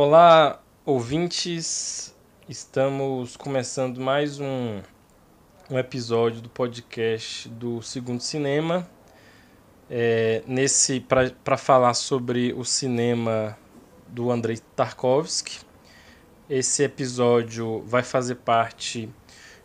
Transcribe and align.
Olá, 0.00 0.62
ouvintes. 0.86 2.14
Estamos 2.48 3.36
começando 3.36 4.00
mais 4.00 4.38
um, 4.38 4.80
um 5.68 5.76
episódio 5.76 6.40
do 6.40 6.48
podcast 6.48 7.48
do 7.48 7.82
Segundo 7.82 8.20
Cinema. 8.20 8.88
É, 9.90 10.44
nesse 10.46 11.00
para 11.00 11.56
falar 11.56 11.94
sobre 11.94 12.52
o 12.52 12.64
cinema 12.64 13.58
do 14.06 14.30
Andrei 14.30 14.58
Tarkovsky. 14.76 15.62
Esse 16.48 16.84
episódio 16.84 17.82
vai 17.84 18.04
fazer 18.04 18.36
parte 18.36 19.10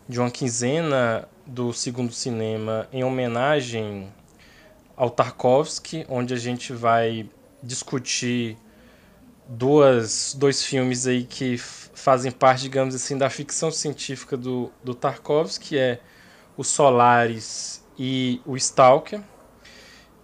de 0.08 0.18
uma 0.18 0.32
quinzena 0.32 1.28
do 1.46 1.72
Segundo 1.72 2.12
Cinema 2.12 2.88
em 2.92 3.04
homenagem 3.04 4.12
ao 4.96 5.10
Tarkovsky, 5.10 6.04
onde 6.08 6.34
a 6.34 6.38
gente 6.38 6.72
vai 6.72 7.30
discutir 7.62 8.58
duas, 9.46 10.34
dois 10.38 10.64
filmes 10.64 11.06
aí 11.06 11.24
que 11.24 11.58
fazem 11.58 12.30
parte, 12.30 12.62
digamos 12.62 12.94
assim, 12.94 13.16
da 13.16 13.30
ficção 13.30 13.70
científica 13.70 14.36
do, 14.36 14.70
do 14.82 14.94
Tarkovsky, 14.94 15.68
que 15.68 15.78
é 15.78 16.00
o 16.56 16.64
Solaris 16.64 17.84
e 17.98 18.40
o 18.44 18.56
Stalker. 18.56 19.20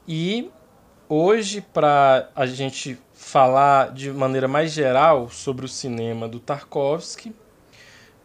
E 0.06 0.50
hoje, 1.08 1.60
para 1.60 2.30
a 2.34 2.46
gente 2.46 2.98
falar 3.12 3.92
de 3.92 4.10
maneira 4.10 4.48
mais 4.48 4.72
geral 4.72 5.28
sobre 5.28 5.64
o 5.64 5.68
cinema 5.68 6.28
do 6.28 6.40
Tarkovsky, 6.40 7.34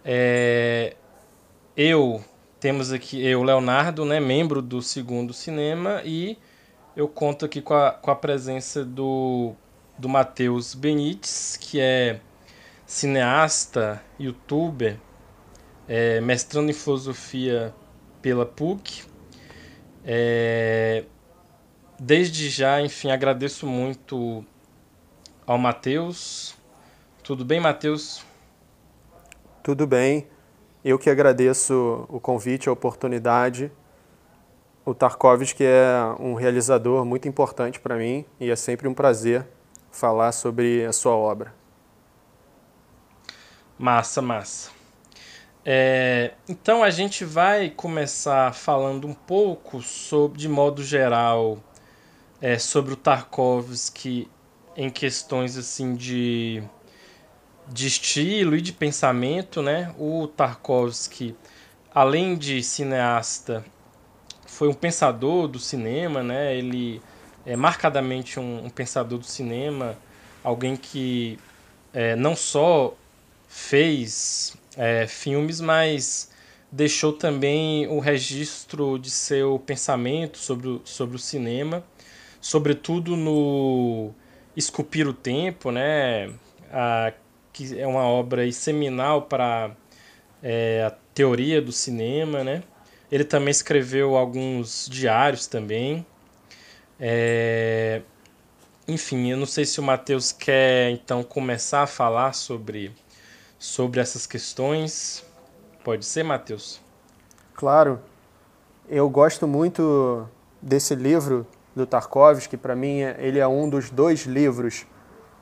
é, 0.03 0.95
eu, 1.75 2.23
temos 2.59 2.91
aqui 2.91 3.25
eu, 3.25 3.43
Leonardo, 3.43 4.05
né, 4.05 4.19
membro 4.19 4.61
do 4.61 4.81
Segundo 4.81 5.33
Cinema, 5.33 6.01
e 6.05 6.37
eu 6.95 7.07
conto 7.07 7.45
aqui 7.45 7.61
com 7.61 7.73
a, 7.73 7.91
com 7.91 8.09
a 8.09 8.15
presença 8.15 8.85
do 8.85 9.55
do 9.97 10.09
Matheus 10.09 10.73
Benites, 10.73 11.57
que 11.57 11.79
é 11.79 12.19
cineasta, 12.85 14.01
youtuber, 14.19 14.97
é, 15.87 16.19
mestrando 16.21 16.69
em 16.69 16.73
filosofia 16.73 17.73
pela 18.21 18.45
PUC. 18.45 19.05
É, 20.03 21.05
desde 21.99 22.49
já, 22.49 22.81
enfim, 22.81 23.11
agradeço 23.11 23.65
muito 23.65 24.45
ao 25.45 25.57
Matheus. 25.57 26.55
Tudo 27.23 27.45
bem, 27.45 27.59
Matheus? 27.59 28.23
Tudo 29.63 29.87
bem. 29.87 30.27
Eu 30.83 30.99
que 30.99 31.09
agradeço 31.09 32.05
o 32.09 32.19
convite, 32.19 32.69
a 32.69 32.71
oportunidade. 32.71 33.71
O 34.85 34.93
Tarkovsky 34.93 35.63
é 35.63 36.15
um 36.19 36.35
realizador 36.35 37.03
muito 37.03 37.27
importante 37.27 37.79
para 37.79 37.95
mim 37.95 38.23
e 38.39 38.51
é 38.51 38.55
sempre 38.55 38.87
um 38.87 38.93
prazer 38.93 39.47
falar 39.95 40.31
sobre 40.31 40.85
a 40.85 40.91
sua 40.91 41.15
obra. 41.15 41.53
Massa, 43.77 44.21
massa. 44.21 44.69
É, 45.63 46.33
então 46.47 46.83
a 46.83 46.89
gente 46.91 47.25
vai 47.25 47.69
começar 47.69 48.53
falando 48.53 49.07
um 49.07 49.13
pouco 49.13 49.81
sobre, 49.81 50.37
de 50.37 50.47
modo 50.47 50.83
geral, 50.83 51.57
é, 52.39 52.59
sobre 52.59 52.93
o 52.93 52.95
Tarkovsky 52.95 54.29
em 54.77 54.89
questões 54.89 55.57
assim 55.57 55.95
de, 55.95 56.61
de 57.67 57.87
estilo 57.87 58.55
e 58.55 58.61
de 58.61 58.73
pensamento, 58.73 59.61
né? 59.61 59.95
O 59.97 60.27
Tarkovsky, 60.27 61.35
além 61.93 62.35
de 62.35 62.61
cineasta, 62.61 63.65
foi 64.45 64.67
um 64.67 64.73
pensador 64.73 65.47
do 65.47 65.57
cinema, 65.57 66.21
né? 66.21 66.55
Ele 66.55 67.01
é 67.45 67.55
marcadamente 67.55 68.39
um, 68.39 68.65
um 68.65 68.69
pensador 68.69 69.19
do 69.19 69.25
cinema, 69.25 69.97
alguém 70.43 70.75
que 70.75 71.39
é, 71.93 72.15
não 72.15 72.35
só 72.35 72.95
fez 73.47 74.57
é, 74.77 75.07
filmes, 75.07 75.61
mas 75.61 76.31
deixou 76.71 77.13
também 77.13 77.87
o 77.87 77.99
registro 77.99 78.99
de 78.99 79.09
seu 79.09 79.59
pensamento 79.59 80.37
sobre 80.37 80.67
o, 80.67 80.81
sobre 80.83 81.15
o 81.15 81.19
cinema, 81.19 81.83
sobretudo 82.41 83.15
no 83.15 84.11
Esculpir 84.55 85.07
o 85.07 85.13
Tempo, 85.13 85.71
né? 85.71 86.33
A, 86.71 87.13
que 87.53 87.79
é 87.79 87.87
uma 87.87 88.03
obra 88.03 88.51
seminal 88.51 89.21
para 89.21 89.71
é, 90.43 90.83
a 90.85 90.91
teoria 91.13 91.61
do 91.61 91.71
cinema, 91.71 92.43
né? 92.43 92.61
Ele 93.09 93.23
também 93.23 93.51
escreveu 93.51 94.17
alguns 94.17 94.89
diários 94.91 95.47
também. 95.47 96.05
É... 96.99 98.01
Enfim, 98.87 99.29
eu 99.31 99.37
não 99.37 99.45
sei 99.45 99.65
se 99.65 99.79
o 99.79 99.83
Matheus 99.83 100.31
quer 100.31 100.91
então 100.91 101.23
começar 101.23 101.83
a 101.83 101.87
falar 101.87 102.33
sobre, 102.33 102.91
sobre 103.57 103.99
essas 103.99 104.27
questões. 104.27 105.23
Pode 105.83 106.05
ser, 106.05 106.23
Matheus? 106.23 106.79
Claro. 107.53 107.99
Eu 108.87 109.09
gosto 109.09 109.47
muito 109.47 110.27
desse 110.61 110.93
livro 110.93 111.47
do 111.75 111.85
Tarkovsky. 111.85 112.57
Para 112.57 112.75
mim, 112.75 112.99
ele 113.17 113.39
é 113.39 113.47
um 113.47 113.67
dos 113.67 113.89
dois 113.89 114.21
livros 114.21 114.85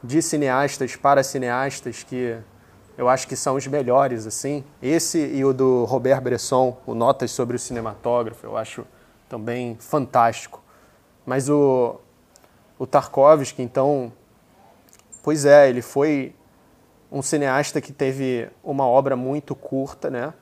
de 0.01 0.21
cineastas 0.21 0.95
para 0.95 1.21
cineastas 1.23 2.03
que 2.03 2.37
eu 2.97 3.09
acho 3.09 3.27
que 3.27 3.35
são 3.35 3.55
os 3.55 3.67
melhores, 3.67 4.25
assim. 4.25 4.63
Esse 4.81 5.19
e 5.19 5.43
o 5.43 5.51
do 5.51 5.83
Robert 5.85 6.21
Bresson, 6.21 6.79
o 6.85 6.93
Notas 6.93 7.31
sobre 7.31 7.55
o 7.55 7.59
Cinematógrafo, 7.59 8.45
eu 8.45 8.55
acho 8.55 8.85
também 9.27 9.75
fantástico. 9.79 10.62
Mas 11.25 11.49
o, 11.49 11.99
o 12.77 12.85
Tarkovsky, 12.85 13.61
então, 13.61 14.11
pois 15.21 15.45
é, 15.45 15.69
ele 15.69 15.81
foi 15.81 16.35
um 17.11 17.21
cineasta 17.21 17.79
que 17.79 17.93
teve 17.93 18.49
uma 18.63 18.85
obra 18.85 19.15
muito 19.15 19.55
curta, 19.55 20.09
né? 20.09 20.33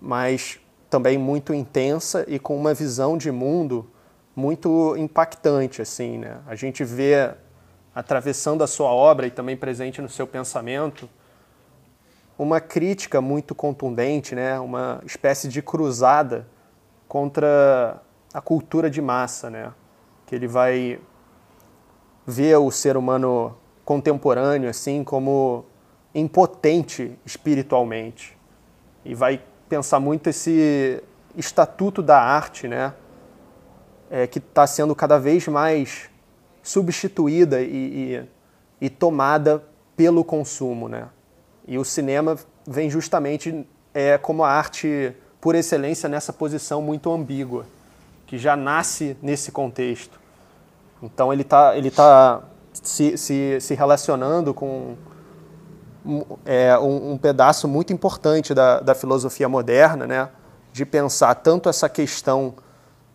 mas 0.00 0.60
também 0.88 1.18
muito 1.18 1.52
intensa 1.52 2.24
e 2.28 2.38
com 2.38 2.56
uma 2.56 2.72
visão 2.72 3.18
de 3.18 3.30
mundo 3.30 3.90
muito 4.34 4.96
impactante. 4.96 5.82
assim, 5.82 6.18
né? 6.18 6.38
A 6.46 6.54
gente 6.54 6.84
vê 6.84 7.34
atravessando 7.94 8.62
a 8.62 8.66
sua 8.66 8.90
obra 8.90 9.26
e 9.26 9.30
também 9.30 9.56
presente 9.56 10.00
no 10.00 10.08
seu 10.08 10.26
pensamento 10.26 11.08
uma 12.38 12.60
crítica 12.60 13.20
muito 13.20 13.52
contundente, 13.52 14.34
né? 14.34 14.60
uma 14.60 15.00
espécie 15.04 15.48
de 15.48 15.60
cruzada 15.60 16.46
contra 17.08 18.00
a 18.32 18.40
cultura 18.40 18.88
de 18.88 19.02
massa, 19.02 19.50
né? 19.50 19.72
Que 20.28 20.34
ele 20.34 20.46
vai 20.46 21.00
ver 22.26 22.56
o 22.56 22.70
ser 22.70 22.98
humano 22.98 23.56
contemporâneo 23.82 24.68
assim 24.68 25.02
como 25.02 25.64
impotente 26.14 27.18
espiritualmente 27.24 28.36
e 29.06 29.14
vai 29.14 29.42
pensar 29.70 29.98
muito 29.98 30.28
esse 30.28 31.02
estatuto 31.34 32.02
da 32.02 32.20
arte, 32.20 32.68
né, 32.68 32.92
é, 34.10 34.26
que 34.26 34.38
está 34.38 34.66
sendo 34.66 34.94
cada 34.94 35.18
vez 35.18 35.48
mais 35.48 36.10
substituída 36.62 37.62
e, 37.62 38.20
e, 38.80 38.86
e, 38.86 38.90
tomada 38.90 39.64
pelo 39.96 40.22
consumo, 40.22 40.88
né? 40.88 41.08
E 41.66 41.78
o 41.78 41.84
cinema 41.84 42.36
vem 42.66 42.90
justamente 42.90 43.66
é, 43.94 44.18
como 44.18 44.44
a 44.44 44.50
arte 44.50 45.14
por 45.40 45.54
excelência 45.54 46.08
nessa 46.08 46.32
posição 46.32 46.82
muito 46.82 47.10
ambígua 47.10 47.64
que 48.28 48.38
já 48.38 48.54
nasce 48.54 49.16
nesse 49.20 49.50
contexto. 49.50 50.20
Então 51.02 51.32
ele 51.32 51.42
está 51.42 51.76
ele 51.76 51.90
tá 51.90 52.42
se, 52.72 53.16
se, 53.16 53.58
se 53.60 53.74
relacionando 53.74 54.52
com 54.54 54.96
é, 56.44 56.78
um, 56.78 57.12
um, 57.12 57.18
pedaço 57.18 57.66
muito 57.66 57.92
importante 57.92 58.54
da, 58.54 58.80
da 58.80 58.94
filosofia 58.94 59.48
moderna, 59.48 60.06
né? 60.06 60.28
de 60.72 60.84
pensar 60.84 61.34
tanto 61.36 61.68
essa 61.68 61.88
questão 61.88 62.54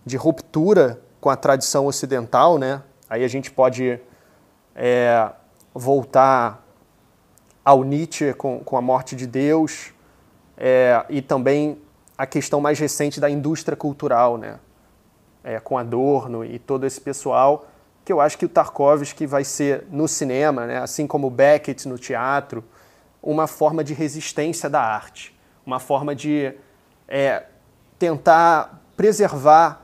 de 0.06 0.18
ruptura 0.18 1.00
com 1.22 1.30
a 1.30 1.36
tradição 1.36 1.86
ocidental, 1.86 2.58
né? 2.58 2.82
aí 3.10 3.24
a 3.24 3.28
gente 3.28 3.52
pode 3.52 4.00
é, 4.76 5.30
voltar 5.74 6.66
ao 7.64 7.84
Nietzsche 7.84 8.34
com, 8.34 8.60
com 8.60 8.76
a 8.76 8.82
morte 8.82 9.16
de 9.16 9.26
Deus, 9.26 9.94
é, 10.58 11.06
e 11.10 11.22
também 11.22 11.82
a 12.18 12.26
questão 12.26 12.60
mais 12.60 12.78
recente 12.80 13.20
da 13.20 13.30
indústria 13.30 13.78
cultural, 13.78 14.38
né? 14.38 14.60
É, 15.44 15.60
com 15.60 15.78
Adorno 15.78 16.46
e 16.46 16.58
todo 16.58 16.86
esse 16.86 17.02
pessoal, 17.02 17.68
que 18.06 18.12
eu 18.12 18.20
acho 18.20 18.38
que 18.38 18.46
o 18.46 18.50
Tarkovsky 18.50 19.26
vai 19.26 19.44
ser 19.44 19.86
no 19.90 20.08
cinema, 20.08 20.66
né, 20.66 20.78
assim 20.80 21.08
como 21.08 21.30
Beckett 21.30 21.88
no 21.88 21.98
teatro, 21.98 22.64
uma 23.22 23.48
forma 23.48 23.84
de 23.84 23.94
resistência 23.94 24.70
da 24.70 24.82
arte, 24.82 25.38
uma 25.66 25.80
forma 25.80 26.14
de 26.14 26.54
é, 27.08 27.44
tentar 27.98 28.82
preservar 28.98 29.82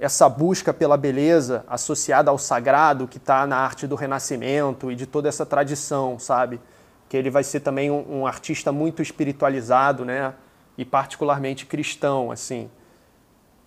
essa 0.00 0.28
busca 0.28 0.72
pela 0.72 0.96
beleza 0.96 1.64
associada 1.68 2.30
ao 2.30 2.38
sagrado 2.38 3.08
que 3.08 3.18
está 3.18 3.46
na 3.46 3.56
arte 3.56 3.86
do 3.86 3.96
Renascimento 3.96 4.90
e 4.90 4.94
de 4.94 5.06
toda 5.06 5.28
essa 5.28 5.44
tradição, 5.44 6.18
sabe? 6.18 6.60
Que 7.08 7.16
ele 7.16 7.30
vai 7.30 7.42
ser 7.42 7.60
também 7.60 7.90
um, 7.90 8.20
um 8.20 8.26
artista 8.26 8.70
muito 8.70 9.02
espiritualizado, 9.02 10.04
né? 10.04 10.34
E 10.76 10.84
particularmente 10.84 11.66
cristão, 11.66 12.30
assim. 12.30 12.70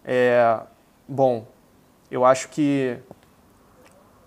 É, 0.06 0.62
Bom, 1.14 1.46
eu 2.10 2.24
acho 2.24 2.48
que 2.48 2.98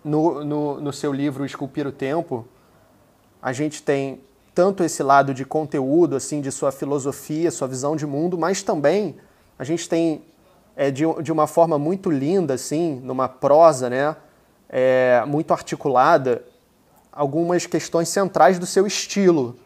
no, 0.05 0.45
no, 0.45 0.81
no 0.83 0.93
seu 0.93 1.15
livro 1.15 1.47
Esculpir 1.47 1.87
o 1.87 1.91
Tempo, 1.91 2.47
a 3.41 3.55
gente 3.55 3.83
tem 3.83 4.21
tanto 4.55 4.85
esse 4.85 5.03
lado 5.03 5.33
de 5.33 5.47
conteúdo, 5.47 6.15
assim, 6.15 6.43
de 6.43 6.53
sua 6.53 6.71
filosofia, 6.71 7.51
sua 7.51 7.67
visão 7.67 7.97
de 7.97 8.07
mundo, 8.07 8.37
mas 8.37 8.63
também 8.63 9.17
a 9.59 9.65
gente 9.65 9.89
tem 9.89 10.27
é, 10.77 10.91
de, 10.91 11.05
de 11.23 11.33
uma 11.33 11.47
forma 11.47 11.79
muito 11.79 12.11
linda, 12.11 12.53
assim, 12.53 13.01
numa 13.03 13.31
prosa, 13.31 13.89
né, 13.89 14.15
é, 14.69 15.25
muito 15.27 15.53
articulada, 15.53 16.45
algumas 17.11 17.65
questões 17.65 18.11
centrais 18.11 18.59
do 18.59 18.67
seu 18.67 18.87
estilo, 18.87 19.57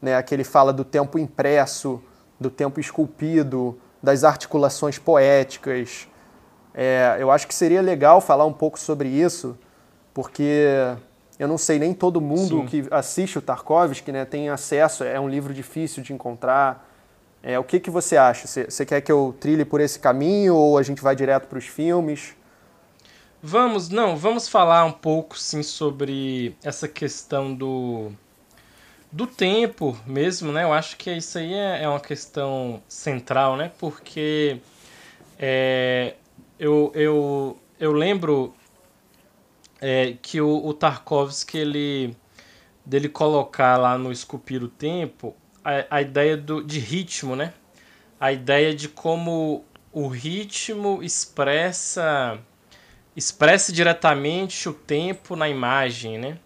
né, 0.00 0.22
que 0.22 0.32
ele 0.32 0.44
fala 0.44 0.72
do 0.72 0.84
tempo 0.84 1.18
impresso, 1.18 2.00
do 2.38 2.48
tempo 2.48 2.78
esculpido, 2.78 3.76
das 4.00 4.22
articulações 4.22 4.96
poéticas. 4.96 6.07
É, 6.80 7.16
eu 7.18 7.28
acho 7.32 7.48
que 7.48 7.54
seria 7.56 7.82
legal 7.82 8.20
falar 8.20 8.46
um 8.46 8.52
pouco 8.52 8.78
sobre 8.78 9.08
isso, 9.08 9.58
porque 10.14 10.76
eu 11.36 11.48
não 11.48 11.58
sei 11.58 11.76
nem 11.76 11.92
todo 11.92 12.20
mundo 12.20 12.60
Sim. 12.60 12.66
que 12.66 12.86
assiste 12.92 13.36
o 13.36 13.42
Tarkovsky 13.42 14.12
né, 14.12 14.24
tem 14.24 14.48
acesso, 14.48 15.02
é 15.02 15.18
um 15.18 15.28
livro 15.28 15.52
difícil 15.52 16.04
de 16.04 16.12
encontrar. 16.12 16.88
É, 17.42 17.58
o 17.58 17.64
que, 17.64 17.80
que 17.80 17.90
você 17.90 18.16
acha? 18.16 18.46
Você 18.46 18.86
quer 18.86 19.00
que 19.00 19.10
eu 19.10 19.34
trilhe 19.40 19.64
por 19.64 19.80
esse 19.80 19.98
caminho 19.98 20.54
ou 20.54 20.78
a 20.78 20.82
gente 20.84 21.02
vai 21.02 21.16
direto 21.16 21.48
para 21.48 21.58
os 21.58 21.66
filmes? 21.66 22.36
Vamos, 23.42 23.88
não, 23.88 24.16
vamos 24.16 24.48
falar 24.48 24.84
um 24.84 24.92
pouco 24.92 25.36
sim 25.36 25.64
sobre 25.64 26.54
essa 26.62 26.86
questão 26.86 27.52
do 27.52 28.12
do 29.10 29.26
tempo 29.26 29.98
mesmo, 30.06 30.52
né? 30.52 30.62
Eu 30.62 30.72
acho 30.72 30.96
que 30.96 31.10
isso 31.10 31.38
aí 31.38 31.54
é, 31.54 31.82
é 31.82 31.88
uma 31.88 31.98
questão 31.98 32.80
central, 32.88 33.56
né? 33.56 33.72
Porque 33.80 34.60
é, 35.36 36.14
eu, 36.58 36.92
eu, 36.94 37.58
eu 37.78 37.92
lembro 37.92 38.54
é, 39.80 40.16
que 40.20 40.40
o, 40.40 40.66
o 40.66 40.74
Tarkovsky 40.74 41.58
ele 41.58 42.16
dele 42.84 43.08
colocar 43.08 43.76
lá 43.76 43.98
no 43.98 44.10
Esculpir 44.10 44.62
o 44.62 44.68
Tempo 44.68 45.36
a, 45.64 45.96
a 45.96 46.02
ideia 46.02 46.36
do, 46.36 46.62
de 46.62 46.78
ritmo, 46.78 47.36
né? 47.36 47.52
A 48.18 48.32
ideia 48.32 48.74
de 48.74 48.88
como 48.88 49.64
o 49.92 50.08
ritmo 50.08 51.02
expressa 51.02 52.38
expressa 53.14 53.72
diretamente 53.72 54.68
o 54.68 54.72
tempo 54.72 55.34
na 55.34 55.48
imagem, 55.48 56.18
né? 56.18 56.38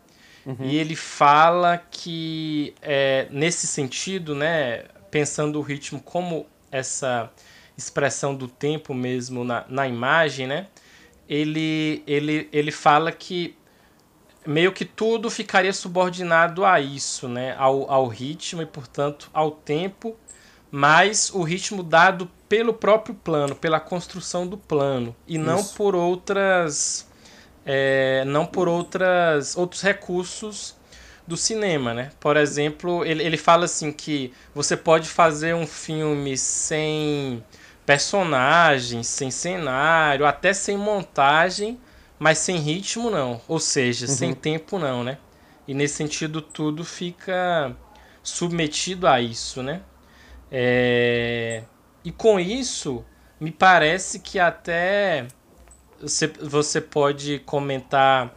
Uhum. 0.44 0.56
E 0.64 0.76
ele 0.76 0.96
fala 0.96 1.78
que 1.78 2.74
é, 2.80 3.28
nesse 3.30 3.66
sentido, 3.66 4.34
né, 4.34 4.84
pensando 5.10 5.58
o 5.58 5.62
ritmo 5.62 6.00
como 6.00 6.46
essa 6.70 7.30
expressão 7.76 8.34
do 8.34 8.48
tempo 8.48 8.94
mesmo 8.94 9.44
na, 9.44 9.64
na 9.68 9.88
imagem, 9.88 10.46
né? 10.46 10.66
Ele, 11.28 12.02
ele, 12.06 12.48
ele 12.52 12.70
fala 12.70 13.10
que 13.10 13.56
meio 14.46 14.72
que 14.72 14.84
tudo 14.84 15.30
ficaria 15.30 15.72
subordinado 15.72 16.64
a 16.64 16.80
isso, 16.80 17.28
né? 17.28 17.54
Ao, 17.58 17.90
ao 17.90 18.06
ritmo 18.08 18.62
e, 18.62 18.66
portanto, 18.66 19.30
ao 19.32 19.50
tempo, 19.50 20.16
mas 20.70 21.30
o 21.32 21.42
ritmo 21.42 21.82
dado 21.82 22.30
pelo 22.48 22.74
próprio 22.74 23.14
plano, 23.14 23.54
pela 23.54 23.80
construção 23.80 24.46
do 24.46 24.58
plano, 24.58 25.14
e 25.26 25.36
isso. 25.36 25.44
não 25.44 25.64
por 25.64 25.94
outras. 25.94 27.08
É, 27.64 28.24
não 28.26 28.44
por 28.44 28.66
outras 28.66 29.56
outros 29.56 29.82
recursos 29.82 30.74
do 31.26 31.36
cinema, 31.36 31.94
né? 31.94 32.10
Por 32.18 32.36
exemplo, 32.36 33.04
ele, 33.04 33.22
ele 33.22 33.36
fala 33.36 33.66
assim 33.66 33.92
que 33.92 34.32
você 34.52 34.76
pode 34.76 35.08
fazer 35.08 35.54
um 35.54 35.66
filme 35.66 36.36
sem 36.36 37.42
personagens, 37.84 39.06
sem 39.06 39.30
cenário, 39.30 40.26
até 40.26 40.52
sem 40.52 40.76
montagem, 40.76 41.78
mas 42.18 42.38
sem 42.38 42.56
ritmo 42.56 43.10
não, 43.10 43.40
ou 43.48 43.58
seja, 43.58 44.06
uhum. 44.06 44.12
sem 44.12 44.32
tempo 44.32 44.78
não, 44.78 45.02
né? 45.02 45.18
E 45.66 45.74
nesse 45.74 45.94
sentido 45.94 46.40
tudo 46.40 46.84
fica 46.84 47.74
submetido 48.22 49.06
a 49.06 49.20
isso, 49.20 49.62
né? 49.62 49.82
É... 50.50 51.62
E 52.04 52.12
com 52.12 52.38
isso, 52.38 53.04
me 53.40 53.50
parece 53.50 54.20
que 54.20 54.38
até 54.38 55.26
você, 56.00 56.26
você 56.26 56.80
pode 56.80 57.38
comentar 57.40 58.36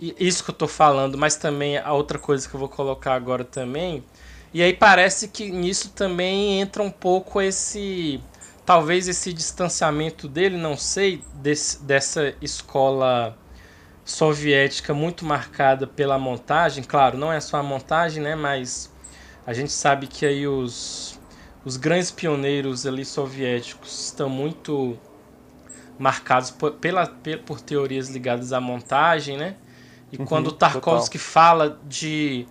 isso 0.00 0.44
que 0.44 0.50
eu 0.50 0.54
estou 0.54 0.68
falando, 0.68 1.16
mas 1.16 1.36
também 1.36 1.78
a 1.78 1.92
outra 1.92 2.18
coisa 2.18 2.48
que 2.48 2.54
eu 2.54 2.60
vou 2.60 2.68
colocar 2.68 3.14
agora 3.14 3.44
também. 3.44 4.04
E 4.52 4.62
aí 4.62 4.72
parece 4.72 5.28
que 5.28 5.50
nisso 5.50 5.90
também 5.90 6.60
entra 6.60 6.82
um 6.82 6.90
pouco 6.90 7.40
esse 7.40 8.20
talvez 8.64 9.08
esse 9.08 9.32
distanciamento 9.32 10.28
dele, 10.28 10.56
não 10.56 10.76
sei, 10.76 11.22
desse, 11.34 11.82
dessa 11.82 12.34
escola 12.40 13.36
soviética 14.04 14.92
muito 14.92 15.24
marcada 15.24 15.86
pela 15.86 16.18
montagem, 16.18 16.84
claro, 16.84 17.16
não 17.16 17.32
é 17.32 17.40
só 17.40 17.58
a 17.58 17.62
montagem, 17.62 18.22
né, 18.22 18.34
mas 18.34 18.92
a 19.46 19.52
gente 19.52 19.72
sabe 19.72 20.06
que 20.06 20.26
aí 20.26 20.46
os, 20.46 21.18
os 21.64 21.76
grandes 21.76 22.10
pioneiros 22.10 22.86
ali 22.86 23.04
soviéticos 23.04 24.06
estão 24.06 24.28
muito 24.28 24.98
marcados 25.98 26.50
por, 26.50 26.72
pela, 26.72 27.06
por 27.46 27.60
teorias 27.60 28.08
ligadas 28.08 28.52
à 28.52 28.60
montagem, 28.60 29.36
né? 29.36 29.56
E 30.12 30.18
uhum, 30.18 30.24
quando 30.24 30.52
Tarkovsky 30.52 31.18
total. 31.18 31.32
fala 31.32 31.80
de 31.84 32.46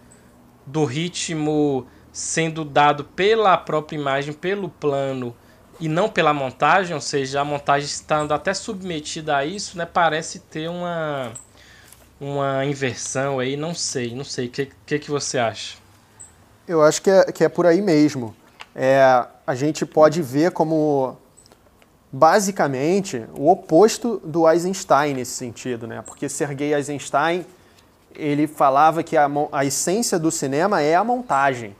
do 0.65 0.85
ritmo 0.85 1.85
sendo 2.11 2.63
dado 2.63 3.03
pela 3.03 3.57
própria 3.57 3.97
imagem, 3.97 4.33
pelo 4.33 4.69
plano 4.69 5.35
e 5.79 5.87
não 5.87 6.09
pela 6.09 6.33
montagem, 6.33 6.93
ou 6.93 7.01
seja, 7.01 7.41
a 7.41 7.45
montagem 7.45 7.87
estando 7.87 8.33
até 8.33 8.53
submetida 8.53 9.37
a 9.37 9.45
isso, 9.45 9.77
né, 9.77 9.85
parece 9.85 10.39
ter 10.39 10.69
uma 10.69 11.31
uma 12.21 12.63
inversão 12.63 13.39
aí, 13.39 13.57
não 13.57 13.75
sei, 13.75 14.15
não 14.15 14.23
sei, 14.23 14.47
o 14.47 14.49
que, 14.49 14.71
que, 14.85 14.99
que 14.99 15.11
você 15.11 15.37
acha? 15.37 15.77
Eu 16.65 16.81
acho 16.81 17.01
que 17.01 17.09
é, 17.09 17.31
que 17.31 17.43
é 17.43 17.49
por 17.49 17.65
aí 17.65 17.81
mesmo. 17.81 18.33
É, 18.73 19.25
a 19.45 19.55
gente 19.55 19.85
pode 19.85 20.21
ver 20.21 20.51
como 20.51 21.17
basicamente 22.09 23.25
o 23.37 23.51
oposto 23.51 24.21
do 24.23 24.49
Eisenstein 24.49 25.15
nesse 25.15 25.31
sentido, 25.31 25.85
né? 25.85 26.01
Porque 26.01 26.29
Sergei 26.29 26.73
Eisenstein 26.73 27.45
ele 28.15 28.47
falava 28.47 29.03
que 29.03 29.17
a, 29.17 29.29
a 29.51 29.65
essência 29.65 30.17
do 30.17 30.31
cinema 30.31 30.81
é 30.81 30.95
a 30.95 31.03
montagem. 31.03 31.75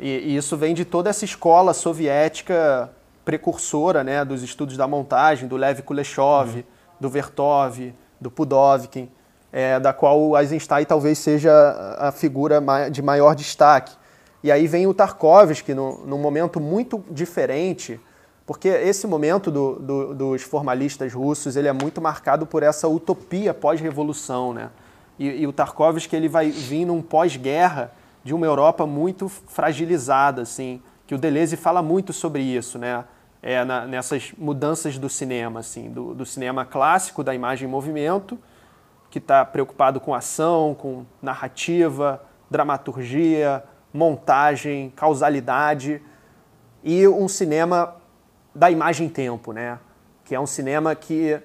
E, 0.00 0.08
e, 0.08 0.36
isso 0.36 0.56
vem 0.56 0.74
de 0.74 0.84
toda 0.84 1.10
essa 1.10 1.24
escola 1.24 1.74
soviética 1.74 2.90
precursora 3.28 4.02
né, 4.02 4.24
dos 4.24 4.42
estudos 4.42 4.74
da 4.78 4.88
montagem, 4.88 5.46
do 5.46 5.54
Lev 5.54 5.80
Kuleshov, 5.82 6.56
uhum. 6.56 6.62
do 6.98 7.10
Vertov, 7.10 7.92
do 8.18 8.30
Pudovkin, 8.30 9.10
é, 9.52 9.78
da 9.78 9.92
qual 9.92 10.18
o 10.18 10.38
Eisenstein 10.38 10.86
talvez 10.86 11.18
seja 11.18 11.52
a 11.98 12.10
figura 12.10 12.58
de 12.90 13.02
maior 13.02 13.34
destaque. 13.34 13.94
E 14.42 14.50
aí 14.50 14.66
vem 14.66 14.86
o 14.86 14.94
Tarkovsky 14.94 15.74
no, 15.74 16.06
num 16.06 16.16
momento 16.16 16.58
muito 16.58 17.04
diferente, 17.10 18.00
porque 18.46 18.68
esse 18.68 19.06
momento 19.06 19.50
do, 19.50 19.74
do, 19.74 20.14
dos 20.14 20.40
formalistas 20.40 21.12
russos 21.12 21.54
ele 21.54 21.68
é 21.68 21.72
muito 21.74 22.00
marcado 22.00 22.46
por 22.46 22.62
essa 22.62 22.88
utopia 22.88 23.52
pós-revolução, 23.52 24.54
né? 24.54 24.70
E, 25.18 25.42
e, 25.42 25.46
o 25.46 25.52
Tarkovsky 25.52 26.16
ele 26.16 26.30
vai 26.30 26.50
vir 26.50 26.86
num 26.86 27.02
pós-guerra 27.02 27.92
de 28.24 28.32
uma 28.32 28.46
Europa 28.46 28.86
muito 28.86 29.28
fragilizada, 29.28 30.40
assim, 30.40 30.80
que 31.06 31.14
o 31.14 31.18
Deleuze 31.18 31.58
fala 31.58 31.82
muito 31.82 32.14
sobre 32.14 32.42
isso, 32.42 32.78
né? 32.78 33.04
É, 33.42 33.64
na, 33.64 33.86
nessas 33.86 34.32
mudanças 34.36 34.98
do 34.98 35.08
cinema, 35.08 35.60
assim, 35.60 35.90
do, 35.90 36.14
do 36.14 36.26
cinema 36.26 36.64
clássico, 36.64 37.22
da 37.22 37.34
imagem 37.34 37.68
em 37.68 37.70
movimento, 37.70 38.38
que 39.10 39.18
está 39.18 39.44
preocupado 39.44 40.00
com 40.00 40.14
ação, 40.14 40.74
com 40.74 41.04
narrativa, 41.22 42.22
dramaturgia, 42.50 43.64
montagem, 43.92 44.92
causalidade, 44.94 46.02
e 46.82 47.06
um 47.08 47.28
cinema 47.28 47.96
da 48.54 48.70
imagem-tempo, 48.70 49.52
né? 49.52 49.78
que 50.24 50.34
é 50.34 50.40
um 50.40 50.46
cinema 50.46 50.94
que 50.94 51.40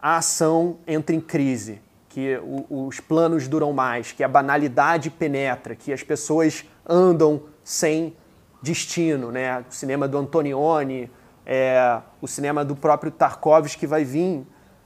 a 0.00 0.18
ação 0.18 0.78
entra 0.86 1.14
em 1.14 1.20
crise, 1.20 1.80
que 2.08 2.36
o, 2.42 2.86
os 2.86 3.00
planos 3.00 3.48
duram 3.48 3.72
mais, 3.72 4.12
que 4.12 4.22
a 4.22 4.28
banalidade 4.28 5.10
penetra, 5.10 5.74
que 5.74 5.92
as 5.92 6.02
pessoas 6.02 6.64
andam 6.88 7.42
sem 7.64 8.14
destino. 8.62 9.32
Né? 9.32 9.64
O 9.68 9.72
cinema 9.72 10.06
do 10.06 10.18
Antonioni, 10.18 11.10
é, 11.46 12.00
o 12.20 12.26
cinema 12.26 12.64
do 12.64 12.74
próprio 12.74 13.12
Tarkovsky 13.12 13.86
vai 13.86 14.04
vir, 14.04 14.44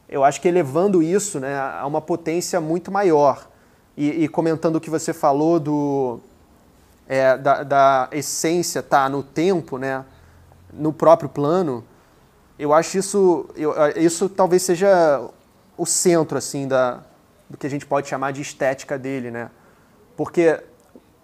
eu 0.08 0.22
acho 0.22 0.40
que 0.40 0.48
elevando 0.48 1.02
isso 1.02 1.40
né, 1.40 1.58
a 1.58 1.86
uma 1.86 2.00
potência 2.00 2.60
muito 2.60 2.92
maior. 2.92 3.48
E, 3.96 4.24
e 4.24 4.28
comentando 4.28 4.76
o 4.76 4.80
que 4.80 4.90
você 4.90 5.12
falou 5.12 5.58
do, 5.58 6.20
é, 7.08 7.36
da, 7.38 7.62
da, 7.62 8.08
essência 8.12 8.82
tá 8.82 9.08
no 9.08 9.22
tempo, 9.22 9.78
né, 9.78 10.04
no 10.72 10.92
próprio 10.92 11.28
plano, 11.28 11.84
eu 12.58 12.74
acho 12.74 12.98
isso, 12.98 13.48
eu, 13.56 13.74
isso 13.96 14.28
talvez 14.28 14.62
seja 14.62 15.28
o 15.78 15.86
centro 15.86 16.36
assim 16.36 16.68
da, 16.68 17.00
do 17.48 17.56
que 17.56 17.66
a 17.66 17.70
gente 17.70 17.86
pode 17.86 18.06
chamar 18.06 18.32
de 18.32 18.42
estética 18.42 18.98
dele, 18.98 19.30
né? 19.30 19.50
Porque 20.16 20.62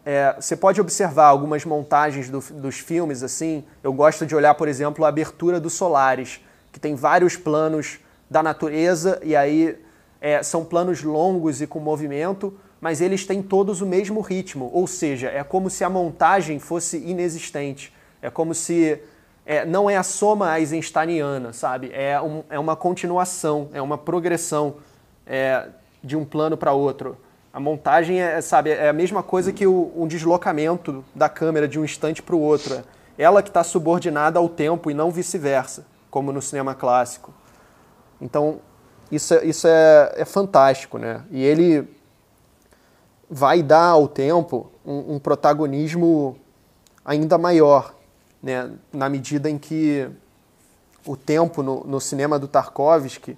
é, 0.08 0.36
você 0.38 0.54
pode 0.56 0.80
observar 0.80 1.26
algumas 1.26 1.64
montagens 1.64 2.30
do, 2.30 2.38
dos 2.38 2.78
filmes, 2.78 3.24
assim. 3.24 3.64
Eu 3.82 3.92
gosto 3.92 4.24
de 4.24 4.36
olhar, 4.36 4.54
por 4.54 4.68
exemplo, 4.68 5.04
a 5.04 5.08
abertura 5.08 5.58
do 5.58 5.68
Solares, 5.68 6.40
que 6.72 6.78
tem 6.78 6.94
vários 6.94 7.36
planos 7.36 7.98
da 8.30 8.40
natureza, 8.40 9.18
e 9.24 9.34
aí 9.34 9.76
é, 10.20 10.44
são 10.44 10.64
planos 10.64 11.02
longos 11.02 11.60
e 11.60 11.66
com 11.66 11.80
movimento, 11.80 12.56
mas 12.80 13.00
eles 13.00 13.26
têm 13.26 13.42
todos 13.42 13.80
o 13.80 13.86
mesmo 13.86 14.20
ritmo, 14.20 14.70
ou 14.72 14.86
seja, 14.86 15.28
é 15.28 15.42
como 15.42 15.68
se 15.68 15.82
a 15.82 15.90
montagem 15.90 16.60
fosse 16.60 16.98
inexistente. 16.98 17.92
É 18.22 18.30
como 18.30 18.54
se 18.54 19.00
é, 19.44 19.64
não 19.64 19.90
é 19.90 19.96
a 19.96 20.04
soma 20.04 20.56
eisensteiniana, 20.56 21.52
sabe? 21.52 21.90
É, 21.92 22.20
um, 22.20 22.44
é 22.48 22.58
uma 22.60 22.76
continuação, 22.76 23.70
é 23.72 23.82
uma 23.82 23.98
progressão 23.98 24.76
é, 25.26 25.66
de 26.02 26.16
um 26.16 26.24
plano 26.24 26.56
para 26.56 26.72
outro. 26.72 27.16
A 27.56 27.60
montagem 27.60 28.20
é, 28.20 28.38
sabe, 28.42 28.68
é 28.68 28.86
a 28.86 28.92
mesma 28.92 29.22
coisa 29.22 29.50
que 29.50 29.66
o, 29.66 29.90
um 29.96 30.06
deslocamento 30.06 31.02
da 31.14 31.26
câmera 31.26 31.66
de 31.66 31.80
um 31.80 31.84
instante 31.86 32.22
para 32.22 32.36
o 32.36 32.38
outro. 32.38 32.84
Ela 33.16 33.42
que 33.42 33.48
está 33.48 33.64
subordinada 33.64 34.38
ao 34.38 34.46
tempo 34.46 34.90
e 34.90 34.94
não 34.94 35.10
vice-versa, 35.10 35.86
como 36.10 36.30
no 36.32 36.42
cinema 36.42 36.74
clássico. 36.74 37.32
Então, 38.20 38.60
isso, 39.10 39.32
é, 39.32 39.46
isso 39.46 39.66
é, 39.66 40.12
é 40.16 40.24
fantástico, 40.26 40.98
né? 40.98 41.24
E 41.30 41.42
ele 41.42 41.88
vai 43.30 43.62
dar 43.62 43.86
ao 43.86 44.06
tempo 44.06 44.70
um, 44.84 45.14
um 45.14 45.18
protagonismo 45.18 46.36
ainda 47.02 47.38
maior, 47.38 47.94
né? 48.42 48.70
na 48.92 49.08
medida 49.08 49.48
em 49.48 49.56
que 49.56 50.06
o 51.06 51.16
tempo 51.16 51.62
no, 51.62 51.84
no 51.84 52.02
cinema 52.02 52.38
do 52.38 52.48
Tarkovsky 52.48 53.34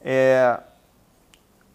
é, 0.00 0.60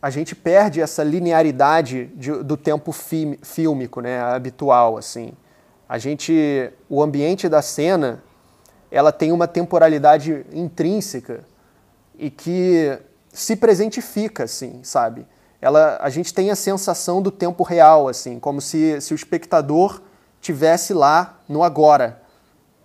a 0.02 0.10
gente 0.10 0.36
perde 0.36 0.82
essa 0.82 1.04
linearidade 1.04 2.08
de, 2.16 2.32
do 2.44 2.58
tempo 2.58 2.92
fílmico, 2.92 4.02
né, 4.02 4.20
habitual, 4.20 4.98
assim. 4.98 5.34
A 5.88 5.98
gente, 5.98 6.72
o 6.90 7.04
ambiente 7.04 7.48
da 7.48 7.62
cena, 7.62 8.24
ela 8.90 9.12
tem 9.12 9.32
uma 9.32 9.48
temporalidade 9.48 10.46
intrínseca 10.52 11.44
e 12.18 12.32
que 12.32 12.98
se 13.32 13.56
presentifica, 13.56 14.46
assim, 14.46 14.80
sabe? 14.84 15.28
Ela, 15.62 16.00
a 16.02 16.10
gente 16.10 16.34
tem 16.34 16.50
a 16.50 16.56
sensação 16.56 17.22
do 17.22 17.30
tempo 17.30 17.62
real, 17.62 18.08
assim, 18.08 18.40
como 18.40 18.60
se, 18.60 19.00
se 19.02 19.14
o 19.14 19.16
espectador 19.16 20.02
tivesse 20.42 20.94
lá 20.94 21.40
no 21.48 21.62
agora. 21.62 22.22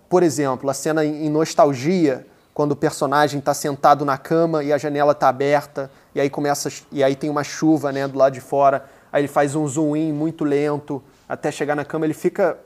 Por 0.07 0.21
exemplo, 0.21 0.69
a 0.69 0.73
cena 0.73 1.03
em 1.03 1.29
Nostalgia, 1.29 2.27
quando 2.53 2.73
o 2.73 2.75
personagem 2.75 3.39
está 3.39 3.53
sentado 3.53 4.05
na 4.05 4.17
cama 4.17 4.63
e 4.63 4.71
a 4.71 4.77
janela 4.77 5.13
está 5.13 5.29
aberta 5.29 5.89
e 6.17 6.21
aí 6.21 6.31
começa 6.31 6.67
e 6.91 7.03
aí 7.03 7.15
tem 7.15 7.29
uma 7.29 7.43
chuva, 7.43 7.91
né, 7.91 8.07
do 8.07 8.17
lado 8.17 8.33
de 8.33 8.41
fora. 8.41 8.85
Aí 9.11 9.21
ele 9.21 9.27
faz 9.27 9.53
um 9.53 9.67
zoom 9.67 9.95
in 9.95 10.11
muito 10.11 10.43
lento 10.43 11.01
até 11.29 11.51
chegar 11.51 11.75
na 11.75 11.85
cama, 11.85 12.07
ele 12.07 12.13
fica 12.15 12.57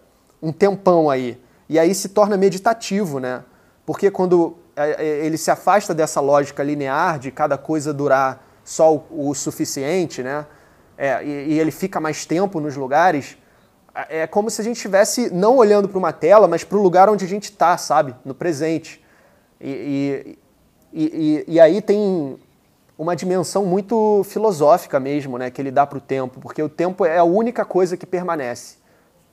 um 0.41 0.53
tempão 0.53 1.09
aí. 1.09 1.37
E 1.67 1.77
aí 1.77 1.93
se 1.93 2.07
torna 2.09 2.37
meditativo, 2.37 3.19
né? 3.19 3.43
Porque 3.85 4.09
quando 4.09 4.55
é, 4.73 5.03
é, 5.03 5.25
ele 5.25 5.37
se 5.37 5.51
afasta 5.51 5.93
dessa 5.93 6.21
lógica 6.21 6.63
linear 6.63 7.19
de 7.19 7.29
cada 7.29 7.57
coisa 7.57 7.93
durar 7.93 8.41
só 8.63 9.05
o, 9.11 9.33
suficiente, 9.35 10.23
né? 10.23 10.45
É, 10.97 11.21
e, 11.21 11.53
e, 11.53 11.59
ele 11.59 11.71
fica 11.71 11.99
mais 11.99 12.25
tempo 12.25 12.61
nos 12.61 12.77
lugares. 12.77 13.37
É 14.07 14.25
como 14.27 14.49
se 14.49 14.61
a 14.61 14.63
gente 14.63 14.77
estivesse 14.77 15.29
não 15.29 15.57
olhando 15.57 15.89
para 15.89 15.97
uma 15.97 16.13
tela, 16.13 16.47
mas 16.47 16.63
para 16.63 16.77
o 16.77 16.81
lugar 16.81 17.09
onde 17.09 17.25
a 17.25 17.27
gente 17.27 17.45
está, 17.51 17.77
sabe? 17.77 18.15
No 18.23 18.33
presente. 18.33 19.03
E, 19.59 20.37
e, 20.93 21.05
e, 21.05 21.45
e, 21.47 21.59
aí 21.59 21.81
tem 21.81 22.39
uma 23.01 23.15
dimensão 23.15 23.65
muito 23.65 24.23
filosófica 24.25 24.99
mesmo, 24.99 25.35
né, 25.35 25.49
que 25.49 25.59
ele 25.59 25.71
dá 25.71 25.87
para 25.87 25.97
o 25.97 26.01
tempo, 26.01 26.39
porque 26.39 26.61
o 26.61 26.69
tempo 26.69 27.03
é 27.03 27.17
a 27.17 27.23
única 27.23 27.65
coisa 27.65 27.97
que 27.97 28.05
permanece. 28.05 28.75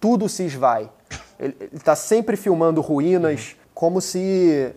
Tudo 0.01 0.27
se 0.27 0.45
esvai. 0.45 0.91
Ele 1.39 1.55
está 1.75 1.95
sempre 1.95 2.35
filmando 2.35 2.81
ruínas, 2.81 3.57
como 3.75 4.01
se 4.01 4.75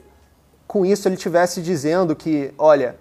com 0.67 0.85
isso 0.85 1.07
ele 1.07 1.15
estivesse 1.15 1.61
dizendo 1.61 2.13
que, 2.13 2.53
olha, 2.57 2.97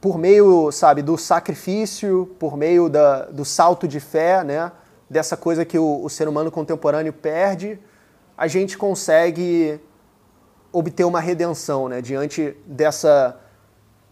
por 0.00 0.18
meio, 0.18 0.72
sabe, 0.72 1.00
do 1.00 1.16
sacrifício, 1.16 2.34
por 2.36 2.56
meio 2.56 2.88
da, 2.88 3.26
do 3.26 3.44
salto 3.44 3.86
de 3.86 4.00
fé, 4.00 4.42
né, 4.42 4.72
dessa 5.08 5.36
coisa 5.36 5.64
que 5.64 5.78
o, 5.78 6.02
o 6.02 6.10
ser 6.10 6.26
humano 6.26 6.50
contemporâneo 6.50 7.12
perde, 7.12 7.78
a 8.36 8.48
gente 8.48 8.76
consegue 8.76 9.78
obter 10.72 11.04
uma 11.04 11.20
redenção, 11.20 11.88
né, 11.88 12.02
diante 12.02 12.56
dessa 12.66 13.38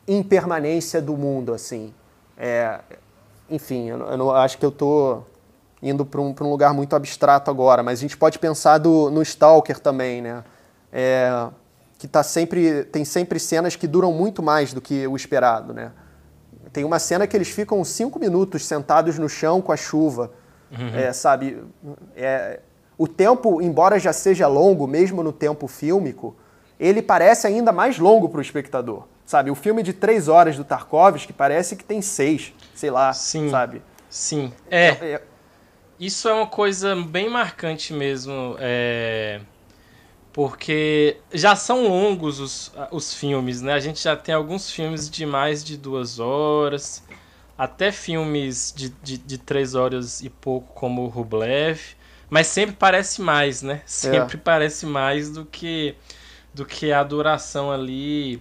impermanência 0.06 1.00
do 1.00 1.16
mundo, 1.16 1.52
assim. 1.52 1.92
É, 2.36 2.80
enfim, 3.50 3.88
eu, 3.88 3.98
eu, 3.98 4.16
não, 4.16 4.30
acho 4.30 4.58
que 4.58 4.64
eu 4.64 4.70
estou 4.70 5.26
indo 5.82 6.04
para 6.04 6.20
um, 6.20 6.34
um 6.38 6.50
lugar 6.50 6.72
muito 6.74 6.94
abstrato 6.96 7.50
agora, 7.50 7.82
mas 7.82 7.98
a 7.98 8.02
gente 8.02 8.16
pode 8.16 8.38
pensar 8.38 8.78
do, 8.78 9.10
no 9.10 9.22
Stalker 9.22 9.78
também, 9.78 10.22
né? 10.22 10.44
É, 10.92 11.48
que 11.98 12.06
tá 12.06 12.22
sempre, 12.22 12.84
tem 12.84 13.04
sempre 13.04 13.40
cenas 13.40 13.76
que 13.76 13.86
duram 13.86 14.12
muito 14.12 14.42
mais 14.42 14.72
do 14.72 14.80
que 14.80 15.06
o 15.06 15.16
esperado, 15.16 15.72
né? 15.72 15.92
Tem 16.72 16.84
uma 16.84 16.98
cena 16.98 17.26
que 17.26 17.36
eles 17.36 17.48
ficam 17.48 17.82
cinco 17.84 18.18
minutos 18.18 18.66
sentados 18.66 19.18
no 19.18 19.28
chão 19.28 19.62
com 19.62 19.72
a 19.72 19.76
chuva, 19.76 20.30
uhum. 20.70 20.94
é, 20.94 21.12
sabe? 21.12 21.62
É, 22.14 22.60
o 22.98 23.06
tempo, 23.08 23.62
embora 23.62 23.98
já 23.98 24.12
seja 24.12 24.46
longo, 24.46 24.86
mesmo 24.86 25.22
no 25.22 25.32
tempo 25.32 25.66
fílmico, 25.66 26.36
ele 26.78 27.00
parece 27.00 27.46
ainda 27.46 27.72
mais 27.72 27.98
longo 27.98 28.28
para 28.28 28.38
o 28.38 28.42
espectador. 28.42 29.04
Sabe, 29.26 29.50
o 29.50 29.56
filme 29.56 29.82
de 29.82 29.92
três 29.92 30.28
horas 30.28 30.56
do 30.56 30.62
Tarkovsky 30.62 31.32
parece 31.32 31.74
que 31.74 31.82
tem 31.82 32.00
seis, 32.00 32.54
sei 32.76 32.92
lá, 32.92 33.12
Sim. 33.12 33.50
sabe? 33.50 33.82
Sim, 34.08 34.52
é. 34.70 34.86
é, 34.86 35.12
é... 35.14 35.22
Isso 35.98 36.28
é 36.28 36.32
uma 36.32 36.46
coisa 36.46 36.94
bem 36.94 37.28
marcante 37.28 37.92
mesmo, 37.92 38.56
é... 38.60 39.40
porque 40.32 41.16
já 41.32 41.56
são 41.56 41.88
longos 41.88 42.38
os, 42.38 42.72
os 42.92 43.14
filmes, 43.14 43.60
né? 43.60 43.72
A 43.72 43.80
gente 43.80 44.00
já 44.00 44.14
tem 44.14 44.32
alguns 44.32 44.70
filmes 44.70 45.10
de 45.10 45.26
mais 45.26 45.64
de 45.64 45.76
duas 45.76 46.20
horas, 46.20 47.02
até 47.58 47.90
filmes 47.90 48.72
de, 48.76 48.90
de, 48.90 49.18
de 49.18 49.38
três 49.38 49.74
horas 49.74 50.20
e 50.20 50.30
pouco, 50.30 50.72
como 50.72 51.02
o 51.02 51.08
Rublev, 51.08 51.80
mas 52.30 52.46
sempre 52.46 52.76
parece 52.76 53.20
mais, 53.20 53.60
né? 53.60 53.82
Sempre 53.86 54.36
é. 54.36 54.40
parece 54.40 54.86
mais 54.86 55.30
do 55.30 55.44
que, 55.44 55.96
do 56.54 56.64
que 56.64 56.92
a 56.92 57.02
duração 57.02 57.72
ali 57.72 58.40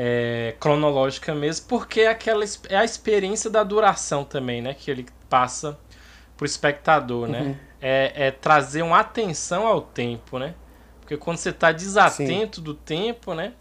é, 0.00 0.54
cronológica 0.60 1.34
mesmo, 1.34 1.66
porque 1.66 2.02
é, 2.02 2.06
aquela, 2.06 2.44
é 2.68 2.76
a 2.76 2.84
experiência 2.84 3.50
da 3.50 3.64
duração 3.64 4.22
também, 4.22 4.62
né? 4.62 4.72
Que 4.72 4.92
ele 4.92 5.04
passa 5.28 5.76
pro 6.36 6.46
espectador, 6.46 7.26
né? 7.26 7.40
uhum. 7.40 7.48
né? 7.48 7.60
É, 7.80 8.26
é, 8.26 8.30
trazer 8.30 8.82
uma 8.82 9.00
atenção 9.00 9.66
ao 9.66 9.80
tempo, 9.80 10.38
né? 10.38 10.54
Porque 11.00 11.16
quando 11.16 11.38
você 11.38 11.50
está 11.50 11.72
desatento 11.72 12.58
Sim. 12.58 12.62
do 12.62 12.74
tempo, 12.74 13.34
né? 13.34 13.54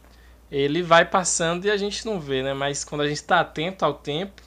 Ele 0.51 0.83
vai 0.83 1.05
passando 1.05 1.65
e 1.65 1.71
a 1.71 1.77
gente 1.77 2.05
não 2.05 2.19
vê, 2.19 2.43
né? 2.43 2.53
Mas 2.53 2.83
quando 2.83 3.01
a 3.01 3.07
gente 3.07 3.17
está 3.17 3.39
atento 3.39 3.83
ao 3.83 3.95
tempo, 3.95 4.43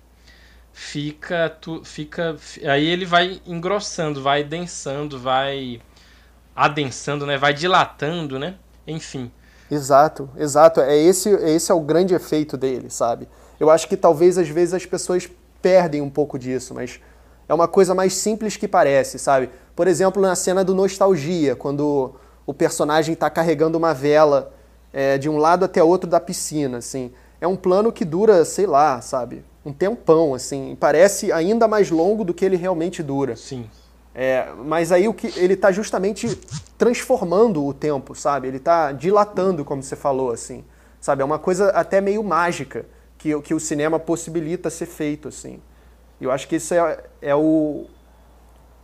fica, 0.73 1.51
tu, 1.61 1.85
fica, 1.85 2.37
aí 2.71 2.87
ele 2.87 3.05
vai 3.05 3.43
engrossando, 3.45 4.23
vai 4.23 4.45
densando, 4.45 5.19
vai 5.19 5.83
adensando, 6.55 7.27
né? 7.27 7.37
Vai 7.37 7.53
dilatando, 7.53 8.39
né? 8.39 8.55
Enfim. 8.87 9.33
Exato, 9.71 10.29
exato. 10.37 10.81
É 10.81 10.97
esse, 10.97 11.29
esse 11.29 11.71
é 11.71 11.75
o 11.75 11.81
grande 11.81 12.15
efeito 12.15 12.57
dele, 12.57 12.91
sabe? 12.91 13.29
Eu 13.59 13.71
acho 13.71 13.89
que 13.89 13.97
talvez 13.97 14.37
às 14.37 14.49
vezes 14.49 14.75
as 14.75 14.87
pessoas 14.87 15.29
perdem 15.63 16.01
um 16.01 16.11
pouco 16.11 16.39
disso, 16.39 16.75
mas 16.75 17.01
é 17.49 17.55
uma 17.55 17.69
coisa 17.69 17.95
mais 17.95 18.15
simples 18.15 18.57
que 18.57 18.67
parece, 18.67 19.19
sabe? 19.19 19.51
Por 19.77 19.87
exemplo, 19.87 20.21
na 20.21 20.35
cena 20.35 20.65
do 20.65 20.75
Nostalgia, 20.75 21.55
quando 21.55 22.15
o 22.47 22.55
personagem 22.55 23.13
está 23.13 23.31
carregando 23.31 23.79
uma 23.79 23.95
vela 23.95 24.53
é, 24.93 25.19
de 25.19 25.29
um 25.29 25.37
lado 25.37 25.65
até 25.65 25.83
outro 25.83 26.09
da 26.09 26.19
piscina, 26.19 26.79
assim. 26.79 27.13
É 27.41 27.47
um 27.47 27.57
plano 27.57 27.93
que 27.93 28.05
dura, 28.05 28.45
sei 28.45 28.67
lá, 28.67 29.01
sabe? 29.01 29.45
Um 29.65 29.73
tempão, 29.73 30.35
assim. 30.35 30.77
Parece 30.79 31.33
ainda 31.33 31.69
mais 31.69 31.91
longo 31.91 32.25
do 32.25 32.35
que 32.35 32.45
ele 32.45 32.57
realmente 32.57 33.03
dura. 33.03 33.37
Sim. 33.37 33.69
É, 34.23 34.53
mas 34.55 34.93
aí 34.93 35.09
o 35.09 35.15
que 35.15 35.29
ele 35.35 35.55
está 35.55 35.73
justamente 35.73 36.37
transformando 36.77 37.65
o 37.65 37.73
tempo, 37.73 38.15
sabe? 38.15 38.49
Ele 38.49 38.59
está 38.59 38.93
dilatando, 38.93 39.65
como 39.65 39.83
você 39.83 39.97
falou, 39.97 40.31
assim, 40.31 40.63
sabe? 41.01 41.23
É 41.23 41.25
uma 41.25 41.39
coisa 41.39 41.71
até 41.71 42.03
meio 42.03 42.23
mágica 42.23 42.85
que, 43.17 43.41
que 43.41 43.55
o 43.55 43.59
cinema 43.59 43.99
possibilita 43.99 44.69
ser 44.69 44.85
feito, 44.85 45.29
assim. 45.29 45.59
Eu 46.21 46.31
acho 46.31 46.47
que 46.47 46.57
isso 46.57 46.75
é, 46.75 47.03
é 47.23 47.35
o 47.35 47.87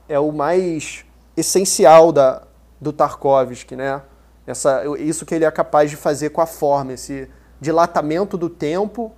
é 0.08 0.18
o 0.18 0.32
mais 0.32 1.04
essencial 1.36 2.12
da, 2.12 2.44
do 2.80 2.90
Tarkovsky, 2.90 3.76
né? 3.76 4.00
Essa, 4.46 4.84
isso 4.98 5.26
que 5.26 5.34
ele 5.34 5.44
é 5.44 5.50
capaz 5.50 5.90
de 5.90 5.96
fazer 5.96 6.30
com 6.30 6.40
a 6.40 6.46
forma, 6.46 6.94
esse 6.94 7.28
dilatamento 7.60 8.38
do 8.38 8.48
tempo 8.48 9.12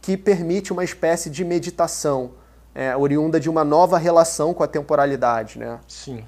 que 0.00 0.16
permite 0.16 0.72
uma 0.72 0.82
espécie 0.82 1.30
de 1.30 1.44
meditação 1.44 2.32
é, 2.80 2.96
oriunda 2.96 3.38
de 3.38 3.50
uma 3.50 3.62
nova 3.62 3.98
relação 3.98 4.54
com 4.54 4.62
a 4.62 4.66
temporalidade, 4.66 5.58
né? 5.58 5.78
Sim. 5.86 6.24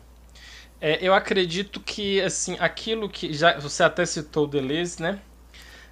É, 0.78 0.98
eu 1.00 1.14
acredito 1.14 1.80
que, 1.80 2.20
assim, 2.20 2.58
aquilo 2.60 3.08
que... 3.08 3.32
já 3.32 3.58
Você 3.58 3.82
até 3.82 4.04
citou 4.04 4.44
o 4.44 4.46
Deleuze, 4.46 5.00
né? 5.00 5.18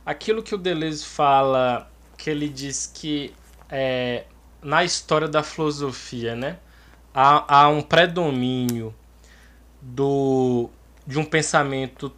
Aquilo 0.04 0.42
que 0.42 0.54
o 0.54 0.58
Deleuze 0.58 1.02
fala, 1.02 1.90
que 2.18 2.28
ele 2.28 2.46
diz 2.46 2.86
que 2.92 3.32
é, 3.70 4.24
na 4.60 4.84
história 4.84 5.26
da 5.26 5.42
filosofia, 5.42 6.36
né? 6.36 6.58
Há, 7.14 7.62
há 7.62 7.68
um 7.70 7.80
predomínio 7.80 8.94
do, 9.80 10.68
de 11.06 11.18
um 11.18 11.24
pensamento 11.24 12.12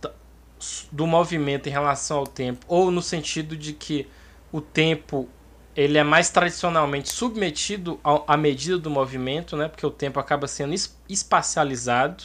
do 0.90 1.06
movimento 1.06 1.68
em 1.68 1.72
relação 1.72 2.18
ao 2.18 2.26
tempo, 2.26 2.66
ou 2.66 2.90
no 2.90 3.02
sentido 3.02 3.56
de 3.56 3.72
que 3.72 4.08
o 4.50 4.60
tempo 4.60 5.28
ele 5.74 5.98
é 5.98 6.04
mais 6.04 6.30
tradicionalmente 6.30 7.10
submetido 7.10 7.98
à 8.26 8.36
medida 8.36 8.78
do 8.78 8.90
movimento, 8.90 9.56
né? 9.56 9.68
Porque 9.68 9.86
o 9.86 9.90
tempo 9.90 10.20
acaba 10.20 10.46
sendo 10.46 10.74
espacializado 11.08 12.24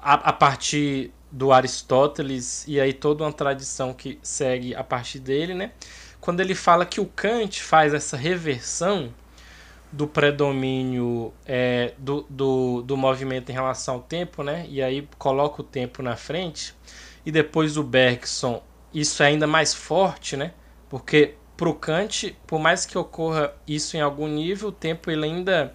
a, 0.00 0.14
a 0.14 0.32
partir 0.32 1.12
do 1.30 1.52
Aristóteles 1.52 2.64
e 2.66 2.80
aí 2.80 2.92
toda 2.92 3.22
uma 3.22 3.32
tradição 3.32 3.92
que 3.94 4.18
segue 4.22 4.74
a 4.74 4.82
partir 4.82 5.20
dele, 5.20 5.54
né? 5.54 5.72
Quando 6.20 6.40
ele 6.40 6.54
fala 6.54 6.84
que 6.84 7.00
o 7.00 7.06
Kant 7.06 7.62
faz 7.62 7.94
essa 7.94 8.16
reversão 8.16 9.14
do 9.92 10.06
predomínio 10.06 11.32
é, 11.46 11.94
do, 11.98 12.26
do, 12.28 12.82
do 12.82 12.96
movimento 12.96 13.50
em 13.50 13.52
relação 13.52 13.94
ao 13.94 14.00
tempo, 14.00 14.42
né? 14.42 14.66
E 14.68 14.82
aí 14.82 15.08
coloca 15.18 15.62
o 15.62 15.64
tempo 15.64 16.02
na 16.02 16.16
frente. 16.16 16.74
E 17.24 17.30
depois 17.30 17.76
o 17.76 17.82
Bergson, 17.82 18.62
isso 18.92 19.22
é 19.22 19.26
ainda 19.26 19.46
mais 19.46 19.74
forte, 19.74 20.36
né? 20.36 20.52
Porque 20.88 21.34
para 21.60 21.68
o 21.68 21.74
Kant, 21.74 22.34
por 22.46 22.58
mais 22.58 22.86
que 22.86 22.96
ocorra 22.96 23.52
isso 23.68 23.94
em 23.94 24.00
algum 24.00 24.26
nível, 24.26 24.70
o 24.70 24.72
tempo 24.72 25.10
ele 25.10 25.26
ainda, 25.26 25.74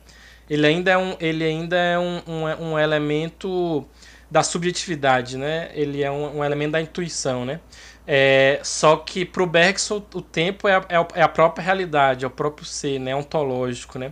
ele 0.50 0.66
ainda 0.66 0.90
é 0.90 0.98
um, 0.98 1.16
ele 1.20 1.44
ainda 1.44 1.78
é 1.78 2.00
um, 2.00 2.24
um, 2.26 2.72
um 2.72 2.80
elemento 2.80 3.86
da 4.30 4.42
subjetividade, 4.42 5.38
né? 5.38 5.70
Ele 5.76 6.02
é 6.02 6.10
um, 6.10 6.40
um 6.40 6.44
elemento 6.44 6.72
da 6.72 6.82
intuição, 6.82 7.46
né? 7.46 7.60
É, 8.08 8.60
só 8.64 8.98
que 8.98 9.24
para 9.24 9.44
o 9.44 9.46
Bergson 9.46 10.04
o 10.16 10.22
tempo 10.24 10.68
é 10.68 10.76
a, 10.76 11.08
é 11.14 11.22
a, 11.22 11.30
própria 11.30 11.64
realidade, 11.64 12.26
é 12.26 12.28
o 12.28 12.32
próprio 12.32 12.66
ser, 12.66 13.00
né? 13.00 13.12
É 13.12 13.16
ontológico, 13.16 14.00
né? 14.00 14.12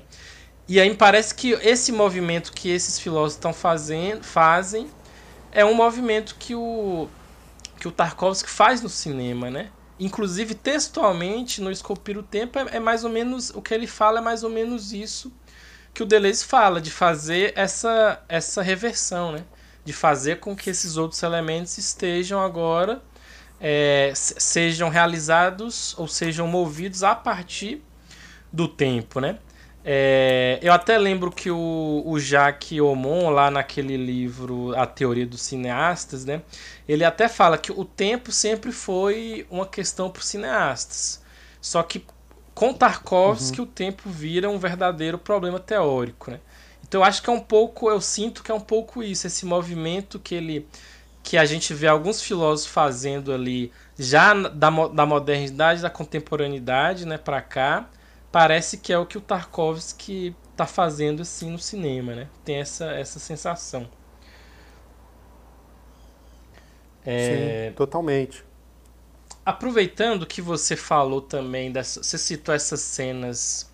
E 0.69 0.79
aí 0.79 0.93
parece 0.93 1.33
que 1.33 1.53
esse 1.53 1.91
movimento 1.91 2.53
que 2.53 2.69
esses 2.69 2.99
filósofos 2.99 3.33
estão 3.33 3.51
fazendo, 3.51 4.23
fazem 4.23 4.87
é 5.51 5.65
um 5.65 5.73
movimento 5.73 6.35
que 6.37 6.53
o 6.53 7.07
que 7.79 7.87
o 7.87 7.91
Tarkovsky 7.91 8.49
faz 8.49 8.79
no 8.79 8.89
cinema, 8.89 9.49
né? 9.49 9.71
Inclusive 10.03 10.55
textualmente 10.55 11.61
no 11.61 11.71
Esculpir 11.71 12.17
o 12.17 12.23
Tempo 12.23 12.59
é, 12.59 12.77
é 12.77 12.79
mais 12.79 13.03
ou 13.03 13.09
menos 13.09 13.49
o 13.51 13.61
que 13.61 13.73
ele 13.73 13.87
fala 13.87 14.19
é 14.19 14.21
mais 14.21 14.43
ou 14.43 14.49
menos 14.49 14.91
isso 14.91 15.31
que 15.93 16.01
o 16.01 16.05
Deleuze 16.05 16.43
fala 16.43 16.81
de 16.81 16.89
fazer 16.91 17.53
essa 17.55 18.21
essa 18.27 18.61
reversão, 18.61 19.31
né? 19.31 19.43
De 19.85 19.93
fazer 19.93 20.39
com 20.39 20.55
que 20.55 20.69
esses 20.69 20.97
outros 20.97 21.21
elementos 21.21 21.77
estejam 21.77 22.41
agora 22.41 23.01
é, 23.61 24.11
sejam 24.15 24.89
realizados 24.89 25.97
ou 25.97 26.07
sejam 26.07 26.47
movidos 26.47 27.01
a 27.03 27.15
partir 27.15 27.81
do 28.51 28.67
tempo, 28.67 29.21
né? 29.21 29.39
É, 29.85 30.59
eu 30.61 30.71
até 30.71 30.97
lembro 30.97 31.29
que 31.29 31.51
o, 31.51 32.03
o 32.05 32.17
Jacques 32.17 32.79
Aumont, 32.79 33.33
lá 33.33 33.51
naquele 33.51 33.97
livro 33.97 34.73
A 34.77 34.85
Teoria 34.85 35.25
dos 35.25 35.41
Cineastas, 35.41 36.23
né, 36.23 36.41
ele 36.87 37.03
até 37.03 37.27
fala 37.27 37.57
que 37.57 37.71
o 37.71 37.83
tempo 37.83 38.31
sempre 38.31 38.71
foi 38.71 39.45
uma 39.49 39.65
questão 39.65 40.09
para 40.09 40.21
os 40.21 40.27
cineastas. 40.27 41.21
Só 41.61 41.83
que 41.83 42.05
com 42.53 42.73
Tarkovsky 42.73 43.59
uhum. 43.59 43.65
o 43.65 43.69
tempo 43.69 44.09
vira 44.09 44.49
um 44.49 44.57
verdadeiro 44.57 45.17
problema 45.17 45.59
teórico. 45.59 46.31
Né? 46.31 46.39
Então 46.87 47.01
eu 47.01 47.05
acho 47.05 47.21
que 47.21 47.29
é 47.29 47.33
um 47.33 47.39
pouco, 47.39 47.89
eu 47.89 47.99
sinto 47.99 48.43
que 48.43 48.51
é 48.51 48.53
um 48.53 48.59
pouco 48.59 49.03
isso, 49.03 49.27
esse 49.27 49.45
movimento 49.45 50.19
que 50.19 50.35
ele 50.35 50.67
que 51.23 51.37
a 51.37 51.45
gente 51.45 51.73
vê 51.73 51.87
alguns 51.87 52.21
filósofos 52.21 52.69
fazendo 52.69 53.31
ali 53.31 53.71
já 53.97 54.33
da, 54.33 54.69
da 54.69 55.05
modernidade, 55.05 55.81
da 55.81 55.89
contemporaneidade, 55.89 57.07
né, 57.07 57.17
para 57.17 57.41
cá, 57.41 57.87
parece 58.33 58.79
que 58.79 58.91
é 58.91 58.97
o 58.97 59.05
que 59.05 59.15
o 59.15 59.21
Tarkovsky 59.21 60.35
está 60.51 60.65
fazendo 60.65 61.21
assim 61.21 61.51
no 61.51 61.59
cinema, 61.59 62.15
né? 62.15 62.27
Tem 62.43 62.55
essa, 62.55 62.85
essa 62.91 63.19
sensação. 63.19 63.87
É... 67.05 67.69
Sim, 67.69 67.75
totalmente. 67.75 68.43
Aproveitando 69.45 70.25
que 70.25 70.41
você 70.41 70.75
falou 70.75 71.21
também, 71.21 71.71
dessa, 71.71 72.01
você 72.01 72.17
citou 72.17 72.55
essas 72.55 72.79
cenas 72.79 73.71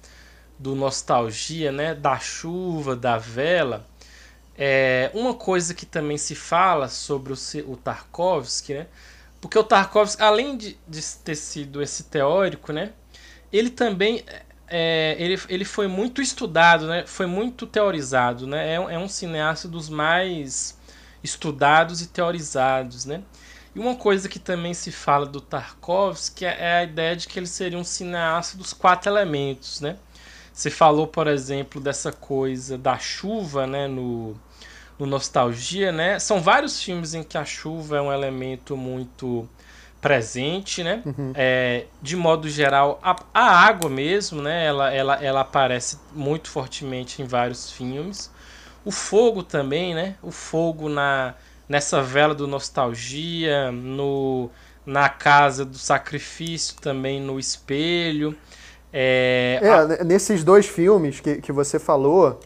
do 0.58 0.76
nostalgia, 0.76 1.72
né? 1.72 1.96
Da 1.96 2.20
chuva, 2.20 2.98
da 2.98 3.18
vela. 3.18 3.88
É, 4.58 5.10
uma 5.14 5.34
coisa 5.34 5.74
que 5.74 5.86
também 5.86 6.18
se 6.18 6.36
fala 6.36 6.90
sobre 6.90 7.32
o, 7.32 7.38
o 7.66 7.78
Tarkovsky, 7.78 8.74
né? 8.74 8.88
Porque 9.40 9.58
o 9.58 9.64
Tarkovsky, 9.64 10.22
além 10.22 10.58
de, 10.58 10.78
de 10.86 11.02
ter 11.24 11.36
sido 11.36 11.82
esse 11.82 12.04
teórico, 12.04 12.74
né? 12.74 12.92
Ele 13.54 13.70
também 13.70 14.24
é, 14.70 15.16
ele, 15.20 15.40
ele 15.50 15.66
foi 15.66 15.88
muito 15.88 16.22
estudado, 16.22 16.88
né? 16.88 17.04
Foi 17.06 17.26
muito 17.26 17.66
teorizado, 17.66 18.48
né? 18.48 18.70
É, 18.70 18.76
é 18.76 19.00
um 19.00 19.10
cineasta 19.10 19.68
dos 19.68 19.90
mais 19.90 20.78
estudados 21.24 22.02
e 22.02 22.08
teorizados, 22.08 23.06
né? 23.06 23.22
E 23.76 23.80
uma 23.80 23.96
coisa 23.96 24.28
que 24.30 24.40
também 24.40 24.74
se 24.74 24.92
fala 24.92 25.26
do 25.26 25.42
Tarkovsky 25.42 26.46
é, 26.46 26.58
é 26.60 26.74
a 26.78 26.84
ideia 26.84 27.16
de 27.16 27.28
que 27.28 27.38
ele 27.40 27.48
seria 27.48 27.78
um 27.78 27.84
cineasta 27.84 28.58
dos 28.58 28.74
quatro 28.74 29.12
elementos, 29.12 29.82
né? 29.82 29.98
Você 30.54 30.70
falou, 30.70 31.08
por 31.08 31.28
exemplo, 31.28 31.80
dessa 31.80 32.12
coisa 32.12 32.78
da 32.78 32.98
chuva, 32.98 33.66
né? 33.66 33.88
No, 33.88 34.36
no 35.00 35.06
Nostalgia, 35.06 35.92
né? 35.92 36.20
São 36.20 36.42
vários 36.42 36.84
filmes 36.84 37.14
em 37.14 37.24
que 37.24 37.38
a 37.38 37.46
chuva 37.46 37.98
é 37.98 38.02
um 38.02 38.12
elemento 38.12 38.76
muito 38.76 39.48
presente, 40.02 40.84
né? 40.84 41.02
Uhum. 41.06 41.34
É, 41.36 41.86
de 42.02 42.16
modo 42.16 42.48
geral, 42.48 43.00
a, 43.04 43.16
a, 43.34 43.68
água 43.68 43.90
mesmo, 43.90 44.42
né? 44.42 44.66
Ela, 44.66 44.94
ela, 44.94 45.24
ela 45.24 45.42
aparece 45.42 45.98
muito 46.14 46.50
fortemente 46.50 47.22
em 47.22 47.26
vários 47.26 47.72
filmes. 47.72 48.32
O 48.86 48.92
fogo 48.92 49.44
também, 49.44 49.94
né? 49.94 50.16
O 50.22 50.32
fogo 50.32 50.90
na 50.90 51.34
nessa 51.68 52.02
vela 52.02 52.34
do 52.34 52.48
nostalgia, 52.48 53.72
no 53.72 54.50
na 54.84 55.08
casa 55.08 55.64
do 55.64 55.78
sacrifício 55.78 56.76
também 56.82 57.22
no 57.22 57.38
espelho. 57.38 58.36
É, 58.92 59.60
é 59.62 59.70
a... 59.72 60.04
nesses 60.04 60.44
dois 60.44 60.66
filmes 60.66 61.20
que, 61.20 61.36
que 61.36 61.52
você 61.52 61.78
falou, 61.78 62.40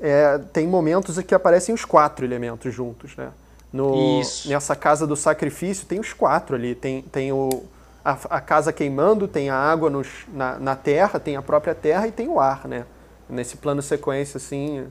é, 0.00 0.38
tem 0.52 0.66
momentos 0.66 1.16
em 1.16 1.22
que 1.22 1.34
aparecem 1.34 1.72
os 1.72 1.84
quatro 1.84 2.24
elementos 2.24 2.74
juntos, 2.74 3.14
né? 3.16 3.30
No, 3.76 4.20
Isso. 4.20 4.48
Nessa 4.48 4.74
casa 4.74 5.06
do 5.06 5.14
sacrifício 5.14 5.86
tem 5.86 6.00
os 6.00 6.12
quatro 6.12 6.56
ali. 6.56 6.74
Tem, 6.74 7.02
tem 7.02 7.32
o, 7.32 7.64
a, 8.04 8.36
a 8.36 8.40
casa 8.40 8.72
queimando, 8.72 9.28
tem 9.28 9.50
a 9.50 9.56
água 9.56 9.90
nos, 9.90 10.08
na, 10.28 10.58
na 10.58 10.76
terra, 10.76 11.20
tem 11.20 11.36
a 11.36 11.42
própria 11.42 11.74
terra 11.74 12.06
e 12.08 12.12
tem 12.12 12.28
o 12.28 12.40
ar, 12.40 12.66
né? 12.66 12.86
Nesse 13.28 13.56
plano 13.56 13.82
sequência, 13.82 14.38
assim, 14.38 14.86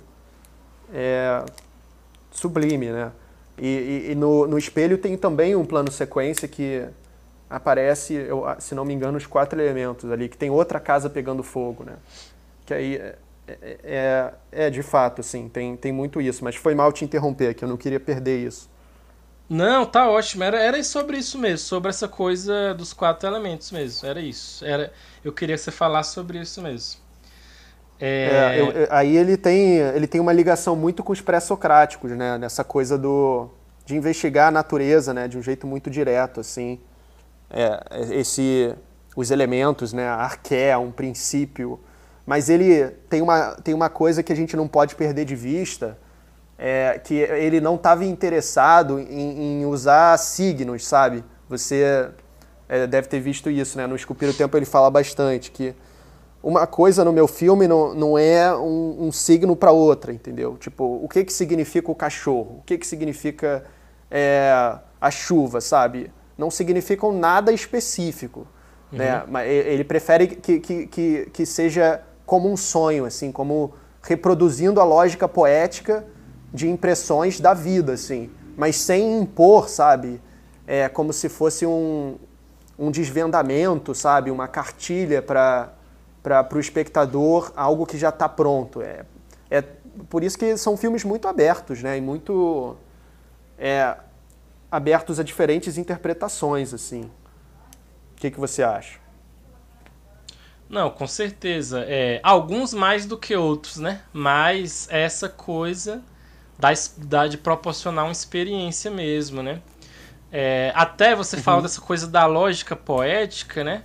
é 0.93 1.43
sublime, 2.30 2.91
né? 2.91 3.12
E, 3.58 3.67
e, 4.08 4.12
e 4.12 4.15
no, 4.15 4.45
no 4.45 4.58
espelho 4.58 4.98
tem 4.98 5.17
também 5.17 5.56
um 5.56 5.65
plano 5.65 5.89
sequência 5.91 6.48
que 6.48 6.86
aparece, 7.50 8.13
eu, 8.13 8.45
se 8.60 8.76
não 8.76 8.84
me 8.84 8.93
engano, 8.93 9.17
os 9.17 9.26
quatro 9.26 9.60
elementos 9.60 10.12
ali, 10.12 10.28
que 10.28 10.38
tem 10.38 10.50
outra 10.50 10.80
casa 10.80 11.10
pegando 11.10 11.41
fogo, 11.41 11.84
né? 11.86 11.93
Que 12.65 12.74
aí 12.74 12.95
é, 12.98 13.15
é, 13.48 13.78
é, 13.84 14.34
é, 14.52 14.69
de 14.69 14.84
fato, 14.84 15.21
assim, 15.21 15.48
tem, 15.48 15.78
tem 15.78 15.91
muito 15.91 16.19
isso. 16.19 16.43
Mas 16.43 16.56
foi 16.56 16.76
mal 16.76 16.91
te 16.91 17.06
interromper, 17.06 17.54
que 17.54 17.63
eu 17.63 17.69
não 17.69 17.78
queria 17.78 18.00
perder 18.00 18.45
isso. 18.45 18.69
Não, 19.49 19.86
tá 19.86 20.10
ótimo. 20.10 20.43
Era, 20.43 20.60
era 20.62 20.84
sobre 20.84 21.17
isso 21.17 21.38
mesmo, 21.38 21.60
sobre 21.60 21.89
essa 21.89 22.08
coisa 22.08 22.73
dos 22.73 22.93
quatro 22.93 23.27
elementos 23.29 23.71
mesmo. 23.71 24.08
Era 24.08 24.19
isso. 24.19 24.65
Era, 24.65 24.91
eu 25.23 25.31
queria 25.31 25.55
que 25.55 25.62
você 25.62 25.71
falasse 25.71 26.13
sobre 26.13 26.39
isso 26.39 26.62
mesmo. 26.62 26.99
É... 27.99 28.55
É, 28.58 28.60
eu, 28.60 28.88
aí 28.89 29.15
ele 29.15 29.38
tem, 29.38 29.77
ele 29.77 30.08
tem 30.08 30.19
uma 30.19 30.34
ligação 30.34 30.75
muito 30.75 31.03
com 31.03 31.13
os 31.13 31.21
pré-socráticos, 31.21 32.12
né? 32.12 32.38
Nessa 32.38 32.63
coisa 32.63 32.97
do, 32.97 33.49
de 33.86 33.95
investigar 33.95 34.47
a 34.49 34.51
natureza, 34.51 35.13
né? 35.13 35.27
De 35.27 35.38
um 35.38 35.41
jeito 35.41 35.65
muito 35.67 35.89
direto, 35.89 36.39
assim. 36.39 36.79
É, 37.49 37.79
esse, 38.12 38.75
os 39.15 39.31
elementos, 39.31 39.93
né? 39.93 40.08
A 40.08 40.15
arqué, 40.15 40.75
um 40.75 40.91
princípio 40.91 41.79
mas 42.25 42.49
ele 42.49 42.88
tem 43.08 43.21
uma, 43.21 43.51
tem 43.55 43.73
uma 43.73 43.89
coisa 43.89 44.23
que 44.23 44.34
a 44.34 44.36
gente 44.36 44.55
não 44.55 44.67
pode 44.67 44.95
perder 44.95 45.25
de 45.25 45.36
vista, 45.36 45.97
é, 46.58 47.00
que 47.04 47.15
ele 47.15 47.60
não 47.60 47.76
estava 47.76 48.06
interessado 48.06 49.00
em, 49.00 49.62
em, 49.62 49.65
usar 49.65 50.18
signos, 50.18 50.86
sabe? 50.86 51.24
Você 51.50 52.10
é, 52.68 52.88
deve 52.88 53.08
ter 53.08 53.20
visto 53.20 53.50
isso, 53.50 53.78
né? 53.78 53.86
No 53.86 53.96
Esculpir 53.96 54.30
o 54.30 54.34
Tempo 54.34 54.56
ele 54.56 54.65
fala 54.65 54.89
bastante 54.89 55.52
que 55.52 55.76
uma 56.41 56.65
coisa 56.65 57.04
no 57.04 57.12
meu 57.12 57.28
filme 57.28 57.68
não, 57.68 57.94
não 57.94 58.18
é 58.18 58.56
um, 58.56 59.08
um 59.08 59.12
signo 59.12 59.56
para 59.56 59.72
outra, 59.72 60.13
entendeu? 60.13 60.56
Tipo, 60.58 60.84
o 61.04 61.10
que, 61.10 61.24
que 61.24 61.34
significa 61.34 61.91
o 61.91 61.96
cachorro? 61.96 62.60
O 62.60 62.63
que, 62.65 62.78
que 62.78 62.88
significa 62.88 63.65
é, 64.10 64.54
a 65.02 65.12
chuva, 65.12 65.60
sabe? 65.60 66.12
Não 66.38 66.52
significam 66.52 67.12
nada 67.12 67.52
específico. 67.52 68.48
Uhum. 68.91 69.00
Né? 69.00 69.24
Mas 69.28 69.50
ele 69.50 69.84
prefere 69.84 70.28
que, 70.28 70.60
que, 70.60 70.88
que, 70.88 71.30
que 71.34 71.46
seja 71.46 72.02
como 72.26 72.52
um 72.52 72.56
sonho, 72.56 73.06
assim, 73.06 73.32
como 73.32 73.74
reproduzindo 74.02 74.80
a 74.80 74.84
lógica 74.84 75.28
poética 75.28 76.06
de 76.56 76.70
impressões 76.70 77.39
da 77.39 77.54
vida, 77.54 77.94
assim, 77.94 78.32
mas 78.56 78.78
sem 78.78 79.20
impor, 79.20 79.68
sabe? 79.68 80.22
É 80.65 80.88
como 80.88 81.12
se 81.12 81.28
fosse 81.28 81.65
um, 81.65 82.18
um 82.80 82.89
desvendamento, 82.89 83.94
sabe? 83.94 84.32
Uma 84.32 84.48
cartilha 84.48 85.22
para 85.22 85.76
o 86.54 86.60
espectador, 86.60 87.52
algo 87.56 87.86
que 87.86 87.98
já 87.98 88.10
está 88.10 88.30
pronto. 88.30 88.82
É, 88.82 89.06
é 89.52 89.62
por 90.10 90.24
isso 90.24 90.38
que 90.38 90.58
são 90.58 90.78
filmes 90.78 91.04
muito 91.04 91.28
abertos, 91.28 91.84
né? 91.84 91.98
E 91.98 92.02
muito 92.02 92.78
é, 93.60 93.96
abertos 94.72 95.20
a 95.20 95.24
diferentes 95.24 95.78
interpretações, 95.78 96.74
assim. 96.74 97.04
O 98.13 98.15
que, 98.15 98.32
que 98.32 98.39
você 98.39 98.63
acha? 98.63 99.00
Não, 100.70 100.89
com 100.89 101.06
certeza. 101.06 101.84
É, 101.88 102.20
alguns 102.24 102.74
mais 102.74 103.06
do 103.06 103.18
que 103.18 103.36
outros, 103.36 103.78
né? 103.78 104.02
Mas 104.12 104.88
essa 104.89 105.30
coisa 105.30 106.02
da, 106.58 106.70
da, 106.98 107.28
de 107.28 107.38
proporcionar 107.38 108.06
uma 108.06 108.12
experiência 108.12 108.89
mesmo, 108.89 109.44
né? 109.44 109.62
É, 110.32 110.72
até 110.76 111.15
você 111.15 111.38
uhum. 111.38 111.44
fala 111.44 111.62
dessa 111.62 111.82
coisa 111.82 112.08
da 112.08 112.26
lógica 112.26 112.76
poética, 112.76 113.63
né? 113.63 113.84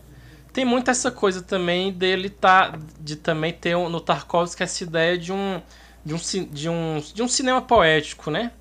Tem 0.52 0.64
muito 0.64 0.90
essa 0.90 1.10
coisa 1.10 1.42
também 1.42 1.92
dele 1.92 2.28
tá 2.28 2.76
de 2.98 3.14
também 3.14 3.52
ter 3.52 3.76
no 3.76 4.00
Tarkovsky 4.00 4.62
essa 4.62 4.82
ideia 4.82 5.16
de 5.16 5.32
um 5.32 5.62
de 6.04 6.14
um, 6.14 6.18
de 6.50 6.68
um, 6.68 7.02
de 7.14 7.22
um 7.22 7.28
cinema 7.28 7.62
poético, 7.62 8.30
né? 8.30 8.52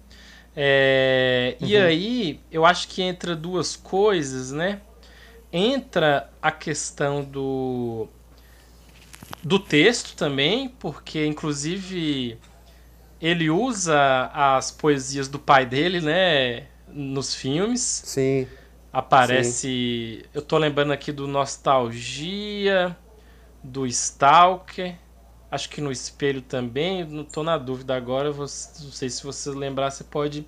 É, 0.55 1.55
uhum. 1.61 1.67
E 1.67 1.77
aí 1.77 2.39
eu 2.51 2.65
acho 2.65 2.87
que 2.89 3.01
entra 3.01 3.35
duas 3.35 3.75
coisas, 3.75 4.51
né? 4.51 4.81
Entra 5.51 6.29
a 6.41 6.51
questão 6.51 7.23
do 7.23 8.07
do 9.43 9.57
texto 9.57 10.15
também, 10.15 10.69
porque 10.69 11.25
inclusive 11.25 12.37
ele 13.21 13.49
usa 13.49 14.29
as 14.33 14.71
poesias 14.71 15.27
do 15.27 15.39
pai 15.39 15.65
dele, 15.65 16.01
né? 16.01 16.67
nos 16.93 17.35
filmes. 17.35 17.81
Sim. 18.05 18.47
Aparece. 18.91 19.51
Sim. 20.23 20.29
Eu 20.33 20.41
tô 20.41 20.57
lembrando 20.57 20.91
aqui 20.91 21.11
do 21.11 21.27
Nostalgia, 21.27 22.95
do 23.63 23.85
Stalker. 23.85 24.95
Acho 25.51 25.69
que 25.69 25.81
no 25.81 25.91
espelho 25.91 26.41
também. 26.41 27.03
Não 27.05 27.23
tô 27.23 27.43
na 27.43 27.57
dúvida 27.57 27.95
agora. 27.95 28.31
Não 28.31 28.47
sei 28.47 29.09
se 29.09 29.23
você 29.23 29.49
lembrar, 29.51 29.91
você 29.91 30.03
pode 30.03 30.45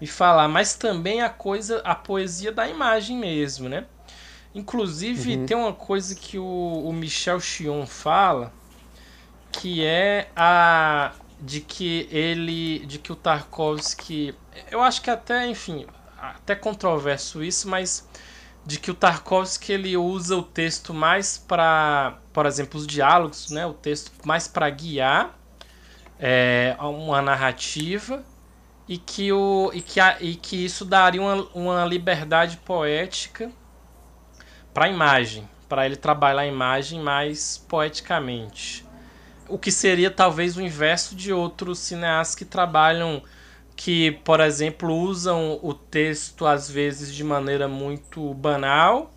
me 0.00 0.06
falar. 0.06 0.48
Mas 0.48 0.74
também 0.74 1.22
a 1.22 1.28
coisa, 1.28 1.80
a 1.84 1.94
poesia 1.94 2.52
da 2.52 2.68
imagem 2.68 3.16
mesmo, 3.16 3.68
né? 3.68 3.86
Inclusive, 4.54 5.36
uhum. 5.36 5.46
tem 5.46 5.56
uma 5.56 5.72
coisa 5.72 6.14
que 6.14 6.36
o, 6.36 6.44
o 6.84 6.92
Michel 6.92 7.38
Chion 7.38 7.86
fala, 7.86 8.52
que 9.52 9.84
é 9.84 10.28
a 10.34 11.12
de 11.40 11.60
que 11.60 12.08
ele, 12.10 12.84
de 12.86 12.98
que 12.98 13.12
o 13.12 13.16
Tarkovsky 13.16 14.34
eu 14.70 14.82
acho 14.82 15.00
que 15.02 15.10
até, 15.10 15.46
enfim, 15.46 15.86
até 16.18 16.54
controverso 16.54 17.42
isso, 17.42 17.68
mas 17.68 18.08
de 18.64 18.78
que 18.78 18.90
o 18.90 18.94
Tarkovsky 18.94 19.72
ele 19.72 19.96
usa 19.96 20.36
o 20.36 20.42
texto 20.42 20.92
mais 20.92 21.38
para, 21.38 22.18
por 22.32 22.46
exemplo, 22.46 22.78
os 22.78 22.86
diálogos, 22.86 23.50
né, 23.50 23.64
o 23.66 23.72
texto 23.72 24.12
mais 24.24 24.46
para 24.46 24.68
guiar 24.68 25.38
é, 26.18 26.76
uma 26.78 27.22
narrativa 27.22 28.22
e 28.86 28.98
que, 28.98 29.32
o, 29.32 29.70
e 29.72 29.80
que, 29.80 29.98
a, 29.98 30.20
e 30.20 30.34
que 30.34 30.64
isso 30.64 30.84
daria 30.84 31.22
uma, 31.22 31.48
uma 31.54 31.84
liberdade 31.84 32.58
poética 32.58 33.50
para 34.74 34.86
a 34.86 34.88
imagem, 34.88 35.48
para 35.68 35.86
ele 35.86 35.96
trabalhar 35.96 36.42
a 36.42 36.46
imagem 36.46 37.00
mais 37.00 37.56
poeticamente. 37.68 38.84
O 39.50 39.58
que 39.58 39.72
seria 39.72 40.10
talvez 40.10 40.56
o 40.56 40.62
inverso 40.62 41.14
de 41.14 41.32
outros 41.32 41.78
cineastas 41.80 42.34
que 42.36 42.44
trabalham 42.44 43.22
que, 43.76 44.12
por 44.24 44.40
exemplo, 44.40 44.94
usam 44.94 45.58
o 45.62 45.72
texto 45.72 46.46
às 46.46 46.70
vezes 46.70 47.14
de 47.14 47.24
maneira 47.24 47.66
muito 47.66 48.34
banal, 48.34 49.10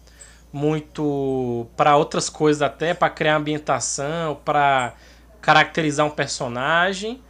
muito 0.54 1.68
para 1.76 1.98
outras 1.98 2.30
coisas 2.30 2.62
até, 2.62 2.94
para 2.94 3.10
criar 3.10 3.36
ambientação, 3.36 4.40
para 4.46 4.94
caracterizar 5.42 6.06
um 6.06 6.10
personagem. 6.10 7.22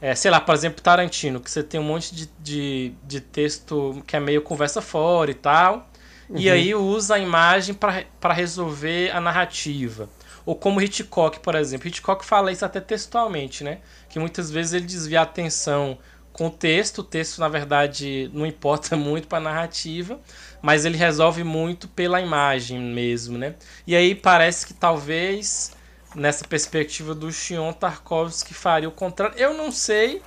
É, 0.00 0.14
sei 0.14 0.30
lá, 0.30 0.40
por 0.40 0.54
exemplo, 0.54 0.80
Tarantino, 0.80 1.40
que 1.40 1.50
você 1.50 1.62
tem 1.62 1.80
um 1.80 1.82
monte 1.82 2.14
de, 2.14 2.30
de, 2.38 2.92
de 3.02 3.20
texto 3.20 4.02
que 4.06 4.14
é 4.14 4.20
meio 4.20 4.42
conversa 4.42 4.80
fora 4.80 5.30
e 5.30 5.34
tal, 5.34 5.90
uhum. 6.28 6.38
e 6.38 6.48
aí 6.48 6.72
usa 6.72 7.16
a 7.16 7.18
imagem 7.18 7.74
para 7.74 8.32
resolver 8.32 9.10
a 9.10 9.20
narrativa. 9.20 10.08
Ou 10.46 10.54
como 10.54 10.80
Hitchcock, 10.80 11.40
por 11.40 11.56
exemplo. 11.56 11.88
Hitchcock 11.88 12.24
fala 12.24 12.52
isso 12.52 12.64
até 12.64 12.80
textualmente, 12.80 13.64
né? 13.64 13.80
Que 14.08 14.20
muitas 14.20 14.48
vezes 14.48 14.74
ele 14.74 14.86
desvia 14.86 15.20
a 15.20 15.24
atenção 15.24 15.98
com 16.32 16.46
o 16.46 16.50
texto. 16.50 17.00
O 17.00 17.04
texto, 17.04 17.40
na 17.40 17.48
verdade, 17.48 18.30
não 18.32 18.46
importa 18.46 18.94
muito 18.96 19.26
para 19.26 19.38
a 19.38 19.40
narrativa, 19.40 20.20
mas 20.62 20.84
ele 20.84 20.96
resolve 20.96 21.42
muito 21.42 21.88
pela 21.88 22.20
imagem 22.20 22.80
mesmo, 22.80 23.36
né? 23.36 23.56
E 23.86 23.96
aí 23.96 24.14
parece 24.14 24.66
que 24.66 24.72
talvez 24.72 25.74
nessa 26.14 26.44
perspectiva 26.44 27.14
do 27.14 27.30
Xion 27.32 27.72
Tarkovsky 27.72 28.54
faria 28.54 28.88
o 28.88 28.92
contrário. 28.92 29.36
Eu 29.36 29.52
não 29.52 29.72
sei. 29.72 30.22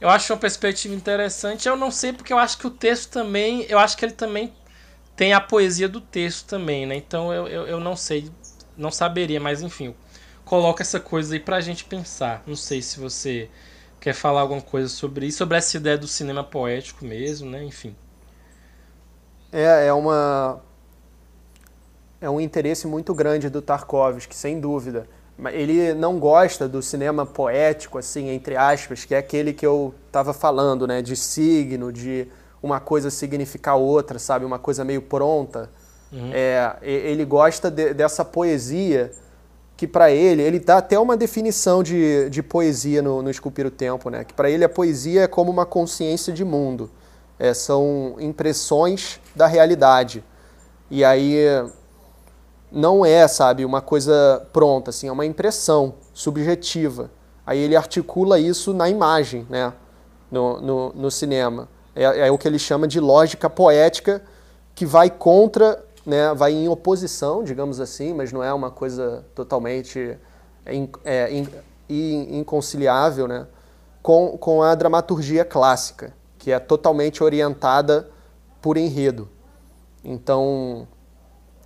Eu 0.00 0.08
acho 0.08 0.32
uma 0.32 0.38
perspectiva 0.38 0.94
interessante. 0.94 1.68
Eu 1.68 1.76
não 1.76 1.90
sei 1.90 2.12
porque 2.12 2.32
eu 2.32 2.38
acho 2.38 2.56
que 2.58 2.66
o 2.66 2.70
texto 2.70 3.10
também, 3.10 3.66
eu 3.68 3.78
acho 3.78 3.96
que 3.96 4.04
ele 4.04 4.12
também 4.12 4.52
tem 5.16 5.32
a 5.32 5.40
poesia 5.40 5.88
do 5.88 6.00
texto 6.00 6.46
também, 6.46 6.86
né? 6.86 6.94
Então 6.94 7.32
eu, 7.32 7.48
eu, 7.48 7.66
eu 7.66 7.80
não 7.80 7.96
sei, 7.96 8.30
não 8.76 8.90
saberia, 8.90 9.40
mas 9.40 9.62
enfim, 9.62 9.94
coloca 10.44 10.82
essa 10.82 11.00
coisa 11.00 11.34
aí 11.34 11.40
pra 11.40 11.60
gente 11.60 11.84
pensar. 11.84 12.42
Não 12.46 12.56
sei 12.56 12.82
se 12.82 12.98
você 13.00 13.48
quer 14.00 14.12
falar 14.12 14.42
alguma 14.42 14.62
coisa 14.62 14.88
sobre 14.88 15.26
isso, 15.26 15.38
sobre 15.38 15.56
essa 15.58 15.76
ideia 15.76 15.98
do 15.98 16.06
cinema 16.06 16.44
poético 16.44 17.04
mesmo, 17.04 17.50
né? 17.50 17.64
Enfim. 17.64 17.94
É, 19.52 19.86
é 19.86 19.92
uma 19.92 20.60
é 22.20 22.30
um 22.30 22.40
interesse 22.40 22.86
muito 22.86 23.14
grande 23.14 23.48
do 23.50 23.60
Tarkovsky, 23.60 24.34
sem 24.34 24.58
dúvida. 24.58 25.06
Ele 25.52 25.92
não 25.92 26.18
gosta 26.18 26.66
do 26.66 26.80
cinema 26.82 27.26
poético, 27.26 27.98
assim, 27.98 28.30
entre 28.30 28.56
aspas, 28.56 29.04
que 29.04 29.14
é 29.14 29.18
aquele 29.18 29.52
que 29.52 29.66
eu 29.66 29.94
estava 30.06 30.32
falando, 30.32 30.86
né? 30.86 31.02
De 31.02 31.14
signo, 31.14 31.92
de 31.92 32.26
uma 32.62 32.80
coisa 32.80 33.10
significar 33.10 33.76
outra, 33.76 34.18
sabe? 34.18 34.44
Uma 34.44 34.58
coisa 34.58 34.84
meio 34.84 35.02
pronta. 35.02 35.70
Uhum. 36.12 36.30
É, 36.32 36.76
ele 36.82 37.24
gosta 37.24 37.70
de, 37.70 37.92
dessa 37.92 38.24
poesia 38.24 39.10
que 39.76 39.86
para 39.86 40.10
ele, 40.10 40.42
ele 40.42 40.58
dá 40.58 40.78
até 40.78 40.98
uma 40.98 41.16
definição 41.16 41.82
de, 41.82 42.30
de 42.30 42.42
poesia 42.42 43.02
no, 43.02 43.22
no 43.22 43.30
Esculpir 43.30 43.66
o 43.66 43.70
Tempo, 43.70 44.08
né? 44.08 44.24
que 44.24 44.32
para 44.32 44.48
ele 44.48 44.64
a 44.64 44.68
poesia 44.68 45.22
é 45.22 45.26
como 45.26 45.50
uma 45.50 45.66
consciência 45.66 46.32
de 46.32 46.44
mundo, 46.44 46.90
é, 47.38 47.52
são 47.52 48.16
impressões 48.18 49.20
da 49.34 49.46
realidade. 49.46 50.24
E 50.90 51.04
aí 51.04 51.44
não 52.72 53.04
é, 53.04 53.28
sabe, 53.28 53.64
uma 53.64 53.82
coisa 53.82 54.46
pronta, 54.52 54.90
assim, 54.90 55.08
é 55.08 55.12
uma 55.12 55.26
impressão 55.26 55.94
subjetiva. 56.14 57.10
Aí 57.46 57.58
ele 57.58 57.76
articula 57.76 58.38
isso 58.38 58.72
na 58.72 58.88
imagem, 58.88 59.46
né? 59.50 59.72
no, 60.30 60.60
no, 60.60 60.92
no 60.94 61.10
cinema. 61.10 61.68
É, 61.94 62.28
é 62.28 62.30
o 62.30 62.38
que 62.38 62.48
ele 62.48 62.58
chama 62.58 62.86
de 62.88 63.00
lógica 63.00 63.48
poética 63.48 64.22
que 64.74 64.84
vai 64.84 65.08
contra 65.08 65.82
né, 66.06 66.32
vai 66.32 66.52
em 66.52 66.68
oposição, 66.68 67.42
digamos 67.42 67.80
assim, 67.80 68.14
mas 68.14 68.32
não 68.32 68.42
é 68.42 68.54
uma 68.54 68.70
coisa 68.70 69.26
totalmente 69.34 70.16
é, 70.64 70.76
é, 71.04 71.44
inconciliável, 71.88 73.26
né, 73.26 73.48
com, 74.00 74.38
com 74.38 74.62
a 74.62 74.72
dramaturgia 74.76 75.44
clássica, 75.44 76.14
que 76.38 76.52
é 76.52 76.60
totalmente 76.60 77.24
orientada 77.24 78.08
por 78.62 78.76
enredo. 78.76 79.28
Então, 80.04 80.86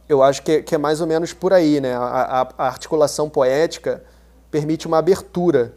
eu 0.09 0.23
acho 0.23 0.43
que, 0.43 0.63
que 0.63 0.75
é 0.75 0.79
mais 0.79 1.03
ou 1.03 1.07
menos 1.07 1.35
por 1.35 1.53
aí, 1.53 1.79
né? 1.79 1.95
A, 1.95 2.49
a, 2.57 2.67
articulação 2.67 3.29
poética 3.29 4.03
permite 4.51 4.87
uma 4.87 4.97
abertura, 4.97 5.75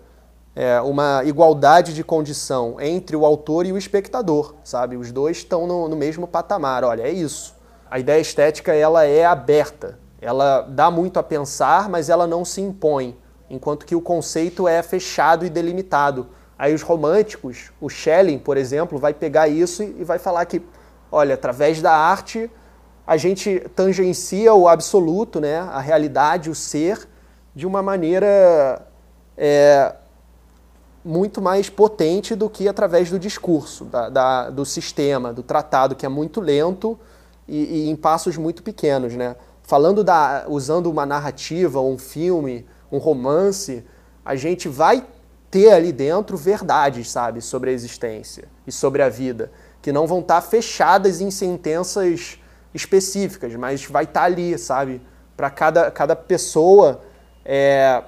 é, 0.56 0.80
uma 0.80 1.22
igualdade 1.26 1.94
de 1.94 2.04
condição 2.04 2.80
entre 2.80 3.18
o 3.18 3.26
autor 3.26 3.66
e 3.66 3.74
o 3.74 3.78
espectador, 3.78 4.56
sabe? 4.64 4.96
Os 4.96 5.12
dois 5.12 5.38
estão 5.38 5.68
no, 5.68 5.90
no 5.90 5.98
mesmo 5.98 6.26
patamar. 6.26 6.86
Olha, 6.86 7.02
é 7.02 7.12
isso 7.12 7.54
a 7.94 8.00
ideia 8.00 8.20
estética 8.20 8.74
ela 8.74 9.06
é 9.06 9.24
aberta, 9.24 10.00
ela 10.20 10.62
dá 10.62 10.90
muito 10.90 11.20
a 11.20 11.24
pensar, 11.24 11.88
mas 11.88 12.10
ela 12.10 12.26
não 12.26 12.44
se 12.44 12.60
impõe, 12.60 13.16
enquanto 13.48 13.86
que 13.86 13.94
o 13.94 14.02
conceito 14.02 14.68
é 14.68 14.82
fechado 14.82 15.46
e 15.46 15.50
delimitado. 15.50 16.26
Aí 16.58 16.74
os 16.74 16.82
românticos, 16.82 17.72
o 17.80 17.88
Schelling, 17.88 18.40
por 18.40 18.58
exemplo, 18.58 18.98
vai 18.98 19.14
pegar 19.14 19.48
isso 19.48 19.84
e 19.84 20.04
vai 20.04 20.18
falar 20.18 20.44
que, 20.46 20.60
olha, 21.12 21.36
através 21.36 21.84
da 21.84 21.92
arte 21.92 22.50
a 23.06 23.16
gente 23.16 23.60
tangencia 23.76 24.56
o 24.56 24.68
absoluto, 24.68 25.40
né, 25.40 25.60
a 25.60 25.80
realidade, 25.80 26.50
o 26.50 26.56
ser, 26.56 27.08
de 27.54 27.68
uma 27.68 27.84
maneira 27.84 28.88
é, 29.38 29.94
muito 31.06 31.40
mais 31.44 31.70
potente 31.70 32.34
do 32.34 32.50
que 32.50 32.68
através 32.68 33.12
do 33.12 33.20
discurso, 33.20 33.86
da, 33.86 34.10
da, 34.10 34.50
do 34.50 34.66
sistema, 34.66 35.32
do 35.32 35.44
tratado, 35.44 35.96
que 35.96 36.08
é 36.08 36.10
muito 36.10 36.42
lento 36.42 37.00
e, 37.48 37.86
e 37.86 37.90
em 37.90 37.96
passos 37.96 38.38
muito 38.38 38.64
pequenos, 38.64 39.14
né? 39.16 39.36
Falando 39.62 40.04
da, 40.04 40.46
usando 40.48 40.90
uma 40.90 41.06
narrativa, 41.06 41.82
um 41.82 41.98
filme, 41.98 42.66
um 42.92 42.98
romance, 42.98 43.84
a 44.26 44.36
gente 44.36 44.68
vai 44.68 45.06
ter 45.50 45.72
ali 45.72 45.92
dentro 45.92 46.36
verdades, 46.36 47.12
sabe, 47.12 47.42
sobre 47.42 47.70
a 47.70 47.74
existência 47.74 48.46
e 48.66 48.72
sobre 48.72 49.02
a 49.02 49.10
vida, 49.10 49.52
que 49.82 49.92
não 49.92 50.08
vão 50.08 50.20
estar 50.20 50.42
fechadas 50.42 51.22
em 51.22 51.30
sentenças 51.30 52.40
específicas, 52.74 53.54
mas 53.56 53.86
vai 53.86 54.04
estar 54.04 54.24
ali, 54.24 54.58
sabe, 54.58 55.02
para 55.38 55.50
cada, 55.50 55.92
cada 55.92 56.16
pessoa 56.16 57.02
é, 57.46 58.04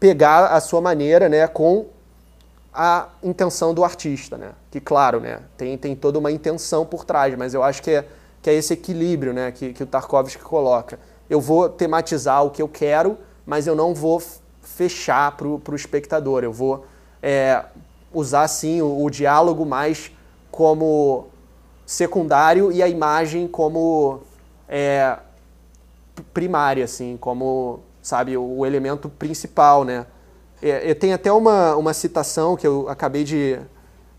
pegar 0.00 0.46
a 0.46 0.60
sua 0.60 0.80
maneira, 0.80 1.28
né, 1.28 1.46
com 1.46 1.86
a 2.72 3.08
intenção 3.22 3.72
do 3.72 3.82
artista, 3.82 4.36
né? 4.36 4.52
Que 4.70 4.80
claro, 4.80 5.20
né, 5.20 5.40
tem, 5.56 5.76
tem 5.78 5.96
toda 5.96 6.18
uma 6.18 6.30
intenção 6.30 6.84
por 6.84 7.04
trás, 7.04 7.34
mas 7.36 7.54
eu 7.54 7.62
acho 7.62 7.82
que 7.82 7.90
é 7.90 8.06
que 8.46 8.50
é 8.50 8.54
esse 8.54 8.72
equilíbrio 8.72 9.32
né, 9.32 9.50
que, 9.50 9.72
que 9.72 9.82
o 9.82 9.86
Tarkovsky 9.86 10.40
coloca. 10.40 11.00
eu 11.28 11.40
vou 11.40 11.68
tematizar 11.68 12.44
o 12.44 12.50
que 12.50 12.62
eu 12.62 12.68
quero, 12.68 13.18
mas 13.44 13.66
eu 13.66 13.74
não 13.74 13.92
vou 13.92 14.22
fechar 14.62 15.36
para 15.36 15.48
o 15.48 15.74
espectador. 15.74 16.44
Eu 16.44 16.52
vou 16.52 16.86
é, 17.20 17.64
usar, 18.14 18.46
sim, 18.46 18.80
o, 18.80 19.02
o 19.02 19.10
diálogo 19.10 19.66
mais 19.66 20.12
como 20.48 21.26
secundário 21.84 22.70
e 22.70 22.80
a 22.84 22.88
imagem 22.88 23.48
como 23.48 24.20
é, 24.68 25.18
primária, 26.32 26.84
assim, 26.84 27.16
como, 27.20 27.80
sabe, 28.00 28.36
o, 28.36 28.58
o 28.58 28.64
elemento 28.64 29.08
principal, 29.08 29.82
né? 29.82 30.06
É, 30.62 30.94
tem 30.94 31.12
até 31.12 31.32
uma, 31.32 31.74
uma 31.74 31.92
citação 31.92 32.54
que 32.54 32.64
eu 32.64 32.88
acabei 32.88 33.24
de 33.24 33.58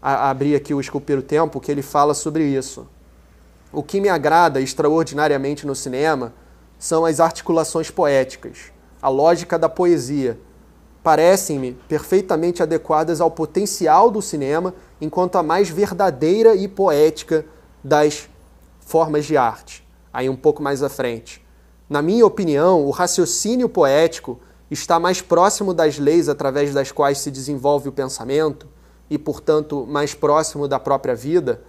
a, 0.02 0.30
abrir 0.30 0.54
aqui 0.54 0.74
o 0.74 0.82
Esculpir 0.82 1.18
o 1.18 1.22
Tempo, 1.22 1.62
que 1.62 1.72
ele 1.72 1.82
fala 1.82 2.13
sobre 2.13 2.44
isso. 2.44 2.90
O 3.78 3.84
que 3.84 4.02
me 4.02 4.10
agrada 4.10 4.60
extraordinariamente 4.60 5.68
no 5.68 5.76
cinema 5.76 6.34
são 6.80 7.06
as 7.06 7.20
articulações 7.20 7.92
poéticas, 7.92 8.72
a 9.00 9.08
lógica 9.08 9.56
da 9.60 9.70
poesia. 9.70 10.40
Parecem-me 11.04 11.74
perfeitamente 11.88 12.63
adequadas 12.63 13.22
ao 13.22 13.30
potencial 13.30 14.10
do 14.10 14.20
cinema, 14.20 14.74
enquanto 15.00 15.36
a 15.36 15.44
mais 15.44 15.70
verdadeira 15.70 16.56
e 16.56 16.68
poética 16.68 17.46
das 17.84 18.28
formas 18.80 19.26
de 19.26 19.38
arte. 19.38 19.88
Aí 20.12 20.28
um 20.28 20.36
pouco 20.36 20.63
mais 20.63 20.82
à 20.82 20.90
frente. 20.90 21.46
Na 21.88 22.02
minha 22.02 22.26
opinião, 22.26 22.84
o 22.84 22.90
raciocínio 22.90 23.70
poético 23.70 24.40
está 24.72 25.00
mais 25.00 25.22
próximo 25.22 25.72
das 25.72 26.00
leis 26.00 26.28
através 26.28 26.74
das 26.74 26.92
quais 26.92 27.20
se 27.20 27.30
desenvolve 27.30 27.90
o 27.90 27.92
pensamento 27.92 28.68
e, 29.08 29.20
portanto, 29.20 29.86
mais 29.88 30.16
próximo 30.16 30.68
da 30.68 30.80
própria 30.80 31.13
vida 31.13 31.62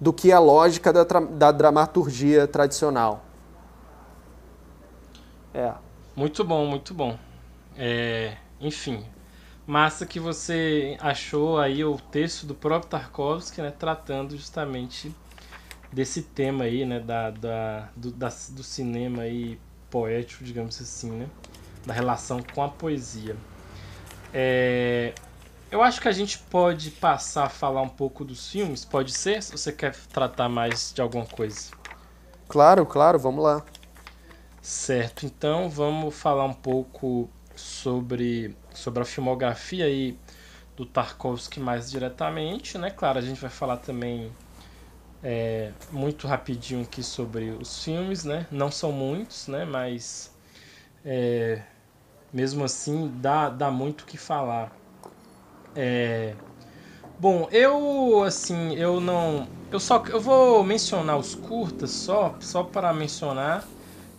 do 0.00 0.12
que 0.12 0.30
a 0.30 0.38
lógica 0.38 0.92
da, 0.92 1.04
da 1.04 1.52
dramaturgia 1.52 2.46
tradicional. 2.46 3.24
É. 5.54 5.72
Muito 6.14 6.44
bom, 6.44 6.66
muito 6.66 6.92
bom. 6.94 7.18
É, 7.76 8.36
enfim, 8.60 9.04
massa 9.66 10.06
que 10.06 10.20
você 10.20 10.96
achou 11.00 11.58
aí 11.58 11.84
o 11.84 11.96
texto 11.96 12.46
do 12.46 12.54
próprio 12.54 12.90
Tarkovsky, 12.90 13.60
né, 13.60 13.70
tratando 13.70 14.36
justamente 14.36 15.14
desse 15.92 16.22
tema 16.22 16.64
aí, 16.64 16.84
né, 16.84 17.00
da, 17.00 17.30
da, 17.30 17.88
do, 17.96 18.10
da, 18.10 18.28
do 18.28 18.62
cinema 18.62 19.22
aí 19.22 19.58
poético, 19.90 20.44
digamos 20.44 20.80
assim, 20.80 21.10
né, 21.10 21.26
da 21.84 21.92
relação 21.92 22.42
com 22.54 22.62
a 22.62 22.68
poesia. 22.68 23.36
É, 24.32 25.14
eu 25.70 25.82
acho 25.82 26.00
que 26.00 26.08
a 26.08 26.12
gente 26.12 26.38
pode 26.38 26.90
passar 26.90 27.44
a 27.44 27.48
falar 27.48 27.82
um 27.82 27.88
pouco 27.88 28.24
dos 28.24 28.50
filmes, 28.50 28.84
pode 28.84 29.12
ser? 29.12 29.42
Se 29.42 29.52
você 29.52 29.72
quer 29.72 29.94
tratar 30.12 30.48
mais 30.48 30.92
de 30.94 31.00
alguma 31.00 31.26
coisa. 31.26 31.70
Claro, 32.48 32.86
claro, 32.86 33.18
vamos 33.18 33.42
lá. 33.42 33.64
Certo, 34.62 35.26
então 35.26 35.68
vamos 35.68 36.14
falar 36.14 36.44
um 36.44 36.52
pouco 36.52 37.28
sobre, 37.54 38.56
sobre 38.74 39.02
a 39.02 39.04
filmografia 39.04 39.84
aí 39.84 40.18
do 40.76 40.84
Tarkovsky 40.84 41.58
mais 41.60 41.90
diretamente, 41.90 42.76
né? 42.76 42.90
Claro, 42.90 43.18
a 43.18 43.22
gente 43.22 43.40
vai 43.40 43.50
falar 43.50 43.78
também 43.78 44.30
é, 45.22 45.72
muito 45.90 46.26
rapidinho 46.26 46.82
aqui 46.82 47.02
sobre 47.02 47.50
os 47.50 47.82
filmes, 47.82 48.24
né? 48.24 48.46
Não 48.50 48.70
são 48.70 48.92
muitos, 48.92 49.48
né? 49.48 49.64
Mas 49.64 50.30
é, 51.04 51.62
mesmo 52.32 52.64
assim 52.64 53.10
dá, 53.20 53.48
dá 53.48 53.70
muito 53.70 54.02
o 54.02 54.04
que 54.04 54.18
falar. 54.18 54.75
É, 55.76 56.36
bom, 57.18 57.48
eu 57.52 58.22
assim, 58.24 58.74
eu 58.76 59.00
não, 59.00 59.48
eu 59.70 59.80
só 59.80 60.04
eu 60.08 60.20
vou 60.20 60.64
mencionar 60.64 61.18
os 61.18 61.34
curtas 61.34 61.90
só, 61.92 62.36
só 62.40 62.64
para 62.64 62.92
mencionar 62.94 63.68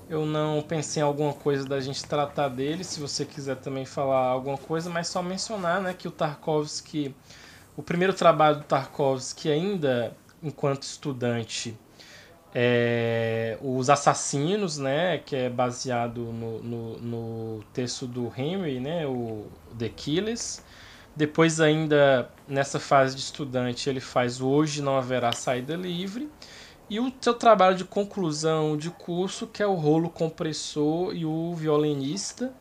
eu 0.10 0.26
não 0.26 0.62
pensei 0.64 1.02
em 1.02 1.06
alguma 1.06 1.34
coisa 1.34 1.66
da 1.68 1.80
gente 1.82 2.06
tratar 2.06 2.50
dele, 2.50 2.84
se 2.84 3.00
você 3.00 3.26
quiser 3.26 3.58
também 3.58 3.86
falar 3.86 4.28
alguma 4.30 4.58
coisa, 4.58 4.90
mas 4.90 5.08
só 5.08 5.22
mencionar 5.24 5.82
né, 5.82 5.94
que 5.94 6.08
o 6.08 6.12
Tarkovsky, 6.12 7.16
o 7.78 7.84
primeiro 7.84 8.14
trabalho 8.14 8.58
do 8.60 8.64
Tarkovsky 8.66 9.52
ainda 9.52 10.18
enquanto 10.44 10.84
estudante, 10.84 11.80
é 12.54 13.58
Os 13.62 13.90
Assassinos, 13.90 14.78
né, 14.78 15.18
que 15.20 15.36
é 15.36 15.50
baseado 15.50 16.32
no, 16.32 16.62
no, 16.64 16.98
no 17.00 17.64
texto 17.74 18.08
do 18.08 18.32
Henry, 18.36 18.80
né, 18.80 19.06
o 19.08 19.52
The 19.78 19.90
Killers. 19.90 20.64
Depois 21.18 21.60
ainda, 21.60 22.30
nessa 22.48 22.80
fase 22.80 23.16
de 23.16 23.24
estudante, 23.24 23.90
ele 23.90 24.00
faz 24.00 24.40
Hoje 24.40 24.84
Não 24.84 24.96
Haverá 24.96 25.32
Saída 25.32 25.76
Livre 25.76 26.30
e 26.88 27.00
o 27.00 27.12
seu 27.20 27.34
trabalho 27.34 27.76
de 27.76 27.84
conclusão 27.84 28.78
de 28.78 28.92
curso, 28.92 29.48
que 29.48 29.64
é 29.64 29.66
o 29.66 29.74
rolo 29.74 30.12
compressor 30.12 31.16
e 31.16 31.26
o 31.26 31.56
violinista, 31.56 32.54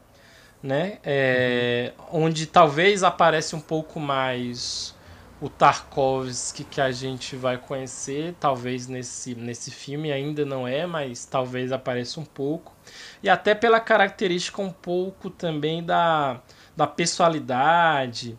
né? 0.62 0.98
É, 1.04 1.92
uhum. 1.98 2.24
Onde 2.24 2.46
talvez 2.46 3.02
aparece 3.02 3.54
um 3.54 3.60
pouco 3.60 4.00
mais 4.00 4.96
o 5.38 5.50
Tarkovsky 5.50 6.64
que 6.64 6.80
a 6.80 6.90
gente 6.90 7.36
vai 7.36 7.58
conhecer, 7.58 8.34
talvez 8.40 8.86
nesse, 8.86 9.34
nesse 9.34 9.70
filme 9.70 10.10
ainda 10.10 10.46
não 10.46 10.66
é, 10.66 10.86
mas 10.86 11.26
talvez 11.26 11.72
apareça 11.72 12.18
um 12.18 12.24
pouco. 12.24 12.74
E 13.22 13.28
até 13.28 13.54
pela 13.54 13.80
característica 13.80 14.62
um 14.62 14.72
pouco 14.72 15.28
também 15.28 15.84
da, 15.84 16.40
da 16.74 16.86
pessoalidade, 16.86 18.38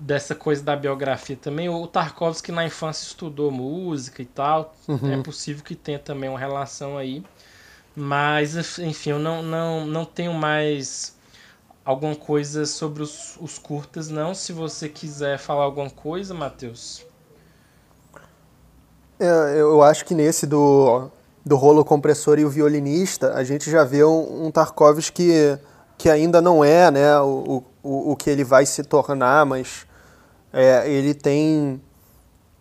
dessa 0.00 0.34
coisa 0.34 0.62
da 0.62 0.74
biografia 0.74 1.36
também. 1.36 1.68
O 1.68 1.86
Tarkovsky 1.86 2.50
na 2.50 2.64
infância 2.64 3.06
estudou 3.06 3.50
música 3.50 4.22
e 4.22 4.26
tal. 4.26 4.74
Uhum. 4.88 5.12
É 5.12 5.22
possível 5.22 5.62
que 5.62 5.74
tenha 5.74 5.98
também 5.98 6.28
uma 6.28 6.38
relação 6.38 6.96
aí. 6.96 7.22
Mas, 7.94 8.78
enfim, 8.78 9.10
eu 9.10 9.18
não, 9.18 9.42
não, 9.42 9.86
não 9.86 10.04
tenho 10.04 10.32
mais 10.32 11.14
alguma 11.84 12.14
coisa 12.14 12.66
sobre 12.66 13.02
os, 13.02 13.36
os 13.40 13.58
curtas, 13.58 14.08
não. 14.08 14.34
Se 14.34 14.52
você 14.52 14.88
quiser 14.88 15.38
falar 15.38 15.64
alguma 15.64 15.90
coisa, 15.90 16.32
Matheus. 16.32 17.04
É, 19.18 19.60
eu 19.60 19.82
acho 19.82 20.04
que 20.04 20.14
nesse 20.14 20.46
do, 20.46 21.10
do 21.44 21.56
rolo 21.56 21.84
compressor 21.84 22.38
e 22.38 22.44
o 22.44 22.50
violinista, 22.50 23.34
a 23.34 23.44
gente 23.44 23.70
já 23.70 23.84
vê 23.84 24.02
um, 24.02 24.46
um 24.46 24.50
Tarkovsky 24.50 25.58
que, 26.00 26.08
ainda 26.08 26.40
não 26.40 26.64
é 26.64 26.90
né, 26.90 27.20
o, 27.20 27.62
o, 27.82 28.12
o 28.12 28.16
que 28.16 28.30
ele 28.30 28.42
vai 28.42 28.64
se 28.64 28.82
tornar, 28.82 29.44
mas 29.44 29.86
é, 30.50 30.90
ele 30.90 31.12
tem 31.12 31.78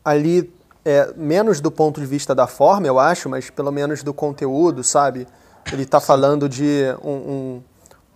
ali, 0.03 0.53
é, 0.83 1.13
menos 1.15 1.61
do 1.61 1.71
ponto 1.71 2.01
de 2.01 2.05
vista 2.05 2.35
da 2.35 2.47
forma, 2.47 2.85
eu 2.85 2.99
acho, 2.99 3.29
mas 3.29 3.49
pelo 3.49 3.71
menos 3.71 4.03
do 4.03 4.13
conteúdo, 4.13 4.83
sabe? 4.83 5.25
Ele 5.71 5.83
está 5.83 6.01
falando 6.01 6.49
de 6.49 6.83
um, 7.01 7.61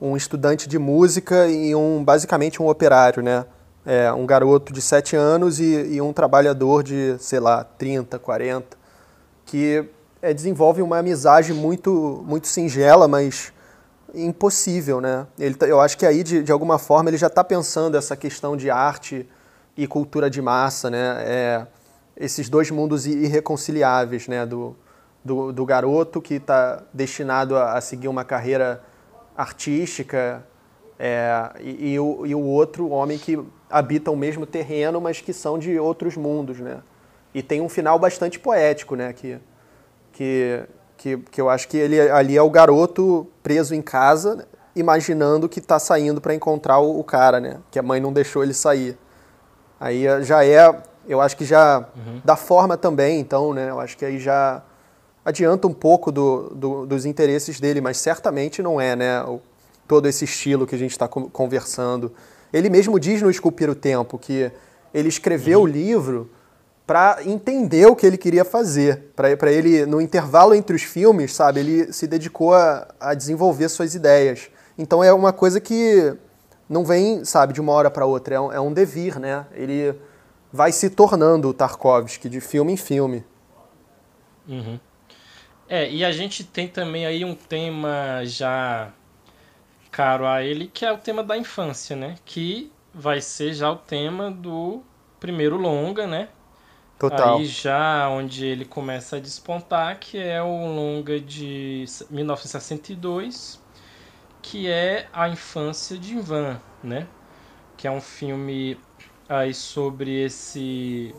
um, 0.02 0.10
um, 0.10 0.18
estudante 0.18 0.68
de 0.68 0.78
música 0.78 1.48
e 1.48 1.74
um 1.74 2.04
basicamente 2.04 2.62
um 2.62 2.68
operário, 2.68 3.24
né? 3.24 3.46
É, 3.86 4.12
um 4.12 4.26
garoto 4.26 4.74
de 4.74 4.82
7 4.82 5.16
anos 5.16 5.58
e, 5.58 5.64
e, 5.64 6.02
um 6.02 6.12
trabalhador 6.12 6.84
de, 6.84 7.16
sei 7.20 7.40
lá, 7.40 7.64
30, 7.64 8.20
40, 8.20 8.78
que 9.46 9.86
é, 10.22 10.34
desenvolve 10.34 10.82
uma 10.82 10.98
amizade 10.98 11.54
muito, 11.54 12.22
muito 12.28 12.50
singela, 12.50 13.08
mas 13.08 13.54
impossível, 14.14 15.02
né? 15.02 15.26
Ele, 15.40 15.56
tá, 15.56 15.68
eu 15.68 15.80
acho 15.80 15.98
que 15.98 16.06
aí, 16.06 16.24
de, 16.24 16.44
de 16.44 16.52
alguma 16.52 16.78
forma, 16.78 17.10
ele 17.10 17.18
já 17.18 17.28
está 17.28 17.44
pensando 17.44 17.98
essa 17.98 18.16
questão 18.16 18.56
de 18.56 18.70
arte 18.70 19.28
e 19.76 19.88
cultura 19.88 20.30
de 20.30 20.42
massa, 20.42 20.90
né? 20.90 21.24
É, 21.26 21.68
esses 22.16 22.50
dois 22.50 22.70
mundos 22.70 23.06
irreconciliáveis, 23.08 24.28
né? 24.28 24.46
Do, 24.46 24.76
do, 25.24 25.52
do 25.52 25.66
garoto 25.66 26.22
que 26.22 26.36
está 26.36 26.84
destinado 26.94 27.56
a, 27.56 27.74
a, 27.78 27.82
seguir 27.82 28.08
uma 28.08 28.24
carreira 28.24 28.84
artística 29.36 30.46
é, 31.00 31.52
e, 31.60 31.94
e, 31.94 32.00
o, 32.00 32.26
e 32.26 32.36
o 32.36 32.42
outro 32.42 32.90
homem 32.90 33.18
que 33.18 33.40
habita 33.70 34.12
o 34.12 34.16
mesmo 34.16 34.46
terreno, 34.46 35.02
mas 35.02 35.22
que 35.22 35.34
são 35.34 35.58
de 35.58 35.80
outros 35.80 36.16
mundos, 36.16 36.60
né? 36.60 36.82
E 37.34 37.42
tem 37.42 37.62
um 37.62 37.70
final 37.70 37.98
bastante 37.98 38.40
poético, 38.40 38.96
né? 38.96 39.12
Que, 39.12 39.40
que 40.12 40.64
que, 41.04 41.18
que 41.18 41.42
eu 41.42 41.50
acho 41.50 41.68
que 41.68 41.76
ele 41.76 42.00
ali 42.00 42.38
é 42.38 42.42
o 42.42 42.50
garoto 42.50 43.28
preso 43.44 43.76
em 43.76 43.82
casa, 43.82 44.48
imaginando 44.74 45.50
que 45.50 45.60
está 45.60 45.78
saindo 45.78 46.22
para 46.22 46.34
encontrar 46.34 46.80
o, 46.80 46.98
o, 46.98 47.04
cara, 47.04 47.42
né? 47.42 47.58
Que 47.70 47.78
a 47.78 47.84
mãe 47.84 48.00
não 48.00 48.14
deixou 48.14 48.42
ele 48.42 48.54
sair. 48.54 48.98
Aí 49.78 50.08
eh, 50.08 50.22
já 50.22 50.46
é, 50.46 50.82
eu 51.06 51.20
acho 51.20 51.36
que 51.36 51.44
já 51.44 51.80
uhum. 51.94 52.22
da 52.24 52.38
forma 52.38 52.78
também, 52.78 53.20
então, 53.20 53.54
né? 53.54 53.70
Eu 53.70 53.82
acho 53.82 53.98
que 53.98 54.06
aí 54.06 54.18
já 54.18 54.64
adianta 55.26 55.68
um 55.68 55.74
pouco 55.74 56.10
do, 56.10 56.56
do, 56.56 56.86
dos 56.86 57.06
interesses 57.06 57.60
dele, 57.60 57.82
mas 57.82 57.98
certamente 57.98 58.62
não 58.62 58.80
é, 58.80 58.96
né? 58.96 59.22
O, 59.24 59.42
todo 59.86 60.08
esse 60.08 60.24
estilo 60.24 60.66
que 60.66 60.74
a 60.74 60.80
gente 60.80 60.92
está 60.92 61.10
conversando. 61.10 62.14
Ele 62.54 62.70
mesmo 62.70 62.98
diz 62.98 63.22
no 63.22 63.30
Esculpir 63.30 63.70
o 63.70 63.76
Tempo 63.76 64.18
que 64.18 64.50
ele 64.94 65.10
escreveu 65.10 65.60
uhum. 65.60 65.66
o 65.66 65.68
livro 65.68 66.30
para 66.86 67.20
entender 67.26 67.86
o 67.86 67.96
que 67.96 68.06
ele 68.06 68.18
queria 68.18 68.44
fazer. 68.44 69.12
Para 69.16 69.52
ele, 69.52 69.86
no 69.86 70.02
intervalo 70.02 70.54
entre 70.54 70.76
os 70.76 70.84
filmes, 70.84 71.34
sabe, 71.34 71.62
ele 71.62 71.94
se 71.94 72.08
dedicou 72.08 72.54
a, 72.54 72.88
a, 73.00 73.14
desenvolver 73.14 73.70
suas 73.70 73.96
ideias. 73.96 74.50
Então 74.78 75.04
é 75.04 75.14
uma 75.14 75.32
coisa 75.32 75.62
que 75.62 76.16
não 76.68 76.84
vem, 76.84 77.24
sabe, 77.24 77.54
de 77.54 77.62
uma 77.62 77.72
hora 77.72 77.90
para 77.90 78.06
outra, 78.06 78.36
é 78.36 78.40
um, 78.40 78.52
é 78.52 78.60
um 78.60 78.74
devir, 78.74 79.20
né? 79.20 79.46
Ele 79.54 79.96
vai 80.52 80.72
se 80.72 80.90
tornando 80.90 81.50
o 81.50 81.54
Tarkovsky 81.54 82.28
de 82.28 82.42
filme 82.42 82.74
em 82.74 82.78
filme. 82.78 83.24
Uhum. 84.48 84.80
É, 85.70 85.90
e 85.90 86.04
a 86.04 86.12
gente 86.12 86.44
tem 86.44 86.68
também 86.68 87.06
aí 87.06 87.24
um 87.24 87.34
tema 87.34 88.22
já 88.26 88.92
caro 89.90 90.26
a 90.26 90.44
ele, 90.44 90.68
que 90.68 90.86
é 90.86 90.92
o 90.92 90.98
tema 90.98 91.24
da 91.24 91.38
infância, 91.38 91.96
né? 91.96 92.16
Que 92.26 92.72
vai 92.94 93.22
ser 93.22 93.54
já 93.54 93.72
o 93.72 93.78
tema 93.78 94.30
do 94.30 94.84
primeiro 95.20 95.58
longa, 95.58 96.06
né? 96.06 96.28
Total. 97.04 97.40
Aí 97.40 97.46
já 97.46 98.08
onde 98.08 98.46
ele 98.46 98.64
começa 98.64 99.18
a 99.18 99.20
despontar, 99.20 100.00
que 100.00 100.18
é 100.18 100.42
o 100.42 100.74
longa 100.74 101.20
de 101.20 101.84
1962, 102.10 103.62
que 104.42 104.70
é 104.70 105.10
a 105.12 105.28
infância 105.28 105.98
de 105.98 106.16
Ivan, 106.16 106.62
né? 106.82 107.06
Que 107.76 107.88
é 107.88 107.92
um 107.92 108.00
filme 108.00 108.80
aí 109.28 109.54
sobre 109.54 110.24
esse, 110.24 111.14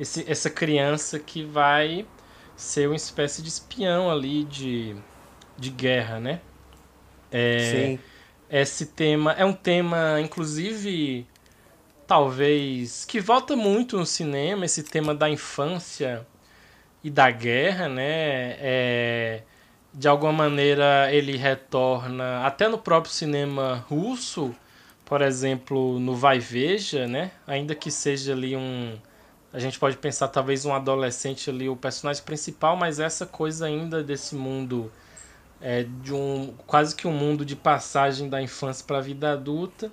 esse 0.00 0.28
essa 0.28 0.50
criança 0.50 1.20
que 1.20 1.44
vai 1.44 2.04
ser 2.56 2.88
uma 2.88 2.96
espécie 2.96 3.40
de 3.40 3.50
espião 3.50 4.10
ali 4.10 4.42
de, 4.42 4.96
de 5.56 5.70
guerra, 5.70 6.18
né? 6.18 6.40
É, 7.30 7.58
Sim. 7.60 8.00
Esse 8.50 8.86
tema 8.86 9.32
é 9.34 9.44
um 9.44 9.52
tema, 9.52 10.20
inclusive, 10.20 11.29
talvez 12.10 13.04
que 13.04 13.20
volta 13.20 13.54
muito 13.54 13.96
no 13.96 14.04
cinema, 14.04 14.64
esse 14.64 14.82
tema 14.82 15.14
da 15.14 15.30
infância 15.30 16.26
e 17.04 17.08
da 17.08 17.30
guerra, 17.30 17.88
né? 17.88 18.56
É, 18.58 19.42
de 19.94 20.08
alguma 20.08 20.32
maneira 20.32 21.08
ele 21.12 21.36
retorna 21.36 22.44
até 22.44 22.66
no 22.66 22.78
próprio 22.78 23.12
cinema 23.12 23.84
russo, 23.88 24.52
por 25.04 25.22
exemplo, 25.22 26.00
no 26.00 26.16
Vai 26.16 26.40
Veja, 26.40 27.06
né? 27.06 27.30
Ainda 27.46 27.76
que 27.76 27.92
seja 27.92 28.32
ali 28.32 28.56
um 28.56 28.98
a 29.52 29.60
gente 29.60 29.78
pode 29.78 29.96
pensar 29.96 30.26
talvez 30.26 30.64
um 30.64 30.74
adolescente 30.74 31.48
ali, 31.48 31.68
o 31.68 31.76
personagem 31.76 32.24
principal, 32.24 32.76
mas 32.76 32.98
essa 32.98 33.24
coisa 33.24 33.66
ainda 33.66 34.02
desse 34.02 34.34
mundo 34.34 34.90
é, 35.60 35.84
de 36.02 36.12
um 36.12 36.54
quase 36.66 36.92
que 36.96 37.06
um 37.06 37.12
mundo 37.12 37.44
de 37.44 37.54
passagem 37.54 38.28
da 38.28 38.42
infância 38.42 38.84
para 38.84 38.98
a 38.98 39.00
vida 39.00 39.30
adulta. 39.32 39.92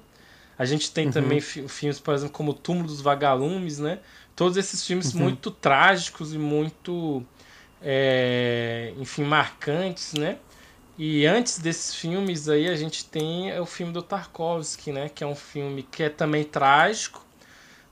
A 0.58 0.66
gente 0.66 0.92
tem 0.92 1.08
uhum. 1.08 1.12
também 1.12 1.40
filmes, 1.40 2.00
por 2.00 2.14
exemplo, 2.14 2.34
como 2.34 2.52
o 2.52 2.54
Túmulo 2.54 2.88
dos 2.88 3.02
Vagalumes, 3.02 3.78
né? 3.78 4.00
Todos 4.36 4.58
esses 4.58 4.86
filmes 4.86 5.14
uhum. 5.14 5.22
muito 5.22 5.52
trágicos 5.52 6.34
e 6.34 6.38
muito, 6.38 7.24
é, 7.82 8.94
enfim, 8.98 9.24
marcantes, 9.24 10.14
né? 10.14 10.38
E 10.98 11.28
antes 11.28 11.60
desses 11.60 11.94
filmes 11.94 12.50
aí 12.50 12.68
a 12.68 12.76
gente 12.76 13.06
tem 13.06 13.58
o 13.60 13.66
filme 13.68 13.94
do 13.94 14.02
Tarkovsky, 14.02 14.92
né? 14.92 15.10
Que 15.10 15.24
é 15.24 15.28
um 15.28 15.36
filme 15.36 15.84
que 15.84 16.02
é 16.02 16.10
também 16.10 16.44
trágico, 16.44 17.24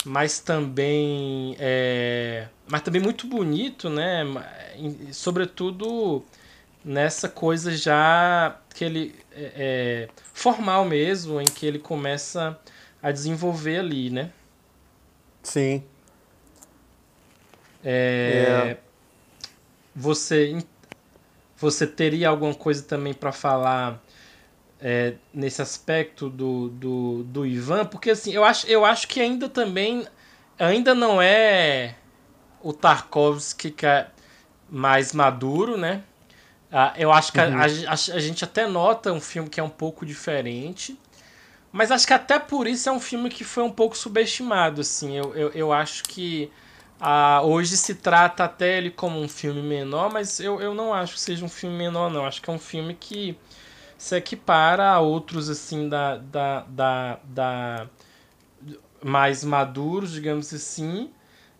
mas 0.03 0.39
também 0.39 1.55
é, 1.59 2.47
mas 2.67 2.81
também 2.81 3.01
muito 3.01 3.27
bonito, 3.27 3.89
né? 3.91 4.23
Sobretudo 5.11 6.25
nessa 6.83 7.29
coisa 7.29 7.75
já 7.75 8.59
que 8.73 8.83
ele 8.83 9.15
é, 9.31 9.51
é, 9.55 10.09
formal 10.35 10.83
mesmo, 10.83 11.39
em 11.39 11.45
que 11.45 11.65
ele 11.65 11.79
começa 11.79 12.59
a 13.01 13.09
desenvolver 13.09 13.79
ali, 13.79 14.09
né? 14.09 14.31
Sim. 15.41 15.81
É, 17.83 18.71
é. 18.71 18.77
Você 19.95 20.61
você 21.57 21.87
teria 21.87 22.27
alguma 22.27 22.53
coisa 22.53 22.83
também 22.83 23.13
para 23.13 23.31
falar 23.31 24.03
é, 24.81 25.13
nesse 25.33 25.61
aspecto 25.61 26.29
do, 26.29 26.67
do, 26.67 27.23
do 27.23 27.45
Ivan, 27.45 27.85
porque 27.85 28.09
assim, 28.09 28.33
eu 28.33 28.43
acho, 28.43 28.67
eu 28.67 28.83
acho 28.83 29.07
que 29.07 29.21
ainda 29.21 29.47
também 29.47 30.05
ainda 30.59 30.93
não 30.93 31.21
é 31.21 31.95
o 32.61 32.73
Tarkovsky 32.73 33.73
é 33.83 34.07
mais 34.69 35.13
maduro, 35.13 35.77
né? 35.77 36.03
Ah, 36.71 36.93
eu 36.97 37.11
acho 37.11 37.31
que 37.31 37.39
uhum. 37.39 37.57
a, 37.57 37.63
a, 37.63 37.93
a, 37.93 38.19
gente 38.19 38.43
até 38.43 38.67
nota 38.67 39.11
um 39.13 39.21
filme 39.21 39.49
que 39.49 39.59
é 39.59 39.63
um 39.63 39.69
pouco 39.69 40.05
diferente, 40.05 40.99
mas 41.71 41.91
acho 41.91 42.07
que 42.07 42.13
até 42.13 42.39
por 42.39 42.67
isso 42.67 42.89
é 42.89 42.91
um 42.91 42.99
filme 42.99 43.29
que 43.29 43.43
foi 43.43 43.63
um 43.63 43.71
pouco 43.71 43.97
subestimado, 43.97 44.81
assim. 44.81 45.15
Eu, 45.17 45.35
eu, 45.35 45.49
eu 45.51 45.73
acho 45.73 46.03
que 46.03 46.51
ah, 46.99 47.41
hoje 47.43 47.77
se 47.77 47.95
trata 47.95 48.45
até 48.45 48.77
ele 48.77 48.89
como 48.89 49.19
um 49.19 49.27
filme 49.27 49.61
menor, 49.61 50.11
mas 50.11 50.39
eu, 50.39 50.59
eu 50.61 50.73
não 50.73 50.93
acho 50.93 51.13
que 51.13 51.19
seja 51.19 51.45
um 51.45 51.49
filme 51.49 51.77
menor, 51.77 52.09
não. 52.09 52.25
Acho 52.25 52.41
que 52.41 52.49
é 52.49 52.53
um 52.53 52.59
filme 52.59 52.93
que 52.93 53.37
se 53.97 54.15
equipara 54.15 54.89
a 54.91 54.99
outros 54.99 55.49
assim 55.49 55.89
da, 55.89 56.17
da, 56.17 56.61
da, 56.67 57.19
da 57.23 57.87
mais 59.03 59.43
maduros, 59.43 60.11
digamos 60.11 60.53
assim, 60.53 61.11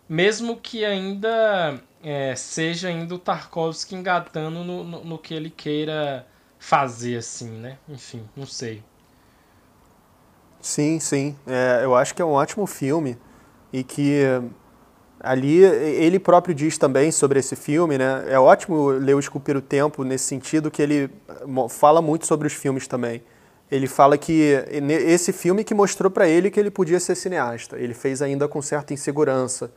mesmo 0.08 0.56
que 0.56 0.84
ainda 0.84 1.80
é, 2.08 2.36
seja 2.36 2.86
ainda 2.86 3.16
o 3.16 3.18
Tarkovsky 3.18 3.96
engatando 3.96 4.62
no, 4.62 4.84
no, 4.84 5.04
no, 5.04 5.18
que 5.18 5.34
ele 5.34 5.50
queira 5.50 6.24
fazer, 6.56 7.16
assim, 7.16 7.50
né? 7.50 7.78
Enfim, 7.88 8.22
não 8.36 8.46
sei. 8.46 8.80
Sim, 10.60 11.00
sim. 11.00 11.36
É, 11.44 11.80
eu 11.82 11.96
acho 11.96 12.14
que 12.14 12.22
é 12.22 12.24
um 12.24 12.30
ótimo 12.30 12.64
filme 12.64 13.18
e 13.72 13.82
que 13.82 14.22
ali 15.18 15.64
ele 15.64 16.20
próprio 16.20 16.54
diz 16.54 16.78
também 16.78 17.10
sobre 17.10 17.40
esse 17.40 17.56
filme, 17.56 17.98
né? 17.98 18.24
É 18.28 18.38
ótimo 18.38 18.90
ler 18.90 19.14
o 19.14 19.18
Esculpir 19.18 19.56
o 19.56 19.60
Tempo 19.60 20.04
nesse 20.04 20.26
sentido 20.26 20.70
que 20.70 20.80
ele 20.80 21.10
fala 21.68 22.00
muito 22.00 22.24
sobre 22.24 22.46
os 22.46 22.52
filmes 22.52 22.86
também. 22.86 23.20
Ele 23.68 23.88
fala 23.88 24.16
que 24.16 24.64
esse 25.04 25.32
filme 25.32 25.64
que 25.64 25.74
mostrou 25.74 26.08
para 26.08 26.28
ele 26.28 26.52
que 26.52 26.60
ele 26.60 26.70
podia 26.70 27.00
ser 27.00 27.16
cineasta. 27.16 27.76
Ele 27.76 27.94
fez 27.94 28.22
ainda 28.22 28.46
com 28.46 28.62
certa 28.62 28.94
insegurança. 28.94 29.72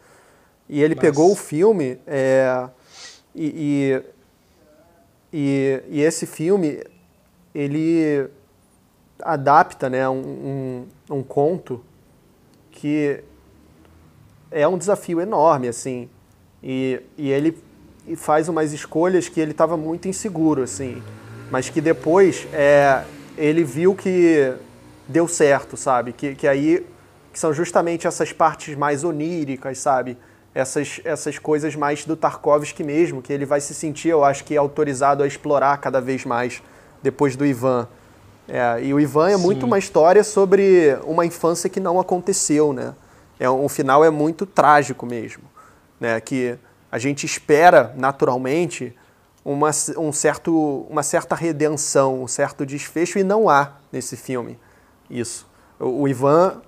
E 0.69 0.84
ele 0.84 0.93
Nossa. 0.93 1.08
pegou 1.08 1.32
o 1.32 1.36
filme 1.36 1.99
é, 2.05 2.69
e, 3.34 4.03
e, 5.34 5.34
e, 5.34 5.84
e, 5.89 6.01
esse 6.01 6.27
filme 6.27 6.84
ele 7.55 8.29
adapta 9.19 9.89
né, 9.89 10.08
um, 10.08 10.86
um, 11.10 11.17
um 11.17 11.23
conto 11.23 11.84
que 12.69 13.23
é 14.51 14.67
um 14.67 14.77
desafio 14.77 15.19
enorme, 15.19 15.67
assim. 15.67 16.08
E, 16.62 17.01
e 17.17 17.32
ele 17.32 17.58
faz 18.15 18.47
umas 18.47 18.71
escolhas 18.71 19.27
que 19.27 19.39
ele 19.39 19.51
estava 19.51 19.75
muito 19.75 20.08
inseguro, 20.08 20.62
assim. 20.62 21.01
Mas 21.49 21.67
que 21.69 21.82
depois 21.82 22.47
é, 22.53 23.03
ele 23.38 23.63
viu 23.63 23.95
que 23.95 24.53
deu 25.08 25.27
certo, 25.27 25.75
sabe? 25.75 26.13
Que, 26.13 26.36
que 26.36 26.47
aí 26.47 26.86
que 27.32 27.39
são 27.39 27.53
justamente 27.53 28.08
essas 28.08 28.32
partes 28.32 28.75
mais 28.75 29.03
oníricas, 29.03 29.77
sabe? 29.79 30.17
Essas, 30.60 31.02
essas 31.04 31.39
coisas 31.39 31.76
mais 31.76 32.06
do 32.06 32.15
Tarkovsky 32.15 32.84
mesmo, 32.84 33.22
que 33.22 33.32
ele 33.32 33.45
vai 33.45 33.62
se 33.62 33.74
sentir, 33.74 34.10
eu 34.10 34.24
acho 34.24 34.43
que, 34.43 34.56
autorizado 34.58 35.24
a 35.24 35.28
explorar 35.28 35.78
cada 35.78 36.00
vez 36.00 36.26
mais 36.26 36.62
depois 37.02 37.36
do 37.36 37.45
Ivan. 37.45 37.88
É, 38.48 38.84
e 38.84 38.93
o 38.93 39.00
Ivan 39.00 39.30
é 39.30 39.38
Sim. 39.38 39.43
muito 39.43 39.65
uma 39.65 39.78
história 39.78 40.24
sobre 40.24 40.98
uma 41.04 41.26
infância 41.26 41.69
que 41.69 41.80
não 41.80 42.00
aconteceu, 42.00 42.74
né? 42.74 42.93
é 43.39 43.50
um 43.50 43.69
final 43.69 44.04
é 44.04 44.10
muito 44.10 44.45
trágico 44.45 45.06
mesmo, 45.06 45.43
né? 46.00 46.19
Que 46.19 46.58
a 46.91 47.00
gente 47.00 47.26
espera 47.26 47.93
naturalmente 47.95 48.93
uma, 49.45 49.72
um 49.98 50.12
certo, 50.12 50.86
uma 50.89 51.02
certa 51.02 51.36
redenção, 51.36 52.22
um 52.22 52.28
certo 52.28 52.65
desfecho 52.65 53.17
e 53.17 53.24
não 53.24 53.50
há 53.50 53.74
nesse 53.91 54.17
filme 54.17 54.60
isso. 55.10 55.48
O, 55.80 56.02
o 56.02 56.08
Ivan 56.08 56.62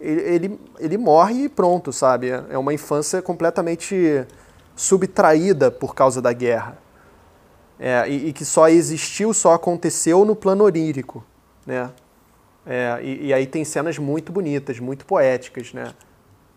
ele, 0.00 0.60
ele, 0.78 0.98
morre 0.98 1.44
e 1.44 1.48
pronto, 1.48 1.92
sabe? 1.92 2.28
É 2.28 2.58
uma 2.58 2.74
infância 2.74 3.22
completamente 3.22 4.26
subtraída 4.74 5.70
por 5.70 5.94
causa 5.94 6.20
da 6.20 6.32
guerra. 6.32 6.78
É, 7.78 8.08
e, 8.08 8.28
e, 8.28 8.32
que 8.32 8.44
só 8.44 8.68
existiu, 8.68 9.34
só 9.34 9.52
aconteceu 9.52 10.24
no 10.24 10.34
plano 10.34 10.64
onírico, 10.64 11.24
né? 11.66 11.90
É, 12.64 12.98
e, 13.02 13.26
e, 13.26 13.34
aí 13.34 13.46
tem 13.46 13.64
cenas 13.64 13.98
muito 13.98 14.32
bonitas, 14.32 14.80
muito 14.80 15.04
poéticas, 15.04 15.72
né? 15.72 15.92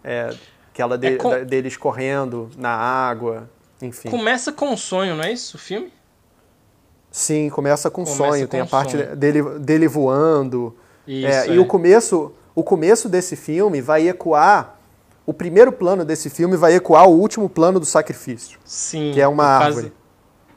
É, 0.04 0.34
aquela 0.72 0.98
de, 0.98 1.08
é 1.08 1.16
com... 1.18 1.30
da, 1.30 1.40
deles 1.40 1.76
correndo 1.76 2.50
na 2.58 2.70
água, 2.70 3.50
enfim. 3.82 4.10
Começa 4.10 4.52
com 4.52 4.70
um 4.70 4.78
sonho, 4.78 5.16
não 5.16 5.24
é 5.24 5.32
isso 5.32 5.58
o 5.58 5.60
filme? 5.60 5.92
Sim, 7.12 7.50
começa 7.50 7.90
com 7.90 8.04
começa 8.04 8.18
sonho. 8.18 8.48
Com 8.48 8.52
tem 8.52 8.62
a 8.62 8.66
parte 8.66 8.92
sonho. 8.92 9.16
dele, 9.16 9.42
dele 9.60 9.88
voando. 9.88 10.76
Isso, 11.06 11.28
é, 11.28 11.48
E 11.50 11.60
o 11.60 11.66
começo, 11.66 12.34
o 12.60 12.64
começo 12.64 13.08
desse 13.08 13.38
filme 13.38 13.80
vai 13.80 14.10
ecoar. 14.10 14.76
O 15.26 15.34
primeiro 15.34 15.72
plano 15.72 16.04
desse 16.04 16.30
filme 16.30 16.58
vai 16.58 16.76
ecoar 16.76 17.08
o 17.08 17.18
último 17.18 17.48
plano 17.48 17.80
do 17.80 17.86
sacrifício. 17.86 18.60
Sim. 18.66 19.12
Que 19.14 19.22
é 19.22 19.28
uma 19.28 19.46
árvore. 19.46 19.94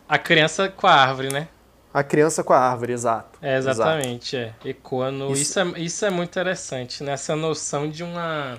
A 0.08 0.18
criança 0.18 0.68
com 0.68 0.88
a 0.88 0.92
árvore, 0.92 1.32
né? 1.32 1.46
A 1.94 2.02
criança 2.02 2.42
com 2.42 2.52
a 2.52 2.58
árvore, 2.58 2.92
exato. 2.92 3.38
É, 3.40 3.56
exatamente, 3.56 4.36
exato. 4.36 4.66
é. 4.66 4.70
Ecoando. 4.70 5.32
Isso... 5.32 5.42
Isso, 5.42 5.60
é, 5.60 5.80
isso 5.80 6.04
é 6.04 6.10
muito 6.10 6.30
interessante, 6.30 7.04
né? 7.04 7.14
noção 7.36 7.88
de 7.88 8.02
uma, 8.02 8.58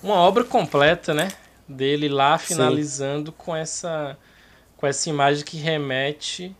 uma 0.00 0.14
obra 0.14 0.44
completa, 0.44 1.12
né? 1.12 1.28
Dele 1.66 2.08
lá 2.08 2.38
finalizando 2.38 3.32
com 3.32 3.56
essa, 3.56 4.16
com 4.76 4.86
essa 4.86 5.08
imagem 5.08 5.44
que 5.44 5.56
remete 5.56 6.54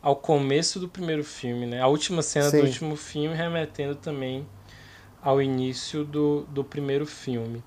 ao 0.00 0.16
começo 0.16 0.80
do 0.80 0.88
primeiro 0.88 1.24
filme, 1.24 1.66
né? 1.66 1.82
A 1.82 1.88
última 1.88 2.22
cena 2.22 2.48
Sim. 2.48 2.60
do 2.60 2.66
último 2.66 2.96
filme 2.96 3.34
remetendo 3.34 3.94
também 3.96 4.46
ao 5.22 5.40
início 5.40 6.04
do, 6.04 6.42
do 6.50 6.64
primeiro 6.64 7.06
filme. 7.06 7.62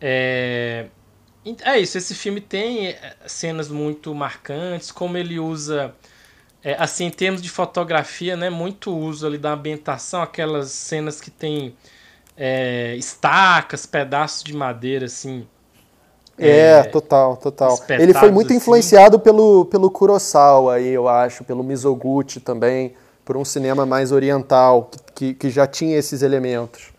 É, 0.00 0.86
É 1.64 1.78
isso, 1.78 1.98
esse 1.98 2.14
filme 2.14 2.40
tem 2.40 2.88
é, 2.88 3.16
cenas 3.26 3.68
muito 3.68 4.14
marcantes, 4.14 4.90
como 4.90 5.16
ele 5.16 5.38
usa, 5.38 5.94
é, 6.64 6.74
assim, 6.78 7.06
em 7.06 7.10
termos 7.10 7.42
de 7.42 7.50
fotografia, 7.50 8.36
né, 8.36 8.50
muito 8.50 8.94
uso 8.96 9.26
ali 9.26 9.38
da 9.38 9.52
ambientação, 9.52 10.22
aquelas 10.22 10.70
cenas 10.70 11.20
que 11.20 11.30
tem 11.30 11.74
é, 12.36 12.94
estacas, 12.96 13.86
pedaços 13.86 14.42
de 14.42 14.54
madeira, 14.54 15.06
assim. 15.06 15.46
É, 16.38 16.78
é 16.78 16.82
total, 16.84 17.36
total. 17.36 17.78
Ele 17.88 18.14
foi 18.14 18.30
muito 18.30 18.48
assim. 18.48 18.56
influenciado 18.56 19.18
pelo, 19.18 19.64
pelo 19.66 19.90
Kurosawa, 19.90 20.74
aí, 20.74 20.88
eu 20.88 21.08
acho, 21.08 21.42
pelo 21.44 21.64
Mizoguchi 21.64 22.38
também, 22.38 22.94
por 23.24 23.36
um 23.36 23.44
cinema 23.44 23.84
mais 23.84 24.12
oriental, 24.12 24.84
que, 24.84 24.98
que 25.34 25.50
já 25.50 25.66
tinha 25.66 25.96
esses 25.96 26.22
elementos. 26.22 26.92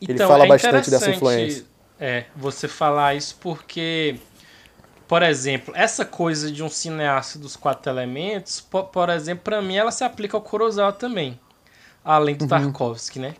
Então, 0.00 0.14
Ele 0.14 0.26
fala 0.26 0.44
é 0.44 0.48
bastante 0.48 0.90
dessa 0.90 1.10
influência. 1.10 1.64
É, 1.98 2.24
você 2.34 2.66
falar 2.66 3.14
isso 3.14 3.36
porque, 3.40 4.16
por 5.06 5.22
exemplo, 5.22 5.72
essa 5.76 6.04
coisa 6.04 6.50
de 6.50 6.62
um 6.62 6.68
cineasta 6.68 7.38
dos 7.38 7.54
quatro 7.54 7.92
elementos, 7.92 8.60
por, 8.60 8.84
por 8.84 9.08
exemplo, 9.08 9.44
para 9.44 9.62
mim 9.62 9.76
ela 9.76 9.92
se 9.92 10.02
aplica 10.02 10.36
ao 10.36 10.42
Kurosawa 10.42 10.92
também, 10.92 11.38
além 12.04 12.34
do 12.34 12.42
uhum. 12.42 12.48
Tarkovsky, 12.48 13.20
né? 13.20 13.36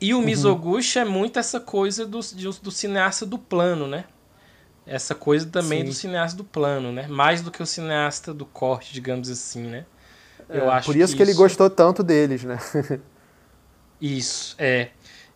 E 0.00 0.14
o 0.14 0.18
uhum. 0.18 0.24
Mizoguchi 0.24 0.98
é 0.98 1.04
muito 1.04 1.38
essa 1.38 1.60
coisa 1.60 2.06
do, 2.06 2.20
do, 2.62 2.70
cineasta 2.70 3.26
do 3.26 3.38
plano, 3.38 3.86
né? 3.86 4.06
Essa 4.86 5.14
coisa 5.14 5.46
também 5.46 5.80
Sim. 5.80 5.84
do 5.84 5.92
cineasta 5.92 6.36
do 6.36 6.44
plano, 6.44 6.90
né? 6.90 7.06
Mais 7.08 7.42
do 7.42 7.50
que 7.50 7.62
o 7.62 7.66
cineasta 7.66 8.32
do 8.32 8.46
corte, 8.46 8.92
digamos 8.92 9.28
assim, 9.28 9.62
né? 9.64 9.84
Eu 10.48 10.64
é, 10.64 10.68
acho 10.70 10.86
por 10.86 10.96
isso 10.96 11.12
que, 11.12 11.18
que 11.18 11.22
ele 11.22 11.34
gostou 11.34 11.68
tanto 11.68 12.02
deles, 12.02 12.42
né? 12.42 12.58
isso, 14.02 14.56
é. 14.58 14.88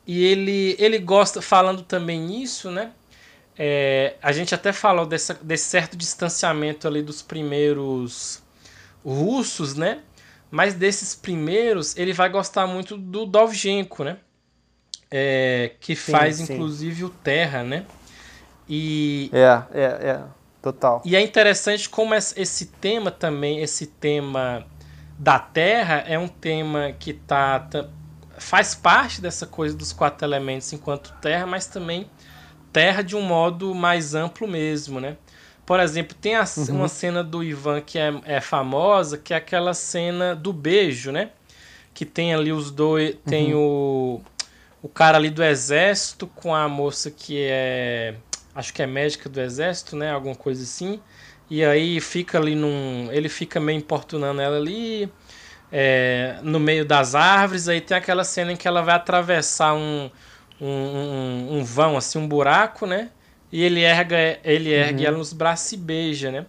E 0.04 0.24
ele, 0.24 0.74
ele 0.78 0.98
gosta, 0.98 1.40
falando 1.40 1.82
também 1.82 2.20
nisso, 2.20 2.68
né? 2.68 2.90
É, 3.56 4.14
a 4.20 4.32
gente 4.32 4.54
até 4.54 4.72
falou 4.72 5.06
dessa, 5.06 5.34
desse 5.34 5.64
certo 5.64 5.96
distanciamento 5.96 6.86
ali 6.86 7.00
dos 7.00 7.22
primeiros 7.22 8.42
russos, 9.04 9.76
né? 9.76 10.00
Mas 10.50 10.74
desses 10.74 11.14
primeiros, 11.14 11.96
ele 11.96 12.12
vai 12.12 12.28
gostar 12.28 12.66
muito 12.66 12.96
do 12.96 13.24
Dovzhenko, 13.24 14.02
né? 14.02 14.18
É, 15.10 15.72
que 15.80 15.94
sim, 15.94 16.10
faz, 16.12 16.36
sim. 16.36 16.54
inclusive, 16.54 17.04
o 17.04 17.08
Terra, 17.08 17.62
né? 17.62 17.86
E... 18.68 19.30
É, 19.32 19.80
é, 19.80 19.84
é. 19.84 20.22
Total. 20.60 21.00
E 21.04 21.14
é 21.14 21.20
interessante 21.20 21.88
como 21.88 22.12
esse 22.12 22.66
tema 22.66 23.12
também, 23.12 23.60
esse 23.60 23.86
tema 23.86 24.66
da 25.16 25.38
Terra, 25.38 26.02
é 26.08 26.18
um 26.18 26.26
tema 26.26 26.92
que 26.98 27.12
tá 27.12 27.68
faz 28.38 28.74
parte 28.74 29.20
dessa 29.20 29.46
coisa 29.46 29.76
dos 29.76 29.92
quatro 29.92 30.26
elementos 30.26 30.72
enquanto 30.72 31.12
terra, 31.20 31.46
mas 31.46 31.66
também 31.66 32.08
terra 32.72 33.02
de 33.02 33.16
um 33.16 33.22
modo 33.22 33.74
mais 33.74 34.14
amplo 34.14 34.46
mesmo, 34.46 35.00
né? 35.00 35.16
Por 35.64 35.80
exemplo, 35.80 36.16
tem 36.20 36.36
a, 36.36 36.44
uhum. 36.56 36.76
uma 36.76 36.88
cena 36.88 37.24
do 37.24 37.42
Ivan 37.42 37.80
que 37.80 37.98
é, 37.98 38.14
é 38.24 38.40
famosa, 38.40 39.18
que 39.18 39.34
é 39.34 39.36
aquela 39.36 39.74
cena 39.74 40.34
do 40.36 40.52
beijo, 40.52 41.10
né? 41.10 41.30
Que 41.92 42.04
tem 42.04 42.32
ali 42.32 42.52
os 42.52 42.70
dois. 42.70 43.16
Tem 43.26 43.52
uhum. 43.52 44.20
o, 44.22 44.22
o 44.82 44.88
cara 44.88 45.18
ali 45.18 45.28
do 45.28 45.42
exército 45.42 46.28
com 46.28 46.54
a 46.54 46.68
moça 46.68 47.10
que 47.10 47.46
é. 47.50 48.14
Acho 48.54 48.72
que 48.72 48.80
é 48.82 48.86
médica 48.86 49.28
do 49.28 49.40
exército, 49.40 49.96
né? 49.96 50.12
Alguma 50.12 50.36
coisa 50.36 50.62
assim. 50.62 51.00
E 51.50 51.64
aí 51.64 52.00
fica 52.00 52.38
ali 52.38 52.54
num. 52.54 53.08
Ele 53.10 53.28
fica 53.28 53.58
meio 53.58 53.78
importunando 53.78 54.40
ela 54.40 54.56
ali 54.56 55.10
é, 55.70 56.38
no 56.42 56.60
meio 56.60 56.84
das 56.84 57.14
árvores. 57.14 57.68
Aí 57.68 57.80
tem 57.80 57.96
aquela 57.96 58.24
cena 58.24 58.52
em 58.52 58.56
que 58.56 58.66
ela 58.66 58.82
vai 58.82 58.94
atravessar 58.94 59.74
um, 59.74 60.10
um, 60.60 60.66
um, 60.66 61.58
um 61.58 61.64
vão, 61.64 61.96
assim, 61.96 62.18
um 62.18 62.28
buraco, 62.28 62.86
né? 62.86 63.10
E 63.52 63.62
ele 63.62 63.80
erga, 63.80 64.38
ele 64.44 64.72
ergue 64.72 65.02
uhum. 65.02 65.08
ela 65.08 65.18
nos 65.18 65.32
braços 65.32 65.72
e 65.72 65.76
beija, 65.76 66.30
né? 66.30 66.46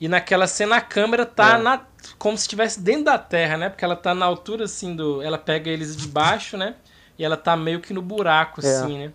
E 0.00 0.08
naquela 0.08 0.46
cena 0.46 0.76
a 0.76 0.80
câmera 0.80 1.24
tá 1.24 1.54
é. 1.54 1.62
na, 1.62 1.80
como 2.18 2.36
se 2.36 2.42
estivesse 2.42 2.80
dentro 2.80 3.04
da 3.04 3.18
terra, 3.18 3.56
né? 3.56 3.68
Porque 3.68 3.84
ela 3.84 3.94
tá 3.94 4.14
na 4.14 4.26
altura 4.26 4.64
assim 4.64 4.96
do. 4.96 5.22
Ela 5.22 5.38
pega 5.38 5.70
eles 5.70 5.96
de 5.96 6.08
baixo, 6.08 6.56
né? 6.56 6.74
E 7.18 7.24
ela 7.24 7.36
tá 7.36 7.56
meio 7.56 7.80
que 7.80 7.92
no 7.92 8.02
buraco, 8.02 8.60
é. 8.64 8.68
assim, 8.68 8.98
né? 8.98 9.12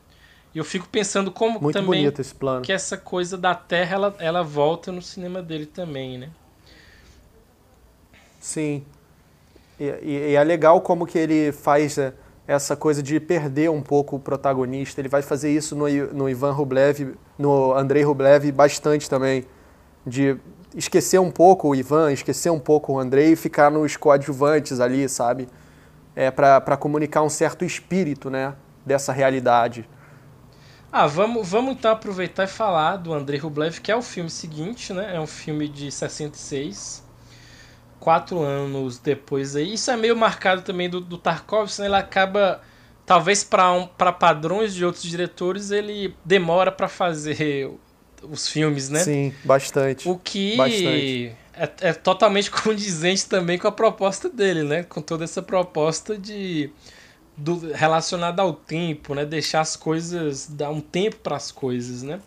E 0.55 0.57
eu 0.57 0.63
fico 0.63 0.87
pensando 0.87 1.29
como 1.29 1.59
Muito 1.59 1.73
também 1.73 2.09
que 2.63 2.71
essa 2.71 2.97
coisa 2.97 3.37
da 3.37 3.53
terra 3.53 3.95
ela, 3.95 4.15
ela 4.17 4.43
volta 4.43 4.91
no 4.91 5.01
cinema 5.01 5.41
dele 5.41 5.65
também, 5.65 6.17
né? 6.17 6.29
Sim. 8.39 8.85
E, 9.79 9.85
e, 10.01 10.35
é 10.35 10.43
legal 10.43 10.81
como 10.81 11.05
que 11.05 11.17
ele 11.17 11.51
faz 11.51 11.97
é, 11.97 12.13
essa 12.47 12.75
coisa 12.75 13.03
de 13.03 13.19
perder 13.19 13.69
um 13.69 13.81
pouco 13.81 14.15
o 14.15 14.19
protagonista. 14.19 14.99
Ele 14.99 15.09
vai 15.09 15.21
fazer 15.21 15.51
isso 15.51 15.75
no, 15.75 15.87
no 16.13 16.29
Ivan 16.29 16.51
Rublev, 16.51 17.15
no 17.37 17.73
Andrei 17.73 18.03
Rublev 18.03 18.51
bastante 18.51 19.09
também. 19.09 19.45
De 20.05 20.37
esquecer 20.75 21.19
um 21.19 21.29
pouco 21.29 21.69
o 21.69 21.75
Ivan, 21.75 22.11
esquecer 22.11 22.49
um 22.49 22.59
pouco 22.59 22.93
o 22.93 22.99
Andrei 22.99 23.33
e 23.33 23.35
ficar 23.35 23.69
nos 23.69 23.95
coadjuvantes 23.97 24.79
ali, 24.79 25.07
sabe? 25.07 25.47
É, 26.15 26.31
para 26.31 26.77
comunicar 26.77 27.21
um 27.21 27.29
certo 27.29 27.63
espírito 27.63 28.29
né, 28.29 28.55
dessa 28.85 29.11
realidade. 29.11 29.87
Ah, 30.91 31.05
vamos, 31.05 31.47
vamos 31.47 31.73
então 31.73 31.91
aproveitar 31.91 32.45
e 32.45 32.47
falar 32.47 32.95
do 32.95 33.13
Andrei 33.13 33.39
Rublev, 33.39 33.79
que 33.81 33.91
é 33.91 33.95
o 33.95 34.01
filme 34.01 34.29
seguinte, 34.29 34.93
né? 34.93 35.15
É 35.15 35.19
um 35.19 35.27
filme 35.27 35.67
de 35.67 35.91
66 35.91 37.06
quatro 37.99 38.41
anos 38.41 38.97
depois 38.97 39.55
aí. 39.55 39.73
Isso 39.73 39.91
é 39.91 39.97
meio 39.97 40.15
marcado 40.15 40.61
também 40.61 40.89
do, 40.89 40.99
do 40.99 41.17
Tarkovsky, 41.17 41.81
né? 41.81 41.87
Ele 41.87 41.95
acaba, 41.95 42.61
talvez 43.05 43.43
para 43.43 43.71
um, 43.71 43.87
padrões 43.87 44.73
de 44.73 44.85
outros 44.85 45.03
diretores, 45.03 45.71
ele 45.71 46.15
demora 46.23 46.71
para 46.71 46.87
fazer 46.87 47.71
os 48.23 48.47
filmes, 48.47 48.89
né? 48.89 48.99
Sim, 48.99 49.33
bastante. 49.43 50.07
O 50.07 50.17
que 50.17 50.55
bastante. 50.55 51.35
É, 51.53 51.89
é 51.89 51.93
totalmente 51.93 52.49
condizente 52.51 53.25
também 53.25 53.57
com 53.57 53.67
a 53.67 53.71
proposta 53.71 54.29
dele, 54.29 54.63
né? 54.63 54.83
Com 54.83 55.01
toda 55.01 55.23
essa 55.23 55.41
proposta 55.41 56.17
de 56.17 56.69
do, 57.35 57.71
relacionada 57.71 58.41
ao 58.41 58.53
tempo, 58.53 59.13
né? 59.13 59.25
Deixar 59.25 59.61
as 59.61 59.75
coisas, 59.75 60.47
dar 60.47 60.71
um 60.71 60.81
tempo 60.81 61.17
para 61.17 61.35
as 61.35 61.51
coisas, 61.51 62.01
né? 62.01 62.19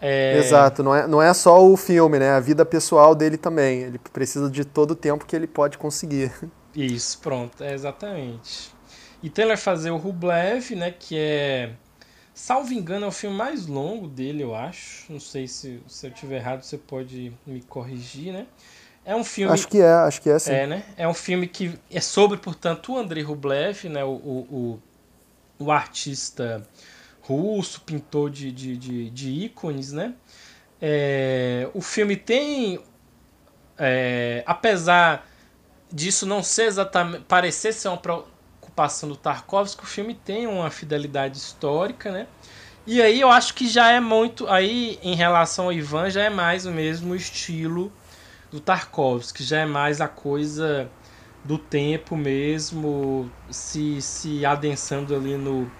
É... 0.00 0.38
Exato, 0.38 0.82
não 0.82 0.94
é, 0.94 1.06
não 1.06 1.20
é 1.20 1.32
só 1.34 1.62
o 1.62 1.76
filme, 1.76 2.18
né? 2.18 2.30
A 2.30 2.40
vida 2.40 2.64
pessoal 2.64 3.14
dele 3.14 3.36
também. 3.36 3.82
Ele 3.82 3.98
precisa 3.98 4.50
de 4.50 4.64
todo 4.64 4.92
o 4.92 4.96
tempo 4.96 5.26
que 5.26 5.36
ele 5.36 5.46
pode 5.46 5.76
conseguir. 5.76 6.32
Isso, 6.74 7.18
pronto, 7.18 7.62
é 7.62 7.74
exatamente. 7.74 8.72
Então 9.22 9.44
ele 9.44 9.50
vai 9.50 9.56
fazer 9.56 9.90
o 9.90 9.96
Rublev, 9.96 10.74
né? 10.74 10.90
Que 10.90 11.18
é. 11.18 11.72
Salvo 12.32 12.72
engano, 12.72 13.04
é 13.04 13.08
o 13.08 13.12
filme 13.12 13.36
mais 13.36 13.66
longo 13.66 14.08
dele, 14.08 14.42
eu 14.42 14.54
acho. 14.54 15.12
Não 15.12 15.20
sei 15.20 15.46
se, 15.46 15.82
se 15.86 16.06
eu 16.06 16.10
estiver 16.10 16.36
errado, 16.36 16.62
você 16.62 16.78
pode 16.78 17.32
me 17.46 17.60
corrigir, 17.62 18.32
né? 18.32 18.46
É 19.04 19.14
um 19.14 19.24
filme. 19.24 19.52
Acho 19.52 19.68
que 19.68 19.80
é, 19.80 19.92
acho 19.92 20.22
que 20.22 20.30
é 20.30 20.38
sim. 20.38 20.52
É, 20.52 20.66
né? 20.66 20.84
É 20.96 21.06
um 21.06 21.12
filme 21.12 21.46
que 21.46 21.78
é 21.90 22.00
sobre, 22.00 22.38
portanto, 22.38 22.94
o 22.94 22.98
Andrei 22.98 23.22
Rublev, 23.22 23.88
né? 23.88 24.02
O, 24.04 24.12
o, 24.12 24.80
o, 25.58 25.64
o 25.64 25.70
artista 25.70 26.62
russo, 27.36 27.80
pintor 27.82 28.30
de, 28.30 28.50
de, 28.50 28.76
de, 28.76 29.10
de 29.10 29.30
ícones, 29.30 29.92
né? 29.92 30.14
É, 30.80 31.68
o 31.74 31.80
filme 31.80 32.16
tem, 32.16 32.80
é, 33.78 34.42
apesar 34.46 35.26
disso 35.92 36.26
não 36.26 36.42
ser 36.42 36.64
exatamente, 36.64 37.24
parecer 37.24 37.72
ser 37.72 37.88
uma 37.88 37.98
preocupação 37.98 39.08
do 39.08 39.16
Tarkovsky, 39.16 39.82
o 39.82 39.86
filme 39.86 40.14
tem 40.14 40.46
uma 40.46 40.70
fidelidade 40.70 41.38
histórica, 41.38 42.10
né? 42.10 42.26
E 42.86 43.00
aí 43.00 43.20
eu 43.20 43.30
acho 43.30 43.54
que 43.54 43.68
já 43.68 43.90
é 43.92 44.00
muito, 44.00 44.48
aí 44.48 44.98
em 45.02 45.14
relação 45.14 45.66
ao 45.66 45.72
Ivan 45.72 46.10
já 46.10 46.24
é 46.24 46.30
mais 46.30 46.66
o 46.66 46.70
mesmo 46.70 47.14
estilo 47.14 47.92
do 48.50 48.58
Tarkovsky, 48.58 49.44
já 49.44 49.60
é 49.60 49.66
mais 49.66 50.00
a 50.00 50.08
coisa 50.08 50.90
do 51.44 51.58
tempo 51.58 52.16
mesmo, 52.16 53.30
se, 53.50 54.00
se 54.02 54.44
adensando 54.44 55.14
ali 55.14 55.36
no, 55.36 55.70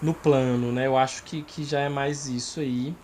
no 0.00 0.14
plano, 0.14 0.72
né? 0.72 0.86
Eu 0.86 0.96
acho 0.96 1.22
que, 1.24 1.42
que 1.42 1.64
já 1.64 1.80
é 1.80 1.88
mais 1.88 2.26
isso 2.26 2.60
aí. 2.60 2.94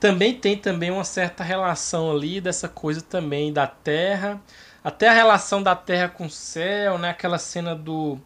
Também 0.00 0.34
tem 0.40 0.56
também 0.56 0.90
uma 0.90 1.04
certa 1.04 1.42
relação 1.44 2.10
ali 2.12 2.40
dessa 2.40 2.68
coisa 2.68 3.02
também 3.02 3.52
da 3.52 3.66
Terra, 3.66 4.40
até 4.84 5.08
a 5.08 5.12
relação 5.12 5.62
da 5.62 5.74
Terra 5.76 6.08
com 6.08 6.26
o 6.26 6.30
céu, 6.30 6.98
né? 6.98 7.10
Aquela 7.10 7.38
cena 7.38 7.74
do, 7.74 8.18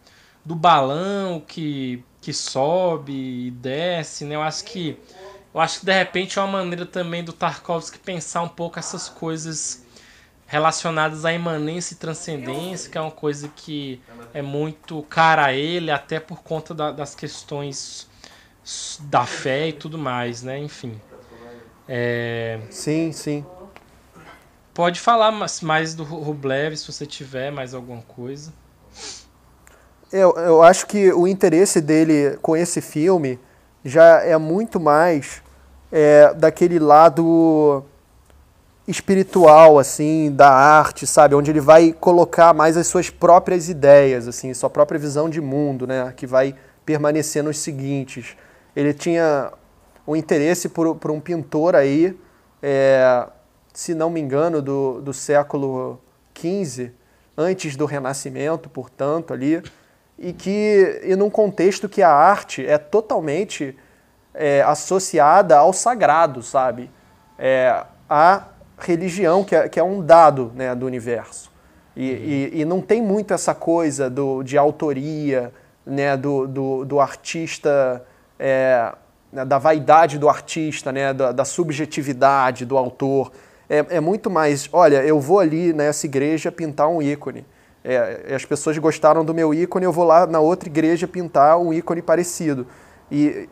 do 0.45 0.55
balão 0.55 1.41
que, 1.41 2.05
que 2.21 2.33
sobe 2.33 3.13
e 3.49 3.51
desce, 3.53 4.25
né? 4.25 4.35
Eu 4.37 4.43
acho 4.43 4.65
que 4.65 4.99
eu 5.55 5.61
acho 5.61 5.81
que 5.81 5.87
de 5.87 5.93
repente 5.93 6.39
é 6.39 6.43
uma 6.43 6.59
maneira 6.59 6.87
também 6.87 7.23
do 7.25 7.33
Tarkovsky 7.33 7.99
pensar 7.99 8.43
um 8.43 8.49
pouco 8.49 8.79
essas 8.79 9.09
coisas 9.09 9.82
relacionadas 10.53 11.25
à 11.25 11.33
imanência 11.33 11.95
e 11.95 11.97
transcendência, 11.97 12.91
que 12.91 12.99
é 12.99 13.01
uma 13.01 13.11
coisa 13.11 13.49
que 13.57 13.99
é 14.35 14.43
muito 14.43 15.03
cara 15.05 15.47
a 15.47 15.55
ele, 15.55 15.91
até 15.91 16.21
por 16.21 16.43
conta 16.43 16.75
da, 16.75 16.93
das 16.93 17.15
questões 17.15 18.07
da 19.01 19.25
fé 19.25 19.69
e 19.69 19.73
tudo 19.73 19.97
mais, 19.97 20.43
né? 20.43 20.59
Enfim. 20.59 21.01
É... 21.89 22.61
Sim, 22.69 23.13
sim. 23.13 23.47
Pode 24.75 25.01
falar 25.01 25.33
mais 25.63 25.95
do 25.95 26.05
Rublev, 26.05 26.77
se 26.77 26.93
você 26.93 27.07
tiver 27.07 27.51
mais 27.51 27.73
alguma 27.73 28.03
coisa. 28.03 28.53
Eu, 30.13 30.37
eu 30.37 30.63
acho 30.63 30.87
que 30.87 31.11
o 31.15 31.27
interesse 31.27 31.81
dele 31.81 32.37
com 32.43 32.55
esse 32.55 32.83
filme 32.83 33.41
já 33.83 34.21
é 34.21 34.37
muito 34.37 34.79
mais 34.79 35.43
é, 35.91 36.35
daquele 36.35 36.79
lado 36.79 37.87
espiritual, 38.87 39.79
assim, 39.79 40.31
da 40.31 40.51
arte, 40.51 41.07
sabe? 41.07 41.35
Onde 41.35 41.51
ele 41.51 41.61
vai 41.61 41.93
colocar 41.93 42.53
mais 42.53 42.77
as 42.77 42.87
suas 42.87 43.09
próprias 43.11 43.69
ideias, 43.69 44.27
assim, 44.27 44.53
sua 44.55 44.69
própria 44.69 44.99
visão 44.99 45.29
de 45.29 45.41
mundo, 45.41 45.87
né? 45.87 46.13
Que 46.17 46.27
vai 46.27 46.55
permanecer 46.85 47.43
nos 47.43 47.59
seguintes. 47.59 48.37
Ele 48.75 48.93
tinha 48.93 49.53
o 50.07 50.17
interesse 50.17 50.69
por, 50.69 50.97
por 50.97 51.11
um 51.11 51.21
pintor 51.21 51.77
aí, 51.77 52.19
é, 52.63 53.27
se 53.73 53.95
não 53.95 54.11
me 54.11 54.21
engano, 54.21 54.61
do, 54.61 55.01
do 55.01 55.13
século 55.13 56.01
XV, 56.37 56.93
antes 57.37 57.77
do 57.77 57.87
Renascimento, 57.87 58.69
portanto, 58.69 59.33
ali, 59.33 59.63
e 60.19 60.33
que 60.33 61.01
e 61.05 61.17
num 61.17 61.31
contexto 61.31 61.89
que 61.89 62.03
a 62.03 62.11
arte 62.11 62.67
é 62.67 62.79
totalmente 62.79 63.77
é, 64.35 64.63
associada 64.63 65.57
ao 65.57 65.73
sagrado, 65.73 66.43
sabe? 66.43 66.91
É, 67.39 67.85
a 68.09 68.45
religião, 68.83 69.45
que 69.45 69.55
é, 69.55 69.69
que 69.69 69.79
é 69.79 69.83
um 69.83 70.01
dado 70.01 70.53
né, 70.55 70.75
do 70.75 70.87
universo. 70.87 71.51
E, 71.97 72.11
uhum. 72.11 72.17
e, 72.19 72.61
e, 72.61 72.65
não 72.65 72.81
tem 72.81 73.03
muito 73.03 73.35
essa 73.35 73.55
coisa 73.55 74.09
do, 74.09 74.43
de 74.43 74.57
autoria, 74.57 75.53
né, 75.85 76.17
do, 76.17 76.47
do, 76.47 76.85
do 76.85 77.01
artista, 77.01 78.03
é, 78.39 78.93
da 79.33 79.59
vaidade 79.59 80.19
do 80.19 80.29
artista, 80.29 80.91
né, 80.91 81.13
da, 81.13 81.33
da 81.33 81.45
subjetividade 81.45 82.65
do 82.65 82.77
autor. 82.77 83.33
É, 83.69 83.97
é, 83.97 84.01
muito 84.01 84.31
mais, 84.31 84.69
olha, 84.73 85.03
eu 85.03 85.21
vou 85.21 85.39
ali 85.39 85.73
nessa 85.73 86.07
igreja 86.07 86.51
pintar 86.53 86.89
um 86.89 87.01
ícone. 87.01 87.47
É, 87.85 88.35
as 88.35 88.45
pessoas 88.45 88.77
gostaram 88.79 89.25
do 89.25 89.35
meu 89.35 89.53
ícone, 89.53 89.85
eu 89.85 89.93
vou 89.93 90.05
lá 90.05 90.27
na 90.27 90.41
outra 90.41 90.69
igreja 90.69 91.09
pintar 91.09 91.59
um 91.59 91.73
ícone 91.73 92.01
parecido. 92.01 92.67
E, 93.11 93.49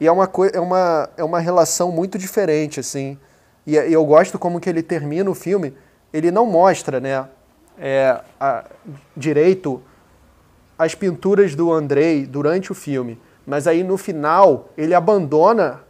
e 0.00 0.06
é, 0.06 0.12
uma, 0.12 0.30
é, 0.52 0.60
uma, 0.60 1.10
é 1.16 1.24
uma 1.24 1.40
relação 1.40 1.92
muito 1.92 2.18
diferente, 2.18 2.80
assim. 2.80 3.18
E, 3.68 3.74
e, 3.74 3.92
eu 3.92 4.02
gosto 4.06 4.38
como 4.38 4.58
que 4.58 4.70
ele 4.70 4.82
termina 4.82 5.30
o 5.30 5.34
filme, 5.34 5.74
ele 6.10 6.30
não 6.30 6.46
mostra, 6.46 6.98
né, 6.98 7.28
é, 7.78 8.18
a, 8.40 8.64
direito 9.14 9.82
as 10.78 10.94
pinturas 10.94 11.54
do 11.54 11.70
Andrei 11.70 12.24
durante 12.24 12.72
o 12.72 12.74
filme, 12.74 13.20
mas 13.46 13.66
aí 13.66 13.84
no 13.84 13.98
final 13.98 14.70
ele 14.74 14.94
abandona 14.94 15.80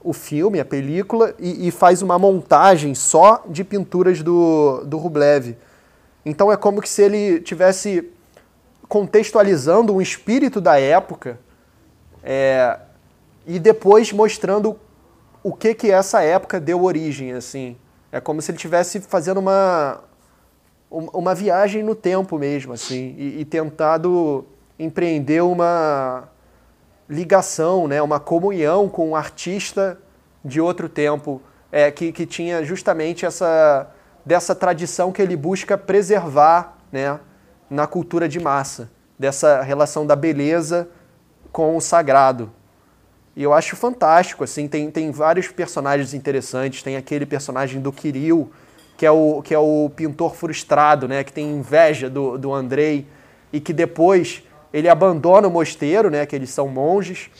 o 0.00 0.12
filme, 0.12 0.60
a 0.60 0.64
película, 0.64 1.34
e, 1.40 1.66
e 1.66 1.70
faz 1.72 2.02
uma 2.02 2.20
montagem 2.20 2.94
só 2.94 3.42
de 3.48 3.64
pinturas 3.64 4.22
do, 4.22 4.84
do 4.84 4.96
Rublev. 4.96 5.56
Então 6.24 6.52
é 6.52 6.56
como 6.56 6.86
se 6.86 7.02
ele 7.02 7.40
tivesse 7.40 8.12
contextualizando 8.86 9.92
um 9.92 10.00
espírito 10.00 10.60
da 10.60 10.78
época 10.78 11.40
é, 12.22 12.78
e 13.44 13.58
depois 13.58 14.12
mostrando 14.12 14.78
o 15.42 15.52
que 15.52 15.74
que 15.74 15.90
essa 15.90 16.22
época 16.22 16.60
deu 16.60 16.82
origem, 16.82 17.32
assim. 17.32 17.76
É 18.10 18.20
como 18.20 18.40
se 18.40 18.50
ele 18.50 18.56
estivesse 18.56 19.00
fazendo 19.00 19.38
uma, 19.38 20.00
uma 20.90 21.34
viagem 21.34 21.82
no 21.82 21.94
tempo 21.94 22.38
mesmo, 22.38 22.72
assim, 22.72 23.14
e, 23.18 23.40
e 23.40 23.44
tentado 23.44 24.46
empreender 24.78 25.42
uma 25.42 26.28
ligação, 27.08 27.88
né, 27.88 28.00
uma 28.00 28.20
comunhão 28.20 28.88
com 28.88 29.10
um 29.10 29.16
artista 29.16 29.98
de 30.44 30.60
outro 30.60 30.88
tempo, 30.88 31.42
é, 31.70 31.90
que, 31.90 32.12
que 32.12 32.24
tinha 32.24 32.64
justamente 32.64 33.26
essa 33.26 33.90
dessa 34.28 34.54
tradição 34.54 35.10
que 35.10 35.22
ele 35.22 35.34
busca 35.34 35.78
preservar 35.78 36.76
né, 36.92 37.18
na 37.70 37.86
cultura 37.86 38.28
de 38.28 38.38
massa, 38.38 38.90
dessa 39.18 39.62
relação 39.62 40.06
da 40.06 40.14
beleza 40.14 40.86
com 41.50 41.74
o 41.74 41.80
sagrado. 41.80 42.52
E 43.38 43.42
eu 43.44 43.52
acho 43.52 43.76
fantástico, 43.76 44.42
assim, 44.42 44.66
tem, 44.66 44.90
tem 44.90 45.12
vários 45.12 45.46
personagens 45.46 46.12
interessantes, 46.12 46.82
tem 46.82 46.96
aquele 46.96 47.24
personagem 47.24 47.80
do 47.80 47.92
Kirill, 47.92 48.50
que 48.96 49.06
é 49.06 49.12
o, 49.12 49.40
que 49.42 49.54
é 49.54 49.58
o 49.60 49.88
pintor 49.94 50.34
frustrado, 50.34 51.06
né, 51.06 51.22
que 51.22 51.32
tem 51.32 51.48
inveja 51.48 52.10
do, 52.10 52.36
do 52.36 52.52
Andrei, 52.52 53.06
e 53.52 53.60
que 53.60 53.72
depois 53.72 54.42
ele 54.72 54.88
abandona 54.88 55.46
o 55.46 55.52
mosteiro, 55.52 56.10
né, 56.10 56.26
que 56.26 56.34
eles 56.34 56.50
são 56.50 56.66
monges, 56.66 57.30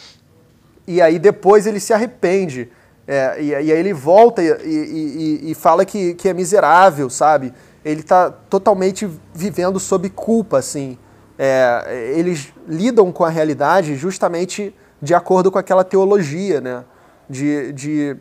e 0.87 1.03
aí 1.03 1.19
depois 1.19 1.67
ele 1.67 1.81
se 1.81 1.93
arrepende 1.93 2.71
é, 3.05 3.43
e, 3.43 3.49
e, 3.49 3.55
aí 3.57 3.71
ele 3.73 3.93
volta 3.93 4.41
e, 4.41 4.47
e, 4.47 5.51
e, 5.51 5.55
fala 5.57 5.85
que, 5.85 6.15
que 6.15 6.29
é 6.29 6.33
miserável, 6.33 7.11
sabe? 7.11 7.53
Ele 7.85 8.03
está 8.03 8.31
totalmente 8.31 9.11
vivendo 9.35 9.81
sob 9.81 10.09
culpa, 10.11 10.59
assim. 10.59 10.97
É, 11.37 12.13
eles 12.15 12.53
lidam 12.69 13.11
com 13.11 13.25
a 13.25 13.31
realidade 13.31 13.97
justamente 13.97 14.75
de 15.01 15.15
acordo 15.15 15.51
com 15.51 15.59
aquela 15.59 15.85
teologia, 15.85 16.61
né? 16.61 16.85
De, 17.29 17.73
de 17.73 18.17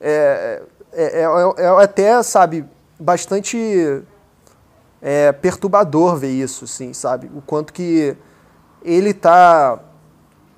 é, 0.00 0.62
é, 0.92 1.22
é, 1.22 1.62
é 1.62 1.68
até, 1.82 2.22
sabe, 2.22 2.64
bastante 2.98 4.02
é, 5.00 5.30
perturbador 5.32 6.16
ver 6.16 6.30
isso, 6.30 6.64
assim, 6.64 6.92
sabe? 6.92 7.30
O 7.34 7.40
quanto 7.40 7.72
que 7.72 8.16
ele 8.82 9.10
está 9.10 9.78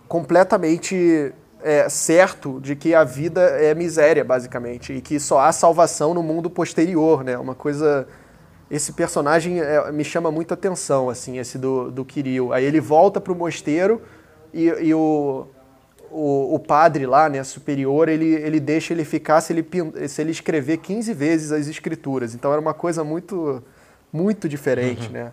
completamente 0.08 1.32
é, 1.62 1.88
certo 1.88 2.60
de 2.60 2.76
que 2.76 2.94
a 2.94 3.04
vida 3.04 3.40
é 3.40 3.74
miséria, 3.74 4.24
basicamente, 4.24 4.92
e 4.92 5.00
que 5.00 5.18
só 5.20 5.40
há 5.40 5.52
salvação 5.52 6.14
no 6.14 6.22
mundo 6.22 6.48
posterior, 6.50 7.24
né? 7.24 7.36
Uma 7.38 7.54
coisa... 7.54 8.06
Esse 8.70 8.92
personagem 8.94 9.60
é, 9.60 9.92
me 9.92 10.02
chama 10.02 10.30
muita 10.30 10.54
atenção, 10.54 11.10
assim, 11.10 11.38
esse 11.38 11.58
do, 11.58 11.90
do 11.90 12.06
Kirill. 12.06 12.54
Aí 12.54 12.64
ele 12.64 12.80
volta 12.80 13.20
para 13.20 13.32
o 13.32 13.36
mosteiro 13.36 14.00
e, 14.52 14.64
e 14.64 14.94
o, 14.94 15.46
o, 16.10 16.54
o, 16.54 16.58
padre 16.58 17.06
lá, 17.06 17.28
né, 17.28 17.42
superior, 17.42 18.08
ele, 18.08 18.26
ele 18.26 18.60
deixa 18.60 18.92
ele 18.92 19.04
ficar 19.04 19.40
se 19.40 19.52
ele, 19.52 19.66
se 20.08 20.20
ele 20.20 20.30
escrever 20.30 20.78
15 20.78 21.12
vezes 21.14 21.52
as 21.52 21.66
escrituras. 21.68 22.34
Então 22.34 22.52
era 22.52 22.60
uma 22.60 22.74
coisa 22.74 23.02
muito, 23.02 23.62
muito 24.12 24.48
diferente, 24.48 25.06
uhum. 25.06 25.12
né? 25.12 25.32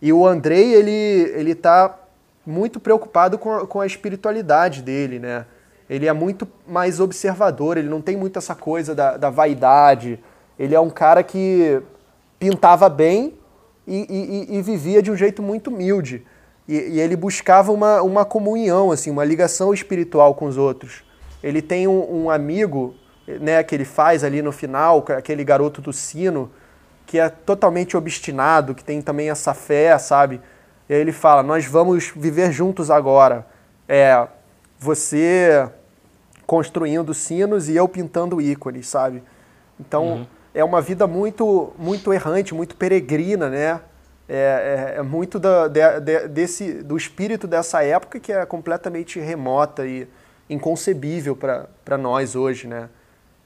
E 0.00 0.12
o 0.12 0.26
Andrei, 0.26 0.74
ele, 0.74 0.90
ele 0.90 1.54
tá 1.54 1.98
muito 2.46 2.80
preocupado 2.80 3.36
com 3.36 3.52
a, 3.52 3.66
com 3.66 3.80
a 3.80 3.86
espiritualidade 3.86 4.80
dele, 4.80 5.18
né? 5.18 5.44
Ele 5.88 6.06
é 6.06 6.12
muito 6.12 6.46
mais 6.66 7.00
observador, 7.00 7.76
ele 7.76 7.88
não 7.88 8.00
tem 8.00 8.16
muito 8.16 8.38
essa 8.38 8.54
coisa 8.54 8.94
da, 8.94 9.16
da 9.16 9.30
vaidade. 9.30 10.18
Ele 10.58 10.74
é 10.74 10.80
um 10.80 10.90
cara 10.90 11.22
que 11.22 11.82
pintava 12.38 12.88
bem 12.88 13.34
e, 13.86 14.46
e, 14.50 14.56
e 14.56 14.62
vivia 14.62 15.02
de 15.02 15.10
um 15.10 15.16
jeito 15.16 15.42
muito 15.42 15.68
humilde. 15.68 16.24
E, 16.68 16.74
e, 16.74 17.00
ele 17.00 17.16
buscava 17.16 17.72
uma, 17.72 18.02
uma 18.02 18.24
comunhão, 18.24 18.92
assim, 18.92 19.10
uma 19.10 19.24
ligação 19.24 19.72
espiritual 19.72 20.34
com 20.34 20.44
os 20.44 20.58
outros. 20.58 21.02
Ele 21.42 21.62
tem 21.62 21.88
um, 21.88 22.24
um 22.24 22.30
amigo 22.30 22.94
né, 23.26 23.62
que 23.62 23.74
ele 23.74 23.86
faz 23.86 24.22
ali 24.22 24.42
no 24.42 24.52
final, 24.52 25.04
aquele 25.16 25.42
garoto 25.44 25.80
do 25.80 25.92
sino, 25.92 26.50
que 27.06 27.18
é 27.18 27.28
totalmente 27.28 27.96
obstinado, 27.96 28.74
que 28.74 28.84
tem 28.84 29.00
também 29.00 29.30
essa 29.30 29.54
fé, 29.54 29.96
sabe? 29.98 30.40
E 30.88 30.94
aí 30.94 31.00
ele 31.00 31.12
fala: 31.12 31.42
Nós 31.42 31.64
vamos 31.64 32.12
viver 32.14 32.52
juntos 32.52 32.90
agora. 32.90 33.46
É, 33.88 34.28
você 34.78 35.68
construindo 36.46 37.12
sinos 37.12 37.68
e 37.68 37.76
eu 37.76 37.88
pintando 37.88 38.40
ícones, 38.40 38.88
sabe? 38.88 39.22
Então 39.78 40.04
uhum. 40.04 40.26
é 40.54 40.64
uma 40.64 40.80
vida 40.80 41.06
muito, 41.06 41.72
muito 41.78 42.12
errante, 42.12 42.54
muito 42.54 42.76
peregrina, 42.76 43.48
né? 43.48 43.80
É, 44.28 44.94
é, 44.94 44.98
é 44.98 45.02
muito 45.02 45.38
da, 45.38 45.68
de, 45.68 46.00
de, 46.00 46.28
desse, 46.28 46.82
do 46.82 46.96
espírito 46.96 47.46
dessa 47.46 47.82
época 47.82 48.20
que 48.20 48.30
é 48.30 48.44
completamente 48.44 49.18
remota 49.18 49.86
e 49.86 50.06
inconcebível 50.50 51.34
para 51.34 51.98
nós 51.98 52.36
hoje, 52.36 52.66
né? 52.66 52.88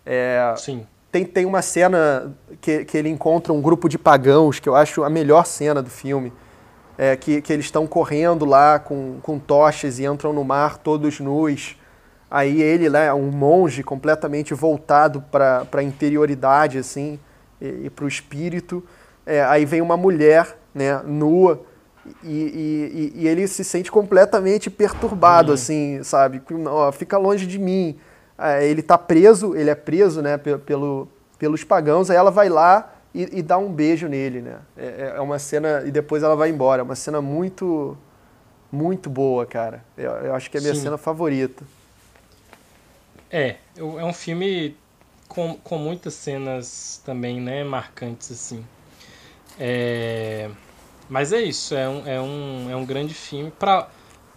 É, 0.04 0.54
Sim. 0.56 0.86
Tem, 1.12 1.24
tem 1.24 1.44
uma 1.44 1.60
cena 1.60 2.32
que, 2.60 2.84
que 2.84 2.96
ele 2.96 3.08
encontra 3.08 3.52
um 3.52 3.60
grupo 3.60 3.88
de 3.88 3.98
pagãos, 3.98 4.58
que 4.58 4.68
eu 4.68 4.74
acho 4.74 5.04
a 5.04 5.10
melhor 5.10 5.44
cena 5.44 5.82
do 5.82 5.90
filme, 5.90 6.32
é, 6.96 7.16
que, 7.16 7.42
que 7.42 7.52
eles 7.52 7.66
estão 7.66 7.86
correndo 7.86 8.44
lá 8.44 8.78
com, 8.78 9.18
com 9.22 9.38
tochas 9.38 9.98
e 9.98 10.06
entram 10.06 10.32
no 10.32 10.42
mar 10.42 10.78
todos 10.78 11.20
nus. 11.20 11.76
Aí 12.30 12.62
ele, 12.62 12.88
né, 12.88 13.12
um 13.12 13.30
monge 13.30 13.82
completamente 13.82 14.54
voltado 14.54 15.22
para 15.30 15.66
a 15.70 15.82
interioridade, 15.82 16.78
assim, 16.78 17.20
e, 17.60 17.84
e 17.84 17.90
para 17.90 18.06
o 18.06 18.08
espírito. 18.08 18.82
É, 19.26 19.44
aí 19.44 19.66
vem 19.66 19.82
uma 19.82 19.98
mulher, 19.98 20.56
né, 20.74 21.00
nua, 21.04 21.64
e, 22.24 23.12
e, 23.14 23.22
e, 23.22 23.28
ele 23.28 23.46
se 23.46 23.62
sente 23.62 23.90
completamente 23.90 24.68
perturbado, 24.68 25.48
uhum. 25.48 25.54
assim, 25.54 26.02
sabe? 26.02 26.42
Ó, 26.66 26.90
fica 26.90 27.16
longe 27.16 27.46
de 27.46 27.58
mim. 27.58 27.96
É, 28.36 28.66
ele 28.66 28.80
está 28.80 28.98
preso, 28.98 29.54
ele 29.54 29.70
é 29.70 29.74
preso, 29.74 30.20
né, 30.20 30.36
pelo, 30.36 31.08
pelos 31.38 31.62
pagãos. 31.62 32.10
Aí 32.10 32.16
ela 32.16 32.30
vai 32.30 32.48
lá 32.48 32.92
e, 33.14 33.38
e 33.38 33.42
dá 33.42 33.56
um 33.56 33.72
beijo 33.72 34.08
nele, 34.08 34.40
né? 34.40 34.56
É, 34.76 34.84
é, 34.84 35.14
é, 35.16 35.20
uma 35.20 35.38
cena 35.38 35.84
e 35.86 35.92
depois 35.92 36.22
ela 36.22 36.34
vai 36.34 36.50
embora. 36.50 36.80
É 36.80 36.82
uma 36.82 36.96
cena 36.96 37.20
muito, 37.20 37.96
muito 38.70 39.08
boa, 39.08 39.46
cara. 39.46 39.84
Eu, 39.96 40.10
eu 40.10 40.34
acho 40.34 40.50
que 40.50 40.56
é 40.56 40.60
a 40.60 40.62
minha 40.62 40.74
Sim. 40.74 40.82
cena 40.82 40.98
favorita. 40.98 41.62
É, 43.30 43.56
é 43.76 44.04
um 44.04 44.12
filme 44.12 44.76
com, 45.28 45.54
com 45.54 45.78
muitas 45.78 46.14
cenas 46.14 47.00
também, 47.04 47.40
né, 47.40 47.62
marcantes 47.64 48.30
assim. 48.32 48.64
É, 49.58 50.50
mas 51.08 51.32
é 51.32 51.42
isso, 51.42 51.74
é 51.74 51.88
um, 51.88 52.06
é 52.06 52.20
um, 52.20 52.70
é 52.70 52.76
um 52.76 52.84
grande 52.84 53.14
filme. 53.14 53.50
Pra, 53.50 53.88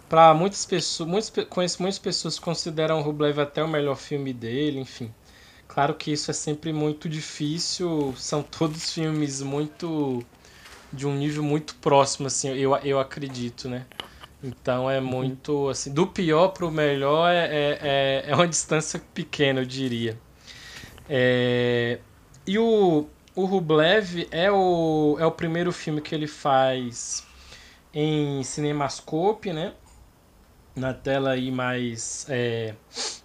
para 0.08 0.34
muitas 0.34 0.64
pessoas, 0.64 1.08
muitas, 1.08 1.44
conheço 1.46 1.82
muitas 1.82 1.98
pessoas 1.98 2.38
que 2.38 2.44
consideram 2.44 3.00
o 3.00 3.02
Rublev 3.02 3.40
até 3.40 3.62
o 3.62 3.68
melhor 3.68 3.96
filme 3.96 4.32
dele, 4.32 4.78
enfim. 4.78 5.12
Claro 5.66 5.94
que 5.94 6.12
isso 6.12 6.30
é 6.30 6.34
sempre 6.34 6.72
muito 6.72 7.08
difícil, 7.08 8.14
são 8.16 8.42
todos 8.44 8.92
filmes 8.92 9.42
muito 9.42 10.22
de 10.92 11.06
um 11.06 11.14
nível 11.14 11.42
muito 11.42 11.74
próximo, 11.76 12.26
assim, 12.26 12.48
eu, 12.50 12.76
eu 12.76 13.00
acredito, 13.00 13.68
né? 13.68 13.84
Então 14.42 14.88
é 14.90 15.00
muito 15.00 15.68
assim, 15.68 15.92
do 15.92 16.06
pior 16.06 16.48
para 16.48 16.66
o 16.66 16.70
melhor 16.70 17.30
é, 17.30 17.46
é, 17.46 17.78
é, 17.82 18.24
é 18.28 18.34
uma 18.34 18.46
distância 18.48 19.00
pequena, 19.12 19.60
eu 19.60 19.64
diria. 19.64 20.16
É, 21.08 21.98
e 22.46 22.58
o, 22.58 23.06
o 23.36 23.44
Rublev 23.44 24.26
é 24.30 24.50
o, 24.50 25.16
é 25.20 25.26
o 25.26 25.30
primeiro 25.30 25.70
filme 25.70 26.00
que 26.00 26.14
ele 26.14 26.26
faz 26.26 27.22
em 27.92 28.42
cinemascope, 28.42 29.52
né? 29.52 29.74
Na 30.74 30.94
tela 30.94 31.32
aí 31.32 31.50
mais 31.50 32.24
é, 32.30 32.74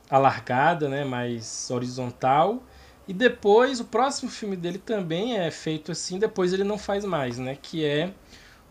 alargada, 0.09 0.89
né? 0.89 1.05
Mais 1.05 1.71
horizontal. 1.71 2.61
E 3.07 3.13
depois, 3.13 3.79
o 3.79 3.85
próximo 3.85 4.29
filme 4.29 4.57
dele 4.57 4.77
também 4.77 5.37
é 5.37 5.49
feito 5.49 5.93
assim, 5.93 6.19
depois 6.19 6.51
ele 6.53 6.65
não 6.65 6.77
faz 6.77 7.05
mais, 7.05 7.39
né? 7.39 7.57
Que 7.59 7.83
é 7.85 8.13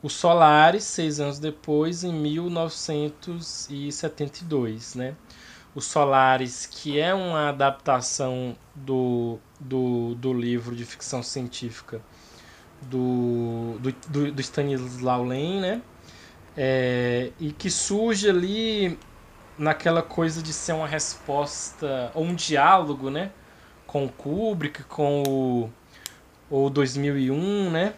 o 0.03 0.09
Solaris, 0.11 0.85
seis 0.85 1.21
anos 1.21 1.39
depois, 1.39 2.05
em 2.05 2.13
1972, 2.13 4.95
né? 4.95 5.17
O 5.75 5.81
Solaris, 5.81 6.67
que 6.67 6.99
é 6.99 7.15
uma 7.15 7.51
adaptação 7.51 8.57
do, 8.75 9.39
do, 9.59 10.15
do 10.17 10.33
livro 10.33 10.75
de 10.75 10.85
ficção 10.85 11.23
científica 11.23 12.01
do, 12.83 13.79
do, 13.79 14.33
do, 14.33 14.41
Stanislaw 14.41 15.25
Lem, 15.25 15.61
né? 15.61 15.83
É, 16.57 17.31
e 17.39 17.53
que 17.53 17.71
surge 17.71 18.29
ali 18.29 18.99
naquela 19.57 20.03
coisa 20.03 20.43
de 20.43 20.53
ser 20.53 20.73
uma 20.73 20.87
resposta, 20.87 22.11
ou 22.15 22.25
um 22.25 22.35
diálogo, 22.35 23.11
né? 23.11 23.31
Com 23.87 24.07
o 24.07 24.09
Kubrick, 24.09 24.85
com 24.85 25.23
o, 25.29 25.71
o 26.51 26.71
2001, 26.71 27.71
né? 27.71 27.95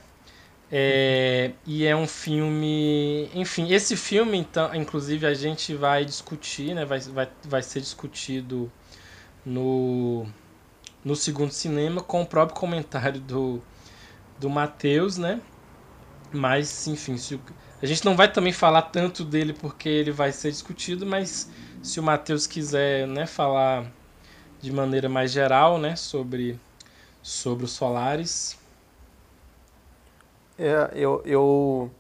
É, 0.75 1.53
e 1.67 1.85
é 1.85 1.95
um 1.95 2.09
filme. 2.09 3.29
Enfim, 3.35 3.71
esse 3.75 3.95
filme, 3.95 4.39
então, 4.39 4.75
inclusive, 4.75 5.27
a 5.27 5.35
gente 5.35 5.75
vai 5.75 6.03
discutir, 6.03 6.75
né? 6.75 6.87
Vai, 6.87 6.99
vai, 7.01 7.29
vai 7.45 7.63
ser 7.63 7.81
discutido 7.81 8.73
no, 9.45 10.27
no 11.05 11.15
segundo 11.15 11.51
cinema 11.53 12.01
com 12.01 12.23
o 12.23 12.27
próprio 12.27 12.59
comentário 12.59 13.21
do, 13.21 13.63
do 14.41 14.49
Matheus, 14.49 15.19
né? 15.19 15.43
Mas, 16.33 16.87
enfim, 16.87 17.19
se, 17.19 17.39
a 17.83 17.87
gente 17.87 18.05
não 18.07 18.17
vai 18.17 18.33
também 18.33 18.53
falar 18.53 18.83
tanto 18.83 19.25
dele 19.25 19.53
porque 19.53 19.91
ele 19.91 20.11
vai 20.11 20.33
ser 20.33 20.51
discutido, 20.51 21.05
mas 21.05 21.51
se 21.83 22.01
o 22.01 22.03
Matheus 22.03 22.47
quiser 22.47 23.07
né, 23.07 23.27
falar 23.27 23.93
de 24.61 24.73
maneira 24.73 25.09
mais 25.09 25.33
geral 25.33 25.79
né, 25.79 25.97
sobre, 25.97 26.59
sobre 27.23 27.67
os 27.67 27.73
Solares, 27.73 28.62
é, 30.63 30.91
eu, 30.95 31.21
eu 31.25 31.91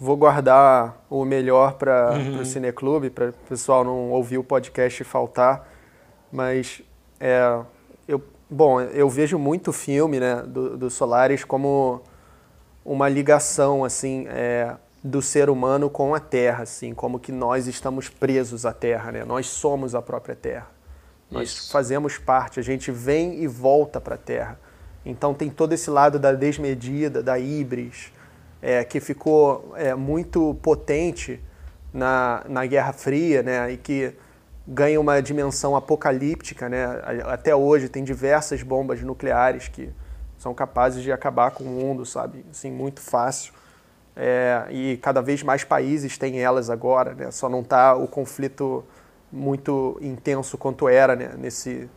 vou 0.00 0.16
guardar 0.16 1.04
o 1.10 1.22
melhor 1.24 1.74
para 1.74 2.12
uhum. 2.12 2.40
o 2.40 2.44
Cineclube, 2.46 3.10
para 3.10 3.28
o 3.28 3.32
pessoal 3.48 3.84
não 3.84 4.10
ouvir 4.10 4.38
o 4.38 4.44
podcast 4.44 5.02
e 5.02 5.04
faltar. 5.04 5.68
Mas, 6.32 6.80
é, 7.20 7.60
eu, 8.08 8.22
bom, 8.48 8.80
eu 8.80 9.08
vejo 9.10 9.38
muito 9.38 9.70
filme 9.72 10.18
né, 10.18 10.42
do, 10.46 10.78
do 10.78 10.90
Solaris 10.90 11.44
como 11.44 12.00
uma 12.84 13.08
ligação 13.08 13.84
assim 13.84 14.26
é, 14.28 14.74
do 15.04 15.20
ser 15.20 15.50
humano 15.50 15.90
com 15.90 16.14
a 16.14 16.20
Terra, 16.20 16.62
assim, 16.62 16.94
como 16.94 17.20
que 17.20 17.30
nós 17.30 17.66
estamos 17.66 18.08
presos 18.08 18.64
à 18.64 18.72
Terra, 18.72 19.12
né? 19.12 19.24
Nós 19.24 19.46
somos 19.46 19.94
a 19.94 20.00
própria 20.00 20.34
Terra. 20.34 20.68
Nós 21.30 21.50
Isso. 21.50 21.70
fazemos 21.70 22.18
parte, 22.18 22.58
a 22.58 22.62
gente 22.62 22.90
vem 22.90 23.42
e 23.42 23.46
volta 23.46 24.00
para 24.00 24.14
a 24.14 24.18
Terra. 24.18 24.58
Então 25.04 25.34
tem 25.34 25.50
todo 25.50 25.72
esse 25.72 25.90
lado 25.90 26.18
da 26.18 26.32
desmedida, 26.32 27.22
da 27.22 27.38
híbris, 27.38 28.12
é, 28.60 28.84
que 28.84 29.00
ficou 29.00 29.74
é, 29.76 29.94
muito 29.94 30.54
potente 30.62 31.40
na, 31.92 32.44
na 32.48 32.64
Guerra 32.64 32.92
Fria, 32.92 33.42
né, 33.42 33.72
e 33.72 33.76
que 33.76 34.14
ganha 34.66 35.00
uma 35.00 35.20
dimensão 35.20 35.74
apocalíptica, 35.74 36.68
né? 36.68 36.84
Até 37.24 37.54
hoje 37.54 37.88
tem 37.88 38.04
diversas 38.04 38.62
bombas 38.62 39.02
nucleares 39.02 39.68
que 39.68 39.90
são 40.38 40.54
capazes 40.54 41.02
de 41.02 41.10
acabar 41.10 41.50
com 41.50 41.64
o 41.64 41.66
mundo, 41.66 42.06
sabe? 42.06 42.44
Assim, 42.50 42.70
muito 42.70 43.00
fácil. 43.00 43.52
É, 44.14 44.66
e 44.70 44.98
cada 44.98 45.20
vez 45.20 45.42
mais 45.42 45.64
países 45.64 46.16
têm 46.18 46.40
elas 46.40 46.70
agora, 46.70 47.14
né? 47.14 47.30
Só 47.30 47.48
não 47.48 47.60
está 47.60 47.94
o 47.94 48.06
conflito 48.06 48.84
muito 49.32 49.98
intenso 50.00 50.58
quanto 50.58 50.88
era 50.88 51.16
né? 51.16 51.30
nesse 51.38 51.88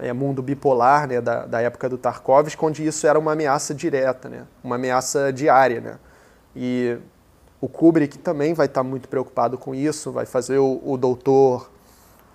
é, 0.00 0.12
mundo 0.12 0.42
bipolar 0.42 1.06
né, 1.08 1.20
da, 1.20 1.46
da 1.46 1.60
época 1.60 1.88
do 1.88 1.98
Tarkovsky, 1.98 2.64
onde 2.64 2.86
isso 2.86 3.06
era 3.06 3.18
uma 3.18 3.32
ameaça 3.32 3.74
direta, 3.74 4.28
né, 4.28 4.46
uma 4.62 4.76
ameaça 4.76 5.32
diária. 5.32 5.80
Né? 5.80 5.98
E 6.54 6.98
o 7.60 7.68
Kubrick 7.68 8.18
também 8.18 8.54
vai 8.54 8.66
estar 8.66 8.82
muito 8.82 9.08
preocupado 9.08 9.58
com 9.58 9.74
isso, 9.74 10.12
vai 10.12 10.26
fazer 10.26 10.58
o, 10.58 10.80
o 10.84 10.96
Doutor 10.96 11.70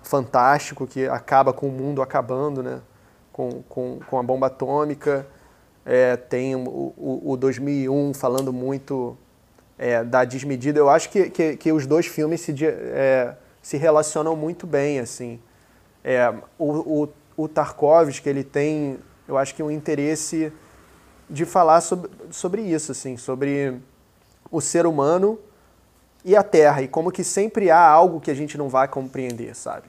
Fantástico, 0.02 0.86
que 0.86 1.06
acaba 1.06 1.52
com 1.52 1.68
o 1.68 1.72
mundo 1.72 2.02
acabando 2.02 2.62
né, 2.62 2.80
com, 3.32 3.62
com, 3.68 3.98
com 4.08 4.18
a 4.18 4.22
bomba 4.22 4.48
atômica. 4.48 5.26
É, 5.86 6.16
tem 6.16 6.54
o, 6.54 6.92
o, 6.96 7.32
o 7.32 7.36
2001 7.36 8.14
falando 8.14 8.52
muito 8.52 9.16
é, 9.78 10.04
da 10.04 10.24
desmedida. 10.24 10.78
Eu 10.78 10.88
acho 10.88 11.10
que, 11.10 11.30
que, 11.30 11.56
que, 11.56 11.72
os 11.72 11.86
dois 11.86 12.06
filmes 12.06 12.40
se, 12.40 12.54
é, 12.64 13.34
se 13.60 13.76
relacionam 13.76 14.36
muito 14.36 14.66
bem. 14.66 14.98
assim. 14.98 15.40
É, 16.02 16.32
o, 16.58 17.02
o 17.02 17.08
o 17.36 17.48
Tarkovsky 17.48 18.28
ele 18.28 18.44
tem, 18.44 18.98
eu 19.26 19.36
acho 19.36 19.54
que 19.54 19.62
um 19.62 19.70
interesse 19.70 20.52
de 21.28 21.44
falar 21.44 21.80
sobre, 21.80 22.10
sobre 22.30 22.62
isso, 22.62 22.92
assim, 22.92 23.16
sobre 23.16 23.80
o 24.50 24.60
ser 24.60 24.86
humano 24.86 25.38
e 26.24 26.36
a 26.36 26.42
Terra 26.42 26.82
e 26.82 26.88
como 26.88 27.10
que 27.10 27.24
sempre 27.24 27.70
há 27.70 27.80
algo 27.80 28.20
que 28.20 28.30
a 28.30 28.34
gente 28.34 28.56
não 28.56 28.68
vai 28.68 28.88
compreender, 28.88 29.54
sabe? 29.54 29.86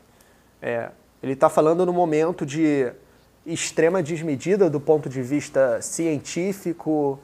É, 0.62 0.90
ele 1.22 1.34
está 1.34 1.50
falando 1.50 1.86
no 1.86 1.94
momento 1.94 2.46
de 2.46 2.92
extrema 3.46 4.02
desmedida 4.02 4.70
do 4.70 4.80
ponto 4.80 5.08
de 5.08 5.22
vista 5.22 5.82
científico 5.82 7.20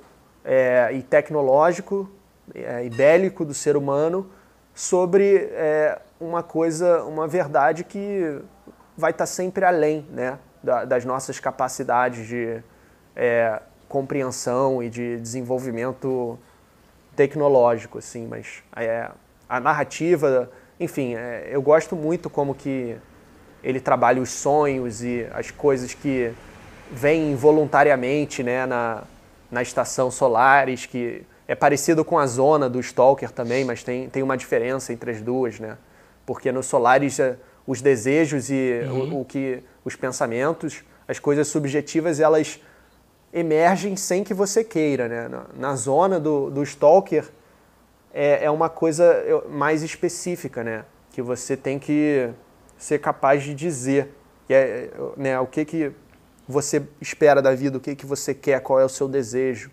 é, 0.45 0.91
e 0.93 1.01
tecnológico 1.01 2.09
é, 2.53 2.86
e 2.86 2.89
bélico 2.89 3.43
do 3.43 3.53
ser 3.53 3.76
humano 3.76 4.30
sobre 4.74 5.49
é, 5.51 5.99
uma 6.19 6.43
coisa, 6.43 7.03
uma 7.03 7.28
verdade 7.28 7.84
que 7.84 8.39
vai 9.01 9.11
estar 9.11 9.23
tá 9.23 9.27
sempre 9.27 9.65
além 9.65 10.05
né, 10.11 10.37
das 10.87 11.03
nossas 11.03 11.39
capacidades 11.39 12.27
de 12.27 12.61
é, 13.15 13.59
compreensão 13.89 14.81
e 14.81 14.89
de 14.89 15.17
desenvolvimento 15.17 16.37
tecnológico, 17.15 17.97
assim, 17.97 18.27
mas 18.27 18.63
é, 18.75 19.09
a 19.49 19.59
narrativa, 19.59 20.49
enfim, 20.79 21.15
é, 21.15 21.49
eu 21.51 21.61
gosto 21.61 21.95
muito 21.95 22.29
como 22.29 22.53
que 22.53 22.95
ele 23.63 23.79
trabalha 23.79 24.21
os 24.21 24.29
sonhos 24.29 25.03
e 25.03 25.27
as 25.33 25.49
coisas 25.49 25.93
que 25.95 26.31
vêm 26.91 27.35
voluntariamente 27.35 28.43
né, 28.43 28.67
na, 28.67 29.03
na 29.49 29.61
estação 29.63 30.11
Solaris, 30.11 30.85
que 30.85 31.25
é 31.47 31.55
parecido 31.55 32.05
com 32.05 32.19
a 32.19 32.27
zona 32.27 32.69
do 32.69 32.79
Stalker 32.79 33.31
também, 33.31 33.65
mas 33.65 33.83
tem, 33.83 34.09
tem 34.09 34.21
uma 34.21 34.37
diferença 34.37 34.93
entre 34.93 35.11
as 35.11 35.21
duas, 35.21 35.59
né? 35.59 35.77
Porque 36.25 36.51
no 36.51 36.63
Solaris 36.63 37.19
é, 37.19 37.35
os 37.66 37.82
desejos 37.82 38.49
e 38.49 38.82
uhum. 38.86 39.16
o, 39.16 39.22
o, 39.22 39.26
que 39.26 39.64
os 39.86 39.95
pensamentos, 39.95 40.84
as 41.07 41.20
coisas 41.20 41.47
subjetivas, 41.47 42.20
elas 42.20 42.59
emergem 43.34 43.95
sem 43.95 44.24
que 44.24 44.34
você 44.34 44.64
queira, 44.64 45.07
né? 45.07 45.28
Na, 45.28 45.45
na 45.55 45.76
zona 45.76 46.20
do, 46.20 46.49
do 46.49 46.64
stalker 46.64 47.30
é, 48.14 48.45
é 48.45 48.51
uma 48.51 48.70
coisa 48.70 49.24
mais 49.49 49.84
específica, 49.84 50.64
né? 50.64 50.86
Que 51.12 51.22
você 51.22 51.55
tem 51.55 51.80
que 51.80 52.30
ser 52.78 52.99
capaz 52.99 53.43
de 53.43 53.53
dizer, 53.53 54.14
é, 54.49 54.89
né? 55.16 55.39
O 55.39 55.47
que 55.47 55.64
que 55.64 55.91
você 56.47 56.84
espera 56.99 57.41
da 57.41 57.53
vida, 57.55 57.78
o 57.78 57.82
que 57.82 57.95
que 57.95 58.05
você 58.05 58.34
quer, 58.34 58.59
qual 58.62 58.80
é 58.80 58.86
o 58.86 58.89
seu 58.89 59.07
desejo. 59.07 59.72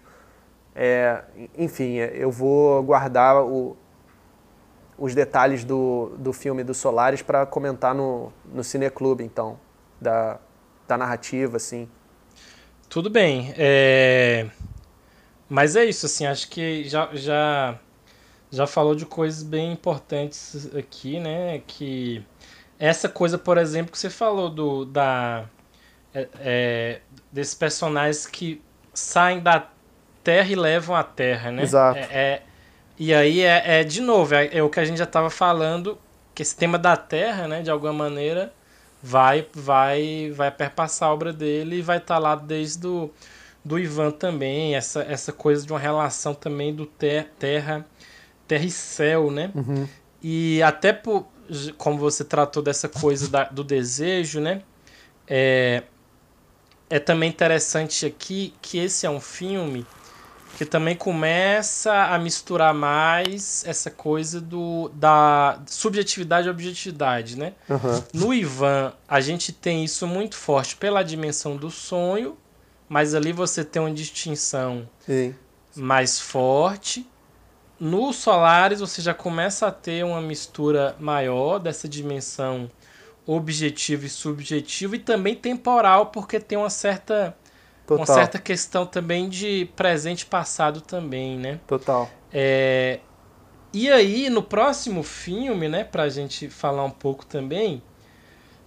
É, 0.74 1.22
enfim, 1.57 1.95
eu 1.97 2.30
vou 2.30 2.82
guardar 2.84 3.43
o, 3.43 3.76
os 4.99 5.14
detalhes 5.14 5.64
do, 5.64 6.12
do 6.18 6.32
filme 6.32 6.64
do 6.64 6.74
Solares 6.74 7.22
para 7.22 7.46
comentar 7.46 7.94
no, 7.94 8.32
no 8.53 8.64
Cineclube, 8.64 9.22
então, 9.22 9.59
da, 10.01 10.38
da 10.88 10.99
narrativa, 10.99 11.57
assim. 11.57 11.88
Tudo 12.88 13.09
bem. 13.09 13.55
É... 13.57 14.46
Mas 15.49 15.76
é 15.76 15.84
isso, 15.84 16.07
assim, 16.07 16.26
acho 16.26 16.49
que 16.51 16.84
já, 16.84 17.09
já, 17.12 17.78
já 18.51 18.66
falou 18.66 18.94
de 18.94 19.07
coisas 19.07 19.42
bem 19.42 19.72
importantes 19.72 20.74
aqui, 20.74 21.20
né? 21.20 21.62
Que 21.66 22.24
essa 22.78 23.09
coisa, 23.09 23.38
por 23.38 23.57
exemplo, 23.57 23.92
que 23.92 23.99
você 23.99 24.11
falou 24.11 24.51
do 24.51 24.84
da 24.84 25.46
é, 26.12 26.28
é, 26.40 27.01
desses 27.32 27.55
personagens 27.55 28.26
que 28.26 28.62
saem 28.92 29.40
da 29.40 29.68
Terra 30.22 30.51
e 30.51 30.57
levam 30.57 30.94
a 30.94 31.03
Terra, 31.03 31.51
né? 31.51 31.62
Exato. 31.62 31.99
É, 31.99 32.03
é 32.03 32.42
E 32.99 33.14
aí 33.14 33.42
é, 33.42 33.80
é 33.80 33.84
de 33.84 34.01
novo, 34.01 34.34
é, 34.34 34.49
é, 34.53 34.62
o 34.62 34.68
que 34.68 34.80
a 34.80 34.84
gente 34.84 34.99
já 34.99 35.05
estava 35.05 35.30
falando, 35.30 35.96
que 36.34 36.42
esse 36.42 36.57
tema 36.57 36.78
da 36.78 36.96
Terra, 36.96 37.46
né, 37.46 37.62
de 37.62 37.70
alguma 37.70 37.92
maneira, 37.92 38.53
vai 39.03 39.46
vai 39.55 40.32
vai 40.34 40.51
perpassar 40.51 41.09
a 41.09 41.12
obra 41.12 41.32
dele 41.32 41.76
e 41.76 41.82
vai 41.82 41.99
estar 41.99 42.14
tá 42.14 42.18
lá 42.18 42.34
desde 42.34 42.80
do, 42.80 43.11
do 43.64 43.78
Ivan 43.78 44.11
também, 44.11 44.74
essa, 44.74 45.03
essa 45.03 45.32
coisa 45.32 45.64
de 45.64 45.72
uma 45.72 45.78
relação 45.78 46.34
também 46.34 46.74
do 46.74 46.86
ter, 46.86 47.28
terra, 47.38 47.86
terra 48.49 48.64
e 48.64 48.70
céu, 48.70 49.30
né? 49.30 49.53
Uhum. 49.55 49.86
E 50.20 50.61
até 50.62 50.92
por, 50.92 51.26
como 51.76 51.99
você 51.99 52.24
tratou 52.24 52.62
dessa 52.62 52.88
coisa 52.88 53.28
da, 53.28 53.44
do 53.44 53.62
desejo, 53.62 54.40
né? 54.40 54.62
É, 55.26 55.84
é 56.90 56.99
também 56.99 57.28
interessante 57.28 58.07
aqui 58.07 58.55
que 58.61 58.78
esse 58.78 59.07
é 59.07 59.11
um 59.11 59.20
filme 59.20 59.86
que 60.57 60.64
também 60.64 60.96
começa 60.96 61.92
a 61.92 62.18
misturar 62.18 62.74
mais 62.74 63.62
essa 63.66 63.90
coisa 63.90 64.40
do 64.40 64.90
da 64.94 65.61
subjetividade 65.66 66.49
e 66.49 66.51
objetividade, 66.51 67.38
né? 67.38 67.53
Uhum. 67.68 68.03
No 68.12 68.34
Ivan, 68.34 68.92
a 69.07 69.20
gente 69.20 69.53
tem 69.53 69.84
isso 69.84 70.07
muito 70.07 70.36
forte 70.36 70.76
pela 70.76 71.03
dimensão 71.03 71.57
do 71.57 71.70
sonho, 71.70 72.36
mas 72.88 73.14
ali 73.14 73.32
você 73.32 73.64
tem 73.64 73.80
uma 73.80 73.92
distinção 73.92 74.88
Sim. 75.07 75.34
mais 75.76 76.18
forte. 76.18 77.07
No 77.78 78.12
Solaris, 78.12 78.80
você 78.80 79.01
já 79.01 79.14
começa 79.14 79.68
a 79.68 79.70
ter 79.70 80.05
uma 80.05 80.20
mistura 80.20 80.96
maior 80.99 81.61
dessa 81.61 81.88
dimensão 81.88 82.68
objetiva 83.24 84.07
e 84.07 84.09
subjetiva 84.09 84.96
e 84.96 84.99
também 84.99 85.36
temporal, 85.36 86.07
porque 86.07 86.40
tem 86.40 86.59
uma 86.59 86.70
certa 86.70 87.36
Total. 87.89 88.05
uma 88.05 88.07
certa 88.07 88.39
questão 88.39 88.84
também 88.84 89.30
de 89.30 89.66
presente 89.74 90.20
e 90.20 90.26
passado 90.26 90.82
também, 90.82 91.39
né? 91.39 91.59
Total. 91.66 92.09
É, 92.30 93.01
e 93.72 93.91
aí, 93.91 94.28
no 94.28 94.43
próximo 94.43 95.03
filme, 95.03 95.68
né, 95.68 95.84
pra 95.84 96.09
gente 96.11 96.51
falar 96.51 96.84
um 96.84 96.91
pouco 96.91 97.24
também, 97.24 97.82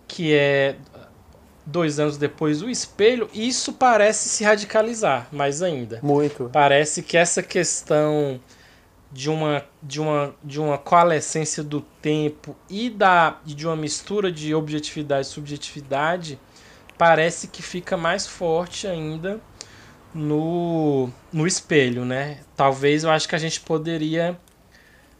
que 0.07 0.33
é 0.33 0.75
dois 1.63 1.99
anos 1.99 2.17
depois, 2.17 2.63
O 2.63 2.69
Espelho, 2.69 3.29
isso 3.31 3.73
parece 3.73 4.27
se 4.27 4.43
radicalizar 4.43 5.27
mais 5.31 5.61
ainda. 5.61 5.99
Muito. 6.01 6.49
Parece 6.51 7.03
que 7.03 7.15
essa 7.15 7.43
questão 7.43 8.39
de 9.11 9.29
uma, 9.29 9.63
de 9.83 10.01
uma, 10.01 10.33
de 10.43 10.59
uma 10.59 10.79
coalescência 10.79 11.63
do 11.63 11.81
tempo 12.01 12.55
e 12.67 12.89
da, 12.89 13.37
de 13.45 13.67
uma 13.67 13.75
mistura 13.75 14.31
de 14.31 14.55
objetividade 14.55 15.27
e 15.27 15.29
subjetividade 15.29 16.39
parece 17.01 17.47
que 17.47 17.63
fica 17.63 17.97
mais 17.97 18.27
forte 18.27 18.85
ainda 18.85 19.41
no, 20.13 21.09
no 21.33 21.47
espelho, 21.47 22.05
né? 22.05 22.41
Talvez 22.55 23.03
eu 23.03 23.09
acho 23.09 23.27
que 23.27 23.33
a 23.33 23.39
gente 23.39 23.59
poderia 23.59 24.37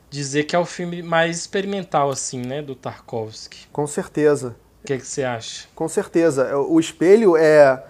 dizer 0.08 0.44
que 0.44 0.56
é 0.56 0.60
o 0.60 0.66
filme 0.66 1.02
mais 1.02 1.40
experimental, 1.40 2.12
assim, 2.12 2.40
né? 2.40 2.62
Do 2.62 2.76
Tarkovsky. 2.76 3.68
Com 3.72 3.88
certeza. 3.88 4.56
O 4.84 4.86
que, 4.86 4.96
que 4.96 5.08
você 5.08 5.24
acha? 5.24 5.68
Com 5.74 5.88
certeza. 5.88 6.56
O 6.56 6.80
espelho 6.80 7.36
é 7.36 7.84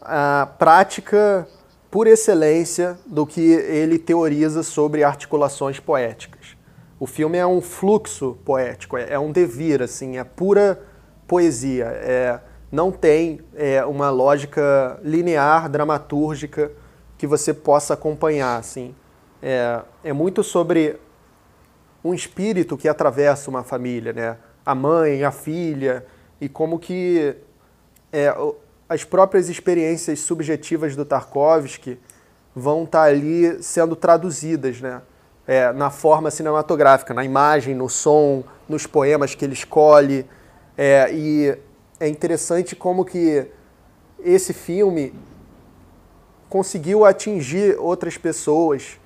a 0.00 0.48
prática 0.56 1.44
por 1.90 2.06
excelência 2.06 2.96
do 3.04 3.26
que 3.26 3.40
ele 3.40 3.98
teoriza 3.98 4.62
sobre 4.62 5.02
articulações 5.02 5.80
poéticas. 5.80 6.56
O 7.00 7.08
filme 7.08 7.38
é 7.38 7.46
um 7.46 7.60
fluxo 7.60 8.38
poético, 8.44 8.96
é 8.96 9.18
um 9.18 9.32
devir, 9.32 9.82
assim, 9.82 10.16
é 10.16 10.22
pura 10.22 10.80
poesia. 11.26 11.86
É 11.86 12.40
não 12.72 12.90
tem 12.90 13.40
é, 13.54 13.84
uma 13.84 14.08
lógica 14.08 14.98
linear, 15.04 15.68
dramatúrgica 15.68 16.72
que 17.18 17.26
você 17.26 17.52
possa 17.52 17.92
acompanhar. 17.92 18.58
Assim. 18.58 18.94
É, 19.42 19.82
é 20.02 20.12
muito 20.14 20.42
sobre 20.42 20.98
um 22.02 22.14
espírito 22.14 22.78
que 22.78 22.88
atravessa 22.88 23.50
uma 23.50 23.62
família, 23.62 24.14
né? 24.14 24.36
a 24.64 24.74
mãe, 24.74 25.22
a 25.22 25.30
filha, 25.30 26.06
e 26.40 26.48
como 26.48 26.78
que 26.78 27.36
é, 28.12 28.34
as 28.88 29.04
próprias 29.04 29.48
experiências 29.48 30.20
subjetivas 30.20 30.96
do 30.96 31.04
Tarkovsky 31.04 31.98
vão 32.54 32.84
estar 32.84 33.00
tá 33.00 33.04
ali 33.04 33.62
sendo 33.62 33.94
traduzidas 33.94 34.80
né? 34.80 35.02
É, 35.46 35.72
na 35.72 35.90
forma 35.90 36.30
cinematográfica, 36.30 37.12
na 37.12 37.24
imagem, 37.24 37.74
no 37.74 37.88
som, 37.88 38.44
nos 38.68 38.86
poemas 38.86 39.34
que 39.34 39.44
ele 39.44 39.54
escolhe. 39.54 40.24
É, 40.78 41.12
e 41.12 41.58
é 42.02 42.08
interessante 42.08 42.74
como 42.74 43.04
que 43.04 43.46
esse 44.24 44.52
filme 44.52 45.14
conseguiu 46.48 47.04
atingir 47.04 47.78
outras 47.78 48.18
pessoas, 48.18 48.98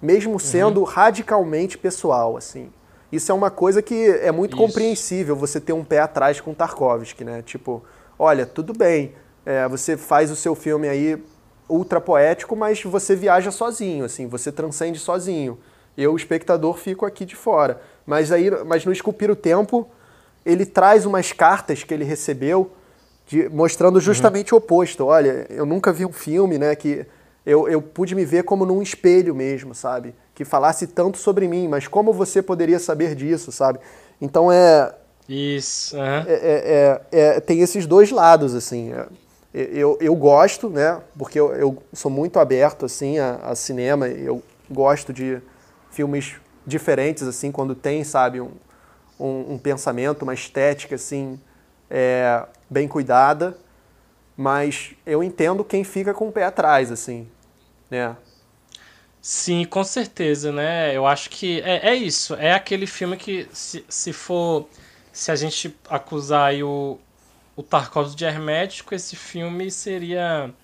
mesmo 0.00 0.32
uhum. 0.32 0.38
sendo 0.38 0.80
uhum. 0.80 0.86
radicalmente 0.86 1.76
pessoal, 1.76 2.38
assim. 2.38 2.72
Isso 3.12 3.30
é 3.30 3.34
uma 3.34 3.50
coisa 3.50 3.82
que 3.82 4.08
é 4.22 4.32
muito 4.32 4.56
Isso. 4.56 4.66
compreensível 4.66 5.36
você 5.36 5.60
ter 5.60 5.74
um 5.74 5.84
pé 5.84 5.98
atrás 5.98 6.40
com 6.40 6.54
Tarkovsky, 6.54 7.22
né? 7.22 7.42
Tipo, 7.42 7.84
olha, 8.18 8.46
tudo 8.46 8.72
bem, 8.72 9.12
é, 9.44 9.68
você 9.68 9.98
faz 9.98 10.30
o 10.30 10.36
seu 10.36 10.54
filme 10.54 10.88
aí 10.88 11.22
ultra 11.68 12.00
poético, 12.00 12.56
mas 12.56 12.82
você 12.82 13.14
viaja 13.14 13.50
sozinho, 13.50 14.06
assim, 14.06 14.26
você 14.26 14.50
transcende 14.50 14.98
sozinho. 14.98 15.58
Eu, 15.98 16.16
espectador, 16.16 16.78
fico 16.78 17.04
aqui 17.04 17.26
de 17.26 17.36
fora. 17.36 17.82
Mas 18.06 18.32
aí, 18.32 18.50
mas 18.64 18.86
no 18.86 18.92
Esculpir 18.92 19.30
o 19.30 19.36
Tempo, 19.36 19.86
ele 20.44 20.64
traz 20.64 21.06
umas 21.06 21.32
cartas 21.32 21.84
que 21.84 21.92
ele 21.92 22.04
recebeu 22.04 22.72
de, 23.26 23.48
mostrando 23.48 24.00
justamente 24.00 24.52
uhum. 24.52 24.58
o 24.58 24.62
oposto. 24.62 25.06
Olha, 25.06 25.46
eu 25.50 25.66
nunca 25.66 25.92
vi 25.92 26.04
um 26.04 26.12
filme, 26.12 26.58
né, 26.58 26.74
que 26.74 27.06
eu, 27.44 27.68
eu 27.68 27.80
pude 27.80 28.14
me 28.14 28.24
ver 28.24 28.44
como 28.44 28.66
num 28.66 28.82
espelho 28.82 29.34
mesmo, 29.34 29.74
sabe? 29.74 30.14
Que 30.34 30.44
falasse 30.44 30.86
tanto 30.86 31.18
sobre 31.18 31.48
mim, 31.48 31.66
mas 31.66 31.88
como 31.88 32.12
você 32.12 32.42
poderia 32.42 32.78
saber 32.78 33.14
disso, 33.14 33.50
sabe? 33.50 33.78
Então 34.20 34.52
é. 34.52 34.94
Isso. 35.28 35.96
Uhum. 35.96 36.02
É, 36.02 37.00
é, 37.12 37.20
é, 37.36 37.40
tem 37.40 37.60
esses 37.60 37.86
dois 37.86 38.10
lados, 38.10 38.54
assim. 38.54 38.92
É, 38.92 39.06
eu, 39.54 39.96
eu 40.00 40.14
gosto, 40.14 40.68
né? 40.68 41.00
Porque 41.18 41.40
eu, 41.40 41.54
eu 41.54 41.82
sou 41.92 42.10
muito 42.10 42.38
aberto, 42.38 42.84
assim, 42.84 43.18
a, 43.18 43.36
a 43.36 43.54
cinema. 43.54 44.08
Eu 44.08 44.42
gosto 44.70 45.12
de 45.12 45.40
filmes 45.90 46.34
diferentes, 46.66 47.26
assim, 47.26 47.50
quando 47.50 47.74
tem, 47.74 48.04
sabe, 48.04 48.40
um, 48.40 48.50
um, 49.18 49.54
um 49.54 49.58
pensamento, 49.58 50.22
uma 50.22 50.34
estética 50.34 50.94
assim 50.94 51.40
é, 51.90 52.44
bem 52.68 52.86
cuidada, 52.86 53.56
mas 54.36 54.92
eu 55.04 55.22
entendo 55.22 55.64
quem 55.64 55.84
fica 55.84 56.14
com 56.14 56.28
o 56.28 56.32
pé 56.32 56.44
atrás, 56.44 56.92
assim, 56.92 57.28
né? 57.90 58.16
Sim, 59.20 59.64
com 59.64 59.82
certeza, 59.84 60.52
né? 60.52 60.96
Eu 60.96 61.06
acho 61.06 61.28
que 61.28 61.60
é, 61.62 61.90
é 61.90 61.94
isso. 61.94 62.34
É 62.34 62.52
aquele 62.52 62.86
filme 62.86 63.16
que, 63.16 63.48
se, 63.52 63.84
se 63.88 64.12
for. 64.12 64.68
Se 65.12 65.32
a 65.32 65.36
gente 65.36 65.74
acusar 65.88 66.54
o, 66.62 66.98
o 67.56 67.62
Tarkovsky 67.62 68.16
de 68.16 68.24
hermético, 68.24 68.94
esse 68.94 69.16
filme 69.16 69.70
seria 69.70 70.54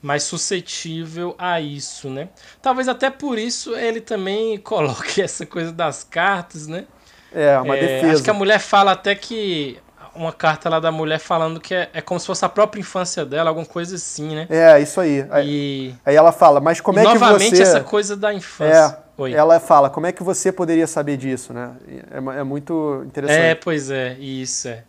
mais 0.00 0.22
suscetível 0.22 1.34
a 1.38 1.60
isso, 1.60 2.08
né? 2.08 2.30
Talvez 2.62 2.88
até 2.88 3.10
por 3.10 3.38
isso 3.38 3.76
ele 3.76 4.00
também 4.00 4.56
coloque 4.62 5.20
essa 5.20 5.44
coisa 5.44 5.72
das 5.72 6.02
cartas, 6.04 6.66
né? 6.66 6.86
É, 7.32 7.58
uma 7.58 7.76
é, 7.76 7.80
defesa. 7.80 8.12
Acho 8.14 8.22
que 8.22 8.30
a 8.30 8.34
mulher 8.34 8.58
fala 8.58 8.92
até 8.92 9.14
que. 9.14 9.78
Uma 10.14 10.32
carta 10.32 10.68
lá 10.68 10.80
da 10.80 10.90
mulher 10.90 11.20
falando 11.20 11.60
que 11.60 11.72
é, 11.72 11.90
é 11.92 12.00
como 12.00 12.18
se 12.18 12.26
fosse 12.26 12.44
a 12.44 12.48
própria 12.48 12.80
infância 12.80 13.24
dela, 13.24 13.50
alguma 13.50 13.66
coisa 13.66 13.94
assim, 13.94 14.34
né? 14.34 14.48
É, 14.50 14.80
isso 14.80 15.00
aí. 15.00 15.24
E... 15.44 15.94
Aí 16.04 16.16
ela 16.16 16.32
fala, 16.32 16.60
mas 16.60 16.80
como 16.80 16.98
é 16.98 17.02
que 17.02 17.08
você. 17.08 17.18
Novamente 17.18 17.62
essa 17.62 17.80
coisa 17.82 18.16
da 18.16 18.34
infância. 18.34 18.98
É, 19.16 19.22
Oi. 19.22 19.32
Ela 19.32 19.60
fala, 19.60 19.88
como 19.88 20.06
é 20.06 20.12
que 20.12 20.24
você 20.24 20.50
poderia 20.50 20.88
saber 20.88 21.16
disso, 21.16 21.52
né? 21.52 21.72
É, 22.10 22.40
é 22.40 22.42
muito 22.42 23.04
interessante. 23.06 23.38
É, 23.38 23.54
pois 23.54 23.92
é, 23.92 24.14
isso 24.14 24.66
é. 24.66 24.82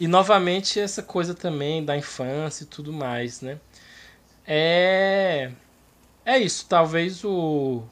E 0.00 0.08
novamente 0.08 0.80
essa 0.80 1.00
coisa 1.00 1.32
também 1.32 1.84
da 1.84 1.96
infância 1.96 2.64
e 2.64 2.66
tudo 2.66 2.92
mais, 2.92 3.40
né? 3.40 3.58
É. 4.44 5.50
É 6.24 6.38
isso, 6.38 6.66
talvez 6.68 7.24
o 7.24 7.82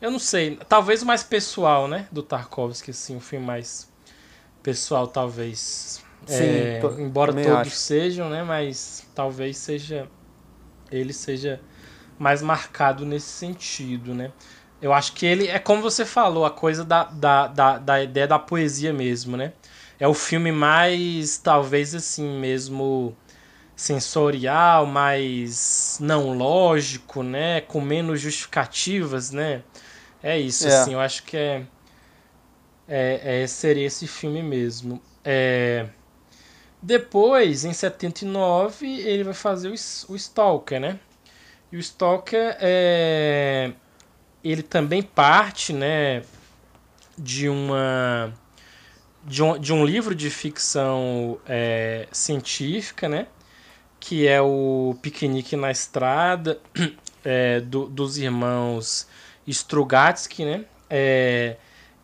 eu 0.00 0.10
não 0.10 0.18
sei, 0.18 0.58
talvez 0.68 1.02
o 1.02 1.06
mais 1.06 1.22
pessoal, 1.22 1.86
né? 1.86 2.06
Do 2.10 2.22
Tarkovsky, 2.22 2.90
assim, 2.90 3.16
o 3.16 3.20
filme 3.20 3.44
mais 3.44 3.90
pessoal, 4.62 5.06
talvez. 5.06 6.02
Sim, 6.26 6.44
é, 6.44 6.78
tô, 6.80 6.90
embora 6.98 7.32
todos 7.32 7.48
acho. 7.48 7.70
sejam, 7.70 8.28
né? 8.28 8.42
Mas 8.42 9.06
talvez 9.14 9.56
seja. 9.58 10.08
Ele 10.90 11.12
seja 11.12 11.60
mais 12.18 12.42
marcado 12.42 13.06
nesse 13.06 13.28
sentido, 13.28 14.14
né? 14.14 14.32
Eu 14.82 14.92
acho 14.92 15.12
que 15.12 15.26
ele 15.26 15.46
é 15.46 15.58
como 15.58 15.82
você 15.82 16.04
falou, 16.04 16.44
a 16.44 16.50
coisa 16.50 16.84
da, 16.84 17.04
da, 17.04 17.46
da, 17.46 17.78
da 17.78 18.02
ideia 18.02 18.26
da 18.26 18.38
poesia 18.38 18.92
mesmo, 18.92 19.36
né? 19.36 19.52
É 19.98 20.08
o 20.08 20.14
filme 20.14 20.50
mais, 20.50 21.36
talvez 21.36 21.94
assim 21.94 22.38
mesmo, 22.38 23.14
sensorial, 23.76 24.86
mais 24.86 25.98
não 26.00 26.32
lógico, 26.36 27.22
né? 27.22 27.60
Com 27.60 27.80
menos 27.80 28.20
justificativas, 28.20 29.30
né? 29.30 29.62
É 30.22 30.38
isso, 30.38 30.68
é. 30.68 30.76
assim, 30.76 30.92
eu 30.92 31.00
acho 31.00 31.22
que 31.22 31.36
é, 31.36 31.62
é, 32.88 33.42
é, 33.42 33.46
seria 33.46 33.86
esse 33.86 34.06
filme 34.06 34.42
mesmo. 34.42 35.00
É, 35.24 35.86
depois, 36.82 37.64
em 37.64 37.72
79, 37.72 38.86
ele 38.86 39.24
vai 39.24 39.34
fazer 39.34 39.68
o, 39.68 39.72
o 39.72 40.16
Stalker, 40.16 40.80
né? 40.80 40.98
E 41.70 41.76
o 41.76 41.80
Stalker 41.80 42.56
é, 42.60 43.72
ele 44.42 44.62
também 44.62 45.02
parte, 45.02 45.72
né, 45.72 46.22
de 47.16 47.48
uma 47.48 48.32
de 49.22 49.42
um, 49.42 49.58
de 49.58 49.72
um 49.72 49.84
livro 49.84 50.14
de 50.14 50.30
ficção 50.30 51.38
é, 51.46 52.08
científica, 52.10 53.06
né, 53.06 53.26
que 54.00 54.26
é 54.26 54.40
o 54.40 54.96
Piquenique 55.02 55.56
na 55.56 55.70
Estrada, 55.70 56.58
é, 57.22 57.60
do, 57.60 57.86
dos 57.86 58.16
irmãos 58.16 59.06
Strugatsky, 59.46 60.44
né, 60.44 60.64
é, 60.88 61.56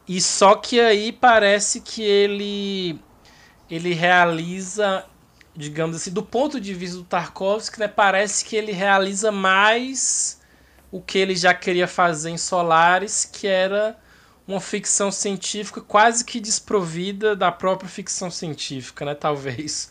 e 0.09 0.21
só 0.21 0.55
que 0.55 0.81
aí 0.81 1.13
parece 1.13 1.81
que 1.81 2.03
ele 2.03 3.01
ele 3.69 3.93
realiza, 3.93 5.05
digamos 5.55 5.97
assim, 5.97 6.13
do 6.13 6.23
ponto 6.23 6.61
de 6.61 6.73
vista 6.73 6.99
do 6.99 7.05
Tarkovsky, 7.05 7.81
né, 7.81 7.89
parece 7.89 8.45
que 8.45 8.55
ele 8.55 8.71
realiza 8.71 9.33
mais 9.33 10.41
o 10.91 11.01
que 11.01 11.19
ele 11.19 11.35
já 11.35 11.53
queria 11.53 11.89
fazer 11.89 12.31
em 12.31 12.39
Solaris, 12.39 13.25
que 13.25 13.47
era 13.47 13.99
uma 14.47 14.61
ficção 14.61 15.11
científica 15.11 15.81
quase 15.81 16.25
que 16.25 16.39
desprovida 16.39 17.35
da 17.35 17.51
própria 17.51 17.89
ficção 17.89 18.31
científica, 18.31 19.05
né? 19.05 19.15
Talvez, 19.15 19.91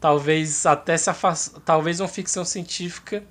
talvez 0.00 0.64
até 0.64 0.96
se 0.96 1.10
afast... 1.10 1.60
talvez 1.64 1.98
uma 2.00 2.08
ficção 2.08 2.44
científica 2.44 3.24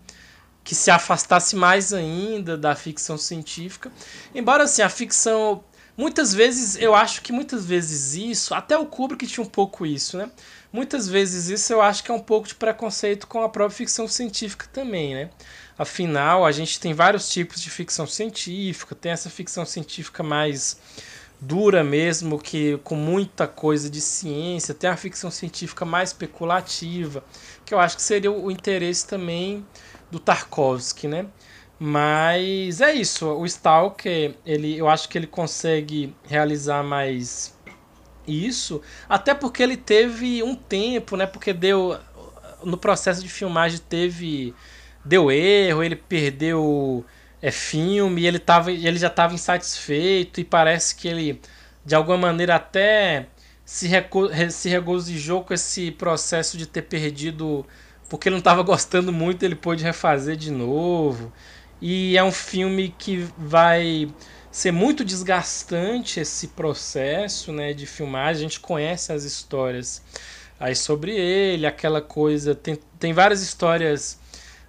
que 0.66 0.74
se 0.74 0.90
afastasse 0.90 1.56
mais 1.56 1.94
ainda 1.94 2.58
da 2.58 2.76
ficção 2.76 3.18
científica. 3.18 3.92
Embora 4.34 4.64
assim, 4.64 4.82
a 4.82 4.90
ficção 4.90 5.64
muitas 5.96 6.34
vezes 6.34 6.76
eu 6.76 6.94
acho 6.94 7.22
que 7.22 7.32
muitas 7.32 7.66
vezes 7.66 8.16
isso, 8.16 8.54
até 8.54 8.78
o 8.78 8.86
Kubrick 8.86 9.26
tinha 9.28 9.46
um 9.46 9.50
pouco 9.50 9.86
isso, 9.86 10.18
né? 10.18 10.30
Muitas 10.74 11.08
vezes 11.08 11.48
isso 11.48 11.72
eu 11.72 11.82
acho 11.82 12.04
que 12.04 12.12
é 12.12 12.14
um 12.14 12.20
pouco 12.20 12.48
de 12.48 12.56
preconceito 12.56 13.28
com 13.28 13.44
a 13.44 13.48
própria 13.48 13.78
ficção 13.78 14.08
científica 14.08 14.68
também, 14.74 15.14
né? 15.14 15.30
Afinal, 15.78 16.44
a 16.46 16.52
gente 16.52 16.80
tem 16.80 16.94
vários 16.94 17.30
tipos 17.30 17.62
de 17.62 17.70
ficção 17.70 18.08
científica, 18.08 18.96
tem 18.96 19.12
essa 19.12 19.30
ficção 19.30 19.66
científica 19.66 20.24
mais 20.24 20.78
dura 21.40 21.84
mesmo, 21.84 22.40
que 22.40 22.78
com 22.84 22.96
muita 22.96 23.48
coisa 23.48 23.90
de 23.90 24.02
ciência, 24.02 24.74
tem 24.74 24.90
a 24.90 24.98
ficção 24.98 25.30
científica 25.30 25.86
mais 25.86 26.10
especulativa, 26.10 27.24
que 27.64 27.74
eu 27.74 27.80
acho 27.80 27.98
que 27.98 28.02
seria 28.02 28.32
o 28.32 28.50
interesse 28.50 29.06
também 29.06 29.66
do 30.16 30.20
Tarkovsky, 30.20 31.08
né? 31.08 31.28
Mas 31.78 32.80
é 32.80 32.94
isso, 32.94 33.28
o 33.28 33.46
Stalker, 33.46 34.36
ele, 34.46 34.78
eu 34.78 34.88
acho 34.88 35.10
que 35.10 35.18
ele 35.18 35.28
consegue 35.28 36.16
realizar 36.24 36.84
mais 36.84 37.54
isso, 38.26 38.82
até 39.10 39.34
porque 39.34 39.62
ele 39.62 39.76
teve 39.76 40.42
um 40.42 40.56
tempo, 40.56 41.18
né? 41.18 41.26
Porque 41.26 41.52
deu 41.52 42.00
no 42.64 42.78
processo 42.78 43.22
de 43.22 43.30
filmagem 43.30 43.80
teve 43.90 44.54
deu 45.04 45.30
erro, 45.32 45.84
ele 45.84 45.96
perdeu 45.96 47.06
é, 47.42 47.52
filme, 47.52 48.26
ele, 48.26 48.40
tava, 48.40 48.72
ele 48.72 48.98
já 48.98 49.08
estava 49.08 49.34
insatisfeito 49.34 50.40
e 50.40 50.44
parece 50.44 50.96
que 50.96 51.08
ele, 51.08 51.42
de 51.86 51.94
alguma 51.94 52.18
maneira, 52.18 52.56
até 52.56 53.28
se, 53.66 53.90
se 54.52 54.70
regozijou 54.70 55.44
com 55.44 55.54
esse 55.54 55.92
processo 55.92 56.58
de 56.58 56.66
ter 56.66 56.84
perdido, 56.84 57.66
porque 58.10 58.30
ele 58.30 58.36
não 58.36 58.40
estava 58.40 58.62
gostando 58.62 59.12
muito, 59.12 59.44
ele 59.44 59.56
pôde 59.56 59.84
refazer 59.84 60.36
de 60.36 60.52
novo. 60.52 61.32
E 61.82 62.18
é 62.18 62.24
um 62.24 62.32
filme 62.32 62.94
que 62.98 63.28
vai 63.38 64.10
ser 64.52 64.72
muito 64.72 65.04
desgastante 65.04 66.20
esse 66.20 66.50
processo 66.50 67.52
né, 67.52 67.74
de 67.74 67.86
filmagem. 67.86 68.46
A 68.46 68.50
gente 68.50 68.60
conhece 68.60 69.12
as 69.12 69.24
histórias 69.24 70.02
aí 70.60 70.76
sobre 70.76 71.14
ele, 71.14 71.66
aquela 71.66 72.02
coisa. 72.02 72.56
Tem, 72.56 72.80
tem 73.00 73.12
várias 73.12 73.42
histórias 73.42 74.18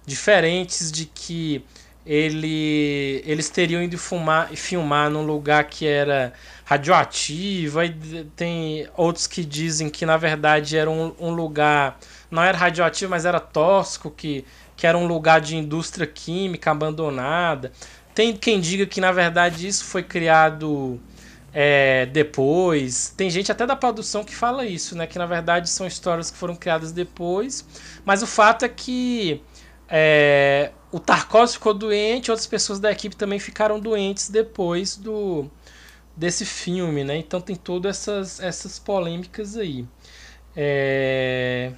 diferentes 0.05 0.91
de 0.91 1.05
que 1.05 1.63
ele, 2.05 3.21
eles 3.25 3.49
teriam 3.49 3.83
ido 3.83 3.97
fumar, 3.97 4.49
filmar 4.49 5.09
num 5.09 5.25
lugar 5.25 5.65
que 5.65 5.85
era 5.85 6.33
radioativo. 6.67 7.79
Aí 7.79 7.95
tem 8.35 8.89
outros 8.97 9.25
que 9.25 9.45
dizem 9.45 9.89
que 9.89 10.05
na 10.05 10.17
verdade 10.17 10.75
era 10.77 10.91
um, 10.91 11.15
um 11.17 11.31
lugar. 11.31 11.97
Não 12.29 12.43
era 12.43 12.57
radioativo, 12.57 13.09
mas 13.09 13.25
era 13.25 13.39
tóxico, 13.39 14.11
que, 14.11 14.43
que 14.75 14.85
era 14.85 14.97
um 14.97 15.07
lugar 15.07 15.39
de 15.39 15.55
indústria 15.55 16.05
química 16.05 16.69
abandonada. 16.69 17.71
Tem 18.13 18.35
quem 18.35 18.59
diga 18.59 18.85
que 18.85 18.99
na 18.99 19.13
verdade 19.13 19.65
isso 19.65 19.85
foi 19.85 20.03
criado 20.03 20.99
é, 21.53 22.05
depois. 22.07 23.13
Tem 23.15 23.29
gente 23.29 23.49
até 23.49 23.65
da 23.65 23.75
produção 23.75 24.25
que 24.25 24.35
fala 24.35 24.65
isso, 24.65 24.93
né? 24.93 25.07
Que 25.07 25.17
na 25.17 25.25
verdade 25.25 25.69
são 25.69 25.87
histórias 25.87 26.29
que 26.29 26.37
foram 26.37 26.55
criadas 26.55 26.91
depois. 26.91 27.65
Mas 28.03 28.21
o 28.21 28.27
fato 28.27 28.65
é 28.65 28.69
que 28.69 29.41
é, 29.87 30.71
o 30.91 30.99
Tarkovsky 30.99 31.59
ficou 31.59 31.73
doente, 31.73 32.29
outras 32.29 32.47
pessoas 32.47 32.77
da 32.77 32.91
equipe 32.91 33.15
também 33.15 33.39
ficaram 33.39 33.79
doentes 33.79 34.29
depois 34.29 34.97
do 34.97 35.49
desse 36.17 36.45
filme, 36.45 37.03
né? 37.03 37.17
Então 37.17 37.39
tem 37.39 37.55
todas 37.55 37.97
essas, 37.97 38.39
essas 38.39 38.79
polêmicas 38.79 39.55
aí. 39.55 39.85
É, 40.55 41.71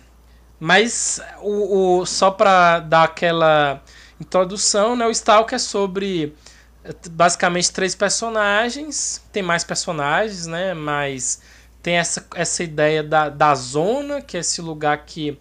mas 0.59 1.21
o, 1.41 1.99
o 1.99 2.05
só 2.05 2.31
para 2.31 2.79
dar 2.79 3.03
aquela 3.03 3.83
introdução, 4.19 4.95
né? 4.95 5.05
O 5.05 5.11
Stalker 5.11 5.57
é 5.57 5.59
sobre 5.59 6.33
basicamente 7.11 7.71
três 7.71 7.93
personagens. 7.93 9.21
Tem 9.31 9.43
mais 9.43 9.65
personagens, 9.65 10.47
né? 10.47 10.73
Mas 10.73 11.41
tem 11.83 11.95
essa, 11.97 12.25
essa 12.35 12.63
ideia 12.63 13.03
da, 13.03 13.29
da 13.29 13.53
zona, 13.55 14.21
que 14.21 14.37
é 14.37 14.39
esse 14.39 14.61
lugar 14.61 15.05
que 15.05 15.37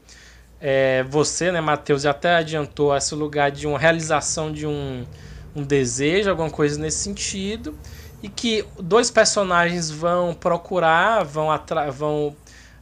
é, 0.61 1.05
você, 1.05 1.53
né, 1.53 1.61
Matheus, 1.61 2.03
já 2.03 2.11
até 2.11 2.34
adiantou 2.34 2.96
esse 2.96 3.14
lugar 3.14 3.51
de 3.51 3.66
uma 3.66 3.78
realização 3.78 4.53
de 4.53 4.66
um, 4.66 5.07
um 5.55 5.62
desejo, 5.62 6.30
alguma 6.30 6.51
coisa 6.51 6.78
nesse 6.80 6.99
sentido, 6.99 7.78
e 8.22 8.28
que 8.28 8.64
dois 8.80 9.10
personagens 9.10 9.90
vão 9.90 10.34
procurar, 10.34 11.24
vão, 11.24 11.48
vão 11.92 12.36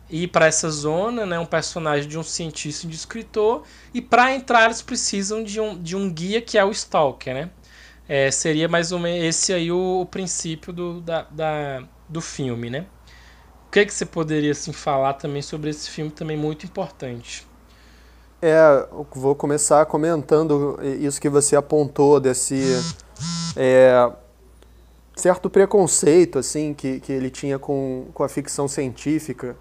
ir 0.09 0.29
para 0.29 0.47
essa 0.47 0.71
zona, 0.71 1.27
né, 1.27 1.39
um 1.39 1.47
personagem 1.47 2.09
de 2.09 2.19
um 2.19 2.23
cientista 2.23 2.87
e 2.87 2.89
de 2.89 2.95
um 2.95 2.99
escritor, 2.99 3.63
e 3.93 4.01
para 4.01 4.35
entrar 4.35 4.67
eles 4.67 4.83
precisam 4.83 5.43
de 5.43 5.61
um, 5.61 5.77
de 5.77 5.97
um 5.97 6.11
guia 6.11 6.41
que 6.41 6.57
é 6.57 6.65
o 6.65 6.71
Stalker, 6.71 7.35
né? 7.35 7.51
É, 8.09 8.31
seria 8.31 8.69
mais 8.69 8.93
ou 8.93 9.01
menos 9.01 9.25
esse 9.25 9.53
aí 9.53 9.73
o, 9.73 10.03
o 10.03 10.07
princípio 10.07 10.73
do, 10.73 11.01
da, 11.01 11.23
da, 11.23 11.83
do 12.09 12.21
filme, 12.21 12.71
né? 12.71 12.87
O 13.67 13.71
que, 13.71 13.85
que 13.85 13.93
você 13.93 14.07
poderia 14.07 14.53
assim, 14.53 14.73
falar 14.73 15.15
também 15.15 15.43
sobre 15.43 15.71
esse 15.71 15.91
filme 15.91 16.11
também 16.11 16.37
muito 16.37 16.65
importante? 16.65 17.47
É, 18.41 18.87
vou 19.13 19.35
começar 19.35 19.85
comentando 19.87 20.79
isso 21.01 21.21
que 21.21 21.29
você 21.29 21.57
apontou 21.57 22.21
desse 22.21 22.81
é, 23.57 24.09
certo 25.17 25.51
preconceito 25.51 26.39
assim 26.39 26.73
que, 26.75 27.01
que 27.01 27.13
ele 27.13 27.31
tinha 27.31 27.59
com, 27.59 28.07
com 28.15 28.23
a 28.23 28.29
ficção 28.29 28.69
científica. 28.69 29.57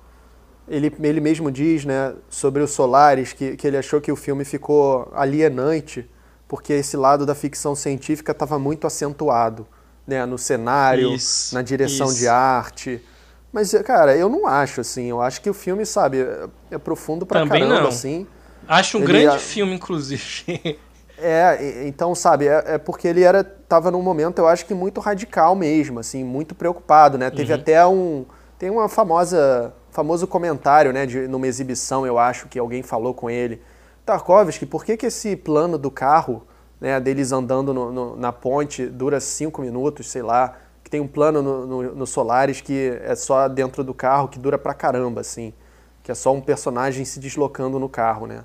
Ele, 0.68 0.94
ele 1.02 1.22
mesmo 1.22 1.52
diz 1.52 1.86
né, 1.86 2.14
sobre 2.30 2.62
o 2.62 2.68
Solaris 2.68 3.34
que, 3.34 3.56
que 3.56 3.66
ele 3.66 3.78
achou 3.78 4.02
que 4.02 4.12
o 4.12 4.16
filme 4.16 4.44
ficou 4.44 5.12
alienante 5.16 6.08
porque 6.48 6.74
esse 6.74 6.98
lado 6.98 7.26
da 7.26 7.34
ficção 7.34 7.76
científica 7.76 8.32
estava 8.32 8.60
muito 8.60 8.86
acentuado 8.86 9.68
né, 10.06 10.26
no 10.26 10.38
cenário, 10.38 11.14
isso, 11.14 11.56
na 11.56 11.62
direção 11.62 12.08
isso. 12.08 12.20
de 12.20 12.28
arte. 12.28 13.02
Mas, 13.52 13.72
cara, 13.84 14.16
eu 14.16 14.30
não 14.30 14.46
acho 14.46 14.82
assim. 14.82 15.06
Eu 15.06 15.22
acho 15.22 15.42
que 15.42 15.50
o 15.50 15.54
filme, 15.54 15.86
sabe, 15.86 16.22
é, 16.22 16.48
é 16.72 16.78
profundo 16.78 17.26
pra 17.26 17.40
Também 17.40 17.62
caramba, 17.62 17.82
não. 17.82 17.88
assim. 17.88 18.28
Acho 18.68 18.98
um 18.98 19.02
ele 19.02 19.08
grande 19.08 19.40
filme, 19.40 19.74
inclusive. 19.74 20.78
É, 21.18 21.86
então, 21.88 22.14
sabe, 22.14 22.48
é, 22.48 22.64
é, 22.68 22.78
porque 22.78 23.08
ele 23.08 23.24
era 23.24 23.44
tava 23.44 23.90
num 23.90 24.02
momento, 24.02 24.40
eu 24.40 24.48
acho 24.48 24.66
que 24.66 24.74
muito 24.74 25.00
radical 25.00 25.56
mesmo, 25.56 26.00
assim, 26.00 26.24
muito 26.24 26.54
preocupado, 26.54 27.18
né? 27.18 27.30
Teve 27.30 27.54
uhum. 27.54 27.60
até 27.60 27.86
um 27.88 28.26
tem 28.60 28.70
uma 28.70 28.88
famosa 28.88 29.74
famoso 29.92 30.28
comentário, 30.28 30.92
né, 30.92 31.06
de 31.06 31.26
numa 31.28 31.48
exibição, 31.48 32.06
eu 32.06 32.20
acho 32.20 32.48
que 32.50 32.60
alguém 32.60 32.84
falou 32.84 33.14
com 33.14 33.30
ele, 33.30 33.62
Tarkovsky, 34.06 34.66
por 34.66 34.84
que 34.84 34.98
que 34.98 35.06
esse 35.06 35.38
plano 35.38 35.78
do 35.78 35.90
carro, 35.90 36.46
né, 36.82 37.00
deles 37.00 37.32
andando 37.32 37.74
no, 37.74 37.92
no, 37.92 38.16
na 38.18 38.32
ponte 38.32 38.86
dura 38.86 39.22
cinco 39.22 39.62
minutos, 39.62 40.12
sei 40.12 40.22
lá, 40.22 40.58
que 40.84 40.90
tem 40.90 41.00
um 41.00 41.08
plano 41.08 41.42
no, 41.42 41.66
no, 41.66 41.96
no 41.96 42.06
Solaris 42.06 42.60
que 42.60 43.00
é 43.02 43.16
só 43.16 43.48
dentro 43.48 43.84
do 43.84 43.94
carro 43.94 44.28
que 44.28 44.38
dura 44.38 44.58
pra 44.58 44.74
caramba, 44.74 45.22
assim, 45.22 45.54
que 46.04 46.12
é 46.12 46.16
só 46.16 46.34
um 46.34 46.42
personagem 46.42 47.06
se 47.06 47.20
deslocando 47.20 47.80
no 47.80 47.88
carro, 47.88 48.28
né? 48.28 48.44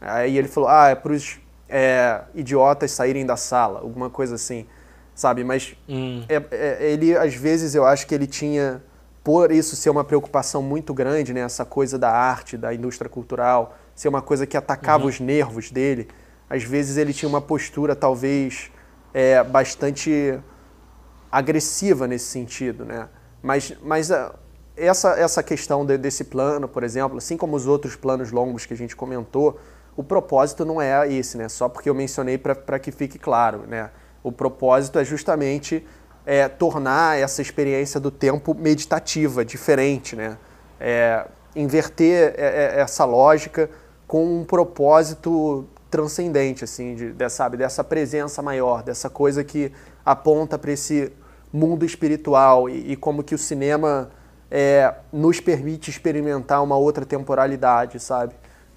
Aí 0.00 0.38
ele 0.38 0.48
falou, 0.48 0.68
ah, 0.68 0.88
é 0.88 0.94
para 0.94 1.12
os 1.12 1.40
é, 1.68 2.22
idiotas 2.34 2.90
saírem 2.90 3.26
da 3.26 3.36
sala, 3.36 3.80
alguma 3.80 4.08
coisa 4.08 4.36
assim, 4.36 4.66
sabe? 5.14 5.44
Mas 5.44 5.76
hum. 5.88 6.24
é, 6.28 6.42
é, 6.50 6.92
ele, 6.92 7.16
às 7.16 7.34
vezes, 7.34 7.74
eu 7.74 7.84
acho 7.84 8.06
que 8.06 8.14
ele 8.14 8.26
tinha, 8.26 8.82
por 9.24 9.50
isso 9.50 9.76
ser 9.76 9.90
uma 9.90 10.04
preocupação 10.04 10.62
muito 10.62 10.94
grande, 10.94 11.32
né? 11.32 11.40
Essa 11.40 11.64
coisa 11.64 11.98
da 11.98 12.10
arte, 12.10 12.56
da 12.56 12.72
indústria 12.74 13.08
cultural, 13.08 13.76
ser 13.94 14.08
uma 14.08 14.22
coisa 14.22 14.46
que 14.46 14.56
atacava 14.56 15.04
uhum. 15.04 15.08
os 15.08 15.20
nervos 15.20 15.70
dele, 15.70 16.08
às 16.48 16.62
vezes 16.62 16.96
ele 16.96 17.12
tinha 17.12 17.28
uma 17.28 17.40
postura, 17.40 17.96
talvez, 17.96 18.70
é, 19.12 19.42
bastante 19.42 20.38
agressiva 21.30 22.06
nesse 22.06 22.26
sentido, 22.26 22.84
né? 22.84 23.08
Mas, 23.42 23.74
mas 23.82 24.10
ah, 24.10 24.34
essa, 24.76 25.18
essa 25.18 25.42
questão 25.42 25.84
de, 25.84 25.96
desse 25.96 26.24
plano, 26.24 26.68
por 26.68 26.82
exemplo, 26.82 27.18
assim 27.18 27.36
como 27.36 27.56
os 27.56 27.66
outros 27.66 27.96
planos 27.96 28.30
longos 28.30 28.66
que 28.66 28.74
a 28.74 28.76
gente 28.76 28.94
comentou, 28.94 29.58
o 29.96 30.04
propósito 30.04 30.64
não 30.64 30.80
é 30.80 31.10
esse, 31.10 31.38
né? 31.38 31.48
Só 31.48 31.68
porque 31.68 31.88
eu 31.88 31.94
mencionei 31.94 32.36
para 32.36 32.78
que 32.78 32.92
fique 32.92 33.18
claro, 33.18 33.64
né? 33.66 33.90
O 34.22 34.30
propósito 34.30 34.98
é 34.98 35.04
justamente 35.04 35.86
é, 36.26 36.48
tornar 36.48 37.18
essa 37.18 37.40
experiência 37.40 37.98
do 37.98 38.10
tempo 38.10 38.54
meditativa, 38.54 39.44
diferente, 39.44 40.14
né? 40.14 40.36
É, 40.78 41.26
inverter 41.54 42.34
é, 42.36 42.74
é, 42.76 42.80
essa 42.80 43.04
lógica 43.04 43.70
com 44.06 44.40
um 44.40 44.44
propósito 44.44 45.66
transcendente, 45.90 46.64
assim, 46.64 46.94
de, 46.94 47.12
de, 47.12 47.28
sabe, 47.30 47.56
dessa 47.56 47.82
presença 47.82 48.42
maior, 48.42 48.82
dessa 48.82 49.08
coisa 49.08 49.42
que 49.42 49.72
aponta 50.04 50.58
para 50.58 50.72
esse 50.72 51.10
mundo 51.52 51.84
espiritual 51.86 52.68
e, 52.68 52.92
e, 52.92 52.96
como 52.96 53.22
que 53.22 53.34
o 53.34 53.38
cinema 53.38 54.10
é, 54.50 54.92
nos 55.12 55.40
permite 55.40 55.88
experimentar 55.88 56.62
uma 56.62 56.76
outra 56.76 57.06
temporalidade, 57.06 57.98
sabe? 57.98 58.34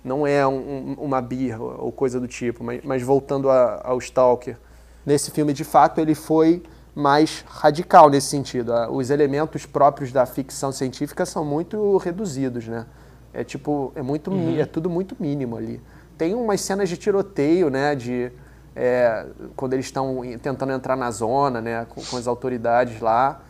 Não 0.09 0.25
é 0.25 0.45
um, 0.47 0.95
uma 0.97 1.21
birra 1.21 1.61
ou 1.61 1.91
coisa 1.91 2.19
do 2.19 2.27
tipo, 2.27 2.63
mas, 2.63 2.81
mas 2.83 3.03
voltando 3.03 3.47
a, 3.47 3.79
ao 3.83 3.99
Stalker, 3.99 4.57
nesse 5.05 5.29
filme 5.29 5.53
de 5.53 5.63
fato 5.63 6.01
ele 6.01 6.15
foi 6.15 6.63
mais 6.95 7.45
radical 7.47 8.09
nesse 8.09 8.25
sentido. 8.25 8.73
Os 8.91 9.11
elementos 9.11 9.67
próprios 9.67 10.11
da 10.11 10.25
ficção 10.25 10.71
científica 10.71 11.27
são 11.27 11.45
muito 11.45 11.97
reduzidos, 11.97 12.67
né? 12.67 12.87
É 13.31 13.43
tipo, 13.43 13.91
é 13.95 14.01
muito, 14.01 14.31
uhum. 14.31 14.59
é 14.59 14.65
tudo 14.65 14.89
muito 14.89 15.15
mínimo 15.19 15.55
ali. 15.55 15.79
Tem 16.17 16.33
umas 16.33 16.59
cenas 16.61 16.89
de 16.89 16.97
tiroteio, 16.97 17.69
né? 17.69 17.93
De 17.93 18.31
é, 18.75 19.27
quando 19.55 19.73
eles 19.73 19.85
estão 19.85 20.21
tentando 20.41 20.73
entrar 20.73 20.95
na 20.95 21.11
zona, 21.11 21.61
né? 21.61 21.85
Com, 21.87 22.01
com, 22.03 22.17
as 22.17 22.25
autoridades 22.25 22.99
lá. 22.99 23.41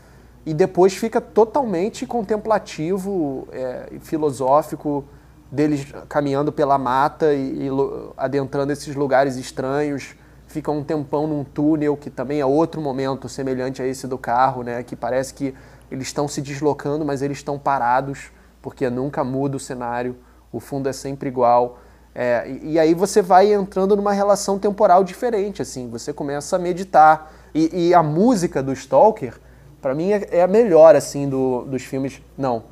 E 0.46 0.54
depois 0.54 0.94
fica 0.94 1.22
totalmente 1.22 2.06
contemplativo 2.06 3.48
é, 3.54 3.88
e 3.94 4.00
filosófico 4.00 5.06
deles 5.52 5.88
caminhando 6.08 6.52
pela 6.52 6.78
mata 6.78 7.34
e, 7.34 7.68
e 7.68 7.70
adentrando 8.18 8.72
esses 8.72 8.96
lugares 8.96 9.36
estranhos 9.36 10.16
fica 10.50 10.72
um 10.72 10.84
tempão 10.84 11.28
num 11.28 11.44
túnel, 11.44 11.96
que 11.96 12.10
também 12.10 12.42
é 12.42 12.46
outro 12.46 12.82
momento 12.82 13.30
semelhante 13.30 13.82
a 13.82 13.86
esse 13.86 14.08
do 14.08 14.18
carro, 14.18 14.64
né? 14.64 14.82
Que 14.84 14.96
parece 14.96 15.34
que 15.34 15.54
eles 15.92 16.08
estão 16.08 16.28
se 16.28 16.42
deslocando, 16.42 17.06
mas 17.06 17.22
eles 17.22 17.38
estão 17.38 17.58
parados, 17.58 18.32
porque 18.62 18.90
nunca 18.90 19.24
muda 19.24 19.58
o 19.58 19.60
cenário, 19.60 20.18
o 20.52 20.60
fundo 20.60 20.90
é 20.90 20.94
sempre 20.94 21.30
igual. 21.30 21.80
É, 22.14 22.50
e, 22.50 22.72
e, 22.72 22.80
aí 22.80 22.96
você 22.96 23.22
vai 23.22 23.54
entrando 23.54 23.96
numa 23.96 24.12
relação 24.12 24.58
temporal 24.58 25.04
diferente, 25.04 25.62
assim, 25.62 25.88
você 25.88 26.12
começa 26.12 26.56
a 26.56 26.60
meditar. 26.60 27.32
E, 27.54 27.90
e 27.90 27.94
a 27.94 28.02
música 28.02 28.62
do 28.62 28.74
Stalker, 28.74 29.40
para 29.80 29.94
mim, 29.94 30.12
é, 30.12 30.28
é, 30.32 30.42
a 30.42 30.48
melhor, 30.48 30.96
assim, 30.96 31.30
do, 31.30 31.64
dos 31.66 31.84
filmes. 31.84 32.22
Não, 32.36 32.64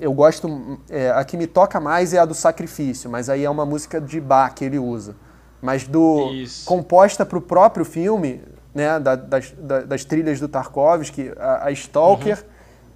eu 0.00 0.12
gosto. 0.12 0.78
É, 0.88 1.10
a 1.10 1.24
que 1.24 1.36
me 1.36 1.46
toca 1.46 1.78
mais 1.78 2.14
é 2.14 2.18
a 2.18 2.24
do 2.24 2.34
Sacrifício, 2.34 3.10
mas 3.10 3.28
aí 3.28 3.44
é 3.44 3.50
uma 3.50 3.66
música 3.66 4.00
de 4.00 4.20
Bach 4.20 4.54
que 4.54 4.64
ele 4.64 4.78
usa 4.78 5.14
mas 5.60 5.86
do 5.86 6.30
Isso. 6.32 6.64
composta 6.64 7.24
para 7.26 7.38
o 7.38 7.40
próprio 7.40 7.84
filme, 7.84 8.42
né, 8.74 8.98
da, 8.98 9.14
das, 9.14 9.52
das, 9.86 10.04
trilhas 10.04 10.40
do 10.40 10.48
Tarkovsky, 10.48 11.32
a, 11.38 11.66
a 11.66 11.72
Stalker, 11.72 12.38
uhum. 12.38 12.44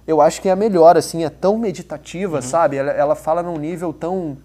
eu 0.07 0.21
acho 0.21 0.41
que 0.41 0.49
é 0.49 0.51
a 0.51 0.55
melhor, 0.55 0.97
assim, 0.97 1.23
é 1.23 1.29
tão 1.29 1.57
meditativa, 1.57 2.37
uhum. 2.37 2.41
sabe? 2.41 2.77
Ela, 2.77 2.91
ela 2.91 3.15
fala 3.15 3.43
num 3.43 3.57
nível 3.57 3.93
tão, 3.93 4.37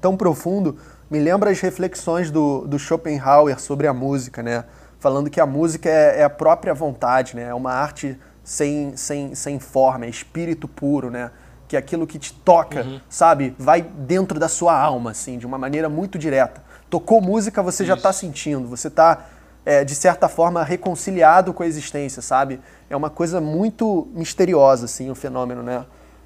tão 0.00 0.16
profundo. 0.16 0.76
Me 1.08 1.20
lembra 1.20 1.50
as 1.50 1.60
reflexões 1.60 2.30
do, 2.30 2.66
do 2.66 2.78
Schopenhauer 2.78 3.60
sobre 3.60 3.86
a 3.86 3.92
música, 3.92 4.42
né? 4.42 4.64
Falando 4.98 5.28
que 5.28 5.40
a 5.40 5.46
música 5.46 5.88
é, 5.88 6.20
é 6.20 6.24
a 6.24 6.30
própria 6.30 6.74
vontade, 6.74 7.36
né? 7.36 7.44
É 7.44 7.54
uma 7.54 7.72
arte 7.72 8.18
sem, 8.42 8.96
sem, 8.96 9.34
sem 9.34 9.60
forma, 9.60 10.06
é 10.06 10.08
espírito 10.08 10.66
puro, 10.66 11.10
né? 11.10 11.30
Que 11.66 11.76
é 11.76 11.78
aquilo 11.78 12.06
que 12.06 12.18
te 12.18 12.32
toca, 12.32 12.82
uhum. 12.82 13.00
sabe? 13.08 13.54
Vai 13.58 13.82
dentro 13.82 14.38
da 14.38 14.48
sua 14.48 14.78
alma, 14.78 15.12
assim, 15.12 15.38
de 15.38 15.46
uma 15.46 15.58
maneira 15.58 15.88
muito 15.88 16.18
direta. 16.18 16.62
Tocou 16.90 17.20
música, 17.20 17.62
você 17.62 17.82
Isso. 17.82 17.88
já 17.88 17.94
está 17.94 18.12
sentindo, 18.12 18.68
você 18.68 18.88
está, 18.88 19.26
é, 19.64 19.82
de 19.82 19.94
certa 19.94 20.28
forma, 20.28 20.62
reconciliado 20.62 21.52
com 21.52 21.62
a 21.62 21.66
existência, 21.66 22.20
sabe? 22.20 22.60
É 22.88 22.96
uma 22.96 23.10
coisa 23.10 23.40
muito 23.40 24.08
misteriosa, 24.14 24.84
assim, 24.84 25.10
o 25.10 25.14
fenômeno, 25.14 25.62
né? 25.62 25.84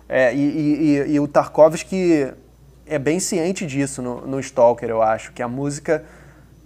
É, 0.09 0.35
e, 0.35 0.39
e, 0.39 1.13
e, 1.13 1.21
o 1.21 1.29
Tarkovsky 1.29 2.33
é 2.87 2.99
bem 2.99 3.21
ciente 3.21 3.67
disso 3.67 4.01
no, 4.01 4.27
no 4.27 4.41
Stalker, 4.41 4.89
eu 4.89 5.03
acho, 5.03 5.33
que 5.33 5.43
a 5.43 5.49
música, 5.49 6.03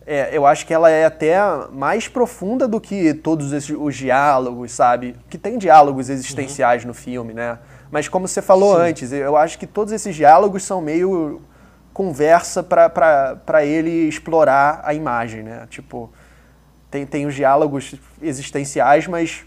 é, 0.06 0.36
eu 0.36 0.46
acho 0.46 0.64
que 0.64 0.72
ela 0.72 0.88
é 0.88 1.04
até 1.04 1.36
mais 1.72 2.06
profunda 2.06 2.68
do 2.68 2.80
que 2.80 3.12
todos 3.12 3.52
esses, 3.52 3.74
os 3.76 3.96
diálogos, 3.96 4.70
sabe? 4.70 5.16
Que 5.28 5.36
tem 5.36 5.58
diálogos 5.58 6.08
existenciais 6.08 6.82
uhum. 6.82 6.88
no 6.88 6.94
filme, 6.94 7.34
né? 7.34 7.58
Mas 7.92 8.08
como 8.08 8.26
você 8.26 8.40
falou 8.40 8.74
Sim. 8.76 8.82
antes, 8.84 9.12
eu 9.12 9.36
acho 9.36 9.58
que 9.58 9.66
todos 9.66 9.92
esses 9.92 10.16
diálogos 10.16 10.62
são 10.62 10.80
meio 10.80 11.42
conversa 11.92 12.62
para 12.62 13.66
ele 13.66 14.08
explorar 14.08 14.80
a 14.82 14.94
imagem, 14.94 15.42
né? 15.42 15.66
Tipo, 15.68 16.10
tem, 16.90 17.04
tem 17.04 17.26
os 17.26 17.34
diálogos 17.34 17.94
existenciais, 18.22 19.06
mas 19.06 19.44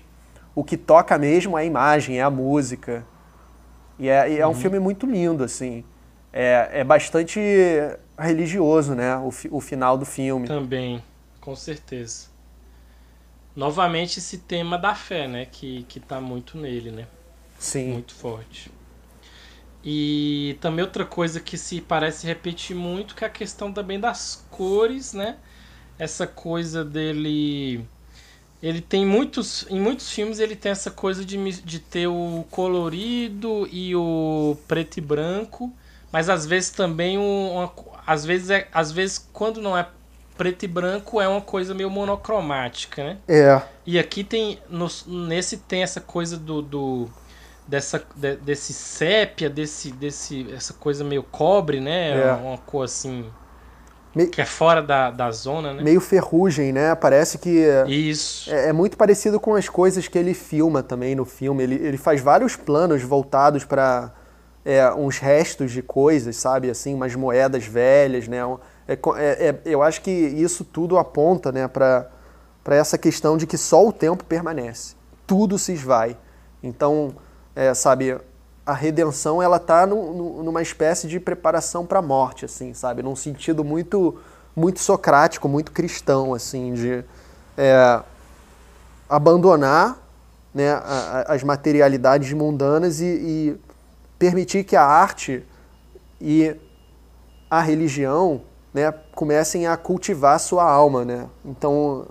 o 0.54 0.64
que 0.64 0.78
toca 0.78 1.18
mesmo 1.18 1.58
é 1.58 1.62
a 1.62 1.66
imagem, 1.66 2.20
é 2.20 2.22
a 2.22 2.30
música. 2.30 3.04
E 3.98 4.08
é, 4.08 4.34
e 4.34 4.38
é 4.38 4.46
um 4.46 4.52
uhum. 4.52 4.56
filme 4.56 4.78
muito 4.78 5.08
lindo, 5.08 5.43
assim. 5.43 5.84
É, 6.32 6.70
é 6.72 6.84
bastante 6.84 7.39
religioso, 8.16 8.93
né? 8.93 9.18
O, 9.18 9.32
o 9.58 9.60
final 9.60 9.98
do 9.98 10.06
filme. 10.06 10.48
Também, 10.48 11.04
com 11.41 11.56
certeza. 11.56 12.28
Novamente 13.56 14.20
esse 14.20 14.38
tema 14.38 14.78
da 14.78 14.93
fé, 14.93 15.28
né? 15.28 15.48
Que, 15.52 15.82
que 15.89 16.00
tá 16.00 16.22
muito 16.22 16.60
nele, 16.60 16.91
né? 16.91 17.08
Sim. 17.66 17.93
Muito 17.93 18.13
forte. 18.13 18.72
E 19.84 20.57
também 20.61 20.84
outra 20.84 21.03
coisa 21.03 21.39
que 21.39 21.57
se 21.57 21.82
parece 21.82 22.26
repetir 22.28 22.76
muito, 22.76 23.16
que 23.16 23.24
é 23.24 23.28
a 23.28 23.30
questão 23.30 23.74
também 23.74 23.99
das 23.99 24.45
cores, 24.51 25.13
né? 25.13 25.38
Essa 25.97 26.28
coisa 26.28 26.86
dele. 26.86 27.84
Ele 28.61 28.82
tem 28.82 29.05
muitos. 29.05 29.66
Em 29.70 29.80
muitos 29.80 30.11
filmes 30.11 30.39
ele 30.39 30.55
tem 30.55 30.72
essa 30.72 30.91
coisa 30.91 31.26
de, 31.26 31.38
de 31.61 31.80
ter 31.80 32.07
o 32.07 32.45
colorido 32.51 33.68
e 33.72 33.95
o 33.95 34.57
preto 34.68 34.97
e 34.97 35.01
branco. 35.01 35.74
Mas 36.11 36.30
às 36.30 36.45
vezes 36.45 36.70
também 36.70 37.18
uma, 37.18 37.72
às 38.05 38.26
vezes 38.26 38.49
é, 38.49 38.68
às 38.72 38.91
vezes 38.91 39.28
quando 39.34 39.61
não 39.61 39.78
é 39.78 39.88
preto 40.38 40.63
e 40.63 40.68
branco 40.68 41.20
é 41.20 41.28
uma 41.28 41.41
coisa 41.41 41.74
meio 41.74 41.89
monocromática, 41.89 43.03
né? 43.03 43.18
É. 43.28 43.61
E 43.86 43.99
aqui 43.99 44.24
tem 44.24 44.59
no, 44.70 44.88
nesse 45.07 45.57
tem 45.57 45.84
essa 45.84 46.01
coisa 46.01 46.38
do, 46.38 46.61
do 46.61 47.09
dessa 47.68 48.03
de, 48.16 48.36
desse 48.38 48.74
sépia, 48.74 49.49
desse 49.49 49.91
desse 49.91 50.51
essa 50.53 50.74
coisa 50.74 51.03
meio 51.03 51.24
cobre, 51.24 51.80
né? 51.80 52.20
É. 52.22 52.34
Uma 52.34 52.57
cor 52.57 52.86
assim 52.86 53.26
que 54.32 54.39
é 54.39 54.45
fora 54.45 54.82
da, 54.82 55.11
da 55.11 55.30
zona, 55.30 55.74
né? 55.74 55.84
Meio 55.84 55.99
ferrugem, 55.99 56.72
né? 56.72 56.95
Parece 56.95 57.38
que 57.38 57.68
isso 57.86 58.49
é, 58.49 58.70
é, 58.70 58.74
muito 58.74 58.95
parecido 58.95 59.41
com 59.41 59.55
as 59.55 59.68
coisas 59.68 60.07
que 60.07 60.18
ele 60.18 60.34
filma 60.34 60.82
também 60.82 61.13
no 61.16 61.26
filme. 61.26 61.63
Ele, 61.63 61.76
ele 61.76 61.97
faz 61.97 62.22
vários 62.22 62.55
planos 62.55 63.03
voltados 63.03 63.66
para 63.66 64.13
é, 64.63 64.89
uns 64.93 65.18
restos 65.18 65.74
de 65.74 65.82
coisas, 65.82 66.38
sabe? 66.38 66.70
Assim, 66.70 66.93
umas 66.93 67.13
moedas 67.13 67.66
velhas, 67.66 68.26
né? 68.26 68.38
É, 68.88 68.93
é, 68.93 69.49
é, 69.49 69.59
eu 69.66 69.84
acho 69.84 70.01
que 70.01 70.11
isso 70.11 70.63
tudo 70.63 70.97
aponta, 70.97 71.51
né? 71.51 71.68
Para 71.68 72.09
para 72.63 72.76
essa 72.76 72.97
questão 72.97 73.38
de 73.38 73.45
que 73.45 73.59
só 73.59 73.88
o 73.88 73.93
tempo 73.93 74.24
permanece, 74.24 74.95
tudo 75.28 75.59
se 75.59 75.74
esvai. 75.74 76.18
Então 76.63 77.13
é, 77.56 77.74
sabe, 77.74 78.18
a 78.66 78.74
redenção 78.74 79.41
ela 79.41 79.60
tá 79.60 79.86
no, 79.86 80.14
no, 80.14 80.43
numa 80.43 80.62
espécie 80.62 81.08
de 81.08 81.20
preparação 81.20 81.86
para 81.86 81.99
a 81.99 82.01
morte, 82.01 82.45
assim, 82.45 82.74
sabe, 82.74 83.01
num 83.01 83.16
sentido 83.16 83.64
muito 83.64 84.18
muito 84.56 84.80
socrático, 84.80 85.49
muito 85.49 85.72
cristão, 85.72 86.34
assim, 86.34 86.74
de 86.74 87.03
é, 87.58 88.01
abandonar 89.10 89.99
né, 90.53 90.72
a, 90.72 91.26
as 91.28 91.43
materialidades 91.43 92.32
mundanas 92.32 93.01
e, 93.01 93.06
e, 93.06 93.60
permitir 94.18 94.64
que 94.64 94.78
a 94.78 94.84
arte 94.84 95.43
e 96.22 96.56
a 97.49 97.60
religião 97.60 98.41
né, 98.74 98.93
comecem 99.14 99.68
a 99.68 99.76
cultivar 99.76 100.36
a 100.36 100.39
sua 100.39 100.64
alma, 100.64 101.03
né? 101.03 101.28
Então 101.43 102.08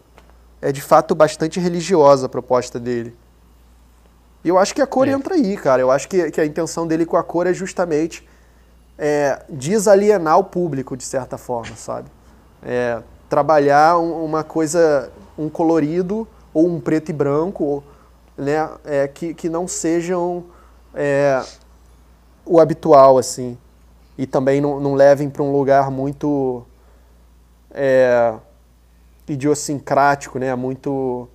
é 0.61 0.71
de 0.71 0.83
fato 0.83 1.15
bastante 1.15 1.59
religiosa 1.59 2.27
a 2.27 2.29
proposta 2.29 2.79
dele. 2.79 3.17
E 4.45 4.49
eu 4.49 4.59
acho 4.59 4.75
que 4.75 4.83
a 4.83 4.87
cor 4.87 5.09
é. 5.09 5.13
entra 5.13 5.35
aí, 5.35 5.57
cara. 5.57 5.81
Eu 5.81 5.91
acho 5.91 6.07
que, 6.07 6.31
que 6.31 6.41
a 6.41 6.45
intenção 6.45 6.87
dele 6.87 7.07
com 7.07 7.17
a 7.17 7.25
cor 7.25 7.47
é 7.47 7.55
justamente 7.55 8.29
é, 8.99 9.43
desalienar 9.49 10.39
o 10.39 10.45
público, 10.45 10.97
de 10.97 11.05
certa 11.05 11.39
forma, 11.39 11.75
sabe? 11.77 12.09
É, 12.63 13.03
trabalhar 13.29 13.99
um, 13.99 14.23
uma 14.23 14.45
coisa, 14.45 15.11
um 15.39 15.49
colorido 15.49 16.29
ou 16.53 16.69
um 16.69 16.79
preto 16.79 17.09
e 17.09 17.13
branco, 17.13 17.83
né? 18.37 18.69
É, 18.85 19.09
que, 19.09 19.33
que 19.33 19.49
não 19.49 19.67
sejam 19.67 20.45
é, 20.95 21.43
o 22.45 22.61
habitual, 22.61 23.17
assim. 23.17 23.57
E 24.19 24.27
também 24.27 24.61
não, 24.61 24.79
não 24.79 24.95
levem 24.95 25.31
para 25.31 25.43
um 25.43 25.51
lugar 25.51 25.91
muito 25.91 26.65
é, 27.71 28.35
idiosincrático, 29.27 30.39
né? 30.39 30.55
Muito 30.55 31.29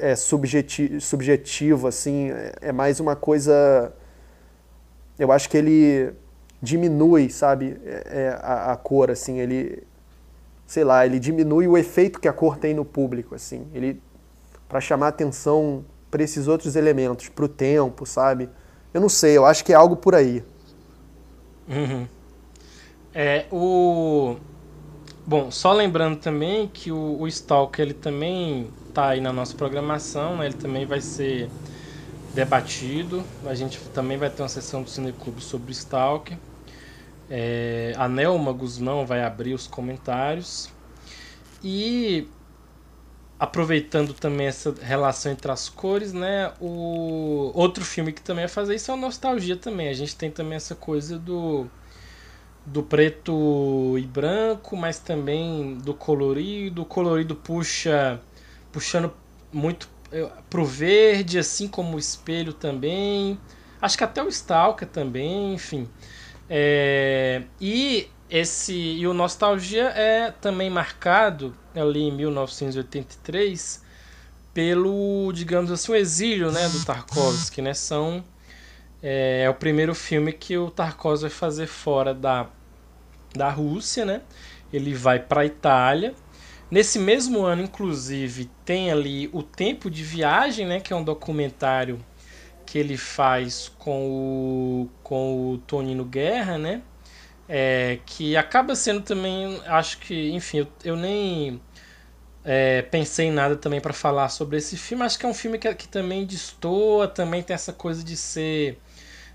é, 0.00 0.12
é 0.12 0.16
subjetivo, 0.16 1.00
subjetivo, 1.00 1.88
assim, 1.88 2.30
é, 2.30 2.54
é 2.60 2.72
mais 2.72 3.00
uma 3.00 3.16
coisa. 3.16 3.92
Eu 5.18 5.32
acho 5.32 5.48
que 5.50 5.56
ele 5.56 6.12
diminui, 6.60 7.28
sabe, 7.28 7.76
é, 7.84 8.02
é, 8.06 8.28
a, 8.40 8.72
a, 8.72 8.76
cor, 8.76 9.10
assim, 9.10 9.40
ele 9.40 9.82
sei 10.66 10.84
lá, 10.84 11.04
ele 11.04 11.18
diminui 11.18 11.68
o 11.68 11.76
efeito 11.76 12.18
que 12.18 12.26
a 12.26 12.32
cor 12.32 12.56
tem 12.56 12.72
no 12.72 12.84
público, 12.84 13.34
assim. 13.34 13.66
Ele 13.74 14.00
para 14.68 14.80
chamar 14.80 15.08
atenção 15.08 15.84
para 16.10 16.22
esses 16.22 16.48
outros 16.48 16.76
elementos, 16.76 17.28
para 17.28 17.44
o 17.44 17.48
tempo, 17.48 18.06
sabe? 18.06 18.48
Eu 18.94 19.00
não 19.00 19.08
sei, 19.08 19.36
eu 19.36 19.44
acho 19.44 19.64
que 19.64 19.72
é 19.72 19.76
algo 19.76 19.96
por 19.96 20.14
aí. 20.14 20.42
Uhum. 21.68 22.06
É, 23.14 23.44
o... 23.52 24.36
Bom, 25.32 25.50
só 25.50 25.72
lembrando 25.72 26.18
também 26.20 26.68
que 26.68 26.92
o, 26.92 27.18
o 27.18 27.26
Stalker 27.26 27.86
ele 27.86 27.94
também 27.94 28.70
tá 28.92 29.08
aí 29.08 29.20
na 29.22 29.32
nossa 29.32 29.54
programação, 29.54 30.36
né? 30.36 30.44
ele 30.44 30.54
também 30.54 30.84
vai 30.84 31.00
ser 31.00 31.48
debatido. 32.34 33.24
A 33.46 33.54
gente 33.54 33.78
também 33.94 34.18
vai 34.18 34.28
ter 34.28 34.42
uma 34.42 34.48
sessão 34.50 34.82
do 34.82 34.90
Cineclube 34.90 35.40
sobre 35.40 35.70
o 35.70 35.72
Stalker. 35.72 36.36
É, 37.30 37.94
a 37.96 38.10
Nelma 38.10 38.52
Guzmão 38.52 39.06
vai 39.06 39.24
abrir 39.24 39.54
os 39.54 39.66
comentários. 39.66 40.68
E 41.64 42.28
aproveitando 43.40 44.12
também 44.12 44.48
essa 44.48 44.74
relação 44.82 45.32
entre 45.32 45.50
as 45.50 45.70
cores, 45.70 46.12
né? 46.12 46.52
O 46.60 47.50
outro 47.54 47.86
filme 47.86 48.12
que 48.12 48.20
também 48.20 48.44
vai 48.44 48.52
fazer 48.52 48.74
isso 48.74 48.90
é 48.90 48.94
o 48.94 48.98
Nostalgia 48.98 49.56
também. 49.56 49.88
A 49.88 49.94
gente 49.94 50.14
tem 50.14 50.30
também 50.30 50.56
essa 50.56 50.74
coisa 50.74 51.18
do 51.18 51.70
do 52.64 52.82
preto 52.82 53.96
e 53.98 54.02
branco, 54.02 54.76
mas 54.76 54.98
também 54.98 55.78
do 55.78 55.94
colorido. 55.94 56.82
O 56.82 56.84
colorido 56.84 57.34
puxa 57.34 58.20
puxando 58.70 59.12
muito 59.52 59.88
pro 60.48 60.64
verde, 60.64 61.38
assim 61.38 61.68
como 61.68 61.96
o 61.96 61.98
espelho 61.98 62.52
também. 62.52 63.38
Acho 63.80 63.98
que 63.98 64.04
até 64.04 64.22
o 64.22 64.28
Stalker 64.28 64.88
também, 64.88 65.54
enfim. 65.54 65.88
É, 66.48 67.42
e 67.60 68.08
esse 68.28 68.72
e 68.74 69.06
o 69.06 69.14
Nostalgia 69.14 69.88
é 69.88 70.30
também 70.30 70.70
marcado 70.70 71.54
ali 71.74 72.02
em 72.02 72.12
1983 72.12 73.82
pelo, 74.54 75.32
digamos 75.32 75.70
assim, 75.70 75.92
o 75.92 75.94
exílio, 75.94 76.52
né, 76.52 76.68
do 76.68 76.84
Tarkovsky, 76.84 77.62
né? 77.62 77.72
São 77.72 78.22
é, 79.02 79.42
é, 79.44 79.50
o 79.50 79.54
primeiro 79.54 79.94
filme 79.94 80.32
que 80.32 80.56
o 80.56 80.70
Tarkovsky 80.70 81.28
vai 81.28 81.30
fazer 81.30 81.66
fora 81.66 82.14
da 82.14 82.48
da 83.34 83.50
Rússia, 83.50 84.04
né? 84.04 84.22
Ele 84.72 84.94
vai 84.94 85.18
para 85.18 85.42
a 85.42 85.46
Itália. 85.46 86.14
Nesse 86.70 86.98
mesmo 86.98 87.42
ano, 87.42 87.62
inclusive, 87.62 88.50
tem 88.64 88.90
ali 88.90 89.28
o 89.32 89.42
Tempo 89.42 89.90
de 89.90 90.02
Viagem, 90.02 90.66
né, 90.66 90.80
que 90.80 90.92
é 90.92 90.96
um 90.96 91.04
documentário 91.04 91.98
que 92.64 92.78
ele 92.78 92.96
faz 92.96 93.70
com 93.78 94.08
o, 94.08 94.88
com 95.02 95.52
o 95.52 95.58
Tonino 95.58 96.04
Guerra, 96.04 96.56
né? 96.56 96.82
É, 97.48 97.98
que 98.06 98.36
acaba 98.36 98.74
sendo 98.74 99.02
também, 99.02 99.60
acho 99.66 99.98
que, 99.98 100.30
enfim, 100.30 100.58
eu, 100.58 100.68
eu 100.84 100.96
nem 100.96 101.60
é, 102.44 102.82
pensei 102.82 103.26
em 103.26 103.32
nada 103.32 103.56
também 103.56 103.80
para 103.80 103.92
falar 103.92 104.28
sobre 104.30 104.56
esse 104.56 104.76
filme. 104.76 105.04
Acho 105.04 105.18
que 105.18 105.26
é 105.26 105.28
um 105.28 105.34
filme 105.34 105.58
que, 105.58 105.72
que 105.74 105.88
também 105.88 106.24
destoa, 106.24 107.06
também 107.08 107.42
tem 107.42 107.54
essa 107.54 107.72
coisa 107.72 108.02
de 108.02 108.16
ser 108.16 108.78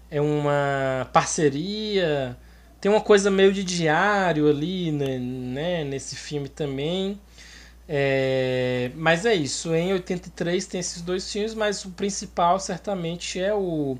é 0.09 0.21
uma 0.21 1.09
parceria, 1.11 2.37
tem 2.79 2.91
uma 2.91 3.01
coisa 3.01 3.29
meio 3.31 3.51
de 3.53 3.63
diário 3.63 4.49
ali, 4.49 4.91
né, 4.91 5.17
né 5.19 5.83
nesse 5.83 6.15
filme 6.15 6.47
também. 6.49 7.19
É, 7.89 8.91
mas 8.95 9.25
é 9.25 9.33
isso, 9.33 9.73
em 9.73 9.93
83 9.93 10.65
tem 10.67 10.79
esses 10.79 11.01
dois 11.01 11.31
filmes, 11.31 11.53
mas 11.53 11.85
o 11.85 11.91
principal 11.91 12.59
certamente 12.59 13.39
é 13.39 13.53
o 13.53 13.97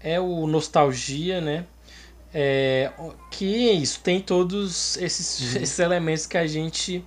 é 0.00 0.18
o 0.20 0.46
Nostalgia, 0.48 1.40
né? 1.40 1.64
É, 2.34 2.90
que 3.30 3.68
é 3.68 3.72
isso, 3.72 4.00
tem 4.00 4.20
todos 4.20 4.96
esses, 4.96 5.54
uhum. 5.54 5.62
esses 5.62 5.78
elementos 5.78 6.26
que 6.26 6.36
a 6.36 6.46
gente 6.46 7.04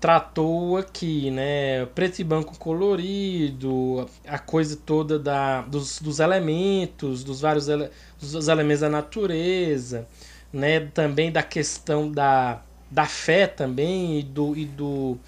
tratou 0.00 0.76
aqui, 0.76 1.30
né? 1.30 1.86
Preto 1.86 2.20
e 2.20 2.24
branco 2.24 2.58
colorido, 2.58 4.08
a 4.26 4.38
coisa 4.38 4.76
toda 4.76 5.18
da, 5.18 5.62
dos, 5.62 6.00
dos 6.00 6.20
elementos, 6.20 7.24
dos 7.24 7.40
vários 7.40 7.68
ele, 7.68 7.90
dos 8.20 8.48
elementos 8.48 8.80
da 8.80 8.88
natureza, 8.88 10.06
né? 10.52 10.80
Também 10.80 11.32
da 11.32 11.42
questão 11.42 12.10
da, 12.10 12.60
da 12.90 13.06
fé 13.06 13.46
também 13.46 14.20
e 14.20 14.22
do, 14.22 14.56
e 14.56 14.64
do, 14.66 15.18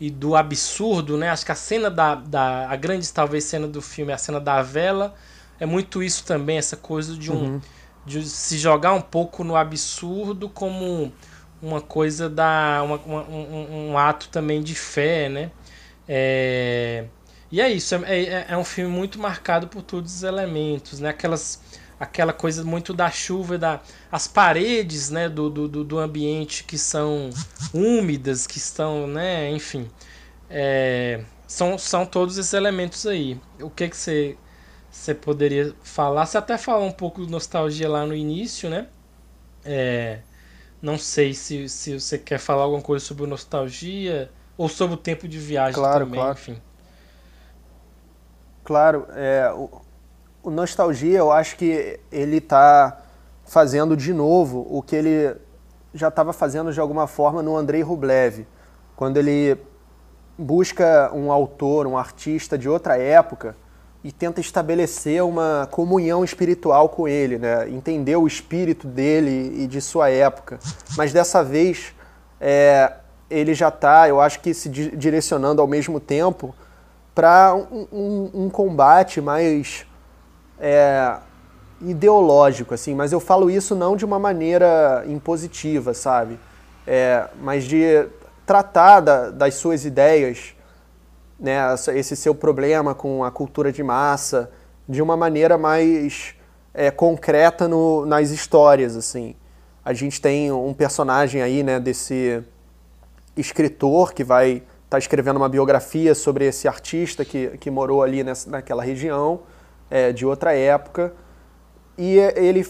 e 0.00 0.10
do 0.10 0.36
absurdo, 0.36 1.16
né? 1.16 1.30
Acho 1.30 1.44
que 1.44 1.52
a 1.52 1.56
cena 1.56 1.90
da, 1.90 2.14
da 2.14 2.68
a 2.68 2.76
grande 2.76 3.10
talvez 3.12 3.44
cena 3.44 3.66
do 3.66 3.82
filme, 3.82 4.12
a 4.12 4.18
cena 4.18 4.40
da 4.40 4.62
vela, 4.62 5.14
é 5.58 5.66
muito 5.66 6.02
isso 6.02 6.24
também, 6.24 6.58
essa 6.58 6.76
coisa 6.76 7.16
de 7.16 7.30
um 7.30 7.54
uhum 7.54 7.60
de 8.04 8.24
se 8.24 8.58
jogar 8.58 8.92
um 8.92 9.00
pouco 9.00 9.44
no 9.44 9.56
absurdo 9.56 10.48
como 10.48 11.12
uma 11.62 11.80
coisa 11.80 12.28
da 12.28 12.82
uma, 12.84 12.96
uma, 12.96 13.22
um, 13.22 13.90
um, 13.90 13.98
ato 13.98 14.28
também 14.28 14.62
de 14.62 14.74
fé, 14.74 15.28
né? 15.28 15.50
É, 16.08 17.04
e 17.50 17.60
é 17.60 17.70
isso, 17.70 17.94
é, 17.94 18.22
é, 18.24 18.46
é, 18.50 18.56
um 18.56 18.64
filme 18.64 18.90
muito 18.90 19.18
marcado 19.18 19.68
por 19.68 19.82
todos 19.82 20.14
os 20.14 20.22
elementos, 20.22 20.98
né? 21.00 21.10
Aquelas, 21.10 21.62
aquela 22.00 22.32
coisa 22.32 22.64
muito 22.64 22.92
da 22.92 23.10
chuva, 23.10 23.56
da, 23.56 23.80
as 24.10 24.26
paredes 24.26 25.10
né? 25.10 25.28
do, 25.28 25.48
do, 25.48 25.84
do 25.84 25.98
ambiente 25.98 26.64
que 26.64 26.76
são 26.76 27.30
úmidas, 27.72 28.46
que 28.46 28.58
estão, 28.58 29.06
né? 29.06 29.50
Enfim, 29.52 29.88
é, 30.50 31.22
são, 31.46 31.78
são 31.78 32.04
todos 32.04 32.38
esses 32.38 32.52
elementos 32.52 33.06
aí. 33.06 33.40
O 33.60 33.70
que 33.70 33.88
que 33.88 33.96
você 33.96 34.36
você 34.92 35.14
poderia 35.14 35.74
falar. 35.82 36.26
Você 36.26 36.36
até 36.36 36.58
falou 36.58 36.86
um 36.86 36.92
pouco 36.92 37.24
de 37.24 37.32
nostalgia 37.32 37.88
lá 37.88 38.04
no 38.04 38.14
início, 38.14 38.68
né? 38.68 38.86
É, 39.64 40.20
não 40.82 40.98
sei 40.98 41.32
se, 41.32 41.68
se 41.68 41.98
você 41.98 42.18
quer 42.18 42.38
falar 42.38 42.64
alguma 42.64 42.82
coisa 42.82 43.04
sobre 43.04 43.24
nostalgia 43.24 44.28
ou 44.58 44.68
sobre 44.68 44.94
o 44.94 44.98
tempo 44.98 45.28
de 45.28 45.38
viagem 45.38 45.74
claro, 45.74 46.04
também, 46.04 46.20
claro. 46.20 46.32
enfim. 46.32 46.60
Claro, 48.64 49.06
é, 49.10 49.52
o, 49.54 49.70
o 50.42 50.50
Nostalgia 50.50 51.18
eu 51.18 51.30
acho 51.30 51.56
que 51.56 52.00
ele 52.10 52.38
está 52.38 53.00
fazendo 53.44 53.96
de 53.96 54.12
novo 54.12 54.66
o 54.68 54.82
que 54.82 54.96
ele 54.96 55.36
já 55.94 56.08
estava 56.08 56.32
fazendo 56.32 56.72
de 56.72 56.80
alguma 56.80 57.06
forma 57.06 57.42
no 57.42 57.56
Andrei 57.56 57.82
Rublev, 57.82 58.46
quando 58.96 59.18
ele 59.18 59.56
busca 60.36 61.12
um 61.14 61.30
autor, 61.30 61.86
um 61.86 61.96
artista 61.96 62.58
de 62.58 62.68
outra 62.68 62.96
época 62.96 63.56
e 64.04 64.10
tenta 64.10 64.40
estabelecer 64.40 65.22
uma 65.22 65.68
comunhão 65.70 66.24
espiritual 66.24 66.88
com 66.88 67.06
ele, 67.06 67.38
né? 67.38 67.68
entender 67.70 68.16
o 68.16 68.26
espírito 68.26 68.88
dele 68.88 69.62
e 69.62 69.66
de 69.66 69.80
sua 69.80 70.10
época. 70.10 70.58
Mas 70.96 71.12
dessa 71.12 71.44
vez 71.44 71.94
é, 72.40 72.92
ele 73.30 73.54
já 73.54 73.68
está, 73.68 74.08
eu 74.08 74.20
acho 74.20 74.40
que 74.40 74.52
se 74.52 74.68
direcionando 74.68 75.62
ao 75.62 75.68
mesmo 75.68 76.00
tempo 76.00 76.54
para 77.14 77.54
um, 77.54 77.86
um, 77.92 78.30
um, 78.44 78.50
combate 78.50 79.20
mais 79.20 79.86
é, 80.58 81.16
ideológico, 81.80 82.74
assim. 82.74 82.94
Mas 82.94 83.12
eu 83.12 83.20
falo 83.20 83.48
isso 83.48 83.76
não 83.76 83.96
de 83.96 84.04
uma 84.04 84.18
maneira 84.18 85.04
impositiva, 85.06 85.94
sabe? 85.94 86.38
É, 86.86 87.26
mas 87.40 87.64
de 87.64 88.06
tratar 88.44 89.00
da, 89.00 89.30
das 89.30 89.54
suas 89.54 89.84
ideias 89.84 90.54
né, 91.42 91.58
esse 91.96 92.14
seu 92.14 92.36
problema 92.36 92.94
com 92.94 93.24
a 93.24 93.30
cultura 93.30 93.72
de 93.72 93.82
massa 93.82 94.48
de 94.88 95.02
uma 95.02 95.16
maneira 95.16 95.58
mais 95.58 96.36
é, 96.72 96.88
concreta 96.88 97.66
no, 97.66 98.06
nas 98.06 98.30
histórias, 98.30 98.96
assim. 98.96 99.34
A 99.84 99.92
gente 99.92 100.20
tem 100.20 100.52
um 100.52 100.72
personagem 100.72 101.42
aí, 101.42 101.64
né, 101.64 101.80
desse 101.80 102.44
escritor 103.36 104.12
que 104.14 104.22
vai 104.22 104.50
estar 104.52 104.64
tá 104.90 104.98
escrevendo 104.98 105.38
uma 105.38 105.48
biografia 105.48 106.14
sobre 106.14 106.46
esse 106.46 106.68
artista 106.68 107.24
que, 107.24 107.58
que 107.58 107.70
morou 107.72 108.04
ali 108.04 108.22
nessa, 108.22 108.48
naquela 108.48 108.84
região, 108.84 109.40
é, 109.90 110.12
de 110.12 110.24
outra 110.24 110.54
época, 110.54 111.12
e 111.98 112.18
ele 112.36 112.64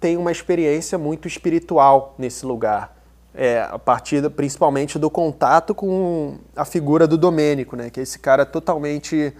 tem 0.00 0.16
uma 0.16 0.32
experiência 0.32 0.98
muito 0.98 1.28
espiritual 1.28 2.16
nesse 2.18 2.44
lugar 2.44 2.95
é, 3.36 3.60
a 3.70 3.78
partir 3.78 4.28
principalmente 4.30 4.98
do 4.98 5.10
contato 5.10 5.74
com 5.74 6.38
a 6.56 6.64
figura 6.64 7.06
do 7.06 7.18
Domênico, 7.18 7.76
né? 7.76 7.90
Que 7.90 8.00
é 8.00 8.02
esse 8.02 8.18
cara 8.18 8.46
totalmente 8.46 9.34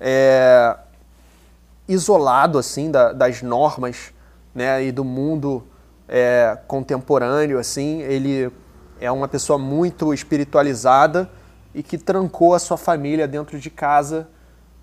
é, 0.00 0.74
isolado 1.86 2.58
assim 2.58 2.90
da, 2.90 3.12
das 3.12 3.42
normas, 3.42 4.14
né? 4.54 4.82
E 4.82 4.90
do 4.90 5.04
mundo 5.04 5.62
é, 6.08 6.58
contemporâneo, 6.66 7.58
assim. 7.58 8.00
Ele 8.00 8.50
é 8.98 9.10
uma 9.12 9.28
pessoa 9.28 9.58
muito 9.58 10.14
espiritualizada 10.14 11.28
e 11.74 11.82
que 11.82 11.98
trancou 11.98 12.54
a 12.54 12.58
sua 12.58 12.78
família 12.78 13.28
dentro 13.28 13.60
de 13.60 13.68
casa, 13.68 14.26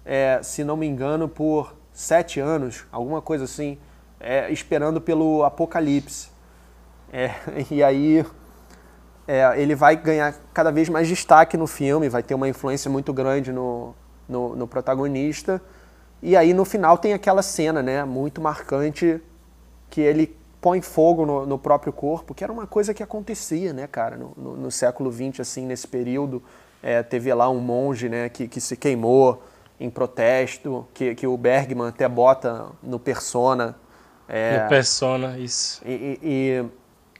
é, 0.05 0.39
se 0.43 0.63
não 0.63 0.77
me 0.77 0.85
engano, 0.85 1.27
por 1.27 1.75
sete 1.91 2.39
anos, 2.39 2.85
alguma 2.91 3.19
coisa 3.19 3.45
assim, 3.45 3.79
é, 4.19 4.51
esperando 4.51 5.01
pelo 5.01 5.43
apocalipse. 5.43 6.29
É, 7.11 7.31
e 7.71 7.81
aí 7.81 8.23
é, 9.27 9.59
ele 9.59 9.75
vai 9.75 9.95
ganhar 9.95 10.35
cada 10.53 10.71
vez 10.71 10.89
mais 10.89 11.07
destaque 11.07 11.55
no 11.55 11.67
filme, 11.67 12.09
vai 12.09 12.21
ter 12.21 12.35
uma 12.35 12.47
influência 12.47 12.89
muito 12.91 13.13
grande 13.13 13.51
no, 13.51 13.95
no, 14.27 14.55
no, 14.55 14.67
protagonista. 14.67 15.61
E 16.21 16.35
aí 16.35 16.53
no 16.53 16.65
final 16.65 16.97
tem 16.97 17.13
aquela 17.13 17.41
cena, 17.41 17.81
né, 17.81 18.03
muito 18.03 18.41
marcante, 18.41 19.21
que 19.89 20.01
ele 20.01 20.35
põe 20.59 20.81
fogo 20.81 21.25
no, 21.25 21.45
no, 21.45 21.59
próprio 21.59 21.91
corpo, 21.91 22.33
que 22.33 22.43
era 22.43 22.51
uma 22.51 22.65
coisa 22.65 22.93
que 22.93 23.03
acontecia, 23.03 23.73
né, 23.73 23.87
cara, 23.87 24.17
no, 24.17 24.33
no, 24.35 24.57
no 24.57 24.71
século 24.71 25.11
XX, 25.11 25.41
assim, 25.41 25.65
nesse 25.65 25.87
período. 25.87 26.41
É, 26.81 27.01
teve 27.01 27.33
lá 27.33 27.49
um 27.49 27.59
monge, 27.59 28.09
né, 28.09 28.27
que, 28.29 28.47
que 28.47 28.59
se 28.59 28.75
queimou 28.75 29.43
em 29.79 29.89
protesto, 29.89 30.87
que, 30.93 31.15
que 31.15 31.27
o 31.27 31.37
Bergman 31.37 31.87
até 31.87 32.07
bota 32.07 32.67
no 32.81 32.99
Persona. 32.99 33.75
É, 34.27 34.63
no 34.63 34.69
Persona, 34.69 35.37
isso. 35.37 35.81
E, 35.85 36.19
e, 36.21 36.65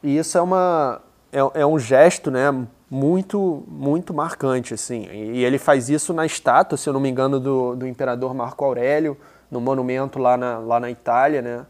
e 0.02 0.18
isso 0.18 0.38
é, 0.38 0.42
uma, 0.42 1.02
é, 1.34 1.61
é, 1.61 1.65
um 1.65 1.80
gesto, 1.80 2.30
né, 2.30 2.51
muito, 2.89 3.64
muito 3.68 4.14
marcante, 4.14 4.73
assim. 4.73 5.07
E, 5.11 5.43
ele 5.43 5.57
faz 5.57 5.89
isso 5.89 6.14
na 6.14 6.26
estátua, 6.26 6.77
se 6.77 6.88
eu 6.88 6.93
não 6.93 6.99
me 6.99 7.10
engano, 7.10 7.39
do, 7.39 7.76
do 7.76 7.88
imperador 7.88 8.34
Marco 8.35 8.64
Aurélio, 8.64 9.18
no 9.49 9.60
monumento 9.60 10.19
lá 10.19 10.38
na, 10.38 10.60
lá 10.60 10.80
na 10.80 10.91
Itália, 10.91 11.41
né? 11.41 11.65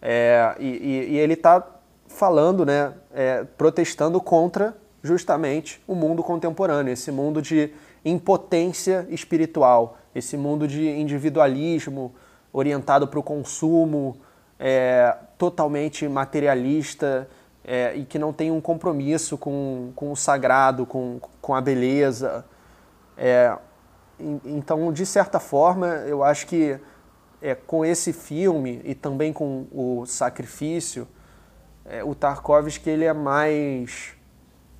É, 0.00 0.54
e, 0.58 0.66
e, 0.66 1.12
e, 1.14 1.18
ele 1.18 1.34
está 1.34 1.64
falando, 2.06 2.64
né, 2.64 2.92
é, 3.12 3.44
protestando 3.44 4.20
contra 4.20 4.76
justamente 5.02 5.82
o 5.86 5.94
mundo 5.94 6.22
contemporâneo, 6.22 6.92
esse 6.92 7.10
mundo 7.10 7.42
de 7.42 7.72
impotência 8.04 9.06
espiritual, 9.10 9.96
esse 10.14 10.36
mundo 10.36 10.66
de 10.66 10.88
individualismo 10.88 12.14
orientado 12.52 13.06
para 13.08 13.18
o 13.18 13.22
consumo, 13.22 14.16
é, 14.58 15.16
totalmente 15.38 16.06
materialista 16.08 17.28
é, 17.64 17.94
e 17.96 18.04
que 18.04 18.18
não 18.18 18.32
tem 18.32 18.50
um 18.50 18.60
compromisso 18.60 19.38
com, 19.38 19.92
com 19.94 20.12
o 20.12 20.16
sagrado, 20.16 20.84
com, 20.84 21.20
com 21.40 21.54
a 21.54 21.60
beleza. 21.60 22.44
É, 23.16 23.56
então, 24.18 24.92
de 24.92 25.06
certa 25.06 25.40
forma, 25.40 25.86
eu 26.06 26.22
acho 26.22 26.46
que 26.46 26.78
é, 27.40 27.54
com 27.54 27.84
esse 27.84 28.12
filme 28.12 28.80
e 28.84 28.94
também 28.94 29.32
com 29.32 29.66
o 29.72 30.06
Sacrifício, 30.06 31.08
é, 31.84 32.04
o 32.04 32.14
Tarkovsky 32.14 32.88
ele 32.88 33.04
é 33.04 33.12
mais 33.12 34.14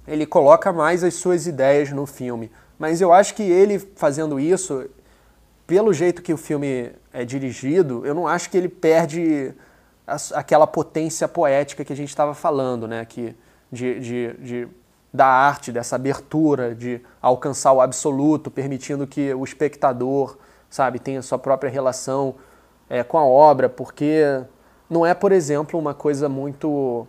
ele 0.06 0.26
coloca 0.26 0.72
mais 0.72 1.04
as 1.04 1.14
suas 1.14 1.46
ideias 1.46 1.90
no 1.90 2.06
filme. 2.06 2.50
Mas 2.78 3.00
eu 3.00 3.12
acho 3.12 3.34
que 3.34 3.42
ele 3.42 3.78
fazendo 3.78 4.40
isso, 4.40 4.88
pelo 5.66 5.92
jeito 5.92 6.22
que 6.22 6.32
o 6.32 6.36
filme 6.36 6.92
é 7.12 7.24
dirigido, 7.24 8.04
eu 8.04 8.14
não 8.14 8.26
acho 8.26 8.50
que 8.50 8.56
ele 8.56 8.68
perde 8.68 9.54
aquela 10.06 10.66
potência 10.66 11.28
poética 11.28 11.84
que 11.84 11.92
a 11.92 11.96
gente 11.96 12.08
estava 12.08 12.34
falando, 12.34 12.88
né? 12.88 13.04
Que, 13.04 13.34
de, 13.70 14.00
de, 14.00 14.32
de, 14.34 14.68
da 15.12 15.26
arte, 15.26 15.72
dessa 15.72 15.96
abertura, 15.96 16.74
de 16.74 17.00
alcançar 17.20 17.72
o 17.72 17.80
absoluto, 17.80 18.50
permitindo 18.50 19.06
que 19.06 19.32
o 19.32 19.44
espectador, 19.44 20.36
sabe, 20.68 20.98
tenha 20.98 21.22
sua 21.22 21.38
própria 21.38 21.70
relação 21.70 22.34
é, 22.88 23.02
com 23.02 23.18
a 23.18 23.24
obra, 23.24 23.68
porque 23.68 24.42
não 24.88 25.06
é, 25.06 25.14
por 25.14 25.32
exemplo, 25.32 25.78
uma 25.78 25.94
coisa 25.94 26.28
muito, 26.28 27.06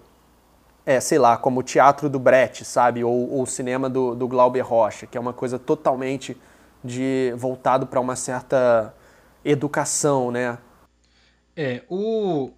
é, 0.86 0.99
sei 0.99 1.20
lá, 1.20 1.36
como 1.36 1.60
o 1.60 1.64
teatro 1.64 2.10
do 2.10 2.20
Brecht, 2.20 2.64
sabe, 2.64 3.03
ou, 3.03 3.30
ou 3.32 3.44
o 3.44 3.48
cinema 3.48 3.90
do, 3.90 4.15
do 4.15 4.28
Glauber 4.28 4.61
Rocha, 4.61 5.06
que 5.06 5.18
é 5.18 5.22
uma 5.22 5.34
coisa 5.34 5.60
totalmente 5.60 6.38
de 6.84 7.34
voltado 7.38 7.88
para 7.88 7.99
uma 7.99 8.15
certa 8.15 8.94
educação, 9.44 10.32
né? 10.32 10.57
É, 11.56 11.84
o 11.90 12.52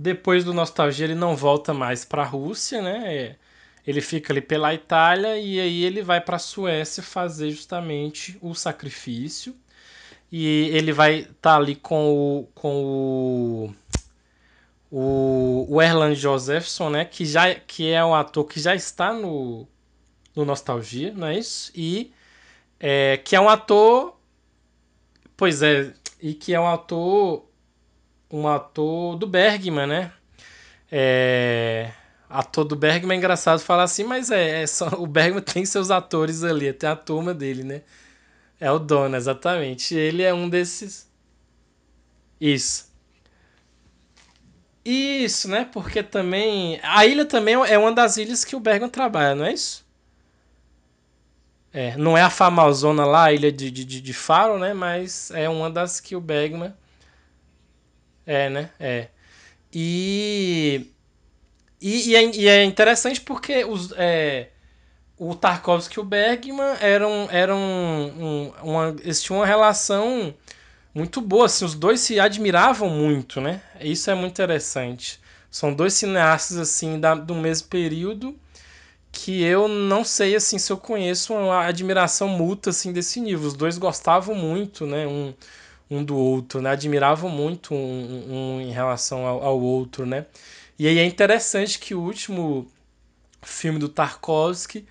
depois 0.00 0.44
do 0.44 0.54
Nostalgia 0.54 1.04
ele 1.04 1.14
não 1.14 1.36
volta 1.36 1.74
mais 1.74 2.06
para 2.06 2.22
a 2.22 2.24
Rússia, 2.26 2.80
né? 2.80 3.14
É, 3.14 3.36
ele 3.86 4.00
fica 4.00 4.32
ali 4.32 4.40
pela 4.40 4.72
Itália 4.72 5.38
e 5.38 5.60
aí 5.60 5.84
ele 5.84 6.02
vai 6.02 6.22
para 6.22 6.36
a 6.36 6.38
Suécia 6.38 7.02
fazer 7.02 7.50
justamente 7.50 8.38
o 8.40 8.54
sacrifício. 8.54 9.54
E 10.32 10.70
ele 10.72 10.90
vai 10.92 11.20
estar 11.20 11.34
tá 11.34 11.56
ali 11.56 11.76
com 11.76 12.08
o, 12.10 12.48
com 12.54 12.82
o, 12.82 13.74
o, 14.90 15.66
o 15.68 15.82
Erland 15.82 16.14
Josephson, 16.14 16.88
né? 16.88 17.04
Que, 17.04 17.26
já, 17.26 17.54
que 17.54 17.90
é 17.90 18.02
um 18.02 18.14
ator 18.14 18.44
que 18.44 18.58
já 18.58 18.74
está 18.74 19.12
no, 19.12 19.68
no 20.34 20.46
Nostalgia, 20.46 21.12
não 21.12 21.26
é 21.26 21.38
isso? 21.38 21.70
E 21.74 22.10
é, 22.78 23.18
que 23.18 23.36
é 23.36 23.40
um 23.40 23.50
ator. 23.50 24.16
Pois 25.36 25.62
é, 25.62 25.92
e 26.22 26.32
que 26.32 26.54
é 26.54 26.60
um 26.60 26.68
ator. 26.68 27.49
Um 28.30 28.46
ator 28.48 29.16
do 29.16 29.26
Bergman, 29.26 29.86
né? 29.86 30.12
É, 30.90 31.90
ator 32.28 32.64
do 32.64 32.76
Bergman 32.76 33.16
é 33.16 33.18
engraçado 33.18 33.60
falar 33.60 33.84
assim, 33.84 34.04
mas 34.04 34.30
é, 34.30 34.62
é 34.62 34.66
só, 34.66 34.88
o 34.98 35.06
Bergman 35.06 35.42
tem 35.42 35.64
seus 35.64 35.90
atores 35.90 36.44
ali, 36.44 36.72
tem 36.72 36.88
a 36.88 36.96
turma 36.96 37.34
dele, 37.34 37.64
né? 37.64 37.82
É 38.60 38.70
o 38.70 38.78
dono, 38.78 39.16
exatamente. 39.16 39.94
Ele 39.94 40.22
é 40.22 40.32
um 40.34 40.48
desses. 40.48 41.08
Isso. 42.40 42.90
Isso, 44.84 45.48
né? 45.48 45.64
Porque 45.72 46.02
também. 46.02 46.80
A 46.82 47.06
ilha 47.06 47.24
também 47.24 47.54
é 47.54 47.78
uma 47.78 47.92
das 47.92 48.16
ilhas 48.16 48.44
que 48.44 48.56
o 48.56 48.60
Bergman 48.60 48.90
trabalha, 48.90 49.34
não 49.34 49.44
é 49.46 49.52
isso? 49.52 49.86
É, 51.72 51.96
não 51.96 52.18
é 52.18 52.22
a 52.22 52.30
famosona 52.30 53.04
lá, 53.04 53.24
a 53.26 53.32
ilha 53.32 53.52
de, 53.52 53.70
de, 53.70 53.84
de 53.84 54.12
Faro, 54.12 54.58
né? 54.58 54.74
Mas 54.74 55.30
é 55.30 55.48
uma 55.48 55.70
das 55.70 56.00
que 56.00 56.16
o 56.16 56.20
Bergman. 56.20 56.74
É, 58.26 58.48
né? 58.48 58.70
É. 58.78 59.08
E. 59.72 60.86
E, 61.80 62.10
e, 62.10 62.16
é, 62.16 62.24
e 62.36 62.48
é 62.48 62.64
interessante 62.64 63.20
porque 63.20 63.64
os. 63.64 63.92
É, 63.96 64.48
o 65.20 65.34
Tarkovsky 65.34 65.98
e 65.98 66.00
o 66.00 66.04
Bergman 66.04 66.76
eram, 66.80 67.28
eram 67.30 67.58
um, 67.58 68.52
uma, 68.62 68.96
eles 69.02 69.22
tinham 69.22 69.40
uma 69.40 69.46
relação 69.46 70.34
muito 70.94 71.20
boa, 71.20 71.44
assim, 71.44 71.62
os 71.64 71.74
dois 71.74 72.00
se 72.00 72.18
admiravam 72.18 72.88
muito, 72.88 73.38
né? 73.38 73.60
Isso 73.80 74.10
é 74.10 74.14
muito 74.14 74.32
interessante. 74.32 75.20
São 75.50 75.74
dois 75.74 75.92
cineastas 75.92 76.56
assim 76.56 76.98
da, 76.98 77.14
do 77.14 77.34
mesmo 77.34 77.68
período 77.68 78.34
que 79.12 79.42
eu 79.42 79.68
não 79.68 80.04
sei 80.04 80.36
assim 80.36 80.58
se 80.58 80.72
eu 80.72 80.78
conheço 80.78 81.34
uma 81.34 81.64
admiração 81.66 82.28
mútua 82.28 82.70
assim 82.70 82.92
desse 82.92 83.20
nível. 83.20 83.48
Os 83.48 83.54
dois 83.54 83.76
gostavam 83.76 84.34
muito, 84.34 84.86
né, 84.86 85.06
um, 85.06 85.34
um 85.90 86.04
do 86.04 86.16
outro, 86.16 86.62
né? 86.62 86.70
Admiravam 86.70 87.28
muito 87.28 87.74
um, 87.74 88.56
um 88.56 88.60
em 88.60 88.70
relação 88.70 89.26
ao, 89.26 89.42
ao 89.42 89.60
outro, 89.60 90.06
né? 90.06 90.26
E 90.78 90.86
aí 90.86 90.98
é 90.98 91.04
interessante 91.04 91.78
que 91.78 91.94
o 91.94 92.00
último 92.00 92.70
filme 93.42 93.78
do 93.78 93.88
Tarkovsky 93.88 94.86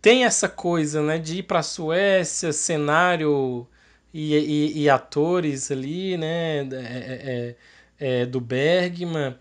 tem 0.00 0.24
essa 0.24 0.48
coisa, 0.48 1.02
né, 1.02 1.18
de 1.18 1.38
ir 1.38 1.42
para 1.42 1.60
a 1.60 1.62
Suécia, 1.62 2.52
cenário 2.52 3.66
e, 4.14 4.34
e, 4.34 4.82
e, 4.82 4.88
atores 4.88 5.70
ali, 5.70 6.16
né, 6.16 6.60
é, 6.60 6.66
é, 6.70 7.56
é, 7.98 8.20
é 8.22 8.26
do 8.26 8.40
Bergman 8.40 9.36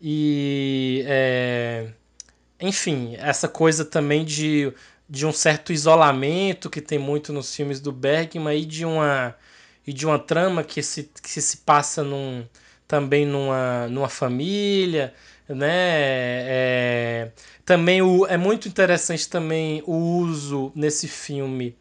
e 0.00 1.02
é, 1.06 1.88
enfim, 2.60 3.16
essa 3.18 3.48
coisa 3.48 3.84
também 3.84 4.24
de, 4.24 4.72
de 5.08 5.26
um 5.26 5.32
certo 5.32 5.72
isolamento 5.72 6.68
que 6.68 6.80
tem 6.80 6.98
muito 6.98 7.32
nos 7.32 7.54
filmes 7.54 7.80
do 7.80 7.90
Bergman 7.92 8.56
e 8.56 8.64
de 8.64 8.84
uma 8.84 9.34
e 9.86 9.92
de 9.92 10.06
uma 10.06 10.18
trama 10.18 10.62
que 10.62 10.82
se, 10.82 11.10
que 11.22 11.40
se 11.40 11.58
passa 11.58 12.02
num, 12.02 12.46
também 12.86 13.24
numa, 13.24 13.88
numa 13.88 14.08
família, 14.08 15.14
né? 15.48 15.68
É, 15.72 17.32
também 17.64 18.02
o, 18.02 18.26
é 18.26 18.36
muito 18.36 18.68
interessante 18.68 19.28
também 19.28 19.82
o 19.86 19.94
uso 19.94 20.72
nesse 20.74 21.08
filme 21.08 21.76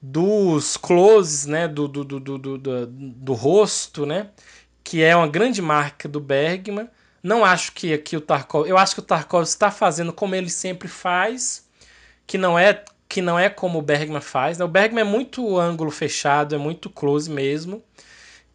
dos 0.00 0.76
closes, 0.76 1.46
né? 1.46 1.66
Do, 1.66 1.88
do, 1.88 2.04
do, 2.04 2.20
do, 2.20 2.38
do, 2.58 2.86
do, 2.86 3.32
rosto, 3.32 4.04
né? 4.04 4.30
Que 4.82 5.02
é 5.02 5.16
uma 5.16 5.28
grande 5.28 5.62
marca 5.62 6.08
do 6.08 6.20
Bergman. 6.20 6.88
Não 7.22 7.42
acho 7.44 7.72
que 7.72 7.94
aqui 7.94 8.16
o 8.16 8.20
Tarkov. 8.20 8.68
Eu 8.68 8.76
acho 8.76 8.94
que 8.94 9.00
o 9.00 9.04
Tarkov 9.04 9.44
está 9.44 9.70
fazendo 9.70 10.12
como 10.12 10.34
ele 10.34 10.50
sempre 10.50 10.88
faz, 10.88 11.66
que 12.26 12.36
não 12.36 12.58
é 12.58 12.84
que 13.08 13.22
não 13.22 13.38
é 13.38 13.48
como 13.48 13.78
o 13.78 13.82
Bergman 13.82 14.20
faz. 14.20 14.58
Né? 14.58 14.64
O 14.64 14.68
Bergman 14.68 15.02
é 15.02 15.04
muito 15.04 15.58
ângulo 15.58 15.90
fechado, 15.90 16.54
é 16.54 16.58
muito 16.58 16.90
close 16.90 17.30
mesmo. 17.30 17.82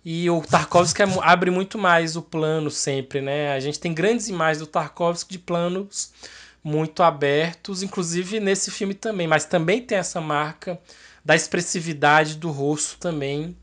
E 0.03 0.29
o 0.29 0.41
Tarkovsky 0.41 1.01
abre 1.21 1.51
muito 1.51 1.77
mais 1.77 2.15
o 2.15 2.21
plano 2.21 2.71
sempre, 2.71 3.21
né? 3.21 3.51
A 3.51 3.59
gente 3.59 3.79
tem 3.79 3.93
grandes 3.93 4.29
imagens 4.29 4.59
do 4.59 4.67
Tarkovsky 4.67 5.33
de 5.33 5.39
planos 5.39 6.13
muito 6.63 7.03
abertos, 7.03 7.83
inclusive 7.83 8.39
nesse 8.39 8.71
filme 8.71 8.93
também, 8.93 9.27
mas 9.27 9.45
também 9.45 9.81
tem 9.81 9.97
essa 9.97 10.21
marca 10.21 10.79
da 11.23 11.35
expressividade 11.35 12.35
do 12.35 12.49
rosto 12.49 12.97
também 12.97 13.55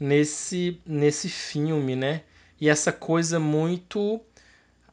nesse 0.00 0.80
nesse 0.86 1.28
filme, 1.28 1.94
né? 1.94 2.22
E 2.60 2.68
essa 2.68 2.90
coisa 2.90 3.38
muito 3.38 4.20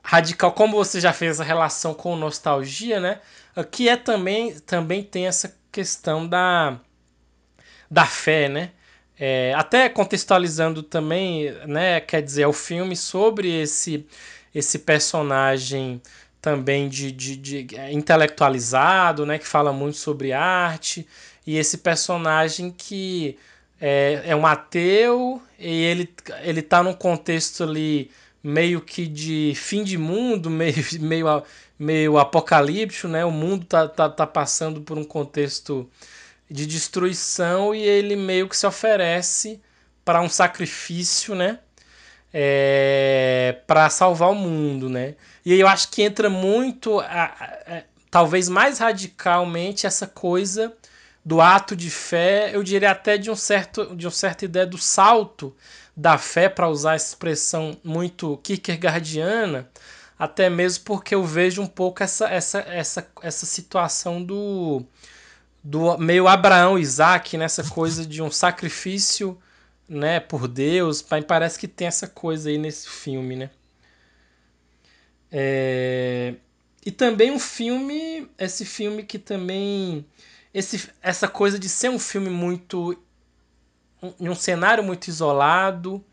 radical, 0.03 0.51
como 0.51 0.75
você 0.75 0.99
já 0.99 1.13
fez 1.13 1.39
a 1.39 1.43
relação 1.43 1.93
com 1.93 2.15
nostalgia, 2.15 2.99
né? 2.99 3.21
Aqui 3.55 3.87
é 3.87 3.95
também 3.95 4.53
também 4.59 5.03
tem 5.03 5.27
essa 5.27 5.55
questão 5.71 6.27
da 6.27 6.79
da 7.89 8.05
fé, 8.05 8.49
né? 8.49 8.71
É, 9.17 9.53
até 9.55 9.87
contextualizando 9.89 10.81
também, 10.81 11.51
né, 11.67 12.01
quer 12.01 12.21
dizer, 12.21 12.41
é 12.41 12.47
o 12.47 12.53
filme 12.53 12.95
sobre 12.95 13.61
esse, 13.61 14.07
esse 14.53 14.79
personagem 14.79 16.01
também 16.41 16.89
de, 16.89 17.11
de, 17.11 17.37
de, 17.37 17.67
intelectualizado, 17.91 19.25
né, 19.25 19.37
que 19.37 19.47
fala 19.47 19.71
muito 19.71 19.97
sobre 19.97 20.33
arte, 20.33 21.07
e 21.45 21.57
esse 21.57 21.77
personagem 21.77 22.71
que 22.71 23.37
é, 23.79 24.23
é 24.25 24.35
um 24.35 24.45
ateu 24.45 25.41
e 25.59 25.83
ele, 25.83 26.13
ele 26.41 26.61
tá 26.61 26.81
num 26.81 26.93
contexto 26.93 27.63
ali 27.63 28.09
meio 28.43 28.81
que 28.81 29.07
de 29.07 29.53
fim 29.55 29.83
de 29.83 29.97
mundo, 29.97 30.49
meio, 30.51 30.75
meio, 30.99 31.43
meio 31.79 32.17
apocalíptico, 32.17 33.07
né? 33.07 33.23
O 33.23 33.31
mundo 33.31 33.65
tá, 33.65 33.87
tá, 33.87 34.09
tá 34.09 34.27
passando 34.27 34.81
por 34.81 34.97
um 34.97 35.03
contexto 35.03 35.89
de 36.51 36.67
destruição 36.67 37.73
e 37.73 37.81
ele 37.81 38.15
meio 38.15 38.49
que 38.49 38.57
se 38.57 38.67
oferece 38.67 39.61
para 40.03 40.21
um 40.21 40.29
sacrifício, 40.29 41.33
né? 41.33 41.59
É, 42.35 43.57
para 43.67 43.89
salvar 43.89 44.31
o 44.31 44.35
mundo, 44.35 44.89
né? 44.89 45.15
E 45.45 45.53
eu 45.53 45.67
acho 45.67 45.89
que 45.89 46.01
entra 46.01 46.29
muito, 46.29 46.99
a, 46.99 47.05
a, 47.05 47.77
a, 47.77 47.83
talvez 48.09 48.49
mais 48.49 48.79
radicalmente, 48.79 49.85
essa 49.85 50.07
coisa 50.07 50.73
do 51.23 51.39
ato 51.39 51.75
de 51.75 51.89
fé, 51.89 52.51
eu 52.53 52.63
diria 52.63 52.91
até 52.91 53.17
de 53.17 53.31
um 53.31 53.35
certo, 53.35 53.95
de 53.95 54.05
uma 54.05 54.11
certa 54.11 54.45
ideia 54.45 54.65
do 54.65 54.77
salto 54.77 55.55
da 55.95 56.17
fé, 56.17 56.49
para 56.49 56.69
usar 56.69 56.95
essa 56.95 57.09
expressão 57.09 57.77
muito 57.83 58.37
Kierkegaardiana, 58.37 59.69
até 60.17 60.49
mesmo 60.49 60.83
porque 60.85 61.13
eu 61.13 61.23
vejo 61.23 61.61
um 61.61 61.67
pouco 61.67 62.03
essa, 62.03 62.27
essa, 62.27 62.59
essa, 62.61 63.07
essa 63.21 63.45
situação 63.45 64.23
do, 64.23 64.83
do 65.63 65.97
meio 65.97 66.27
Abraão, 66.27 66.77
Isaac, 66.79 67.37
nessa 67.37 67.63
coisa 67.63 68.05
de 68.05 68.21
um 68.21 68.31
sacrifício 68.31 69.37
né, 69.87 70.19
por 70.19 70.47
Deus, 70.47 71.01
parece 71.01 71.59
que 71.59 71.67
tem 71.67 71.87
essa 71.87 72.07
coisa 72.07 72.49
aí 72.49 72.57
nesse 72.57 72.89
filme, 72.89 73.35
né? 73.35 73.49
É... 75.31 76.35
E 76.85 76.91
também 76.91 77.31
um 77.31 77.39
filme, 77.39 78.29
esse 78.37 78.65
filme 78.65 79.03
que 79.03 79.17
também 79.17 80.05
esse, 80.53 80.89
essa 81.01 81.27
coisa 81.27 81.57
de 81.57 81.67
ser 81.67 81.89
um 81.89 81.97
filme 81.97 82.29
muito 82.29 82.97
em 84.19 84.29
um 84.29 84.35
cenário 84.35 84.83
muito 84.83 85.07
isolado 85.07 86.03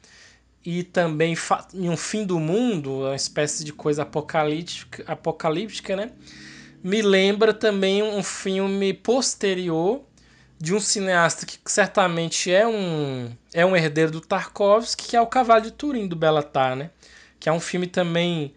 e 0.64 0.82
também 0.82 1.34
em 1.74 1.88
um 1.88 1.96
fim 1.96 2.24
do 2.24 2.38
mundo, 2.38 3.00
uma 3.00 3.16
espécie 3.16 3.64
de 3.64 3.72
coisa 3.72 4.02
apocalíptica, 4.02 5.04
apocalíptica, 5.06 5.96
né? 5.96 6.12
Me 6.82 7.02
lembra 7.02 7.52
também 7.52 8.02
um 8.02 8.22
filme 8.22 8.92
posterior 8.94 10.02
de 10.58 10.74
um 10.74 10.80
cineasta 10.80 11.46
que 11.46 11.58
certamente 11.66 12.52
é 12.52 12.66
um 12.66 13.30
é 13.52 13.64
um 13.64 13.74
herdeiro 13.74 14.10
do 14.10 14.20
Tarkovsky, 14.20 15.08
que 15.08 15.16
é 15.16 15.20
o 15.20 15.26
Cavalo 15.26 15.62
de 15.62 15.70
Turim 15.70 16.06
do 16.06 16.16
Belatar, 16.16 16.76
né? 16.76 16.90
Que 17.38 17.48
é 17.48 17.52
um 17.52 17.60
filme 17.60 17.86
também 17.86 18.54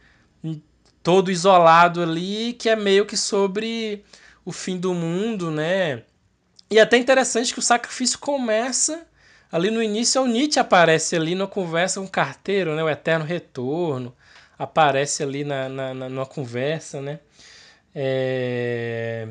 todo 1.01 1.31
isolado 1.31 2.01
ali, 2.01 2.53
que 2.53 2.69
é 2.69 2.76
meio 2.76 3.05
que 3.05 3.18
sobre 3.18 4.03
o 4.45 4.51
fim 4.51 4.77
do 4.77 4.93
mundo, 4.93 5.49
né? 5.51 6.03
E 6.69 6.80
é 6.80 6.81
até 6.81 6.97
interessante 6.97 7.53
que 7.53 7.60
o 7.60 7.64
sacrifício 7.64 8.19
começa 8.19 9.05
ali 9.53 9.69
no 9.69 9.84
início, 9.84 10.19
o 10.19 10.25
Nietzsche 10.25 10.59
aparece 10.59 11.15
ali 11.15 11.35
na 11.35 11.45
conversa 11.45 11.99
com 11.99 12.07
o 12.07 12.09
carteiro, 12.09 12.75
né? 12.75 12.84
O 12.84 12.89
eterno 12.89 13.23
retorno 13.23 14.11
aparece 14.57 15.21
ali 15.21 15.43
na, 15.43 15.69
na, 15.69 15.93
na, 15.93 16.25
conversa, 16.25 16.99
né? 16.99 17.19
É... 17.93 19.27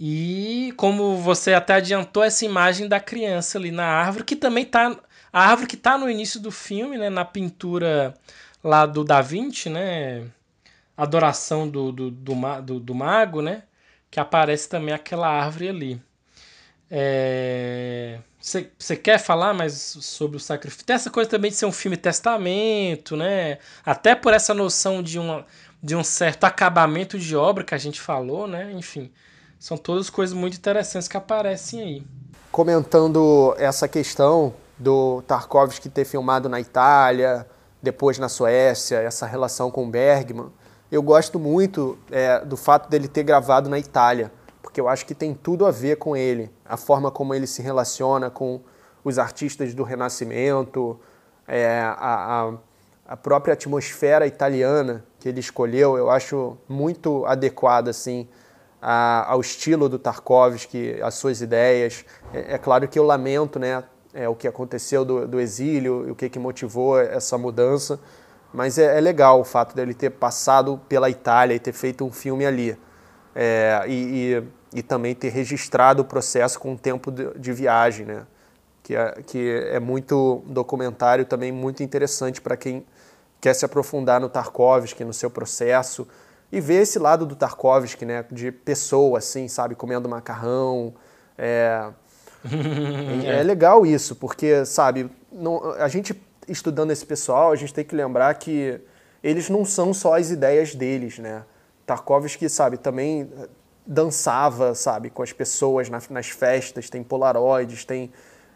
E 0.00 0.72
como 0.78 1.18
você 1.18 1.52
até 1.52 1.74
adiantou 1.74 2.24
essa 2.24 2.46
imagem 2.46 2.88
da 2.88 2.98
criança 2.98 3.58
ali 3.58 3.70
na 3.70 3.84
árvore, 3.84 4.24
que 4.24 4.34
também 4.34 4.64
tá 4.64 4.98
a 5.30 5.40
árvore 5.50 5.68
que 5.68 5.76
está 5.76 5.98
no 5.98 6.08
início 6.08 6.40
do 6.40 6.50
filme, 6.50 6.96
né, 6.96 7.10
na 7.10 7.24
pintura 7.24 8.14
lá 8.64 8.86
do 8.86 9.04
Da 9.04 9.20
Vinci, 9.20 9.68
né, 9.68 10.26
adoração 10.96 11.68
do, 11.68 11.92
do, 11.92 12.10
do, 12.10 12.34
do, 12.62 12.80
do 12.80 12.94
mago, 12.94 13.42
né, 13.42 13.64
que 14.10 14.18
aparece 14.18 14.68
também 14.70 14.94
aquela 14.94 15.28
árvore 15.28 15.68
ali. 15.68 16.02
Você 18.78 18.94
quer 18.94 19.18
falar 19.18 19.52
mais 19.52 19.74
sobre 19.74 20.36
o 20.36 20.40
sacrifício? 20.40 20.86
Tem 20.86 20.94
essa 20.94 21.10
coisa 21.10 21.28
também 21.28 21.50
de 21.50 21.56
ser 21.56 21.66
um 21.66 21.72
filme 21.72 21.96
testamento, 21.96 23.16
né? 23.16 23.58
Até 23.84 24.14
por 24.14 24.32
essa 24.32 24.54
noção 24.54 25.02
de, 25.02 25.18
uma, 25.18 25.44
de 25.82 25.96
um 25.96 26.04
certo 26.04 26.44
acabamento 26.44 27.18
de 27.18 27.34
obra 27.34 27.64
que 27.64 27.74
a 27.74 27.78
gente 27.78 28.00
falou, 28.00 28.46
né? 28.46 28.70
Enfim, 28.70 29.10
são 29.58 29.76
todas 29.76 30.08
coisas 30.08 30.32
muito 30.32 30.56
interessantes 30.56 31.08
que 31.08 31.16
aparecem 31.16 31.80
aí. 31.80 32.06
Comentando 32.52 33.52
essa 33.58 33.88
questão 33.88 34.54
do 34.78 35.22
Tarkovsky 35.22 35.88
ter 35.88 36.04
filmado 36.04 36.48
na 36.48 36.60
Itália, 36.60 37.44
depois 37.82 38.16
na 38.16 38.28
Suécia, 38.28 38.98
essa 38.98 39.26
relação 39.26 39.72
com 39.72 39.90
Bergman, 39.90 40.52
eu 40.90 41.02
gosto 41.02 41.36
muito 41.40 41.98
é, 42.12 42.44
do 42.44 42.56
fato 42.56 42.88
dele 42.88 43.08
ter 43.08 43.24
gravado 43.24 43.68
na 43.68 43.76
Itália, 43.76 44.30
porque 44.66 44.80
eu 44.80 44.88
acho 44.88 45.06
que 45.06 45.14
tem 45.14 45.32
tudo 45.32 45.64
a 45.64 45.70
ver 45.70 45.96
com 45.96 46.16
ele, 46.16 46.50
a 46.64 46.76
forma 46.76 47.08
como 47.08 47.32
ele 47.32 47.46
se 47.46 47.62
relaciona 47.62 48.28
com 48.28 48.60
os 49.04 49.16
artistas 49.16 49.72
do 49.72 49.84
Renascimento, 49.84 50.98
é, 51.46 51.78
a, 51.80 51.94
a, 53.06 53.12
a 53.12 53.16
própria 53.16 53.54
atmosfera 53.54 54.26
italiana 54.26 55.04
que 55.20 55.28
ele 55.28 55.38
escolheu, 55.38 55.96
eu 55.96 56.10
acho 56.10 56.58
muito 56.68 57.24
adequada 57.26 57.90
assim 57.90 58.28
a, 58.82 59.30
ao 59.30 59.40
estilo 59.40 59.88
do 59.88 60.00
Tarkovsky, 60.00 61.00
às 61.00 61.14
suas 61.14 61.40
ideias. 61.40 62.04
É, 62.34 62.54
é, 62.54 62.58
claro 62.58 62.88
que 62.88 62.98
eu 62.98 63.04
lamento 63.04 63.60
né, 63.60 63.84
é, 64.12 64.28
o 64.28 64.34
que 64.34 64.48
aconteceu 64.48 65.04
do, 65.04 65.28
do 65.28 65.38
exílio 65.38 66.10
o 66.10 66.16
que, 66.16 66.28
que 66.28 66.40
motivou 66.40 66.98
essa 66.98 67.38
mudança, 67.38 68.00
mas 68.52 68.78
é, 68.78 68.98
é, 68.98 69.00
legal 69.00 69.40
o 69.40 69.44
fato 69.44 69.76
dele 69.76 69.94
ter 69.94 70.10
passado 70.10 70.80
pela 70.88 71.08
Itália 71.08 71.54
e 71.54 71.60
ter 71.60 71.72
feito 71.72 72.04
um 72.04 72.10
filme 72.10 72.44
ali. 72.44 72.76
É, 73.38 73.84
e, 73.86 73.92
e, 74.72 74.78
e, 74.78 74.82
também 74.82 75.14
ter 75.14 75.28
registrado 75.28 76.00
o 76.00 76.04
processo 76.06 76.58
com 76.58 76.72
o 76.72 76.78
tempo 76.78 77.10
de, 77.10 77.38
de 77.38 77.52
viagem, 77.52 78.06
né? 78.06 78.26
Que 78.82 78.96
é, 78.96 79.22
que 79.26 79.50
é 79.70 79.78
muito 79.78 80.42
um 80.46 80.52
documentário 80.54 81.26
também 81.26 81.52
muito 81.52 81.82
interessante 81.82 82.40
para 82.40 82.56
quem 82.56 82.86
quer 83.38 83.52
se 83.54 83.62
aprofundar 83.62 84.18
no 84.20 84.30
Tarkovsky, 84.30 85.04
no 85.04 85.12
seu 85.12 85.30
processo, 85.30 86.08
e 86.50 86.62
ver 86.62 86.82
esse 86.82 86.98
lado 86.98 87.26
do 87.26 87.36
Tarkovsky, 87.36 88.06
né, 88.06 88.24
de 88.32 88.50
pessoa, 88.50 89.18
assim, 89.18 89.48
sabe, 89.48 89.74
comendo 89.74 90.08
macarrão. 90.08 90.94
É, 91.36 91.90
é. 93.26 93.40
é 93.40 93.42
legal 93.42 93.84
isso, 93.84 94.16
porque, 94.16 94.64
sabe, 94.64 95.10
não, 95.30 95.72
a 95.72 95.88
gente 95.88 96.18
estudando 96.48 96.90
esse 96.90 97.04
pessoal, 97.04 97.52
a 97.52 97.56
gente 97.56 97.74
tem 97.74 97.84
que 97.84 97.94
lembrar 97.94 98.32
que 98.34 98.80
eles 99.22 99.50
não 99.50 99.62
são 99.64 99.92
só 99.92 100.16
as 100.16 100.30
ideias 100.30 100.74
deles, 100.74 101.18
né? 101.18 101.42
Tarkovsky, 101.86 102.48
sabe, 102.48 102.76
também 102.76 103.30
dançava, 103.86 104.74
sabe, 104.74 105.08
com 105.08 105.22
as 105.22 105.32
pessoas 105.32 105.88
nas, 105.88 106.08
nas 106.08 106.28
festas, 106.28 106.90
tem 106.90 107.04
polaroides, 107.04 107.84
tem 107.84 108.12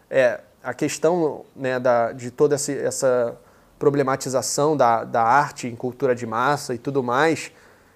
é, 0.09 0.41
a 0.61 0.73
questão 0.73 1.45
né, 1.55 1.79
da, 1.79 2.11
de 2.11 2.29
toda 2.29 2.55
essa, 2.55 2.71
essa 2.73 3.37
problematização 3.79 4.75
da, 4.75 5.05
da 5.05 5.23
arte 5.23 5.67
em 5.67 5.75
cultura 5.75 6.13
de 6.13 6.25
massa 6.25 6.75
e 6.75 6.77
tudo 6.77 7.01
mais, 7.01 7.51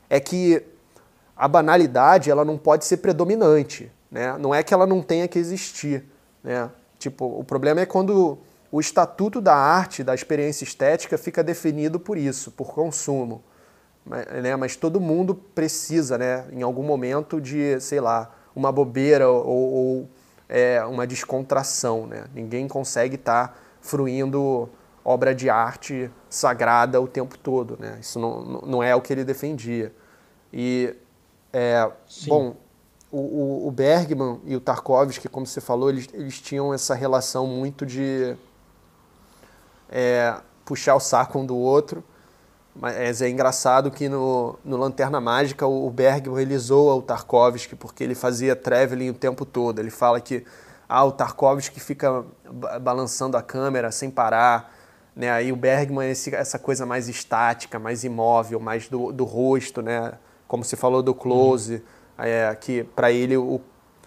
é 0.09 0.19
que 0.19 0.65
a 1.35 1.47
banalidade 1.47 2.31
ela 2.31 2.45
não 2.45 2.57
pode 2.57 2.85
ser 2.85 2.97
predominante, 2.97 3.91
né? 4.09 4.37
Não 4.39 4.55
é 4.55 4.63
que 4.63 4.73
ela 4.73 4.87
não 4.87 5.01
tenha 5.01 5.27
que 5.27 5.37
existir, 5.37 6.05
né? 6.41 6.69
Tipo, 6.97 7.25
o 7.25 7.43
problema 7.43 7.81
é 7.81 7.85
quando 7.85 8.37
o 8.71 8.79
estatuto 8.79 9.41
da 9.41 9.53
arte, 9.53 10.03
da 10.03 10.15
experiência 10.15 10.63
estética 10.63 11.17
fica 11.17 11.43
definido 11.43 11.99
por 11.99 12.17
isso, 12.17 12.51
por 12.51 12.73
consumo, 12.73 13.43
né? 14.05 14.55
Mas 14.55 14.75
todo 14.75 14.99
mundo 14.99 15.33
precisa, 15.33 16.17
né? 16.17 16.45
Em 16.51 16.61
algum 16.61 16.83
momento 16.83 17.41
de, 17.41 17.79
sei 17.79 17.99
lá, 17.99 18.31
uma 18.55 18.71
bobeira 18.71 19.29
ou, 19.29 19.73
ou 19.73 20.09
é, 20.47 20.83
uma 20.85 21.07
descontração, 21.07 22.05
né? 22.05 22.25
Ninguém 22.33 22.67
consegue 22.67 23.15
estar 23.15 23.47
tá 23.47 23.55
fruindo 23.81 24.69
obra 25.03 25.35
de 25.35 25.49
arte 25.49 26.09
sagrada 26.29 26.99
o 26.99 27.07
tempo 27.07 27.37
todo, 27.37 27.77
né? 27.79 27.97
Isso 28.01 28.19
não, 28.19 28.41
não 28.61 28.83
é 28.83 28.95
o 28.95 29.01
que 29.01 29.13
ele 29.13 29.23
defendia. 29.23 29.93
E, 30.51 30.95
é, 31.53 31.89
bom, 32.27 32.55
o, 33.11 33.67
o, 33.67 33.71
Bergman 33.71 34.41
e 34.45 34.55
o 34.55 34.59
Tarkovsky, 34.59 35.29
como 35.29 35.45
você 35.45 35.61
falou, 35.61 35.89
eles, 35.89 36.09
eles 36.13 36.41
tinham 36.41 36.73
essa 36.73 36.95
relação 36.95 37.45
muito 37.45 37.85
de 37.85 38.35
é, 39.89 40.35
puxar 40.65 40.95
o 40.95 40.99
saco 40.99 41.39
um 41.39 41.45
do 41.45 41.55
outro. 41.55 42.03
Mas 42.75 43.21
é 43.21 43.29
engraçado 43.29 43.89
que 43.89 44.09
no, 44.09 44.59
no 44.63 44.75
Lanterna 44.75 45.21
Mágica 45.21 45.65
o 45.65 45.89
Bergman 45.89 46.41
ele 46.41 46.57
zoa 46.57 46.95
o 46.95 47.01
Tarkovsky 47.01 47.75
porque 47.75 48.03
ele 48.03 48.15
fazia 48.15 48.55
traveling 48.55 49.09
o 49.09 49.13
tempo 49.13 49.45
todo. 49.45 49.79
Ele 49.79 49.89
fala 49.89 50.19
que 50.19 50.45
ah, 50.87 51.05
o 51.05 51.11
Tarkovsky 51.11 51.79
fica 51.79 52.25
balançando 52.81 53.37
a 53.37 53.41
câmera 53.41 53.91
sem 53.91 54.11
parar, 54.11 54.73
né? 55.15 55.31
Aí 55.31 55.51
o 55.51 55.55
Bergman, 55.55 56.11
esse, 56.11 56.35
essa 56.35 56.59
coisa 56.59 56.85
mais 56.85 57.07
estática, 57.07 57.79
mais 57.79 58.03
imóvel, 58.03 58.59
mais 58.59 58.89
do, 58.89 59.11
do 59.13 59.23
rosto, 59.23 59.81
né? 59.81 60.13
como 60.47 60.63
se 60.63 60.75
falou 60.75 61.01
do 61.01 61.13
close, 61.13 61.75
uhum. 62.17 62.23
é, 62.23 62.55
que 62.55 62.83
para 62.83 63.11
ele 63.11 63.35
o, 63.37 63.61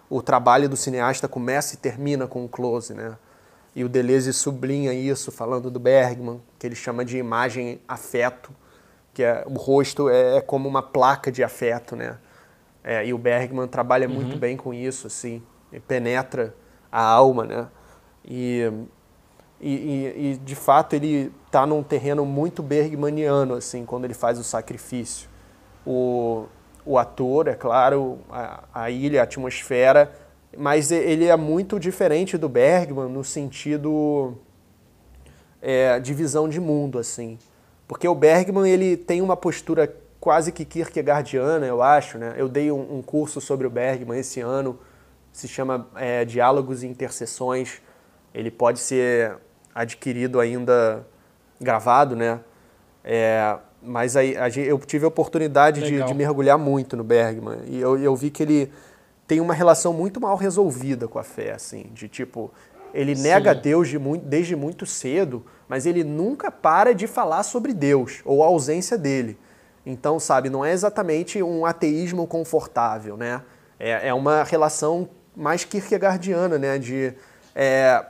o 0.09 0.23
trabalho 0.23 0.69
do 0.69 0.77
cineasta 0.77 1.29
começa 1.29 1.75
e 1.75 1.79
termina 1.79 2.27
com 2.27 2.45
o 2.45 2.49
close. 2.49 2.95
Né? 2.95 3.17
E 3.79 3.85
o 3.85 3.89
Deleuze 3.89 4.33
sublinha 4.33 4.93
isso, 4.93 5.31
falando 5.31 5.71
do 5.71 5.79
Bergman, 5.79 6.43
que 6.59 6.67
ele 6.67 6.75
chama 6.75 7.05
de 7.05 7.17
imagem 7.17 7.81
afeto, 7.87 8.51
que 9.15 9.23
é, 9.23 9.45
o 9.47 9.55
rosto 9.55 10.09
é, 10.09 10.39
é 10.39 10.41
como 10.41 10.69
uma 10.69 10.83
placa 10.83 11.31
de 11.31 11.45
afeto. 11.45 11.95
Né? 11.95 12.19
É, 12.83 13.07
e 13.07 13.15
o 13.15 13.19
Bergman 13.19 13.69
trabalha 13.69 14.09
uhum. 14.09 14.15
muito 14.15 14.37
bem 14.37 14.57
com 14.57 14.75
isso, 14.75 15.07
assim, 15.07 15.41
penetra 15.87 16.57
a 16.91 17.01
alma. 17.01 17.45
Né? 17.45 17.69
E 18.25 18.69
e, 19.61 20.33
e, 20.33 20.41
de 20.45 20.57
fato 20.57 20.95
ele 20.95 21.33
tá 21.49 21.65
num 21.65 21.83
terreno 21.85 22.27
muito 22.27 22.65
bergmaniano, 22.65 23.55
assim, 23.55 23.85
quando 23.85 24.07
ele 24.07 24.15
faz 24.15 24.41
o 24.41 24.45
sacrifício. 24.45 25.29
O, 25.87 26.47
o 26.85 26.99
ator, 26.99 27.47
é 27.47 27.55
claro, 27.55 28.19
a, 28.29 28.65
a 28.75 28.91
ilha, 28.91 29.21
a 29.21 29.25
atmosfera, 29.25 30.13
mas 30.59 30.91
ele 30.91 31.27
é 31.27 31.37
muito 31.37 31.79
diferente 31.79 32.37
do 32.37 32.49
Bergman 32.49 33.09
no 33.09 33.23
sentido 33.23 34.37
é, 35.63 36.01
de 36.01 36.13
visão 36.13 36.49
de 36.49 36.61
mundo, 36.61 36.99
assim. 36.99 37.39
Porque 37.87 38.09
o 38.09 38.15
Bergman, 38.15 38.69
ele 38.69 38.97
tem 38.97 39.23
uma 39.23 39.37
postura 39.37 39.95
quase 40.21 40.51
que 40.51 40.65
Kierkegaardiana, 40.65 41.65
eu 41.65 41.81
acho, 41.81 42.19
né? 42.19 42.35
Eu 42.37 42.49
dei 42.49 42.73
um, 42.73 42.99
um 42.99 43.03
curso 43.03 43.41
sobre 43.41 43.69
o 43.69 43.71
Bergman 43.71 44.19
esse 44.19 44.41
ano, 44.41 44.81
se 45.33 45.47
chama 45.47 45.87
é, 45.95 46.25
Diálogos 46.25 46.83
e 46.83 46.89
Interseções. 46.89 47.81
Ele 48.35 48.51
pode 48.51 48.81
ser 48.81 49.37
adquirido 49.73 50.41
ainda 50.41 51.07
gravado, 51.61 52.17
né? 52.17 52.41
É, 53.05 53.57
mas 53.81 54.17
aí 54.17 54.35
eu 54.67 54.77
tive 54.81 55.05
a 55.05 55.09
oportunidade 55.09 55.83
de, 55.83 56.03
de, 56.03 56.15
mergulhar 56.15 56.59
muito 56.59 56.97
no 56.97 57.05
Bergman 57.05 57.61
e 57.65 57.81
eu, 57.81 57.97
eu, 57.97 58.15
vi 58.17 58.29
que 58.29 58.43
ele 58.43 58.73
tem 59.29 59.41
uma 59.41 59.55
relação 59.55 59.93
muito 59.93 60.21
mal 60.21 60.37
resolvida 60.37 61.07
com 61.07 61.19
a 61.19 61.23
fé, 61.23 61.53
assim, 61.53 61.91
de 61.93 62.09
tipo 62.09 62.51
ele 62.95 63.15
Sim. 63.15 63.23
nega 63.23 63.55
Deus 63.55 63.89
de 63.89 63.99
muito, 63.99 64.25
desde 64.25 64.57
muito 64.57 64.87
cedo, 64.87 65.45
mas 65.69 65.85
ele 65.85 66.03
nunca 66.03 66.51
para 66.51 66.95
de 66.95 67.07
falar 67.07 67.43
sobre 67.43 67.75
Deus 67.75 68.23
ou 68.25 68.43
a 68.43 68.47
ausência 68.47 68.97
dele. 68.97 69.39
Então, 69.85 70.19
sabe, 70.19 70.49
não 70.49 70.65
é 70.65 70.73
exatamente 70.73 71.43
um 71.43 71.67
ateísmo 71.67 72.27
confortável, 72.27 73.17
né? 73.17 73.43
É, 73.79 74.09
é 74.09 74.15
uma 74.15 74.43
relação 74.43 75.09
mais 75.37 75.65
kierkegaardiana, 75.65 76.59
né? 76.59 76.79
De 76.79 77.13
é, 77.55 78.05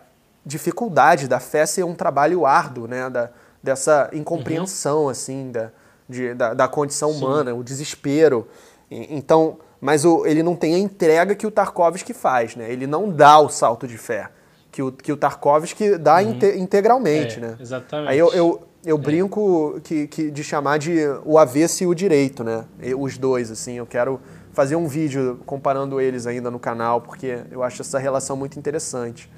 dificuldade 0.47 1.27
da 1.27 1.40
fé 1.40 1.66
ser 1.66 1.85
um 1.85 1.95
trabalho 1.95 2.47
árduo, 2.47 2.86
né? 2.86 3.11
Da, 3.11 3.31
dessa 3.62 4.09
incompreensão, 4.12 5.05
uhum. 5.05 5.09
assim, 5.09 5.51
da, 5.51 5.70
de, 6.09 6.35
da, 6.35 6.55
da, 6.55 6.69
condição 6.69 7.12
Sim. 7.12 7.19
humana, 7.19 7.55
o 7.55 7.65
desespero. 7.65 8.47
Então, 8.90 9.59
mas 9.80 10.05
o, 10.05 10.26
ele 10.26 10.42
não 10.42 10.56
tem 10.56 10.74
a 10.74 10.78
entrega 10.78 11.34
que 11.34 11.46
o 11.46 11.50
Tarkovsky 11.50 12.12
faz, 12.12 12.56
né? 12.56 12.70
Ele 12.70 12.86
não 12.86 13.10
dá 13.10 13.38
o 13.38 13.48
salto 13.48 13.86
de 13.86 13.98
fé 13.98 14.30
que 14.70 14.82
o, 14.82 14.92
que 14.92 15.12
o 15.12 15.16
Tarkovsky 15.16 15.96
dá 15.98 16.16
uhum. 16.16 16.30
inte, 16.30 16.46
integralmente, 16.56 17.38
é, 17.38 17.40
né? 17.40 17.56
Exatamente. 17.59 18.10
Aí 18.10 18.18
eu, 18.18 18.32
eu, 18.32 18.62
eu 18.84 18.96
é. 18.96 19.00
brinco 19.00 19.80
que, 19.82 20.06
que, 20.06 20.30
de 20.30 20.44
chamar 20.44 20.78
de 20.78 20.98
o 21.24 21.38
avesso 21.38 21.82
e 21.82 21.86
o 21.86 21.94
direito, 21.94 22.44
né? 22.44 22.64
Os 22.96 23.18
dois, 23.18 23.50
assim. 23.50 23.74
Eu 23.74 23.86
quero 23.86 24.20
fazer 24.52 24.76
um 24.76 24.86
vídeo 24.86 25.40
comparando 25.46 26.00
eles 26.00 26.26
ainda 26.26 26.50
no 26.50 26.59
canal, 26.59 27.00
porque 27.00 27.40
eu 27.50 27.62
acho 27.62 27.82
essa 27.82 27.98
relação 27.98 28.36
muito 28.36 28.59
interessante. 28.59 29.30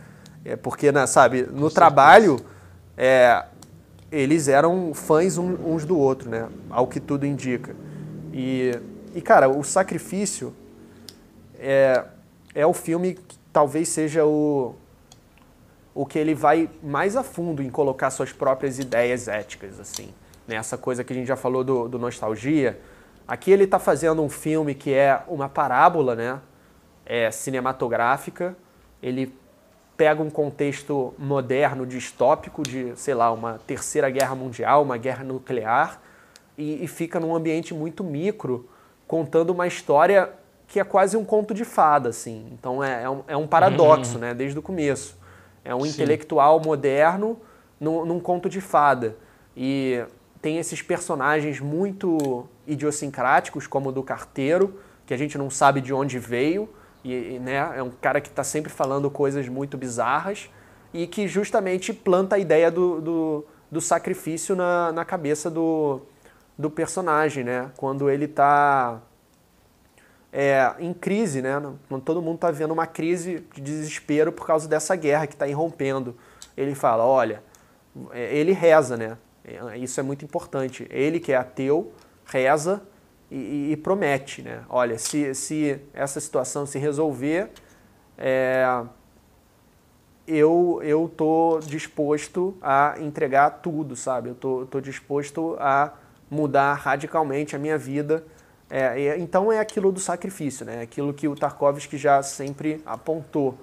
É 0.45 0.57
porque, 0.57 0.91
né, 0.91 1.07
sabe, 1.07 1.43
no 1.43 1.69
Com 1.69 1.71
trabalho, 1.71 2.37
é, 2.97 3.45
eles 4.11 4.49
eram 4.49 4.93
fãs 4.95 5.39
uns 5.39 5.85
do 5.85 5.97
outro, 5.97 6.29
né? 6.29 6.49
Ao 6.69 6.87
que 6.87 6.99
tudo 6.99 7.25
indica. 7.25 7.75
E, 8.33 8.79
e 9.15 9.21
cara, 9.21 9.49
o 9.49 9.63
Sacrifício 9.63 10.55
é, 11.59 12.05
é 12.55 12.67
o 12.67 12.73
filme 12.73 13.15
que 13.15 13.39
talvez 13.53 13.89
seja 13.89 14.25
o, 14.25 14.75
o 15.95 16.07
que 16.07 16.19
ele 16.19 16.35
vai 16.35 16.69
mais 16.83 17.17
a 17.17 17.23
fundo 17.23 17.63
em 17.63 17.71
colocar 17.71 18.11
suas 18.11 18.33
próprias 18.33 18.79
ideias 18.79 19.29
éticas, 19.29 19.79
assim. 19.79 20.09
Nessa 20.47 20.77
né? 20.77 20.83
coisa 20.83 21.05
que 21.05 21.13
a 21.13 21.17
gente 21.17 21.27
já 21.27 21.37
falou 21.37 21.63
do, 21.63 21.89
do 21.89 21.99
nostalgia. 21.99 22.81
Aqui 23.27 23.51
ele 23.51 23.65
está 23.65 23.79
fazendo 23.79 24.23
um 24.23 24.29
filme 24.29 24.75
que 24.75 24.93
é 24.93 25.23
uma 25.29 25.49
parábola, 25.49 26.15
né? 26.15 26.41
É 27.05 27.31
cinematográfica. 27.31 28.57
Ele 29.03 29.33
pega 29.97 30.23
um 30.23 30.31
contexto 30.31 31.13
moderno, 31.19 31.87
distópico, 31.87 32.63
de, 32.63 32.97
sei 32.97 33.13
lá, 33.13 33.31
uma 33.31 33.61
terceira 33.67 34.09
guerra 34.09 34.35
mundial, 34.35 34.83
uma 34.83 34.97
guerra 34.97 35.23
nuclear, 35.23 36.01
e, 36.57 36.83
e 36.83 36.89
fica 36.89 37.21
num 37.21 37.35
ambiente 37.37 37.75
muito 37.75 38.03
micro, 38.03 38.67
contando 39.11 39.51
uma 39.51 39.67
história 39.67 40.31
que 40.69 40.79
é 40.79 40.85
quase 40.85 41.17
um 41.17 41.25
conto 41.25 41.53
de 41.53 41.65
fada, 41.65 42.11
assim. 42.11 42.47
Então 42.53 42.83
é, 42.83 43.03
é, 43.03 43.11
um, 43.11 43.23
é 43.27 43.37
um 43.37 43.45
paradoxo, 43.45 44.15
uhum. 44.15 44.21
né? 44.21 44.35
Desde 44.35 44.57
o 44.57 44.63
começo. 44.63 45.19
É 45.65 45.75
um 45.75 45.81
Sim. 45.81 45.89
intelectual 45.89 46.61
moderno 46.61 47.37
num, 47.81 48.05
num 48.05 48.21
conto 48.21 48.49
de 48.49 48.61
fada. 48.61 49.17
E 49.57 50.01
tem 50.41 50.59
esses 50.59 50.81
personagens 50.81 51.59
muito 51.59 52.47
idiosincráticos, 52.69 53.67
como 53.67 53.89
o 53.89 53.93
do 53.93 54.01
carteiro, 54.05 54.79
que 55.05 55.13
a 55.13 55.17
gente 55.17 55.37
não 55.37 55.51
sabe 55.51 55.81
de 55.81 55.93
onde 55.93 56.17
veio, 56.17 56.69
e, 57.03 57.41
né, 57.41 57.57
é 57.77 57.83
um 57.83 57.91
cara 57.91 58.21
que 58.21 58.29
está 58.29 58.45
sempre 58.45 58.71
falando 58.71 59.11
coisas 59.11 59.49
muito 59.49 59.77
bizarras 59.77 60.49
e 60.95 61.09
que 61.09 61.27
justamente 61.27 61.93
planta 61.93 62.37
a 62.37 62.39
ideia 62.39 62.71
do, 62.71 63.01
do, 63.01 63.45
do 63.73 63.81
sacrifício 63.81 64.55
na, 64.55 64.93
na 64.93 65.05
cabeça 65.05 65.51
do, 65.51 66.01
do 66.61 66.71
personagem, 66.71 67.43
né? 67.43 67.71
Quando 67.77 68.11
ele 68.11 68.27
está 68.27 69.01
é, 70.33 70.75
em 70.79 70.93
crise, 70.93 71.41
né? 71.41 71.61
Quando 71.89 72.03
todo 72.03 72.21
mundo 72.21 72.37
está 72.37 72.51
vendo 72.51 72.73
uma 72.73 72.87
crise 72.87 73.45
de 73.55 73.61
desespero 73.61 74.31
por 74.31 74.47
causa 74.47 74.69
dessa 74.69 74.95
guerra 74.95 75.27
que 75.27 75.35
está 75.35 75.49
irrompendo. 75.49 76.15
Ele 76.57 76.75
fala, 76.75 77.05
olha, 77.05 77.43
é, 78.13 78.37
ele 78.37 78.53
reza, 78.53 78.97
né? 78.97 79.17
É, 79.45 79.79
isso 79.79 79.99
é 79.99 80.03
muito 80.03 80.25
importante. 80.25 80.87
Ele 80.91 81.19
que 81.19 81.33
é 81.33 81.37
ateu, 81.37 81.93
reza 82.27 82.83
e, 83.31 83.73
e 83.73 83.77
promete, 83.77 84.43
né? 84.43 84.63
Olha, 84.69 84.99
se, 84.99 85.35
se 85.35 85.81
essa 85.95 86.21
situação 86.21 86.67
se 86.67 86.79
resolver, 86.79 87.51
é, 88.19 88.85
eu 90.29 90.81
eu 90.83 91.11
tô 91.17 91.59
disposto 91.61 92.57
a 92.61 92.97
entregar 93.01 93.51
tudo, 93.63 93.97
sabe? 93.97 94.29
Eu 94.29 94.35
tô, 94.35 94.67
tô 94.67 94.81
disposto 94.81 95.57
a 95.59 95.93
mudar 96.31 96.75
radicalmente 96.75 97.57
a 97.57 97.59
minha 97.59 97.77
vida 97.77 98.25
é, 98.71 99.19
então 99.19 99.51
é 99.51 99.59
aquilo 99.59 99.91
do 99.91 99.99
sacrifício, 99.99 100.65
né? 100.65 100.83
aquilo 100.83 101.13
que 101.13 101.27
o 101.27 101.35
Tarkovsky 101.35 101.99
já 101.99 102.23
sempre 102.23 102.81
apontou, 102.87 103.59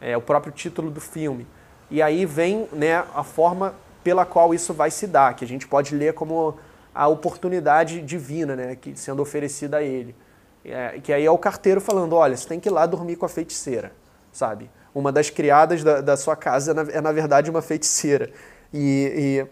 é 0.00 0.16
o 0.16 0.22
próprio 0.22 0.50
título 0.50 0.90
do 0.90 1.00
filme. 1.00 1.46
E 1.90 2.00
aí 2.00 2.24
vem 2.24 2.66
né, 2.72 3.04
a 3.14 3.22
forma 3.22 3.74
pela 4.02 4.24
qual 4.24 4.54
isso 4.54 4.72
vai 4.72 4.90
se 4.90 5.06
dar, 5.06 5.36
que 5.36 5.44
a 5.44 5.48
gente 5.48 5.68
pode 5.68 5.94
ler 5.94 6.14
como 6.14 6.56
a 6.94 7.06
oportunidade 7.06 8.00
divina 8.00 8.56
né, 8.56 8.76
que, 8.76 8.98
sendo 8.98 9.20
oferecida 9.20 9.76
a 9.76 9.82
ele. 9.82 10.16
É, 10.64 10.98
que 11.02 11.12
aí 11.12 11.24
é 11.24 11.30
o 11.30 11.36
carteiro 11.36 11.80
falando, 11.80 12.14
olha, 12.14 12.34
você 12.34 12.48
tem 12.48 12.58
que 12.58 12.68
ir 12.68 12.72
lá 12.72 12.86
dormir 12.86 13.16
com 13.16 13.26
a 13.26 13.28
feiticeira, 13.28 13.92
sabe? 14.32 14.70
Uma 14.94 15.12
das 15.12 15.28
criadas 15.28 15.84
da, 15.84 16.00
da 16.00 16.16
sua 16.16 16.34
casa 16.34 16.70
é 16.70 16.74
na, 16.74 16.82
é, 16.92 17.00
na 17.02 17.12
verdade, 17.12 17.50
uma 17.50 17.60
feiticeira. 17.60 18.30
E, 18.72 19.46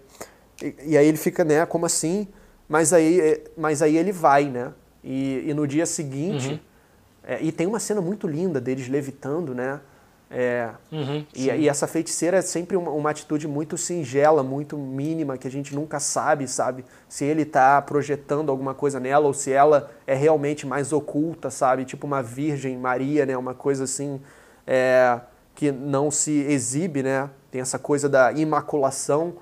e, 0.63 0.75
e 0.87 0.97
aí 0.97 1.07
ele 1.07 1.19
fica, 1.19 1.45
né, 1.45 1.67
como 1.67 1.85
assim? 1.85 2.27
Mas 2.69 2.93
aí, 2.93 3.43
mas 3.57 3.83
aí 3.83 3.97
ele 3.97 4.13
vai, 4.13 4.45
né? 4.45 4.73
E, 5.03 5.45
e 5.47 5.55
no 5.55 5.67
dia 5.67 5.87
seguinte. 5.87 6.49
Uhum. 6.49 6.59
É, 7.27 7.43
e 7.43 7.51
tem 7.51 7.67
uma 7.67 7.81
cena 7.81 8.01
muito 8.01 8.27
linda 8.27 8.61
deles 8.61 8.89
levitando, 8.89 9.55
né? 9.55 9.81
É, 10.31 10.71
uhum, 10.91 11.25
e, 11.33 11.49
e, 11.49 11.69
essa 11.69 11.87
feiticeira 11.87 12.39
é 12.39 12.43
sempre 12.43 12.77
uma, 12.77 12.91
uma, 12.91 13.11
atitude 13.11 13.47
muito 13.47 13.79
singela, 13.79 14.43
muito 14.43 14.77
mínima, 14.77 15.39
que 15.39 15.47
a 15.47 15.51
gente 15.51 15.73
nunca 15.75 16.01
sabe, 16.01 16.49
sabe? 16.49 16.85
Se 17.09 17.25
ele 17.25 17.43
está 17.43 17.81
projetando 17.81 18.51
alguma 18.51 18.75
coisa 18.75 18.99
nela 18.99 19.27
ou 19.27 19.33
se 19.33 19.53
ela 19.53 19.93
é 20.07 20.15
realmente 20.15 20.67
mais 20.67 20.93
oculta, 20.93 21.51
sabe? 21.51 21.85
Tipo 21.85 22.07
uma 22.07 22.21
Virgem 22.21 22.77
Maria, 22.77 23.25
né? 23.25 23.37
Uma 23.37 23.55
coisa 23.55 23.85
assim 23.85 24.21
é, 24.67 25.21
que 25.55 25.71
não 25.71 26.11
se 26.11 26.33
exibe, 26.33 27.03
né? 27.03 27.31
Tem 27.51 27.61
essa 27.61 27.79
coisa 27.79 28.09
da 28.09 28.33
imaculação 28.33 29.35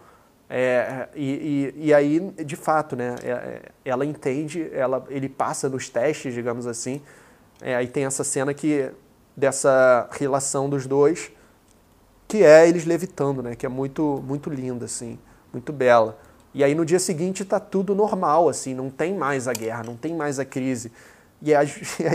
é, 0.55 1.09
e, 1.15 1.73
e, 1.79 1.87
e, 1.87 1.95
aí, 1.95 2.21
de 2.45 2.57
fato, 2.57 2.95
né, 2.95 3.17
é, 3.23 3.31
é, 3.31 3.63
ela 3.87 4.05
entende, 4.05 4.69
ela, 4.75 5.03
ele 5.09 5.27
passa 5.27 5.67
nos 5.67 5.89
testes, 5.89 6.35
digamos 6.35 6.67
assim. 6.67 7.01
É, 7.63 7.75
aí 7.75 7.87
tem 7.87 8.05
essa 8.05 8.23
cena 8.23 8.53
que 8.53 8.91
dessa 9.35 10.07
relação 10.11 10.69
dos 10.69 10.87
dois, 10.87 11.33
que 12.29 12.45
é 12.45 12.69
eles 12.69 12.85
levitando, 12.85 13.43
né, 13.43 13.57
que 13.57 13.65
é 13.65 13.69
muito 13.69 14.23
muito 14.27 14.51
linda 14.51 14.85
assim, 14.85 15.19
muito 15.51 15.73
bela. 15.73 16.19
E 16.53 16.63
aí 16.63 16.75
no 16.75 16.85
dia 16.85 16.99
seguinte 16.99 17.43
está 17.43 17.59
tudo 17.59 17.95
normal, 17.95 18.47
assim, 18.47 18.75
não 18.75 18.91
tem 18.91 19.17
mais 19.17 19.49
a 19.49 19.55
guerra, 19.55 19.83
não 19.85 19.97
tem 19.97 20.15
mais 20.15 20.39
a 20.39 20.45
crise. 20.45 20.93
E 21.45 21.57
aí, 21.57 21.69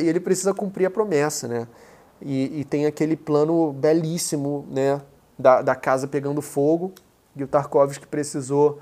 ele 0.08 0.22
precisa 0.22 0.54
cumprir 0.54 0.86
a 0.86 0.90
promessa, 0.90 1.50
né? 1.50 1.68
E, 2.22 2.62
e 2.62 2.64
tem 2.64 2.86
aquele 2.86 3.18
plano 3.18 3.74
belíssimo, 3.74 4.66
né, 4.72 5.02
da, 5.38 5.62
da 5.62 5.76
casa 5.76 6.08
pegando 6.08 6.42
fogo 6.42 6.94
e 7.38 7.44
o 7.44 7.48
Tarkovsky 7.48 8.08
precisou 8.08 8.82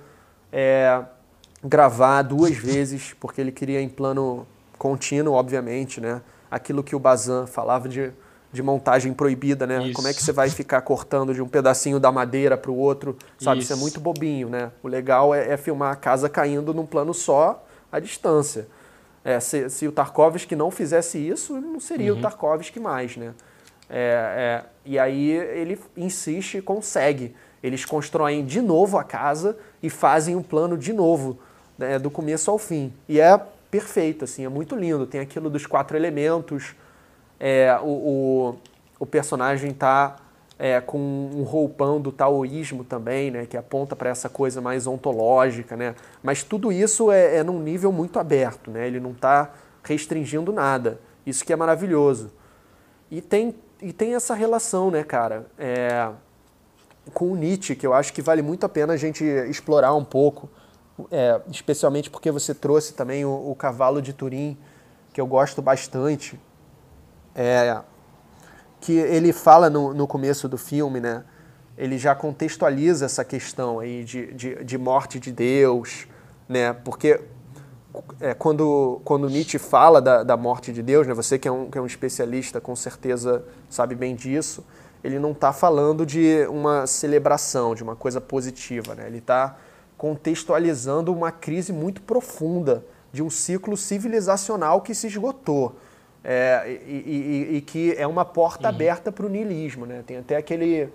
é, 0.51 1.03
gravar 1.63 2.21
duas 2.21 2.55
vezes, 2.57 3.13
porque 3.19 3.41
ele 3.41 3.51
queria 3.51 3.81
em 3.81 3.89
plano 3.89 4.47
contínuo, 4.77 5.33
obviamente, 5.33 5.99
né? 5.99 6.21
Aquilo 6.49 6.83
que 6.83 6.95
o 6.95 6.99
Bazan 6.99 7.47
falava 7.47 7.89
de, 7.89 8.11
de 8.51 8.61
montagem 8.61 9.13
proibida, 9.13 9.65
né? 9.65 9.83
Isso. 9.83 9.93
Como 9.93 10.07
é 10.07 10.13
que 10.13 10.21
você 10.21 10.31
vai 10.31 10.49
ficar 10.49 10.81
cortando 10.81 11.33
de 11.33 11.41
um 11.41 11.47
pedacinho 11.47 11.99
da 11.99 12.11
madeira 12.11 12.57
para 12.57 12.71
o 12.71 12.77
outro, 12.77 13.17
sabe? 13.39 13.59
Isso. 13.59 13.73
Isso. 13.73 13.79
é 13.79 13.81
muito 13.81 13.99
bobinho, 13.99 14.49
né? 14.49 14.71
O 14.83 14.87
legal 14.87 15.33
é, 15.33 15.53
é, 15.53 15.57
filmar 15.57 15.91
a 15.91 15.95
casa 15.95 16.29
caindo 16.29 16.73
num 16.73 16.85
plano 16.85 17.13
só, 17.13 17.65
à 17.91 17.99
distância. 17.99 18.67
É, 19.23 19.39
se, 19.39 19.69
se 19.69 19.87
o 19.87 19.91
Tarkovsky 19.91 20.55
não 20.55 20.69
fizesse 20.69 21.17
isso, 21.17 21.59
não 21.59 21.79
seria 21.79 22.13
uhum. 22.13 22.19
o 22.19 22.21
Tarkovsky 22.21 22.79
mais, 22.79 23.17
né? 23.17 23.33
É, 23.89 24.63
é, 24.63 24.65
e 24.83 24.97
aí 24.97 25.31
ele 25.31 25.79
insiste 25.95 26.57
e 26.57 26.61
consegue 26.61 27.35
Eles 27.65 27.83
constroem 27.83 28.45
de 28.45 28.61
novo 28.61 28.95
a 28.95 29.03
casa 29.03 29.57
e 29.81 29.89
fazem 29.89 30.35
um 30.35 30.43
plano 30.43 30.77
de 30.77 30.93
novo, 30.93 31.39
né, 31.75 31.97
do 31.97 32.11
começo 32.11 32.51
ao 32.51 32.59
fim. 32.59 32.93
E 33.09 33.19
é 33.19 33.41
perfeito, 33.71 34.23
assim, 34.23 34.45
é 34.45 34.49
muito 34.49 34.75
lindo. 34.75 35.07
Tem 35.07 35.19
aquilo 35.19 35.49
dos 35.49 35.65
quatro 35.65 35.97
elementos, 35.97 36.75
é, 37.39 37.75
o, 37.81 37.87
o, 37.87 38.55
o 38.99 39.05
personagem 39.07 39.71
está 39.71 40.17
é, 40.59 40.79
com 40.79 40.99
um 40.99 41.41
roupão 41.41 41.99
do 41.99 42.11
taoísmo 42.11 42.83
também, 42.83 43.31
né, 43.31 43.47
que 43.47 43.57
aponta 43.57 43.95
para 43.95 44.11
essa 44.11 44.29
coisa 44.29 44.61
mais 44.61 44.85
ontológica, 44.85 45.75
né? 45.75 45.95
Mas 46.21 46.43
tudo 46.43 46.71
isso 46.71 47.11
é, 47.11 47.37
é 47.37 47.43
num 47.43 47.59
nível 47.59 47.91
muito 47.91 48.19
aberto, 48.19 48.69
né? 48.69 48.85
Ele 48.85 48.99
não 48.99 49.09
está 49.09 49.51
restringindo 49.81 50.53
nada. 50.53 50.99
Isso 51.25 51.43
que 51.43 51.51
é 51.51 51.55
maravilhoso. 51.55 52.31
E 53.09 53.21
tem, 53.21 53.55
e 53.81 53.91
tem 53.91 54.13
essa 54.13 54.35
relação, 54.35 54.91
né, 54.91 55.03
cara? 55.03 55.47
É, 55.57 56.11
com 57.13 57.31
o 57.31 57.35
Nietzsche, 57.35 57.75
que 57.75 57.85
eu 57.85 57.93
acho 57.93 58.13
que 58.13 58.21
vale 58.21 58.41
muito 58.41 58.65
a 58.65 58.69
pena 58.69 58.93
a 58.93 58.97
gente 58.97 59.23
explorar 59.23 59.93
um 59.93 60.03
pouco, 60.03 60.49
é, 61.11 61.39
especialmente 61.51 62.09
porque 62.09 62.31
você 62.31 62.53
trouxe 62.53 62.93
também 62.93 63.25
o, 63.25 63.51
o, 63.51 63.55
Cavalo 63.55 64.01
de 64.01 64.13
Turim, 64.13 64.57
que 65.13 65.19
eu 65.19 65.27
gosto 65.27 65.61
bastante, 65.61 66.39
é, 67.33 67.79
que 68.79 68.93
ele 68.93 69.33
fala 69.33 69.69
no, 69.69 69.93
no 69.93 70.07
começo 70.07 70.47
do 70.47 70.57
filme, 70.57 70.99
né? 70.99 71.23
Ele 71.77 71.97
já 71.97 72.15
contextualiza 72.15 73.05
essa 73.05 73.25
questão 73.25 73.79
aí 73.79 74.03
de, 74.03 74.33
de, 74.33 74.63
de 74.63 74.77
morte 74.77 75.19
de 75.19 75.31
Deus, 75.31 76.07
né? 76.47 76.71
Porque 76.71 77.19
é, 78.19 78.33
quando, 78.33 79.01
quando 79.03 79.29
Nietzsche 79.29 79.59
fala 79.59 80.01
da, 80.01 80.23
da 80.23 80.37
morte 80.37 80.71
de 80.71 80.81
Deus, 80.81 81.05
né? 81.05 81.13
Você 81.13 81.37
que 81.37 81.47
é, 81.47 81.51
um, 81.51 81.69
que 81.69 81.77
é 81.77 81.81
um 81.81 81.85
especialista, 81.85 82.61
com 82.61 82.75
certeza 82.75 83.43
sabe 83.69 83.95
bem 83.95 84.15
disso 84.15 84.63
ele 85.05 85.19
não 85.19 85.31
está 85.33 85.53
falando 85.53 86.03
de 86.03 86.47
uma 86.49 86.87
celebração, 86.87 87.75
de 87.75 87.83
uma 87.83 87.95
coisa 87.95 88.19
positiva, 88.19 88.95
né? 88.95 89.05
ele 89.05 89.19
está 89.19 89.55
contextualizando 89.95 91.13
uma 91.13 91.31
crise 91.31 91.71
muito 91.71 92.01
profunda 92.01 92.83
de 93.13 93.21
um 93.21 93.29
ciclo 93.29 93.77
civilizacional 93.77 94.81
que 94.81 94.95
se 94.95 95.05
esgotou. 95.05 95.75
É, 96.27 96.79
e, 96.87 96.91
e, 97.51 97.57
e, 97.57 97.61
que 97.61 97.93
é 97.95 98.07
uma 98.07 98.25
porta 98.25 98.67
uhum. 98.67 98.73
aberta 98.73 99.11
para 99.11 99.27
o 99.27 99.29
niilismo. 99.29 99.85
Né? 99.85 100.03
Tem 100.07 100.17
até 100.17 100.37
aquele 100.37 100.89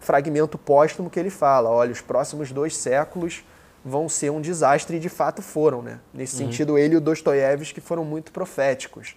fragmento 0.00 0.58
póstumo 0.58 1.08
que 1.08 1.20
ele 1.20 1.30
fala: 1.30 1.70
olha, 1.70 1.92
os 1.92 2.00
próximos 2.00 2.50
dois 2.50 2.76
séculos 2.76 3.44
vão 3.84 4.08
ser 4.08 4.30
um 4.30 4.40
desastre, 4.40 4.96
e 4.96 5.00
de 5.00 5.08
fato 5.08 5.40
foram. 5.40 5.82
Né? 5.82 6.00
Nesse 6.12 6.34
uhum. 6.34 6.48
sentido, 6.50 6.76
ele 6.76 6.94
e 6.94 6.96
o 6.96 7.00
Dostoiévski 7.00 7.80
foram 7.80 8.04
muito 8.04 8.32
proféticos. 8.32 9.14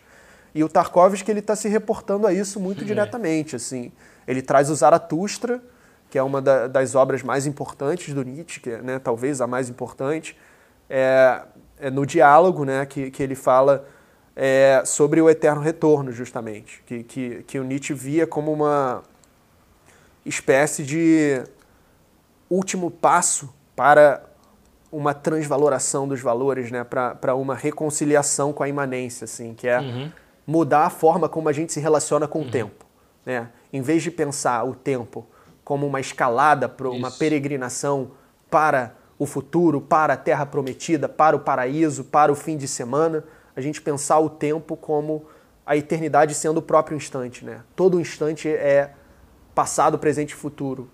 E 0.54 0.64
o 0.64 0.70
Tarkovsky 0.70 1.32
está 1.32 1.56
se 1.56 1.68
reportando 1.68 2.28
a 2.28 2.32
isso 2.32 2.60
muito 2.60 2.82
uhum. 2.82 2.86
diretamente. 2.86 3.56
assim. 3.56 3.92
Ele 4.28 4.42
traz 4.42 4.70
o 4.70 4.76
Zaratustra, 4.76 5.62
que 6.10 6.18
é 6.18 6.24
uma 6.24 6.42
da, 6.42 6.68
das 6.68 6.96
obras 6.96 7.24
mais 7.24 7.46
importantes 7.46 8.14
do 8.14 8.24
Nietzsche, 8.24 8.60
que 8.60 8.70
é, 8.70 8.82
né, 8.82 9.00
talvez 9.00 9.42
a 9.42 9.48
mais 9.48 9.70
importante, 9.70 10.38
é, 10.90 11.42
é 11.80 11.90
no 11.90 12.06
diálogo 12.06 12.64
né, 12.64 12.86
que, 12.86 13.12
que 13.12 13.22
ele 13.22 13.36
fala 13.36 13.86
é, 14.36 14.82
sobre 14.86 15.22
o 15.22 15.30
eterno 15.30 15.62
retorno, 15.62 16.12
justamente, 16.12 16.84
que, 16.86 17.04
que, 17.04 17.44
que 17.44 17.60
o 17.60 17.64
Nietzsche 17.64 17.94
via 17.94 18.28
como 18.28 18.52
uma 18.52 19.04
espécie 20.26 20.84
de 20.84 21.44
último 22.50 22.90
passo 22.90 23.54
para 23.76 24.24
uma 24.92 25.14
transvaloração 25.14 26.08
dos 26.08 26.22
valores, 26.22 26.72
né, 26.72 26.84
para 26.84 27.36
uma 27.36 27.56
reconciliação 27.56 28.54
com 28.54 28.64
a 28.64 28.70
imanência, 28.70 29.26
assim, 29.26 29.54
que 29.54 29.68
é 29.68 29.80
uhum. 29.80 30.12
mudar 30.48 30.86
a 30.86 30.90
forma 30.90 31.28
como 31.28 31.50
a 31.50 31.54
gente 31.54 31.74
se 31.74 31.80
relaciona 31.80 32.28
com 32.28 32.40
uhum. 32.40 32.48
o 32.48 32.52
tempo. 32.52 32.85
Né? 33.26 33.50
em 33.74 33.82
vez 33.82 34.04
de 34.04 34.12
pensar 34.12 34.64
o 34.64 34.76
tempo 34.76 35.26
como 35.64 35.88
uma 35.88 36.00
escalada 36.00 36.70
para 36.70 36.90
uma 36.90 37.10
peregrinação 37.10 38.12
para 38.50 38.96
o 39.18 39.26
futuro, 39.26 39.82
para 39.82 40.14
a 40.14 40.18
terra 40.18 40.46
prometida, 40.46 41.10
para 41.10 41.36
o 41.36 41.40
paraíso, 41.40 42.04
para 42.04 42.32
o 42.32 42.36
fim 42.36 42.56
de 42.56 42.68
semana, 42.68 43.24
a 43.56 43.62
gente 43.62 43.82
pensar 43.82 44.20
o 44.20 44.30
tempo 44.30 44.78
como 44.78 45.26
a 45.66 45.76
eternidade 45.76 46.36
sendo 46.36 46.58
o 46.60 46.62
próprio 46.62 46.96
instante, 46.96 47.44
né? 47.44 47.62
Todo 47.76 48.00
instante 48.00 48.48
é 48.48 48.92
passado, 49.56 49.98
presente 49.98 50.32
e 50.32 50.36
futuro. 50.36 50.90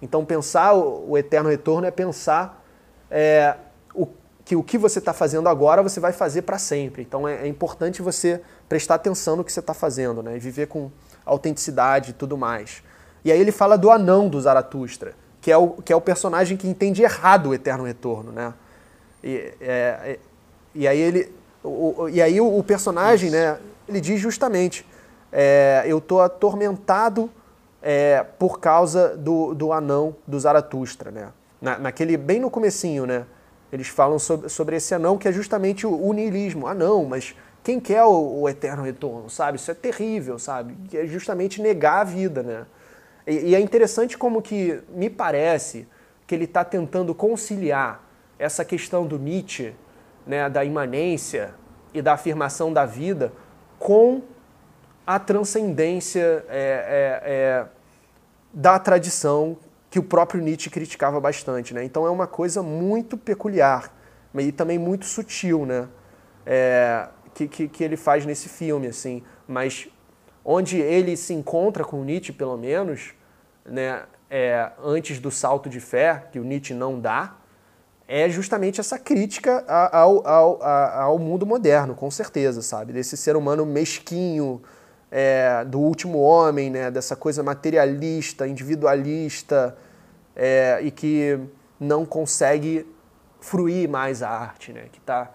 Então 0.00 0.24
pensar 0.24 0.72
o, 0.74 1.18
eterno 1.18 1.50
retorno 1.50 1.86
é 1.86 1.90
pensar 1.90 2.64
é, 3.10 3.56
o, 3.94 4.06
que 4.44 4.56
o 4.56 4.62
que 4.62 4.78
você 4.78 4.98
está 4.98 5.12
fazendo 5.12 5.48
agora 5.48 5.82
você 5.82 6.00
vai 6.00 6.12
fazer 6.12 6.42
para 6.42 6.58
sempre. 6.58 7.02
Então 7.02 7.28
é, 7.28 7.42
é, 7.42 7.46
importante 7.46 8.00
você 8.00 8.40
prestar 8.68 8.94
atenção 8.94 9.36
no 9.36 9.44
que 9.44 9.52
você 9.52 9.60
está 9.60 9.74
fazendo, 9.74 10.22
né? 10.22 10.36
E 10.36 10.38
viver 10.38 10.68
com 10.68 10.90
autenticidade 11.24 12.10
e 12.10 12.12
tudo 12.14 12.36
mais. 12.36 12.82
E 13.24 13.32
aí 13.32 13.40
ele 13.40 13.52
fala 13.52 13.78
do 13.78 13.90
anão 13.90 14.28
do 14.28 14.40
Zaratustra, 14.40 15.14
que 15.40 15.50
é 15.50 15.56
o, 15.56 15.70
que 15.70 15.92
é 15.92 15.96
o 15.96 16.00
personagem 16.00 16.56
que 16.56 16.68
entende 16.68 17.02
errado 17.02 17.50
o 17.50 17.54
eterno 17.54 17.84
retorno, 17.84 18.32
né? 18.32 18.52
E, 19.22 19.52
é, 19.60 20.18
e 20.74 20.86
aí 20.86 20.98
ele. 20.98 21.32
O, 21.62 22.08
e 22.10 22.20
aí 22.20 22.40
o, 22.40 22.58
o 22.58 22.62
personagem, 22.62 23.28
Isso. 23.28 23.38
né, 23.38 23.58
ele 23.88 24.00
diz 24.00 24.20
justamente, 24.20 24.86
é, 25.32 25.82
eu 25.86 25.98
estou 25.98 26.20
atormentado 26.20 27.30
é, 27.82 28.24
por 28.38 28.60
causa 28.60 29.16
do, 29.16 29.54
do 29.54 29.72
anão 29.72 30.14
do 30.26 30.38
Zaratustra, 30.38 31.10
né? 31.10 31.28
Na, 31.60 31.78
naquele, 31.78 32.16
bem 32.16 32.40
no 32.40 32.50
comecinho, 32.50 33.06
né? 33.06 33.24
Eles 33.72 33.88
falam 33.88 34.18
sobre, 34.18 34.48
sobre 34.48 34.76
esse 34.76 34.94
anão 34.94 35.18
que 35.18 35.26
é 35.26 35.32
justamente 35.32 35.86
o, 35.86 36.06
o 36.06 36.12
niilismo. 36.12 36.66
Ah, 36.66 36.74
não, 36.74 37.04
mas 37.04 37.34
quem 37.64 37.80
quer 37.80 38.04
o, 38.04 38.42
o, 38.42 38.48
eterno 38.48 38.82
retorno, 38.82 39.30
sabe? 39.30 39.56
Isso 39.56 39.70
é 39.70 39.74
terrível, 39.74 40.38
sabe? 40.38 40.76
Que 40.88 40.98
é 40.98 41.06
justamente 41.06 41.62
negar 41.62 42.02
a 42.02 42.04
vida, 42.04 42.42
né? 42.42 42.66
E, 43.26 43.50
e 43.50 43.54
é 43.54 43.60
interessante 43.60 44.18
como 44.18 44.42
que 44.42 44.82
me 44.90 45.08
parece 45.08 45.88
que 46.26 46.34
ele 46.34 46.44
está 46.44 46.62
tentando 46.62 47.14
conciliar 47.14 48.04
essa 48.38 48.66
questão 48.66 49.06
do 49.06 49.18
Nietzsche, 49.18 49.74
né, 50.26 50.48
da 50.50 50.62
imanência 50.62 51.54
e 51.94 52.02
da 52.02 52.12
afirmação 52.12 52.70
da 52.70 52.84
vida, 52.84 53.32
com 53.78 54.20
a 55.06 55.18
transcendência 55.18 56.44
é, 56.48 56.50
é, 56.50 57.22
é, 57.24 57.66
da 58.52 58.78
tradição 58.78 59.56
que 59.88 59.98
o 59.98 60.02
próprio 60.02 60.42
Nietzsche 60.42 60.68
criticava 60.68 61.18
bastante, 61.18 61.72
né? 61.72 61.82
Então 61.82 62.06
é 62.06 62.10
uma 62.10 62.26
coisa 62.26 62.62
muito 62.62 63.16
peculiar 63.16 63.90
e 64.34 64.52
também 64.52 64.78
muito 64.78 65.06
sutil, 65.06 65.64
né? 65.64 65.88
É, 66.44 67.08
que, 67.34 67.48
que, 67.48 67.68
que 67.68 67.84
ele 67.84 67.96
faz 67.96 68.24
nesse 68.24 68.48
filme, 68.48 68.86
assim. 68.86 69.22
Mas 69.46 69.88
onde 70.44 70.78
ele 70.78 71.16
se 71.16 71.34
encontra 71.34 71.84
com 71.84 72.04
Nietzsche, 72.04 72.32
pelo 72.32 72.56
menos, 72.56 73.14
né, 73.64 74.02
é, 74.30 74.70
antes 74.82 75.18
do 75.18 75.30
salto 75.30 75.68
de 75.68 75.80
fé, 75.80 76.28
que 76.32 76.38
o 76.38 76.44
Nietzsche 76.44 76.74
não 76.74 77.00
dá, 77.00 77.36
é 78.06 78.28
justamente 78.28 78.80
essa 78.80 78.98
crítica 78.98 79.64
ao, 79.66 80.26
ao, 80.26 80.62
ao 80.62 81.18
mundo 81.18 81.46
moderno, 81.46 81.94
com 81.94 82.10
certeza, 82.10 82.60
sabe? 82.60 82.92
Desse 82.92 83.16
ser 83.16 83.34
humano 83.34 83.64
mesquinho, 83.64 84.62
é, 85.10 85.64
do 85.64 85.78
último 85.78 86.18
homem, 86.18 86.68
né? 86.68 86.90
dessa 86.90 87.14
coisa 87.14 87.40
materialista, 87.42 88.48
individualista, 88.48 89.76
é, 90.34 90.80
e 90.82 90.90
que 90.90 91.38
não 91.78 92.04
consegue 92.04 92.84
fruir 93.40 93.88
mais 93.88 94.22
a 94.22 94.28
arte, 94.28 94.72
né? 94.72 94.86
que 94.90 94.98
está 94.98 95.30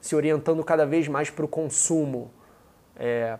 se 0.00 0.16
orientando 0.16 0.62
cada 0.64 0.86
vez 0.86 1.08
mais 1.08 1.30
para 1.30 1.44
o 1.44 1.48
consumo, 1.48 2.30
é, 2.96 3.38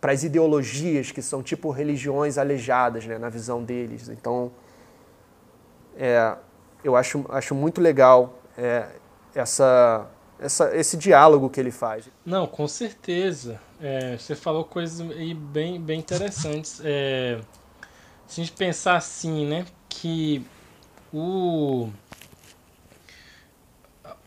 para 0.00 0.12
as 0.12 0.22
ideologias 0.22 1.10
que 1.10 1.22
são 1.22 1.42
tipo 1.42 1.70
religiões 1.70 2.36
alejadas, 2.36 3.06
né, 3.06 3.16
na 3.16 3.28
visão 3.28 3.62
deles. 3.62 4.08
Então, 4.08 4.52
é, 5.96 6.36
eu 6.82 6.96
acho, 6.96 7.24
acho 7.30 7.54
muito 7.54 7.80
legal 7.80 8.38
é, 8.58 8.86
essa, 9.34 10.06
essa, 10.38 10.76
esse 10.76 10.96
diálogo 10.96 11.48
que 11.48 11.58
ele 11.58 11.70
faz. 11.70 12.08
Não, 12.24 12.46
com 12.46 12.68
certeza. 12.68 13.60
É, 13.80 14.16
você 14.16 14.34
falou 14.34 14.64
coisas 14.64 15.00
bem, 15.00 15.80
bem 15.80 16.00
interessantes. 16.00 16.80
É, 16.84 17.40
se 18.26 18.40
a 18.40 18.44
gente 18.44 18.56
pensar 18.56 18.96
assim, 18.96 19.46
né, 19.46 19.64
que 19.88 20.44
o 21.12 21.88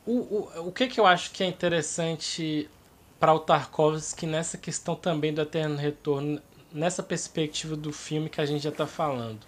o, 0.08 0.50
o, 0.58 0.68
o 0.70 0.72
que, 0.72 0.88
que 0.88 1.00
eu 1.00 1.06
acho 1.06 1.32
que 1.32 1.44
é 1.44 1.48
interessante 1.48 2.70
para 3.20 3.34
o 3.34 3.40
Tarkovsky 3.40 4.26
nessa 4.26 4.58
questão 4.58 4.96
também 4.96 5.34
do 5.34 5.42
Eterno 5.42 5.76
Retorno, 5.76 6.42
nessa 6.72 7.04
perspectiva 7.04 7.76
do 7.76 7.92
filme 7.92 8.30
que 8.30 8.40
a 8.40 8.46
gente 8.46 8.64
já 8.64 8.70
está 8.70 8.88
falando? 8.88 9.40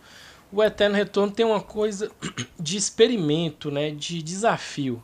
O 0.52 0.62
Eterno 0.62 0.96
Retorno 0.96 1.32
tem 1.32 1.46
uma 1.46 1.62
coisa 1.62 2.12
de 2.60 2.76
experimento, 2.76 3.72
né, 3.72 3.90
de 3.92 4.22
desafio, 4.22 5.02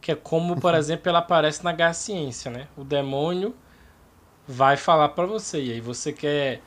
que 0.00 0.12
é 0.12 0.14
como, 0.14 0.60
por 0.60 0.72
uhum. 0.72 0.78
exemplo, 0.78 1.08
ela 1.08 1.18
aparece 1.18 1.64
na 1.64 1.72
Garra 1.72 1.94
Ciência, 1.94 2.50
né? 2.50 2.68
O 2.76 2.84
demônio 2.84 3.54
vai 4.46 4.76
falar 4.76 5.08
para 5.08 5.26
você 5.26 5.60
e 5.60 5.72
aí 5.72 5.80
você 5.80 6.12
quer 6.12 6.60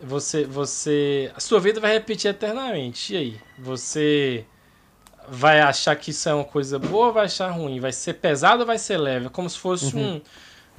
você 0.00 0.44
você 0.44 1.30
a 1.36 1.40
sua 1.40 1.60
vida 1.60 1.78
vai 1.78 1.92
repetir 1.92 2.30
eternamente. 2.30 3.14
E 3.14 3.16
aí, 3.16 3.40
você 3.58 4.46
vai 5.28 5.60
achar 5.60 5.94
que 5.96 6.10
isso 6.10 6.28
é 6.28 6.34
uma 6.34 6.44
coisa 6.44 6.78
boa 6.78 7.08
ou 7.08 7.12
vai 7.12 7.26
achar 7.26 7.50
ruim? 7.50 7.80
Vai 7.80 7.92
ser 7.92 8.14
pesado 8.14 8.60
ou 8.60 8.66
vai 8.66 8.78
ser 8.78 8.96
leve? 8.98 9.26
É 9.26 9.28
como 9.28 9.48
se 9.48 9.58
fosse 9.58 9.94
uhum. 9.94 10.16
um, 10.16 10.20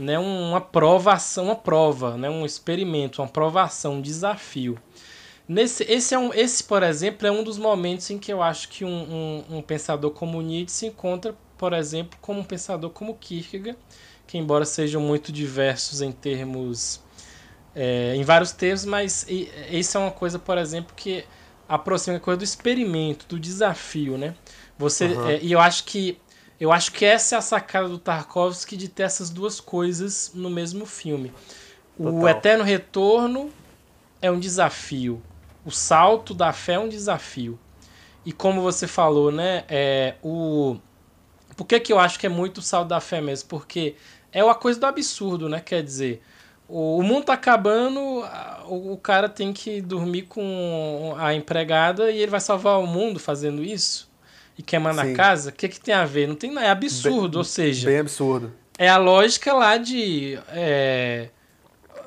né, 0.03 0.19
uma 0.19 0.61
provação, 0.61 1.45
uma 1.45 1.55
prova, 1.55 2.17
né, 2.17 2.29
um 2.29 2.45
experimento, 2.45 3.21
uma 3.21 3.27
provação, 3.27 3.95
um 3.95 4.01
desafio. 4.01 4.77
Nesse, 5.47 5.83
esse, 5.83 6.13
é 6.13 6.19
um, 6.19 6.33
esse, 6.33 6.63
por 6.63 6.81
exemplo, 6.83 7.27
é 7.27 7.31
um 7.31 7.43
dos 7.43 7.57
momentos 7.57 8.09
em 8.09 8.17
que 8.17 8.31
eu 8.31 8.41
acho 8.41 8.69
que 8.69 8.85
um, 8.85 9.43
um, 9.49 9.57
um 9.57 9.61
pensador 9.61 10.11
como 10.11 10.41
Nietzsche 10.41 10.73
se 10.73 10.85
encontra, 10.85 11.35
por 11.57 11.73
exemplo, 11.73 12.17
como 12.21 12.39
um 12.39 12.43
pensador 12.43 12.89
como 12.89 13.15
Kierkegaard, 13.15 13.77
que 14.25 14.37
embora 14.37 14.63
sejam 14.63 15.01
muito 15.01 15.31
diversos 15.31 16.01
em 16.01 16.11
termos 16.11 17.01
é, 17.75 18.15
em 18.15 18.23
vários 18.23 18.51
termos, 18.51 18.85
mas 18.85 19.25
isso 19.69 19.97
é 19.97 20.01
uma 20.01 20.11
coisa, 20.11 20.37
por 20.37 20.57
exemplo, 20.57 20.93
que 20.95 21.23
aproxima 21.71 22.17
a 22.17 22.19
coisa 22.19 22.37
do 22.37 22.43
experimento, 22.43 23.25
do 23.27 23.39
desafio, 23.39 24.17
né? 24.17 24.35
Você 24.77 25.05
uhum. 25.05 25.29
é, 25.29 25.39
e 25.41 25.53
eu 25.53 25.59
acho 25.59 25.85
que 25.85 26.19
eu 26.59 26.71
acho 26.71 26.91
que 26.91 27.05
essa 27.05 27.35
é 27.35 27.37
a 27.37 27.41
sacada 27.41 27.87
do 27.87 27.97
Tarkovsky 27.97 28.75
de 28.75 28.89
ter 28.89 29.03
essas 29.03 29.29
duas 29.29 29.59
coisas 29.59 30.31
no 30.35 30.49
mesmo 30.49 30.85
filme. 30.85 31.31
Total. 31.97 32.13
O 32.13 32.27
Eterno 32.27 32.63
Retorno 32.63 33.49
é 34.21 34.29
um 34.29 34.39
desafio. 34.39 35.21
O 35.65 35.71
salto 35.71 36.33
da 36.33 36.51
fé 36.51 36.73
é 36.73 36.79
um 36.79 36.89
desafio. 36.89 37.57
E 38.25 38.31
como 38.31 38.61
você 38.61 38.85
falou, 38.85 39.31
né? 39.31 39.63
É, 39.67 40.15
o... 40.21 40.77
Por 41.55 41.65
que, 41.65 41.79
que 41.79 41.91
eu 41.91 41.99
acho 41.99 42.19
que 42.19 42.27
é 42.27 42.29
muito 42.29 42.59
o 42.59 42.61
salto 42.61 42.89
da 42.89 42.99
fé 42.99 43.21
mesmo? 43.21 43.49
Porque 43.49 43.95
é 44.31 44.43
uma 44.43 44.55
coisa 44.55 44.79
do 44.79 44.85
absurdo, 44.85 45.49
né? 45.49 45.59
Quer 45.59 45.81
dizer, 45.81 46.21
o, 46.71 47.03
mundo 47.03 47.25
tá 47.25 47.33
acabando, 47.33 47.99
o, 48.67 48.97
cara 48.97 49.27
tem 49.27 49.51
que 49.51 49.81
dormir 49.81 50.23
com 50.23 51.13
a 51.17 51.33
empregada 51.33 52.09
e 52.09 52.19
ele 52.19 52.31
vai 52.31 52.39
salvar 52.39 52.79
o 52.79 52.87
mundo 52.87 53.19
fazendo 53.19 53.61
isso? 53.61 54.09
E 54.57 54.63
queimar 54.63 54.93
na 54.93 55.13
casa? 55.13 55.49
O 55.49 55.53
que, 55.53 55.67
que 55.67 55.79
tem 55.79 55.93
a 55.93 56.05
ver? 56.05 56.27
Não 56.27 56.35
tem 56.35 56.57
É 56.57 56.69
absurdo, 56.69 57.31
bem, 57.31 57.37
ou 57.39 57.43
seja. 57.43 57.89
Bem 57.89 57.99
absurdo. 57.99 58.53
É 58.77 58.87
a 58.87 58.97
lógica 58.97 59.53
lá 59.53 59.77
de. 59.77 60.39
É, 60.49 61.29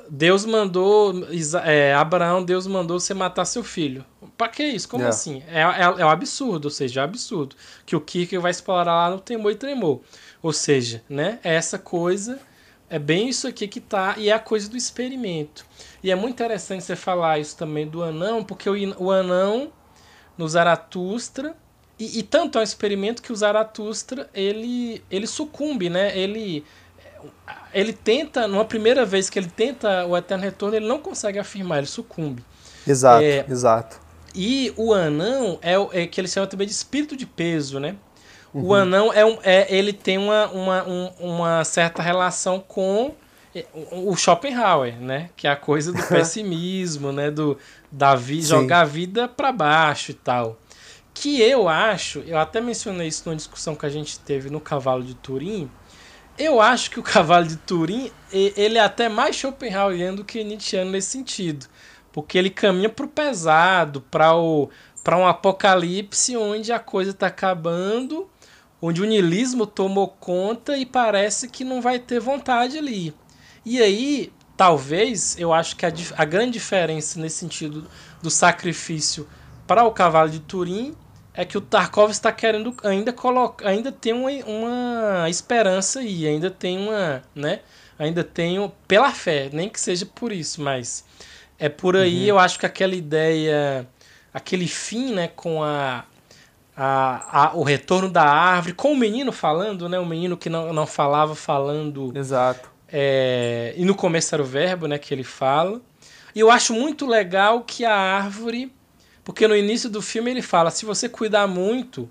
Deus 0.08 0.44
mandou. 0.44 1.26
É, 1.64 1.94
Abraão, 1.94 2.42
Deus 2.42 2.66
mandou 2.66 3.00
você 3.00 3.12
matar 3.12 3.44
seu 3.44 3.62
filho. 3.62 4.04
Pra 4.36 4.48
que 4.48 4.62
isso? 4.62 4.88
Como 4.88 5.02
yeah. 5.02 5.14
assim? 5.14 5.42
É, 5.48 5.60
é, 5.60 6.02
é 6.02 6.06
um 6.06 6.10
absurdo, 6.10 6.66
ou 6.66 6.70
seja, 6.70 7.00
é 7.00 7.02
um 7.02 7.04
absurdo. 7.04 7.56
Que 7.84 7.96
o 7.96 8.00
Kirk 8.00 8.36
vai 8.38 8.50
explorar 8.50 8.94
lá 8.94 9.10
no 9.10 9.20
Temor 9.20 9.52
e 9.52 9.56
Tremor. 9.56 10.00
Ou 10.42 10.52
seja, 10.52 11.02
né? 11.08 11.38
É 11.42 11.54
essa 11.54 11.78
coisa 11.78 12.38
é 12.94 12.98
bem 13.00 13.28
isso 13.28 13.48
aqui 13.48 13.66
que 13.66 13.80
tá, 13.80 14.14
e 14.16 14.28
é 14.28 14.32
a 14.32 14.38
coisa 14.38 14.70
do 14.70 14.76
experimento. 14.76 15.66
E 16.00 16.12
é 16.12 16.14
muito 16.14 16.34
interessante 16.34 16.84
você 16.84 16.94
falar 16.94 17.40
isso 17.40 17.56
também 17.56 17.88
do 17.88 18.04
anão, 18.04 18.44
porque 18.44 18.70
o, 18.70 18.74
o 19.02 19.10
anão 19.10 19.72
no 20.38 20.48
Zaratustra, 20.48 21.56
e, 21.98 22.20
e, 22.20 22.22
tanto 22.22 22.56
é 22.56 22.60
um 22.60 22.64
experimento 22.64 23.20
que 23.20 23.32
o 23.32 23.36
Zaratustra 23.36 24.30
ele, 24.32 25.02
ele 25.10 25.26
sucumbe, 25.26 25.90
né? 25.90 26.16
Ele, 26.16 26.64
ele 27.72 27.92
tenta, 27.92 28.46
numa 28.46 28.64
primeira 28.64 29.04
vez 29.04 29.28
que 29.28 29.40
ele 29.40 29.50
tenta 29.50 30.06
o 30.06 30.16
Eterno 30.16 30.44
Retorno, 30.44 30.76
ele 30.76 30.86
não 30.86 31.00
consegue 31.00 31.40
afirmar, 31.40 31.78
ele 31.78 31.88
sucumbe. 31.88 32.44
Exato, 32.86 33.24
é, 33.24 33.44
exato. 33.48 34.00
E 34.32 34.72
o 34.76 34.94
anão 34.94 35.58
é, 35.60 35.74
é 36.02 36.06
que 36.06 36.20
ele 36.20 36.28
chama 36.28 36.46
também 36.46 36.68
de 36.68 36.72
espírito 36.72 37.16
de 37.16 37.26
peso, 37.26 37.80
né? 37.80 37.96
Uhum. 38.55 38.66
O 38.66 38.74
anão 38.74 39.12
é, 39.12 39.24
um, 39.24 39.36
é 39.43 39.66
ele 39.74 39.93
tem 39.93 40.16
uma, 40.16 40.47
uma, 40.47 40.85
um, 40.85 41.06
uma 41.18 41.64
certa 41.64 42.01
relação 42.01 42.60
com 42.60 43.12
o 43.90 44.16
Schopenhauer, 44.16 45.01
né? 45.01 45.31
Que 45.36 45.47
é 45.47 45.51
a 45.51 45.56
coisa 45.56 45.93
do 45.93 46.02
pessimismo, 46.06 47.12
né? 47.12 47.31
Do 47.31 47.59
da 47.90 48.14
vi, 48.14 48.43
jogar 48.43 48.81
a 48.81 48.85
vida 48.85 49.28
para 49.28 49.52
baixo 49.52 50.12
e 50.12 50.14
tal. 50.14 50.59
Que 51.12 51.40
eu 51.40 51.68
acho, 51.68 52.20
eu 52.26 52.39
até 52.39 52.60
mencionei 52.60 53.09
isso 53.09 53.22
numa 53.26 53.36
discussão 53.36 53.76
que 53.76 53.86
a 53.86 53.90
gente 53.90 54.18
teve 54.18 54.51
no 54.51 54.60
Cavalo 54.60 55.02
de 55.02 55.14
Turim. 55.14 55.70
Eu 56.36 56.60
acho 56.60 56.90
que 56.90 56.98
o 56.98 57.02
Cavalo 57.02 57.47
de 57.47 57.56
Turim 57.56 58.10
ele 58.32 58.78
é 58.78 58.81
até 58.81 59.09
mais 59.09 59.36
Schopenhaueriano 59.36 60.18
do 60.18 60.24
que 60.24 60.43
Nietzscheano 60.43 60.90
nesse 60.90 61.10
sentido, 61.10 61.66
porque 62.12 62.36
ele 62.36 62.51
caminha 62.51 62.89
para 62.89 63.06
o 63.06 63.09
pesado, 63.09 64.01
para 64.01 64.35
o 64.35 64.68
para 65.05 65.18
um 65.18 65.26
apocalipse 65.26 66.35
onde 66.35 66.72
a 66.72 66.78
coisa 66.78 67.10
está 67.10 67.26
acabando 67.26 68.26
onde 68.86 69.01
o 69.01 69.06
niilismo 69.06 69.66
tomou 69.66 70.09
conta 70.09 70.77
e 70.77 70.85
parece 70.85 71.48
que 71.48 71.65
não 71.65 71.81
vai 71.81 71.98
ter 71.98 72.20
vontade 72.20 72.77
ali. 72.77 73.15
E 73.65 73.81
aí, 73.82 74.31
talvez, 74.59 75.39
eu 75.39 75.55
acho 75.55 75.74
que 75.74 75.86
a, 75.86 75.93
a 76.19 76.24
grande 76.27 76.52
diferença 76.52 77.19
nesse 77.19 77.39
sentido 77.39 77.89
do 78.23 78.28
sacrifício 78.28 79.27
para 79.66 79.85
o 79.85 79.90
cavalo 79.90 80.28
de 80.28 80.39
Turim 80.39 80.94
é 81.32 81.47
que 81.47 81.56
o 81.56 81.62
Tarkov 81.62 82.11
está 82.11 82.31
querendo 82.31 82.77
ainda 82.85 83.11
colocar, 83.11 83.66
ainda 83.66 83.90
tem 83.90 84.12
uma, 84.12 84.28
uma 84.44 85.31
esperança 85.31 86.01
aí, 86.01 86.27
ainda 86.27 86.51
tem 86.51 86.77
uma, 86.77 87.23
né? 87.35 87.61
Ainda 87.98 88.23
tem 88.23 88.70
pela 88.86 89.12
fé, 89.12 89.48
nem 89.51 89.70
que 89.70 89.81
seja 89.81 90.05
por 90.05 90.31
isso, 90.31 90.61
mas 90.61 91.06
é 91.59 91.70
por 91.70 91.97
aí. 91.97 92.24
Uhum. 92.24 92.27
Eu 92.27 92.39
acho 92.39 92.59
que 92.59 92.66
aquela 92.66 92.94
ideia, 92.94 93.89
aquele 94.32 94.69
fim, 94.69 95.15
né, 95.15 95.28
com 95.28 95.62
a 95.62 96.05
a, 96.76 97.46
a, 97.46 97.56
o 97.56 97.62
retorno 97.62 98.10
da 98.10 98.24
árvore, 98.24 98.74
com 98.74 98.92
o 98.92 98.96
menino 98.96 99.30
falando, 99.32 99.88
né? 99.88 99.98
O 99.98 100.06
menino 100.06 100.36
que 100.36 100.48
não, 100.48 100.72
não 100.72 100.86
falava 100.86 101.34
falando. 101.34 102.12
Exato. 102.16 102.70
É, 102.88 103.74
e 103.76 103.84
no 103.84 103.94
começo 103.94 104.34
era 104.34 104.42
o 104.42 104.46
verbo, 104.46 104.86
né? 104.86 104.98
Que 104.98 105.14
ele 105.14 105.24
fala. 105.24 105.80
E 106.34 106.40
eu 106.40 106.51
acho 106.51 106.72
muito 106.72 107.06
legal 107.06 107.62
que 107.62 107.84
a 107.84 107.94
árvore. 107.94 108.72
Porque 109.22 109.48
no 109.48 109.56
início 109.56 109.88
do 109.88 110.02
filme 110.02 110.30
ele 110.30 110.42
fala: 110.42 110.70
se 110.70 110.84
você 110.84 111.09
cuidar 111.09 111.46
muito, 111.46 112.10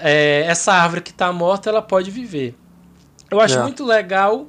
é, 0.00 0.44
essa 0.46 0.72
árvore 0.72 1.00
que 1.00 1.10
está 1.10 1.32
morta, 1.32 1.70
ela 1.70 1.82
pode 1.82 2.10
viver. 2.10 2.54
Eu 3.30 3.40
acho 3.40 3.58
é. 3.58 3.62
muito 3.62 3.84
legal 3.84 4.48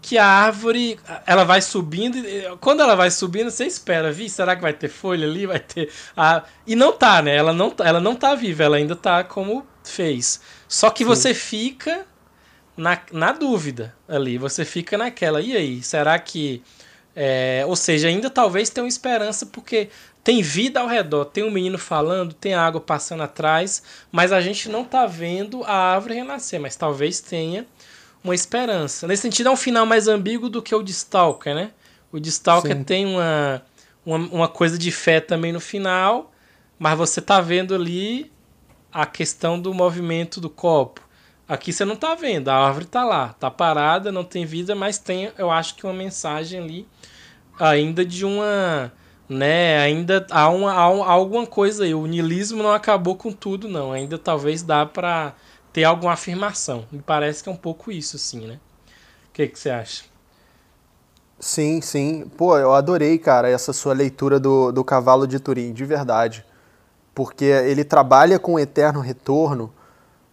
que 0.00 0.16
a 0.16 0.24
árvore 0.24 0.98
ela 1.26 1.44
vai 1.44 1.60
subindo 1.60 2.18
quando 2.60 2.82
ela 2.82 2.94
vai 2.94 3.10
subindo 3.10 3.50
você 3.50 3.66
espera 3.66 4.12
vi 4.12 4.28
será 4.28 4.54
que 4.54 4.62
vai 4.62 4.72
ter 4.72 4.88
folha 4.88 5.26
ali? 5.26 5.46
Vai 5.46 5.58
ter 5.58 5.90
a 6.16 6.44
e 6.66 6.76
não 6.76 6.92
tá 6.92 7.20
né? 7.20 7.34
Ela 7.34 7.52
não 7.52 7.70
tá, 7.70 7.86
ela 7.86 8.00
não 8.00 8.14
tá 8.14 8.34
viva 8.34 8.62
ela 8.64 8.76
ainda 8.76 8.94
tá 8.94 9.24
como 9.24 9.66
fez. 9.82 10.40
Só 10.68 10.90
que 10.90 11.02
Sim. 11.04 11.08
você 11.08 11.34
fica 11.34 12.06
na, 12.76 12.98
na 13.10 13.32
dúvida 13.32 13.94
ali 14.08 14.38
você 14.38 14.64
fica 14.64 14.96
naquela 14.96 15.40
e 15.40 15.56
aí 15.56 15.82
será 15.82 16.16
que 16.18 16.62
é, 17.14 17.64
ou 17.66 17.74
seja 17.74 18.06
ainda 18.06 18.30
talvez 18.30 18.70
tenha 18.70 18.84
uma 18.84 18.88
esperança 18.88 19.44
porque 19.46 19.88
tem 20.22 20.40
vida 20.42 20.78
ao 20.78 20.86
redor 20.86 21.24
tem 21.24 21.42
um 21.42 21.50
menino 21.50 21.76
falando 21.76 22.32
tem 22.32 22.54
água 22.54 22.80
passando 22.80 23.24
atrás 23.24 23.82
mas 24.12 24.32
a 24.32 24.40
gente 24.40 24.68
não 24.68 24.84
tá 24.84 25.06
vendo 25.06 25.64
a 25.64 25.72
árvore 25.72 26.14
renascer 26.14 26.60
mas 26.60 26.76
talvez 26.76 27.20
tenha 27.20 27.66
uma 28.22 28.34
esperança. 28.34 29.06
Nesse 29.06 29.22
sentido, 29.22 29.48
é 29.48 29.52
um 29.52 29.56
final 29.56 29.86
mais 29.86 30.08
ambíguo 30.08 30.48
do 30.48 30.62
que 30.62 30.74
o 30.74 30.82
de 30.82 30.92
Stalker, 30.92 31.54
né? 31.54 31.70
O 32.10 32.18
de 32.18 32.28
Stalker 32.28 32.76
Sim. 32.76 32.84
tem 32.84 33.06
uma, 33.06 33.62
uma, 34.04 34.16
uma, 34.16 34.48
coisa 34.48 34.78
de 34.78 34.90
fé 34.90 35.20
também 35.20 35.52
no 35.52 35.60
final, 35.60 36.32
mas 36.78 36.96
você 36.96 37.20
tá 37.20 37.40
vendo 37.40 37.74
ali 37.74 38.32
a 38.92 39.04
questão 39.04 39.60
do 39.60 39.72
movimento 39.74 40.40
do 40.40 40.48
copo. 40.48 41.06
Aqui 41.46 41.72
você 41.72 41.84
não 41.84 41.96
tá 41.96 42.14
vendo, 42.14 42.48
a 42.48 42.54
árvore 42.54 42.84
tá 42.84 43.04
lá, 43.04 43.34
tá 43.38 43.50
parada, 43.50 44.12
não 44.12 44.24
tem 44.24 44.44
vida, 44.44 44.74
mas 44.74 44.98
tem, 44.98 45.32
eu 45.38 45.50
acho 45.50 45.74
que 45.74 45.84
uma 45.84 45.94
mensagem 45.94 46.60
ali 46.60 46.86
ainda 47.58 48.04
de 48.04 48.24
uma, 48.24 48.92
né, 49.28 49.78
ainda 49.78 50.26
há, 50.30 50.48
uma, 50.48 50.72
há 50.72 51.10
alguma 51.10 51.46
coisa 51.46 51.84
aí, 51.84 51.94
o 51.94 52.06
niilismo 52.06 52.62
não 52.62 52.72
acabou 52.72 53.16
com 53.16 53.32
tudo 53.32 53.66
não, 53.66 53.92
ainda 53.92 54.18
talvez 54.18 54.62
dá 54.62 54.86
para 54.86 55.34
ter 55.78 55.84
alguma 55.84 56.14
afirmação. 56.14 56.84
Me 56.90 57.00
parece 57.00 57.40
que 57.40 57.48
é 57.48 57.52
um 57.52 57.56
pouco 57.56 57.92
isso, 57.92 58.16
assim, 58.16 58.48
né? 58.48 58.58
O 59.28 59.32
que, 59.32 59.46
que 59.46 59.56
você 59.56 59.70
acha? 59.70 60.02
Sim, 61.38 61.80
sim. 61.80 62.28
Pô, 62.36 62.58
eu 62.58 62.74
adorei, 62.74 63.16
cara, 63.16 63.48
essa 63.48 63.72
sua 63.72 63.94
leitura 63.94 64.40
do, 64.40 64.72
do 64.72 64.82
Cavalo 64.82 65.24
de 65.24 65.38
Turim, 65.38 65.72
de 65.72 65.84
verdade. 65.84 66.44
Porque 67.14 67.44
ele 67.44 67.84
trabalha 67.84 68.40
com 68.40 68.54
o 68.54 68.58
eterno 68.58 68.98
retorno 68.98 69.72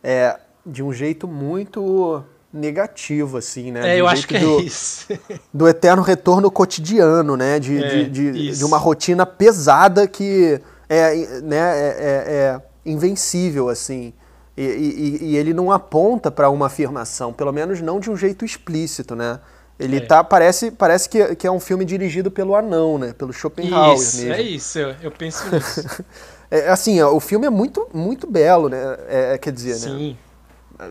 é, 0.03 0.39
de 0.65 0.81
um 0.81 0.91
jeito 0.91 1.27
muito 1.27 2.23
negativo, 2.51 3.37
assim, 3.37 3.71
né? 3.71 3.93
É, 3.93 4.01
eu 4.01 4.07
acho 4.07 4.27
que 4.27 4.37
é 4.37 4.39
do, 4.39 4.59
é 4.59 4.63
isso. 4.65 5.07
do 5.53 5.67
eterno 5.67 6.01
retorno 6.01 6.49
cotidiano, 6.49 7.37
né? 7.37 7.59
De, 7.59 7.83
é, 7.83 8.03
de, 8.05 8.09
de, 8.09 8.51
de, 8.57 8.65
uma 8.65 8.79
rotina 8.79 9.27
pesada 9.27 10.07
que 10.07 10.59
é, 10.89 11.41
né, 11.41 11.57
é, 11.57 11.87
é, 11.87 12.33
é 12.33 12.61
invencível, 12.83 13.69
assim. 13.69 14.11
E, 14.57 14.63
e, 14.63 15.23
e 15.25 15.37
ele 15.37 15.53
não 15.53 15.71
aponta 15.71 16.31
para 16.31 16.49
uma 16.49 16.67
afirmação, 16.67 17.33
pelo 17.33 17.51
menos 17.51 17.81
não 17.81 17.99
de 17.99 18.09
um 18.09 18.15
jeito 18.15 18.45
explícito, 18.45 19.15
né? 19.15 19.39
Ele 19.77 19.97
é. 19.97 19.99
tá, 19.99 20.23
parece, 20.23 20.71
parece 20.71 21.09
que, 21.09 21.35
que 21.35 21.45
é 21.45 21.51
um 21.51 21.59
filme 21.59 21.83
dirigido 21.83 22.31
pelo 22.31 22.55
anão, 22.55 22.97
né? 22.97 23.11
Pelo 23.11 23.33
Schopenhauer 23.33 23.97
isso, 23.97 24.17
mesmo. 24.17 24.33
É 24.33 24.41
isso, 24.41 24.79
eu, 24.79 25.11
penso 25.11 25.43
nisso. 25.49 26.05
é, 26.49 26.69
assim, 26.69 27.01
o 27.01 27.19
filme 27.19 27.45
é 27.45 27.49
muito, 27.49 27.89
muito 27.93 28.25
belo, 28.25 28.69
né? 28.69 28.77
É, 29.07 29.33
é 29.33 29.37
quer 29.37 29.51
dizer, 29.51 29.73
né? 29.73 29.97
Sim. 29.97 30.17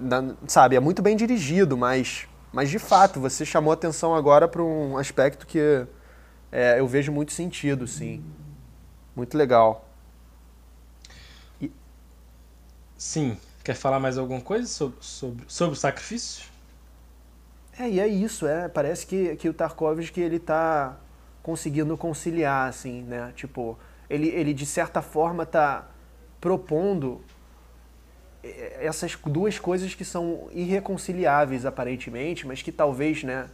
né? 0.03 0.35
sabe, 0.47 0.77
é 0.77 0.81
muito 0.81 1.01
bem 1.01 1.16
dirigido, 1.16 1.78
mas, 1.78 2.27
mas 2.53 2.69
de 2.69 2.78
fato, 2.78 3.19
você 3.19 3.47
chamou 3.47 3.73
atenção 3.73 4.15
agora 4.15 4.47
para 4.47 4.62
um 4.62 4.99
aspecto 4.99 5.47
que 5.47 5.86
é, 6.53 6.78
eu 6.78 6.86
vejo 6.86 7.11
muito 7.11 7.32
sentido, 7.32 7.86
sim. 7.86 8.23
Muito 9.16 9.39
legal. 9.39 9.89
E... 11.59 11.73
Sim. 12.99 13.39
Quer 13.65 13.74
falar 13.74 13.99
mais 13.99 14.19
alguma 14.19 14.43
coisa 14.43 14.66
sobre, 14.66 14.99
sobre, 15.01 15.45
sobre 15.49 15.73
o 15.73 15.77
sacrifício? 15.77 16.45
É, 17.78 17.89
e 17.89 17.99
é 17.99 18.07
isso, 18.07 18.47
é, 18.47 18.69
parece 18.69 19.07
que, 19.07 19.35
que 19.36 19.49
o 19.49 19.55
Tarkovsky 19.55 20.20
ele 20.20 20.39
tá 20.39 20.99
conseguindo 21.43 21.97
conciliar, 21.97 22.69
assim, 22.69 23.03
né? 23.03 23.32
Tipo, 23.35 23.78
ele, 24.09 24.28
ele 24.28 24.53
de 24.53 24.66
certa 24.66 25.01
forma 25.01 25.45
está 25.45 25.89
propondo 26.41 27.24
é, 28.43 28.86
essas 28.86 29.16
duas 29.27 29.59
coisas 29.59 29.95
que 29.95 30.05
são 30.05 30.47
irreconciliáveis 30.53 31.65
aparentemente, 31.65 32.47
mas 32.47 32.61
que 32.61 32.70
talvez, 32.70 33.24
né, 33.24 33.49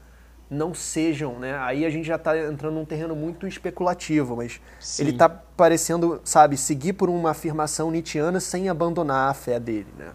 não 0.50 0.74
sejam, 0.74 1.38
né? 1.38 1.56
Aí 1.58 1.86
a 1.86 1.90
gente 1.90 2.04
já 2.04 2.16
está 2.16 2.36
entrando 2.36 2.74
num 2.74 2.84
terreno 2.84 3.14
muito 3.14 3.46
especulativo, 3.46 4.36
mas 4.36 4.60
Sim. 4.80 5.02
ele 5.02 5.10
está 5.12 5.28
parecendo, 5.28 6.20
sabe, 6.24 6.56
seguir 6.56 6.94
por 6.94 7.08
uma 7.08 7.30
afirmação 7.30 7.90
nietzschiana 7.90 8.40
sem 8.40 8.68
abandonar 8.68 9.30
a 9.30 9.34
fé 9.34 9.60
dele, 9.60 9.86
né? 9.96 10.12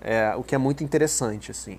É, 0.00 0.34
o 0.34 0.42
que 0.42 0.54
é 0.54 0.58
muito 0.58 0.82
interessante, 0.82 1.52
assim. 1.52 1.78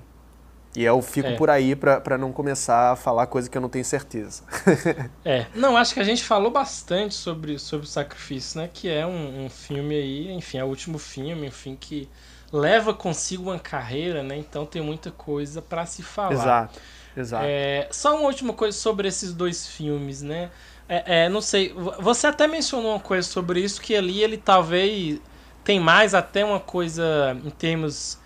E 0.75 0.83
eu 0.83 1.01
fico 1.01 1.27
é. 1.27 1.35
por 1.35 1.49
aí 1.49 1.75
para 1.75 2.17
não 2.17 2.31
começar 2.31 2.93
a 2.93 2.95
falar 2.95 3.27
coisa 3.27 3.49
que 3.49 3.55
eu 3.55 3.61
não 3.61 3.69
tenho 3.69 3.85
certeza. 3.85 4.43
é, 5.23 5.45
não, 5.53 5.77
acho 5.77 5.93
que 5.93 5.99
a 5.99 6.03
gente 6.03 6.23
falou 6.23 6.49
bastante 6.49 7.13
sobre, 7.13 7.59
sobre 7.59 7.85
o 7.85 7.89
Sacrifício, 7.89 8.59
né? 8.59 8.69
Que 8.73 8.89
é 8.89 9.05
um, 9.05 9.45
um 9.45 9.49
filme 9.49 9.93
aí, 9.93 10.31
enfim, 10.31 10.57
é 10.57 10.63
o 10.63 10.67
último 10.67 10.97
filme, 10.97 11.45
enfim, 11.45 11.77
que 11.79 12.09
leva 12.51 12.93
consigo 12.93 13.51
uma 13.51 13.59
carreira, 13.59 14.23
né? 14.23 14.37
Então 14.37 14.65
tem 14.65 14.81
muita 14.81 15.11
coisa 15.11 15.61
para 15.61 15.85
se 15.85 16.01
falar. 16.01 16.33
Exato, 16.33 16.79
exato. 17.15 17.45
É, 17.47 17.87
só 17.91 18.15
uma 18.15 18.27
última 18.27 18.53
coisa 18.53 18.77
sobre 18.77 19.07
esses 19.07 19.33
dois 19.33 19.67
filmes, 19.67 20.21
né? 20.21 20.49
É, 20.87 21.23
é, 21.23 21.29
não 21.29 21.41
sei, 21.41 21.73
você 21.99 22.27
até 22.27 22.45
mencionou 22.45 22.91
uma 22.91 22.99
coisa 22.99 23.27
sobre 23.27 23.61
isso, 23.61 23.81
que 23.81 23.95
ali 23.95 24.21
ele 24.21 24.37
talvez 24.37 25.19
tem 25.63 25.79
mais 25.79 26.13
até 26.13 26.43
uma 26.43 26.59
coisa 26.59 27.37
em 27.43 27.49
termos 27.49 28.19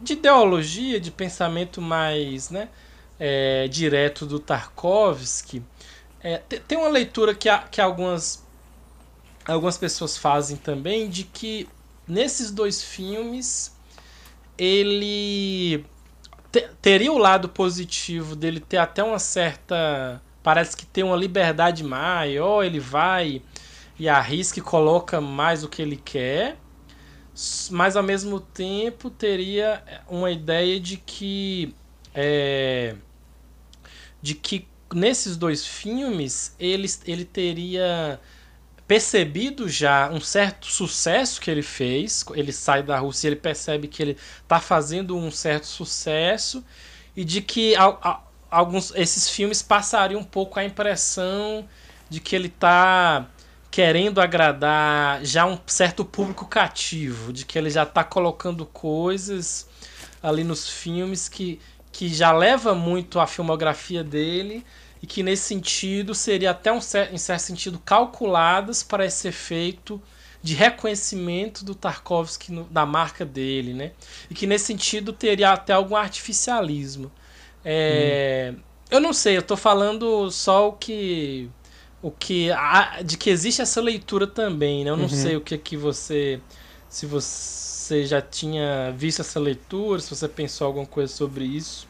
de 0.00 0.12
ideologia, 0.12 1.00
de 1.00 1.10
pensamento 1.10 1.80
mais 1.80 2.50
né, 2.50 2.68
é, 3.18 3.66
direto 3.68 4.26
do 4.26 4.38
Tarkovsky. 4.38 5.62
É, 6.22 6.38
tem 6.38 6.76
uma 6.76 6.88
leitura 6.88 7.34
que, 7.34 7.48
que 7.70 7.80
algumas, 7.80 8.44
algumas 9.46 9.78
pessoas 9.78 10.18
fazem 10.18 10.56
também 10.56 11.08
de 11.08 11.24
que 11.24 11.68
nesses 12.06 12.50
dois 12.50 12.82
filmes 12.82 13.74
ele 14.58 15.84
te, 16.50 16.68
teria 16.80 17.12
o 17.12 17.18
lado 17.18 17.48
positivo 17.48 18.36
dele 18.36 18.60
ter 18.60 18.78
até 18.78 19.02
uma 19.02 19.18
certa. 19.18 20.22
Parece 20.42 20.76
que 20.76 20.86
tem 20.86 21.02
uma 21.02 21.16
liberdade 21.16 21.82
maior, 21.82 22.62
ele 22.62 22.78
vai 22.78 23.42
e 23.98 24.08
arrisca 24.08 24.58
e 24.58 24.62
coloca 24.62 25.20
mais 25.20 25.64
o 25.64 25.68
que 25.68 25.82
ele 25.82 25.96
quer 25.96 26.56
mas 27.70 27.96
ao 27.96 28.02
mesmo 28.02 28.40
tempo 28.40 29.10
teria 29.10 29.82
uma 30.08 30.30
ideia 30.30 30.80
de 30.80 30.96
que 30.96 31.74
é, 32.14 32.96
de 34.22 34.34
que 34.34 34.66
nesses 34.94 35.36
dois 35.36 35.66
filmes 35.66 36.54
ele, 36.58 36.88
ele 37.06 37.24
teria 37.26 38.18
percebido 38.86 39.68
já 39.68 40.08
um 40.10 40.20
certo 40.20 40.66
sucesso 40.66 41.40
que 41.40 41.50
ele 41.50 41.62
fez. 41.62 42.24
Ele 42.34 42.52
sai 42.52 42.82
da 42.82 42.98
Rússia, 42.98 43.28
ele 43.28 43.36
percebe 43.36 43.88
que 43.88 44.02
ele 44.02 44.16
está 44.42 44.60
fazendo 44.60 45.16
um 45.16 45.30
certo 45.30 45.66
sucesso 45.66 46.64
e 47.16 47.24
de 47.24 47.40
que 47.40 47.74
alguns 48.50 48.92
esses 48.94 49.28
filmes 49.28 49.62
passariam 49.62 50.20
um 50.20 50.24
pouco 50.24 50.58
a 50.58 50.64
impressão 50.64 51.68
de 52.08 52.20
que 52.20 52.36
ele 52.36 52.48
está 52.48 53.26
querendo 53.70 54.20
agradar 54.20 55.24
já 55.24 55.44
um 55.44 55.58
certo 55.66 56.04
público 56.04 56.46
cativo, 56.46 57.32
de 57.32 57.44
que 57.44 57.58
ele 57.58 57.68
já 57.68 57.82
está 57.82 58.04
colocando 58.04 58.64
coisas 58.64 59.68
ali 60.22 60.44
nos 60.44 60.68
filmes 60.68 61.28
que, 61.28 61.60
que 61.90 62.08
já 62.08 62.32
leva 62.32 62.74
muito 62.74 63.18
a 63.18 63.26
filmografia 63.26 64.02
dele 64.02 64.64
e 65.06 65.08
que 65.08 65.22
nesse 65.22 65.44
sentido 65.44 66.16
seria 66.16 66.50
até 66.50 66.72
um 66.72 66.78
em 66.78 67.18
certo 67.18 67.40
sentido 67.40 67.78
calculadas 67.78 68.82
para 68.82 69.06
esse 69.06 69.28
efeito 69.28 70.02
de 70.42 70.52
reconhecimento 70.52 71.64
do 71.64 71.76
Tarkovsky 71.76 72.50
no, 72.50 72.64
da 72.64 72.84
marca 72.84 73.24
dele, 73.24 73.72
né? 73.72 73.92
E 74.28 74.34
que 74.34 74.48
nesse 74.48 74.64
sentido 74.64 75.12
teria 75.12 75.52
até 75.52 75.72
algum 75.72 75.94
artificialismo. 75.94 77.12
É, 77.64 78.52
hum. 78.52 78.60
Eu 78.90 79.00
não 79.00 79.12
sei, 79.12 79.36
eu 79.36 79.40
estou 79.40 79.56
falando 79.56 80.28
só 80.30 80.68
o 80.68 80.72
que 80.72 81.48
o 82.02 82.10
que 82.10 82.48
de 83.04 83.16
que 83.16 83.30
existe 83.30 83.62
essa 83.62 83.80
leitura 83.80 84.26
também, 84.26 84.82
né? 84.84 84.90
Eu 84.90 84.96
não 84.96 85.04
uhum. 85.04 85.08
sei 85.08 85.36
o 85.36 85.40
que 85.40 85.56
que 85.56 85.76
você 85.76 86.40
se 86.88 87.06
você 87.06 88.04
já 88.04 88.20
tinha 88.20 88.92
visto 88.96 89.20
essa 89.20 89.38
leitura, 89.38 90.00
se 90.00 90.10
você 90.10 90.26
pensou 90.26 90.66
alguma 90.66 90.86
coisa 90.86 91.12
sobre 91.12 91.44
isso. 91.44 91.86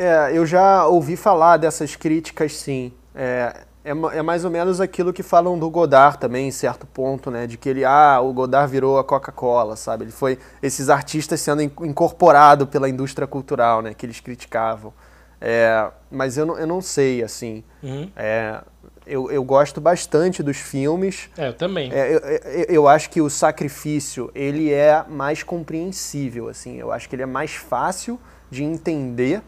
É, 0.00 0.30
eu 0.32 0.46
já 0.46 0.86
ouvi 0.86 1.14
falar 1.14 1.58
dessas 1.58 1.94
críticas, 1.94 2.56
sim. 2.56 2.90
É, 3.14 3.54
é, 3.84 3.90
é, 3.90 4.22
mais 4.22 4.46
ou 4.46 4.50
menos 4.50 4.80
aquilo 4.80 5.12
que 5.12 5.22
falam 5.22 5.58
do 5.58 5.68
Godard 5.68 6.16
também, 6.16 6.48
em 6.48 6.50
certo 6.50 6.86
ponto, 6.86 7.30
né? 7.30 7.46
De 7.46 7.58
que 7.58 7.68
ele, 7.68 7.84
ah, 7.84 8.18
o 8.18 8.32
Godard 8.32 8.72
virou 8.72 8.98
a 8.98 9.04
Coca-Cola, 9.04 9.76
sabe? 9.76 10.04
Ele 10.04 10.10
foi 10.10 10.38
esses 10.62 10.88
artistas 10.88 11.38
sendo 11.42 11.60
incorporado 11.60 12.66
pela 12.66 12.88
indústria 12.88 13.26
cultural, 13.26 13.82
né? 13.82 13.92
Que 13.92 14.06
eles 14.06 14.20
criticavam. 14.20 14.90
É, 15.38 15.90
mas 16.10 16.38
eu 16.38 16.46
não, 16.46 16.58
eu 16.58 16.66
não 16.66 16.80
sei, 16.80 17.22
assim. 17.22 17.62
Uhum. 17.82 18.10
É, 18.16 18.58
eu, 19.06 19.30
eu 19.30 19.44
gosto 19.44 19.82
bastante 19.82 20.42
dos 20.42 20.56
filmes. 20.56 21.28
É, 21.36 21.48
eu 21.48 21.52
também. 21.52 21.92
É, 21.92 22.14
eu, 22.14 22.18
eu, 22.20 22.64
eu, 22.68 22.88
acho 22.88 23.10
que 23.10 23.20
o 23.20 23.28
sacrifício 23.28 24.30
ele 24.34 24.72
é 24.72 25.04
mais 25.06 25.42
compreensível, 25.42 26.48
assim. 26.48 26.78
Eu 26.78 26.90
acho 26.90 27.06
que 27.06 27.14
ele 27.14 27.22
é 27.22 27.26
mais 27.26 27.52
fácil 27.52 28.18
de 28.50 28.64
entender 28.64 29.42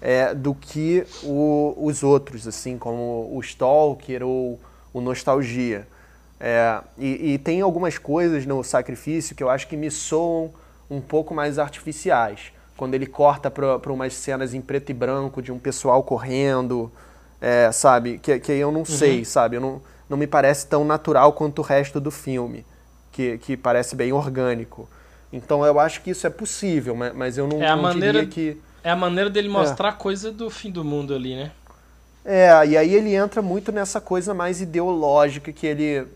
é, 0.00 0.34
do 0.34 0.54
que 0.54 1.06
o, 1.22 1.74
os 1.78 2.02
outros, 2.02 2.46
assim, 2.46 2.78
como 2.78 3.30
o 3.32 3.40
Stalker 3.40 4.22
ou 4.22 4.58
o 4.92 5.00
Nostalgia. 5.00 5.86
É, 6.38 6.80
e, 6.98 7.34
e, 7.34 7.38
tem 7.38 7.60
algumas 7.62 7.96
coisas 7.96 8.44
no 8.44 8.62
sacrifício 8.62 9.34
que 9.34 9.42
eu 9.42 9.48
acho 9.48 9.66
que 9.66 9.76
me 9.76 9.90
soam 9.90 10.50
um 10.90 11.00
pouco 11.00 11.34
mais 11.34 11.58
artificiais. 11.58 12.52
Quando 12.76 12.94
ele 12.94 13.06
corta 13.06 13.50
para 13.50 13.92
umas 13.92 14.12
cenas 14.12 14.52
em 14.52 14.60
preto 14.60 14.90
e 14.90 14.94
branco 14.94 15.40
de 15.40 15.50
um 15.50 15.58
pessoal 15.58 16.02
correndo, 16.02 16.92
é, 17.40 17.72
sabe? 17.72 18.18
Que, 18.18 18.38
que 18.38 18.52
eu 18.52 18.70
não 18.70 18.80
uhum. 18.80 18.84
sei, 18.84 19.24
sabe? 19.24 19.56
Eu 19.56 19.60
não, 19.60 19.82
não 20.10 20.16
me 20.18 20.26
parece 20.26 20.66
tão 20.66 20.84
natural 20.84 21.32
quanto 21.32 21.60
o 21.60 21.62
resto 21.62 21.98
do 21.98 22.10
filme, 22.10 22.66
que, 23.12 23.38
que 23.38 23.56
parece 23.56 23.96
bem 23.96 24.12
orgânico. 24.12 24.86
Então 25.32 25.64
eu 25.64 25.80
acho 25.80 26.02
que 26.02 26.10
isso 26.10 26.26
é 26.26 26.30
possível, 26.30 26.94
mas 27.14 27.36
eu 27.36 27.46
não, 27.46 27.62
é 27.62 27.68
não 27.68 27.82
maneira, 27.82 28.24
diria 28.24 28.26
que... 28.30 28.60
É 28.86 28.90
a 28.90 28.94
maneira 28.94 29.28
dele 29.28 29.48
mostrar 29.48 29.88
é. 29.88 29.92
coisa 29.92 30.30
do 30.30 30.48
fim 30.48 30.70
do 30.70 30.84
mundo 30.84 31.12
ali, 31.12 31.34
né? 31.34 31.50
É, 32.24 32.64
e 32.68 32.76
aí 32.76 32.94
ele 32.94 33.16
entra 33.16 33.42
muito 33.42 33.72
nessa 33.72 34.00
coisa 34.00 34.32
mais 34.32 34.60
ideológica 34.60 35.52
que 35.52 35.66
ele 35.66 36.06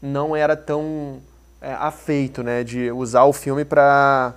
não 0.00 0.34
era 0.34 0.56
tão 0.56 1.20
é, 1.60 1.74
afeito, 1.74 2.42
né? 2.42 2.64
De 2.64 2.90
usar 2.90 3.24
o 3.24 3.32
filme 3.34 3.62
para 3.62 4.32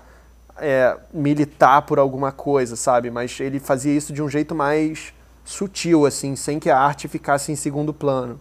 é, 0.57 0.97
militar 1.13 1.81
por 1.83 1.97
alguma 1.97 2.29
coisa, 2.29 2.75
sabe? 2.75 3.09
Mas 3.09 3.39
ele 3.39 3.57
fazia 3.57 3.95
isso 3.95 4.11
de 4.11 4.21
um 4.21 4.27
jeito 4.27 4.53
mais 4.53 5.13
sutil, 5.45 6.05
assim, 6.05 6.35
sem 6.35 6.59
que 6.59 6.69
a 6.69 6.77
arte 6.77 7.07
ficasse 7.07 7.53
em 7.53 7.55
segundo 7.55 7.93
plano. 7.93 8.37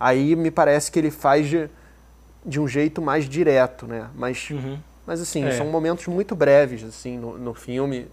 Aí 0.00 0.34
me 0.34 0.50
parece 0.50 0.90
que 0.90 0.98
ele 0.98 1.10
faz 1.10 1.46
de, 1.46 1.68
de 2.46 2.58
um 2.58 2.66
jeito 2.66 3.02
mais 3.02 3.28
direto, 3.28 3.86
né? 3.86 4.08
Mas, 4.14 4.48
uhum. 4.48 4.78
mas 5.06 5.20
assim, 5.20 5.44
é. 5.44 5.50
são 5.50 5.66
momentos 5.66 6.06
muito 6.06 6.34
breves, 6.34 6.82
assim, 6.82 7.18
no, 7.18 7.36
no 7.36 7.52
filme. 7.52 8.08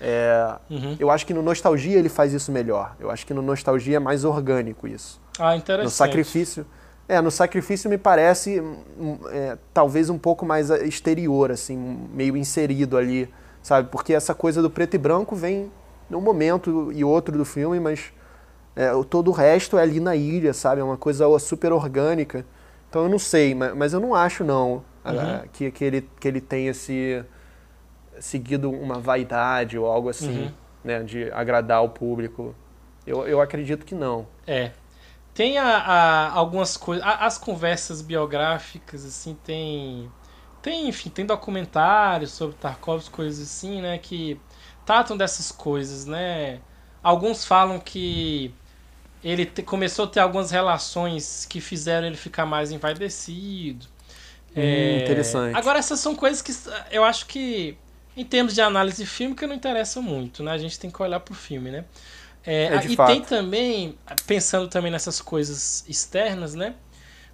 É, 0.00 0.56
uhum. 0.70 0.96
Eu 0.98 1.10
acho 1.10 1.24
que 1.26 1.32
no 1.32 1.42
Nostalgia 1.42 1.98
ele 1.98 2.08
faz 2.08 2.32
isso 2.32 2.50
melhor. 2.50 2.96
Eu 2.98 3.10
acho 3.10 3.26
que 3.26 3.32
no 3.32 3.42
Nostalgia 3.42 3.96
é 3.96 4.00
mais 4.00 4.24
orgânico 4.24 4.86
isso. 4.86 5.20
Ah, 5.38 5.56
interessante. 5.56 5.84
No 5.84 5.90
Sacrifício... 5.90 6.66
É, 7.06 7.20
no 7.20 7.30
Sacrifício 7.30 7.90
me 7.90 7.98
parece 7.98 8.60
hum, 8.60 9.18
é, 9.30 9.58
talvez 9.74 10.08
um 10.08 10.16
pouco 10.16 10.46
mais 10.46 10.70
exterior, 10.70 11.50
assim, 11.50 11.76
meio 12.14 12.34
inserido 12.34 12.96
ali, 12.96 13.28
sabe? 13.62 13.90
Porque 13.90 14.14
essa 14.14 14.34
coisa 14.34 14.62
do 14.62 14.70
preto 14.70 14.94
e 14.94 14.98
branco 14.98 15.36
vem 15.36 15.70
num 16.08 16.22
momento 16.22 16.90
e 16.94 17.04
outro 17.04 17.36
do 17.36 17.44
filme, 17.44 17.78
mas 17.78 18.10
é, 18.74 18.90
todo 19.10 19.28
o 19.28 19.32
resto 19.32 19.76
é 19.76 19.82
ali 19.82 20.00
na 20.00 20.16
ilha, 20.16 20.54
sabe? 20.54 20.80
É 20.80 20.84
uma 20.84 20.96
coisa 20.96 21.26
super 21.38 21.74
orgânica. 21.74 22.42
Então 22.88 23.02
eu 23.02 23.08
não 23.10 23.18
sei, 23.18 23.54
mas, 23.54 23.76
mas 23.76 23.92
eu 23.92 24.00
não 24.00 24.14
acho 24.14 24.42
não 24.42 24.82
uhum. 25.04 25.48
que, 25.52 25.70
que, 25.70 25.84
ele, 25.84 26.08
que 26.18 26.26
ele 26.26 26.40
tenha 26.40 26.72
se 26.72 27.24
seguido 28.20 28.70
uma 28.70 28.98
vaidade 28.98 29.78
ou 29.78 29.86
algo 29.86 30.08
assim, 30.08 30.44
uhum. 30.44 30.52
né? 30.82 31.02
De 31.02 31.30
agradar 31.32 31.82
o 31.82 31.88
público. 31.88 32.54
Eu, 33.06 33.26
eu 33.26 33.40
acredito 33.40 33.84
que 33.84 33.94
não. 33.94 34.26
É. 34.46 34.70
Tem 35.34 35.58
a, 35.58 35.78
a 35.78 36.30
algumas 36.30 36.76
coisas. 36.76 37.04
As 37.04 37.36
conversas 37.38 38.00
biográficas, 38.00 39.04
assim, 39.04 39.36
tem. 39.44 40.10
Tem, 40.62 40.88
enfim, 40.88 41.10
tem 41.10 41.26
documentários 41.26 42.32
sobre 42.32 42.56
Tarkovsky, 42.56 43.10
coisas 43.10 43.42
assim, 43.42 43.82
né? 43.82 43.98
Que 43.98 44.40
tratam 44.86 45.16
dessas 45.16 45.52
coisas, 45.52 46.06
né? 46.06 46.60
Alguns 47.02 47.44
falam 47.44 47.78
que 47.78 48.54
ele 49.22 49.46
te, 49.46 49.62
começou 49.62 50.04
a 50.04 50.08
ter 50.08 50.20
algumas 50.20 50.50
relações 50.50 51.46
que 51.46 51.60
fizeram 51.60 52.06
ele 52.06 52.16
ficar 52.16 52.46
mais 52.46 52.70
envaidecido. 52.70 53.86
Hum, 54.50 54.60
é, 54.60 55.02
interessante. 55.02 55.56
Agora, 55.56 55.78
essas 55.78 55.98
são 55.98 56.14
coisas 56.14 56.40
que 56.42 56.52
eu 56.90 57.02
acho 57.02 57.26
que, 57.26 57.76
em 58.16 58.24
termos 58.24 58.54
de 58.54 58.60
análise 58.60 59.04
fílmica, 59.06 59.46
não 59.46 59.54
interessam 59.54 60.02
muito, 60.02 60.42
né? 60.42 60.52
A 60.52 60.58
gente 60.58 60.78
tem 60.78 60.90
que 60.90 61.02
olhar 61.02 61.20
pro 61.20 61.34
filme, 61.34 61.70
né? 61.70 61.84
É, 62.46 62.64
é 62.64 62.86
e 62.86 62.96
fato. 62.96 63.08
tem 63.08 63.22
também, 63.22 63.98
pensando 64.26 64.68
também 64.68 64.90
nessas 64.90 65.20
coisas 65.20 65.84
externas, 65.88 66.54
né? 66.54 66.74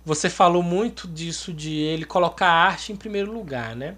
você 0.05 0.31
falou 0.31 0.63
muito 0.63 1.07
disso 1.07 1.53
de 1.53 1.75
ele 1.75 2.05
colocar 2.05 2.49
a 2.49 2.65
arte 2.65 2.93
em 2.93 2.97
primeiro 2.97 3.33
lugar, 3.33 3.77
né? 3.77 3.97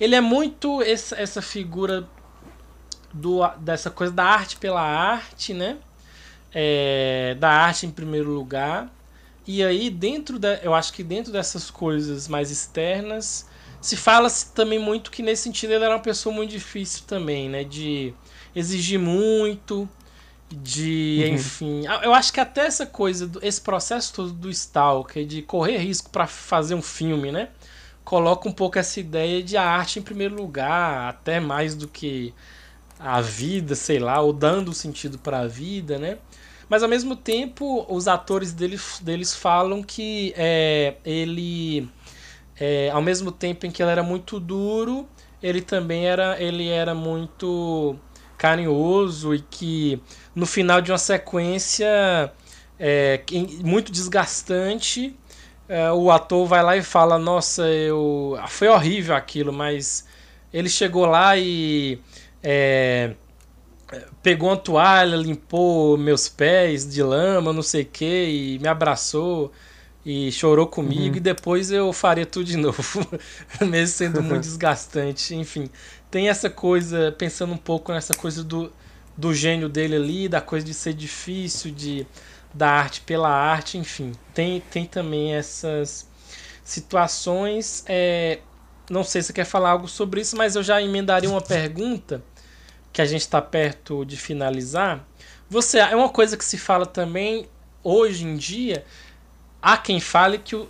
Ele 0.00 0.14
é 0.14 0.20
muito 0.20 0.82
essa, 0.82 1.20
essa 1.20 1.42
figura 1.42 2.08
do, 3.12 3.46
dessa 3.58 3.90
coisa 3.90 4.12
da 4.12 4.24
arte 4.24 4.56
pela 4.56 4.80
arte, 4.80 5.52
né? 5.52 5.76
É, 6.54 7.36
da 7.38 7.50
arte 7.50 7.86
em 7.86 7.90
primeiro 7.90 8.30
lugar. 8.30 8.90
E 9.46 9.62
aí, 9.62 9.90
dentro 9.90 10.38
da. 10.38 10.54
Eu 10.56 10.74
acho 10.74 10.92
que 10.92 11.02
dentro 11.02 11.32
dessas 11.32 11.70
coisas 11.70 12.28
mais 12.28 12.50
externas, 12.50 13.46
se 13.82 13.96
fala 13.96 14.28
-se 14.30 14.52
também 14.52 14.78
muito 14.78 15.10
que 15.10 15.22
nesse 15.22 15.42
sentido 15.42 15.72
ele 15.72 15.84
era 15.84 15.94
uma 15.94 16.00
pessoa 16.00 16.34
muito 16.34 16.50
difícil 16.50 17.04
também, 17.06 17.48
né? 17.50 17.64
De 17.64 18.14
exigir 18.54 18.98
muito, 18.98 19.88
de. 20.50 21.24
Uhum. 21.26 21.34
Enfim. 21.34 21.82
Eu 22.02 22.14
acho 22.14 22.32
que 22.32 22.40
até 22.40 22.66
essa 22.66 22.86
coisa, 22.86 23.30
esse 23.42 23.60
processo 23.60 24.14
todo 24.14 24.32
do 24.32 24.50
Stalker, 24.50 25.26
de 25.26 25.42
correr 25.42 25.78
risco 25.78 26.10
para 26.10 26.26
fazer 26.26 26.74
um 26.74 26.82
filme, 26.82 27.32
né? 27.32 27.48
Coloca 28.04 28.48
um 28.48 28.52
pouco 28.52 28.78
essa 28.78 29.00
ideia 29.00 29.42
de 29.42 29.56
a 29.56 29.64
arte 29.64 29.98
em 29.98 30.02
primeiro 30.02 30.34
lugar, 30.34 31.08
até 31.08 31.40
mais 31.40 31.74
do 31.74 31.86
que 31.88 32.34
a 32.98 33.20
vida, 33.20 33.74
sei 33.74 33.98
lá, 33.98 34.20
ou 34.20 34.32
dando 34.32 34.72
sentido 34.72 35.18
para 35.18 35.40
a 35.40 35.46
vida, 35.46 35.98
né? 35.98 36.18
Mas 36.68 36.82
ao 36.82 36.88
mesmo 36.88 37.14
tempo, 37.14 37.84
os 37.88 38.08
atores 38.08 38.52
deles, 38.52 39.00
deles 39.02 39.34
falam 39.34 39.82
que 39.82 40.32
é, 40.36 40.94
ele, 41.04 41.88
é, 42.58 42.90
ao 42.90 43.02
mesmo 43.02 43.32
tempo 43.32 43.66
em 43.66 43.70
que 43.70 43.82
ele 43.82 43.90
era 43.90 44.02
muito 44.02 44.38
duro, 44.38 45.08
ele 45.42 45.60
também 45.60 46.06
era, 46.06 46.40
ele 46.40 46.68
era 46.68 46.94
muito 46.94 47.96
carinhoso 48.38 49.34
e 49.34 49.40
que 49.40 50.00
no 50.34 50.46
final 50.46 50.80
de 50.80 50.90
uma 50.90 50.98
sequência 50.98 52.32
é, 52.78 53.22
muito 53.64 53.92
desgastante, 53.92 55.16
é, 55.68 55.90
o 55.92 56.10
ator 56.10 56.46
vai 56.46 56.62
lá 56.62 56.76
e 56.76 56.82
fala: 56.82 57.18
Nossa, 57.18 57.66
eu 57.68 58.36
foi 58.48 58.68
horrível 58.68 59.14
aquilo, 59.14 59.52
mas 59.52 60.06
ele 60.52 60.68
chegou 60.68 61.06
lá 61.06 61.36
e 61.36 62.00
é, 62.42 63.14
pegou 64.22 64.48
uma 64.48 64.56
toalha, 64.56 65.16
limpou 65.16 65.96
meus 65.96 66.28
pés 66.28 66.88
de 66.88 67.02
lama, 67.02 67.52
não 67.52 67.62
sei 67.62 67.82
o 67.82 67.86
que, 67.86 68.04
e 68.04 68.58
me 68.58 68.68
abraçou 68.68 69.52
e 70.04 70.32
chorou 70.32 70.66
comigo, 70.66 71.12
uhum. 71.12 71.16
e 71.16 71.20
depois 71.20 71.70
eu 71.70 71.92
faria 71.92 72.26
tudo 72.26 72.44
de 72.44 72.56
novo, 72.58 73.06
mesmo 73.60 73.96
sendo 73.96 74.22
muito 74.22 74.42
desgastante. 74.42 75.34
Enfim, 75.34 75.68
tem 76.10 76.28
essa 76.28 76.50
coisa, 76.50 77.14
pensando 77.16 77.52
um 77.52 77.58
pouco 77.58 77.92
nessa 77.92 78.14
coisa 78.14 78.42
do, 78.42 78.72
do 79.16 79.32
gênio 79.32 79.68
dele 79.68 79.96
ali, 79.96 80.28
da 80.28 80.40
coisa 80.40 80.64
de 80.66 80.74
ser 80.74 80.94
difícil, 80.94 81.70
de 81.70 82.06
da 82.54 82.70
arte 82.70 83.00
pela 83.00 83.30
arte, 83.30 83.78
enfim, 83.78 84.12
tem, 84.34 84.60
tem 84.70 84.84
também 84.84 85.34
essas 85.34 86.06
situações. 86.62 87.82
É, 87.86 88.40
não 88.90 89.02
sei 89.02 89.22
se 89.22 89.28
você 89.28 89.32
quer 89.32 89.46
falar 89.46 89.70
algo 89.70 89.88
sobre 89.88 90.20
isso, 90.20 90.36
mas 90.36 90.54
eu 90.54 90.62
já 90.62 90.82
emendaria 90.82 91.30
uma 91.30 91.40
pergunta 91.40 92.22
que 92.92 93.00
a 93.00 93.06
gente 93.06 93.22
está 93.22 93.40
perto 93.40 94.04
de 94.04 94.18
finalizar, 94.18 95.06
você 95.48 95.78
é 95.78 95.96
uma 95.96 96.08
coisa 96.08 96.36
que 96.36 96.44
se 96.44 96.58
fala 96.58 96.86
também 96.86 97.46
hoje 97.82 98.24
em 98.24 98.36
dia. 98.36 98.84
Há 99.62 99.76
quem 99.76 100.00
fale 100.00 100.38
que 100.38 100.56
o, 100.56 100.68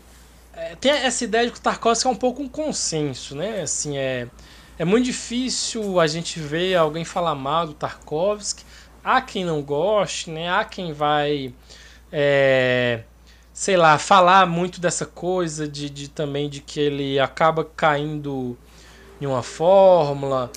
é, 0.54 0.76
tem 0.76 0.90
essa 0.92 1.24
ideia 1.24 1.46
de 1.46 1.52
que 1.52 1.58
o 1.58 1.62
Tarkovsky 1.62 2.06
é 2.06 2.10
um 2.10 2.16
pouco 2.16 2.42
um 2.42 2.48
consenso, 2.48 3.34
né? 3.34 3.62
Assim, 3.62 3.96
é, 3.96 4.28
é 4.78 4.84
muito 4.84 5.06
difícil 5.06 5.98
a 5.98 6.06
gente 6.06 6.38
ver 6.38 6.76
alguém 6.76 7.04
falar 7.04 7.34
mal 7.34 7.66
do 7.66 7.74
Tarkovsky. 7.74 8.64
Há 9.02 9.20
quem 9.20 9.44
não 9.44 9.62
goste, 9.62 10.30
né? 10.30 10.50
Há 10.50 10.64
quem 10.64 10.92
vai, 10.92 11.54
é, 12.12 13.02
sei 13.52 13.76
lá, 13.76 13.98
falar 13.98 14.46
muito 14.46 14.80
dessa 14.80 15.06
coisa 15.06 15.66
de, 15.66 15.88
de 15.88 16.08
também 16.08 16.50
de 16.50 16.60
que 16.60 16.78
ele 16.78 17.18
acaba 17.18 17.64
caindo 17.64 18.56
em 19.20 19.26
uma 19.26 19.42
fórmula 19.42 20.50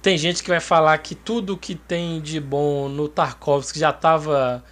tem 0.00 0.16
gente 0.16 0.42
que 0.42 0.48
vai 0.48 0.60
falar 0.60 0.96
que 0.98 1.14
tudo 1.14 1.56
que 1.56 1.74
tem 1.74 2.20
de 2.20 2.40
bom 2.40 2.88
no 2.88 3.08
Tarkovsky 3.08 3.78
já 3.78 3.90
estava 3.90 4.62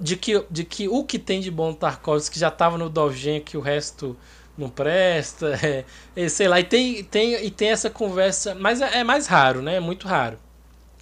de 0.00 0.16
que, 0.16 0.44
de 0.50 0.64
que 0.64 0.88
o 0.88 1.04
que 1.04 1.18
tem 1.18 1.40
de 1.40 1.50
bom 1.50 1.70
no 1.70 1.76
Tarkovsky 1.76 2.38
já 2.38 2.48
estava 2.48 2.78
no 2.78 2.88
Dovgen 2.88 3.40
que 3.40 3.56
o 3.56 3.60
resto 3.60 4.16
não 4.56 4.68
presta, 4.68 5.58
é, 5.62 5.84
é, 6.14 6.28
sei 6.28 6.48
lá, 6.48 6.60
e 6.60 6.64
tem, 6.64 7.04
tem, 7.04 7.44
e 7.44 7.50
tem 7.50 7.70
essa 7.70 7.90
conversa, 7.90 8.54
mas 8.54 8.80
é, 8.80 8.98
é, 8.98 9.04
mais 9.04 9.26
raro, 9.26 9.60
né? 9.62 9.76
É 9.76 9.80
muito 9.80 10.06
raro. 10.06 10.38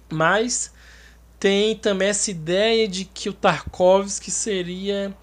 Mas 0.09 0.71
tem 1.39 1.75
também 1.75 2.09
essa 2.09 2.31
ideia 2.31 2.87
de 2.87 3.05
que 3.05 3.29
o 3.29 3.33
Tarkovsky 3.33 4.31
seria 4.31 5.15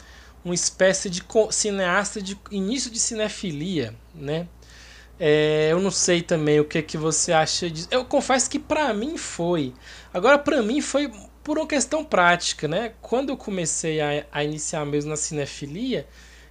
uma 0.45 0.55
espécie 0.55 1.11
de 1.11 1.23
cineasta 1.51 2.21
de 2.23 2.39
início 2.51 2.91
de 2.91 2.99
cinefilia, 2.99 3.95
né? 4.15 4.47
É, 5.19 5.69
eu 5.71 5.81
não 5.81 5.91
sei 5.91 6.23
também 6.23 6.59
o 6.61 6.65
que, 6.65 6.81
que 6.81 6.97
você 6.97 7.31
acha 7.31 7.69
disso. 7.69 7.89
Eu 7.91 8.07
confesso 8.07 8.49
que 8.49 8.59
para 8.59 8.93
mim 8.95 9.19
foi. 9.19 9.75
Agora, 10.15 10.39
para 10.39 10.63
mim 10.63 10.81
foi 10.81 11.13
por 11.43 11.59
uma 11.59 11.67
questão 11.67 12.05
prática, 12.05 12.69
né? 12.69 12.93
Quando 13.01 13.31
eu 13.31 13.37
comecei 13.37 14.01
a, 14.01 14.27
a 14.31 14.45
iniciar 14.45 14.85
mesmo 14.85 15.11
na 15.11 15.17
cinefilia 15.17 16.07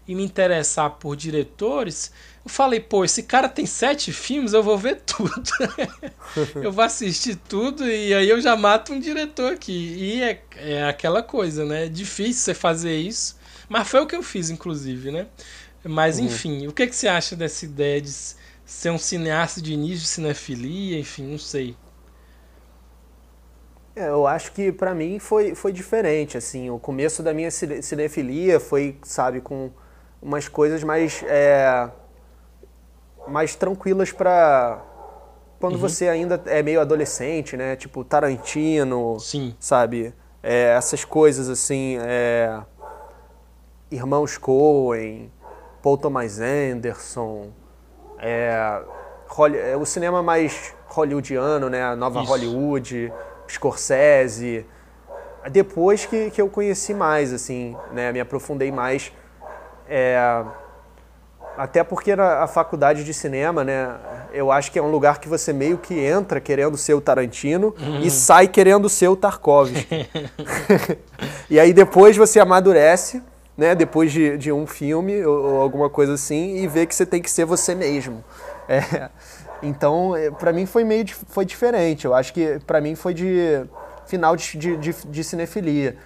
e 0.08 0.16
me 0.16 0.24
interessar 0.24 0.92
por 0.92 1.16
diretores, 1.16 2.12
eu 2.44 2.50
falei, 2.50 2.80
pô, 2.80 3.06
esse 3.06 3.24
cara 3.24 3.48
tem 3.48 3.66
sete 3.66 4.12
filmes, 4.12 4.54
eu 4.54 4.64
vou 4.64 4.78
ver 4.78 5.02
tudo. 5.06 5.52
eu 6.56 6.72
vou 6.72 6.84
assistir 6.84 7.36
tudo 7.36 7.88
e 7.88 8.14
aí 8.14 8.28
eu 8.28 8.42
já 8.42 8.56
mato 8.56 8.94
um 8.94 9.00
diretor 9.00 9.54
aqui. 9.54 9.72
E 9.72 10.24
é, 10.24 10.42
é 10.56 10.84
aquela 10.88 11.22
coisa, 11.22 11.64
né? 11.66 11.86
É 11.86 11.90
difícil 11.90 12.44
você 12.44 12.54
fazer 12.54 12.98
isso. 12.98 13.38
Mas 13.68 13.88
foi 13.88 14.02
o 14.02 14.08
que 14.08 14.16
eu 14.16 14.24
fiz, 14.24 14.50
inclusive, 14.50 15.12
né? 15.12 15.28
Mas, 15.84 16.18
uhum. 16.18 16.26
enfim, 16.26 16.68
o 16.68 16.74
que, 16.74 16.88
que 16.88 16.96
você 16.96 17.08
acha 17.08 17.36
dessa 17.36 17.66
ideia 17.66 18.02
de 18.02 18.12
ser 18.66 18.90
um 18.90 18.98
cineasta 18.98 19.62
de 19.62 19.74
início 19.74 20.00
de 20.00 20.08
cinefilia, 20.08 21.00
enfim, 21.00 21.24
não 21.24 21.38
sei. 21.38 21.76
É, 24.00 24.08
eu 24.08 24.26
acho 24.26 24.54
que 24.54 24.72
para 24.72 24.96
mim 24.96 25.20
foi, 25.20 25.54
foi 25.54 25.74
diferente, 25.74 26.38
assim, 26.38 26.70
o 26.70 26.80
começo 26.80 27.22
da 27.22 27.34
minha 27.34 27.52
cinefilia 27.52 28.58
foi, 28.58 28.98
sabe, 29.04 29.42
com 29.42 29.72
umas 30.22 30.48
coisas 30.48 30.82
mais 30.86 31.22
é, 31.28 31.90
mais 33.28 33.56
tranquilas 33.56 34.14
para 34.14 34.82
quando 35.60 35.74
uhum. 35.74 35.80
você 35.80 36.08
ainda 36.08 36.42
é 36.46 36.64
meio 36.64 36.80
adolescente, 36.80 37.58
né? 37.58 37.76
Tipo 37.76 38.06
Tarantino, 38.06 39.20
Sim. 39.20 39.54
sabe? 39.60 40.14
É, 40.42 40.74
essas 40.78 41.04
coisas 41.04 41.50
assim, 41.50 41.98
é, 42.00 42.58
Irmãos 43.92 44.38
Coen, 44.38 45.30
Paul 45.84 45.98
Thomas 45.98 46.40
Anderson, 46.40 47.50
é, 48.18 48.82
é, 49.62 49.76
o 49.76 49.86
cinema 49.86 50.24
mais 50.24 50.74
hollywoodiano, 50.88 51.70
né? 51.70 51.84
A 51.84 51.98
nova 51.98 52.22
Isso. 52.22 52.32
Hollywood, 52.32 53.12
Scorsese. 53.52 54.66
Depois 55.52 56.06
que, 56.06 56.30
que 56.32 56.42
eu 56.42 56.50
conheci 56.50 56.94
mais, 56.94 57.34
assim, 57.34 57.76
né? 57.92 58.12
Me 58.12 58.20
aprofundei 58.20 58.72
mais. 58.72 59.12
É, 59.88 60.44
até 61.58 61.84
porque 61.84 62.16
na 62.16 62.44
a 62.44 62.48
faculdade 62.48 63.04
de 63.04 63.14
cinema, 63.14 63.64
né? 63.64 63.96
Eu 64.32 64.52
acho 64.52 64.72
que 64.72 64.78
é 64.78 64.82
um 64.82 64.92
lugar 64.92 65.20
que 65.20 65.28
você 65.28 65.52
meio 65.52 65.78
que 65.78 66.00
entra 66.00 66.40
querendo 66.40 66.78
ser 66.78 66.94
o 66.94 67.02
Tarantino 67.02 67.76
uhum. 67.80 68.02
e 68.02 68.12
sai 68.12 68.48
querendo 68.48 68.88
ser 68.88 69.08
o 69.08 69.16
Tarkovsky. 69.16 69.88
e 71.50 71.60
aí 71.60 71.74
depois 71.74 72.16
você 72.16 72.40
amadurece 72.40 73.22
né, 73.60 73.76
depois 73.76 74.10
de, 74.10 74.38
de 74.38 74.54
um 74.54 74.66
filme 74.66 75.24
ou, 75.26 75.38
ou, 75.38 75.62
alguma 75.62 75.90
coisa 75.90 76.14
assim, 76.14 76.56
e 76.56 76.68
ver 76.68 76.86
que 76.86 76.96
você 76.96 77.06
tem 77.06 77.22
que 77.22 77.30
ser 77.30 77.44
você 77.44 77.76
mesmo. 77.76 78.24
É, 78.70 79.10
então, 79.62 80.16
é, 80.16 80.32
para 80.32 80.54
mim 80.54 80.66
foi 80.66 80.84
meio 80.84 81.06
foi 81.28 81.46
diferente. 81.46 82.06
Eu 82.06 82.14
acho 82.14 82.34
que 82.34 82.60
para 82.66 82.80
mim 82.80 82.96
foi 82.96 83.14
de 83.14 83.66
final 84.06 84.36
de, 84.36 84.58
de, 84.58 84.78
de, 84.78 84.94
de 84.94 85.24
cinefilia. 85.24 85.98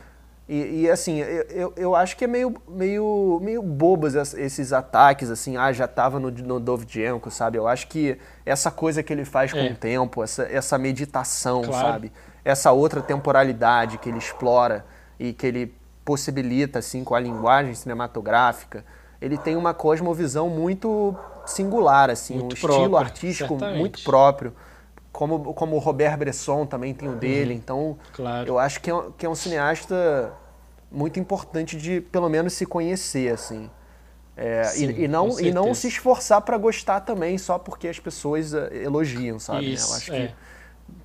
E, 0.48 0.82
e, 0.82 0.90
assim, 0.90 1.20
eu, 1.20 1.74
eu 1.78 1.96
acho 1.96 2.18
que 2.18 2.26
é 2.26 2.28
meio, 2.28 2.54
meio, 2.68 3.40
meio 3.42 3.62
bobas 3.62 4.14
esses 4.36 4.74
ataques, 4.74 5.32
assim, 5.32 5.56
ah, 5.56 5.72
já 5.72 5.88
tava 5.88 6.20
no, 6.20 6.30
no 6.30 6.60
Dovzhenko, 6.60 7.32
sabe? 7.32 7.58
Eu 7.58 7.66
acho 7.66 7.88
que 7.88 8.18
essa 8.46 8.70
coisa 8.70 9.02
que 9.02 9.14
ele 9.14 9.24
faz 9.24 9.54
com 9.54 9.60
é. 9.60 9.72
o 9.72 9.76
tempo, 9.76 10.22
essa, 10.22 10.44
essa 10.44 10.78
meditação, 10.78 11.62
claro. 11.62 11.88
sabe? 11.88 12.12
Essa 12.44 12.74
outra 12.74 13.02
temporalidade 13.02 13.98
que 13.98 14.10
ele 14.10 14.18
explora 14.18 14.86
e 15.18 15.32
que 15.32 15.48
ele 15.48 15.74
possibilita, 16.04 16.80
assim, 16.80 17.06
com 17.06 17.16
a 17.16 17.20
linguagem 17.22 17.74
cinematográfica, 17.74 18.84
ele 19.22 19.38
tem 19.38 19.56
uma 19.56 19.74
cosmovisão 19.74 20.50
muito 20.50 21.16
singular, 21.46 22.10
assim, 22.10 22.36
muito 22.36 22.56
um 22.56 22.60
próprio, 22.60 22.78
estilo 22.78 22.98
artístico 22.98 23.50
certamente. 23.50 23.80
muito 23.80 24.04
próprio. 24.04 24.54
Como, 25.12 25.54
como 25.54 25.76
o 25.76 25.80
Robert 25.80 26.18
Bresson 26.18 26.66
também 26.66 26.94
tem 26.94 27.08
o 27.08 27.16
dele. 27.16 27.54
Uhum, 27.54 27.60
então, 27.60 27.98
claro. 28.14 28.48
eu 28.48 28.58
acho 28.58 28.82
que 28.82 28.90
é, 28.90 29.04
que 29.18 29.26
é 29.26 29.30
um 29.30 29.36
cineasta 29.36 30.34
muito 30.92 31.20
importante 31.20 31.78
de, 31.78 32.02
pelo 32.02 32.30
menos, 32.30 32.54
se 32.54 32.66
conhecer, 32.66 33.32
assim. 33.32 33.70
É, 34.36 34.64
Sim, 34.64 34.90
e, 34.90 35.04
e, 35.04 35.08
não, 35.08 35.40
e 35.40 35.52
não 35.52 35.74
se 35.76 35.88
esforçar 35.88 36.42
para 36.42 36.58
gostar 36.58 37.02
também 37.02 37.38
só 37.38 37.60
porque 37.60 37.88
as 37.88 38.00
pessoas 38.00 38.54
eh, 38.54 38.84
elogiam, 38.84 39.38
sabe? 39.38 39.74
Isso, 39.74 39.92
eu 39.92 39.98
acho 39.98 40.14
é. 40.14 40.28
que 40.28 40.34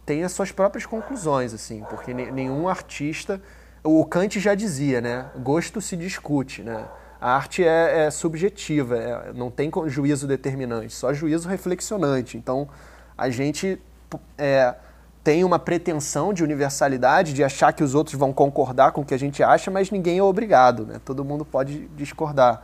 tem 0.06 0.24
as 0.24 0.32
suas 0.32 0.50
próprias 0.50 0.86
conclusões, 0.86 1.52
assim, 1.52 1.84
porque 1.90 2.14
nenhum 2.14 2.66
artista 2.66 3.40
o 3.84 4.04
Kant 4.04 4.40
já 4.40 4.54
dizia, 4.54 5.00
né? 5.00 5.26
Gosto 5.36 5.80
se 5.80 5.96
discute, 5.96 6.62
né? 6.62 6.86
A 7.20 7.34
arte 7.34 7.64
é, 7.64 8.06
é 8.06 8.10
subjetiva, 8.10 8.96
é, 8.96 9.32
não 9.32 9.50
tem 9.50 9.70
juízo 9.86 10.26
determinante, 10.26 10.92
só 10.92 11.12
juízo 11.12 11.48
reflexionante. 11.48 12.36
Então, 12.36 12.68
a 13.16 13.28
gente 13.28 13.80
é, 14.36 14.74
tem 15.24 15.42
uma 15.42 15.58
pretensão 15.58 16.32
de 16.32 16.44
universalidade, 16.44 17.32
de 17.32 17.42
achar 17.42 17.72
que 17.72 17.82
os 17.82 17.94
outros 17.94 18.16
vão 18.16 18.32
concordar 18.32 18.92
com 18.92 19.00
o 19.00 19.04
que 19.04 19.14
a 19.14 19.18
gente 19.18 19.42
acha, 19.42 19.70
mas 19.70 19.90
ninguém 19.90 20.18
é 20.18 20.22
obrigado, 20.22 20.86
né? 20.86 21.00
Todo 21.04 21.24
mundo 21.24 21.44
pode 21.44 21.88
discordar. 21.88 22.62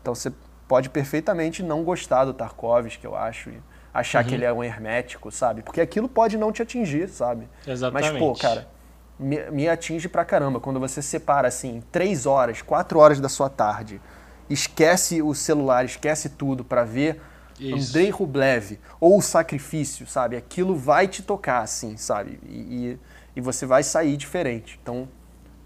Então, 0.00 0.14
você 0.14 0.32
pode 0.68 0.88
perfeitamente 0.88 1.62
não 1.62 1.82
gostar 1.82 2.24
do 2.24 2.32
Tarkovsky, 2.32 3.04
eu 3.04 3.16
acho, 3.16 3.50
e 3.50 3.60
achar 3.92 4.22
uhum. 4.22 4.28
que 4.28 4.34
ele 4.34 4.44
é 4.44 4.52
um 4.52 4.62
hermético, 4.62 5.30
sabe? 5.32 5.62
Porque 5.62 5.80
aquilo 5.80 6.08
pode 6.08 6.36
não 6.36 6.52
te 6.52 6.62
atingir, 6.62 7.08
sabe? 7.08 7.48
Exatamente. 7.66 8.12
Mas, 8.12 8.18
pô, 8.18 8.34
cara, 8.34 8.68
me, 9.18 9.50
me 9.50 9.68
atinge 9.68 10.08
pra 10.08 10.24
caramba 10.24 10.60
quando 10.60 10.78
você 10.78 11.00
separa, 11.00 11.48
assim, 11.48 11.82
três 11.90 12.26
horas, 12.26 12.62
quatro 12.62 12.98
horas 12.98 13.20
da 13.20 13.28
sua 13.28 13.48
tarde, 13.48 14.00
esquece 14.48 15.22
o 15.22 15.34
celular, 15.34 15.84
esquece 15.84 16.28
tudo 16.28 16.64
para 16.64 16.84
ver 16.84 17.20
Isso. 17.58 17.90
Andrei 17.90 18.10
Rublev 18.10 18.78
ou 19.00 19.18
o 19.18 19.22
Sacrifício, 19.22 20.06
sabe? 20.06 20.36
Aquilo 20.36 20.76
vai 20.76 21.08
te 21.08 21.22
tocar, 21.22 21.62
assim, 21.62 21.96
sabe? 21.96 22.38
E, 22.44 22.56
e, 22.56 22.98
e 23.36 23.40
você 23.40 23.66
vai 23.66 23.82
sair 23.82 24.16
diferente. 24.16 24.78
Então, 24.82 25.08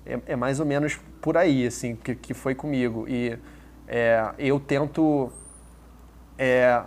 é, 0.06 0.18
é, 0.27 0.36
mais 0.36 0.60
ou 0.60 0.66
menos 0.66 0.98
por 1.20 1.36
aí, 1.36 1.66
assim, 1.66 1.97
que, 1.97 2.14
que 2.14 2.35
foi 2.35 2.55
comigo. 2.55 3.06
E 3.09 3.39
é, 3.86 4.32
eu 4.39 4.59
tento 4.59 5.31
é, 6.39 6.82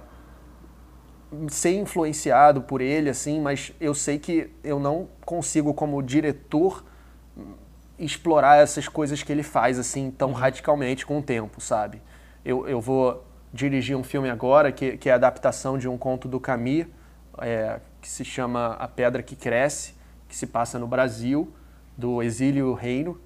ser 1.50 1.80
influenciado 1.80 2.62
por 2.62 2.82
ele, 2.82 3.10
assim, 3.10 3.40
mas 3.40 3.72
eu 3.80 3.94
sei 3.94 4.20
que 4.20 4.50
eu 4.64 4.80
não 4.80 5.08
consigo, 5.26 5.74
como 5.74 6.02
diretor, 6.02 6.84
explorar 7.98 8.58
essas 8.58 8.88
coisas 8.88 9.24
que 9.24 9.32
ele 9.32 9.44
faz, 9.44 9.80
assim, 9.80 10.12
tão 10.12 10.30
uhum. 10.30 10.36
radicalmente 10.36 11.06
com 11.06 11.20
o 11.20 11.22
tempo, 11.22 11.62
sabe? 11.62 12.02
Eu, 12.44 12.68
eu 12.68 12.82
vou 12.82 13.24
dirigir 13.54 13.96
um 13.96 14.04
filme 14.04 14.30
agora, 14.30 14.72
que, 14.72 14.98
que 14.98 15.10
é 15.10 15.14
a 15.14 15.16
adaptação 15.16 15.78
de 15.78 15.88
um 15.88 15.98
conto 15.98 16.28
do 16.28 16.40
Camus, 16.40 16.88
é, 17.40 17.80
que 18.02 18.10
se 18.10 18.26
chama 18.26 18.74
A 18.80 18.88
Pedra 18.88 19.22
que 19.24 19.36
Cresce, 19.36 19.94
que 20.28 20.36
se 20.36 20.48
passa 20.48 20.80
no 20.80 20.88
Brasil, 20.88 21.54
do 21.96 22.22
Exílio 22.24 22.74
Reino, 22.74 23.20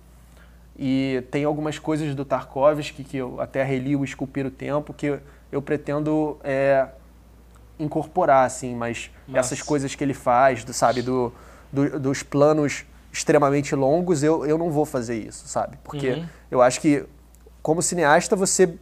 e 0.77 1.23
tem 1.31 1.43
algumas 1.43 1.79
coisas 1.79 2.13
do 2.13 2.23
Tarkovsky 2.23 3.03
que 3.03 3.17
eu 3.17 3.41
até 3.41 3.63
reli 3.63 3.95
o 3.95 4.03
Esculpir 4.03 4.45
o 4.45 4.51
Tempo 4.51 4.93
que 4.93 5.19
eu, 5.51 5.61
pretendo 5.61 6.37
é, 6.43 6.87
incorporar, 7.79 8.45
assim, 8.45 8.75
mas 8.75 9.11
Nossa. 9.27 9.39
essas 9.39 9.61
coisas 9.61 9.93
que 9.95 10.03
ele 10.03 10.13
faz, 10.13 10.63
do, 10.63 10.73
sabe, 10.73 11.01
do, 11.01 11.33
do, 11.71 11.99
dos 11.99 12.23
planos 12.23 12.85
extremamente 13.11 13.75
longos, 13.75 14.23
eu, 14.23 14.45
eu 14.45 14.57
não 14.57 14.71
vou 14.71 14.85
fazer 14.85 15.17
isso, 15.17 15.47
sabe? 15.47 15.77
Porque 15.83 16.11
uhum. 16.11 16.25
eu 16.51 16.61
acho 16.61 16.79
que, 16.81 17.05
como 17.61 17.81
cineasta, 17.81 18.35
você 18.35 18.77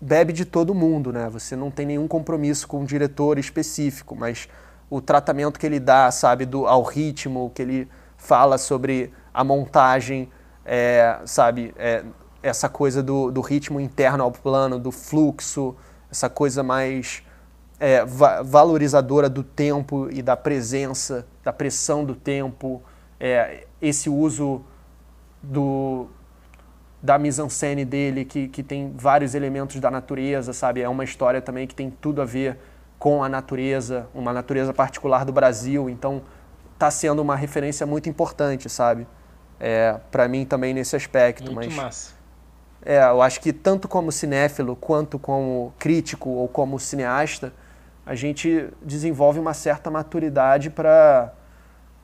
bebe 0.00 0.32
de 0.32 0.44
todo 0.44 0.74
mundo, 0.74 1.12
né? 1.12 1.28
Você 1.30 1.54
não 1.54 1.70
tem 1.70 1.86
nenhum 1.86 2.08
compromisso 2.08 2.66
com 2.66 2.80
um 2.80 2.84
diretor 2.84 3.38
específico, 3.38 4.16
mas 4.16 4.48
o 4.88 5.00
tratamento 5.00 5.58
que 5.58 5.66
ele 5.66 5.78
dá, 5.78 6.10
sabe, 6.10 6.46
do, 6.46 6.66
ao 6.66 6.82
ritmo, 6.82 7.52
que 7.54 7.62
ele 7.62 7.88
fala 8.16 8.58
sobre 8.58 9.12
a 9.32 9.44
montagem, 9.44 10.28
é, 10.64 11.18
sabe, 11.24 11.74
é, 11.76 12.04
essa 12.42 12.68
coisa 12.68 13.02
do, 13.02 13.30
do, 13.30 13.40
ritmo 13.40 13.80
interno 13.80 14.24
ao 14.24 14.32
plano, 14.32 14.78
do 14.78 14.90
fluxo, 14.90 15.76
essa 16.10 16.28
coisa 16.28 16.62
mais 16.62 17.22
é, 17.80 18.04
va 18.04 18.42
valorizadora 18.42 19.28
do 19.28 19.42
tempo 19.42 20.08
e 20.12 20.22
da 20.22 20.36
presença, 20.36 21.26
da 21.42 21.52
pressão 21.52 22.04
do 22.04 22.14
tempo, 22.14 22.82
é, 23.18 23.66
esse 23.82 24.08
uso 24.08 24.62
do, 25.42 26.06
da 27.02 27.18
mise-en-scène 27.18 27.84
dele, 27.84 28.24
que, 28.24 28.46
que 28.46 28.62
tem 28.62 28.92
vários 28.96 29.34
elementos 29.34 29.80
da 29.80 29.90
natureza, 29.90 30.52
sabe? 30.52 30.82
É 30.82 30.88
uma 30.88 31.02
história 31.02 31.40
também 31.40 31.66
que 31.66 31.74
tem 31.74 31.90
tudo 31.90 32.22
a 32.22 32.24
ver 32.24 32.58
com 32.98 33.24
a 33.24 33.28
natureza, 33.28 34.06
uma 34.14 34.32
natureza 34.32 34.72
particular 34.72 35.24
do 35.24 35.32
Brasil, 35.32 35.88
então 35.88 36.22
está 36.74 36.90
sendo 36.90 37.20
uma 37.20 37.34
referência 37.34 37.86
muito 37.86 38.08
importante, 38.08 38.68
sabe? 38.68 39.06
é, 39.60 40.00
para 40.10 40.26
mim 40.26 40.46
também 40.46 40.72
nesse 40.72 40.96
aspecto. 40.96 41.52
Muito 41.52 41.66
mas, 41.66 41.74
massa. 41.74 42.14
É, 42.82 43.04
eu 43.04 43.20
acho 43.20 43.40
que 43.42 43.52
tanto 43.52 43.86
como 43.86 44.10
cinéfilo 44.10 44.74
quanto 44.74 45.18
como 45.18 45.74
crítico 45.78 46.30
ou 46.30 46.48
como 46.48 46.80
cineasta, 46.80 47.52
a 48.04 48.14
gente 48.14 48.68
desenvolve 48.82 49.38
uma 49.38 49.54
certa 49.54 49.90
maturidade 49.90 50.70
para 50.70 51.32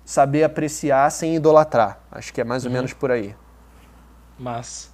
saber 0.04 0.44
apreciar 0.44 1.10
sem 1.10 1.36
idolatrar. 1.36 2.00
Acho 2.10 2.32
que 2.32 2.40
é 2.40 2.44
mais 2.44 2.64
ou 2.64 2.70
uhum. 2.70 2.76
menos 2.76 2.92
por 2.92 3.10
aí. 3.10 3.34
Mas 4.38 4.92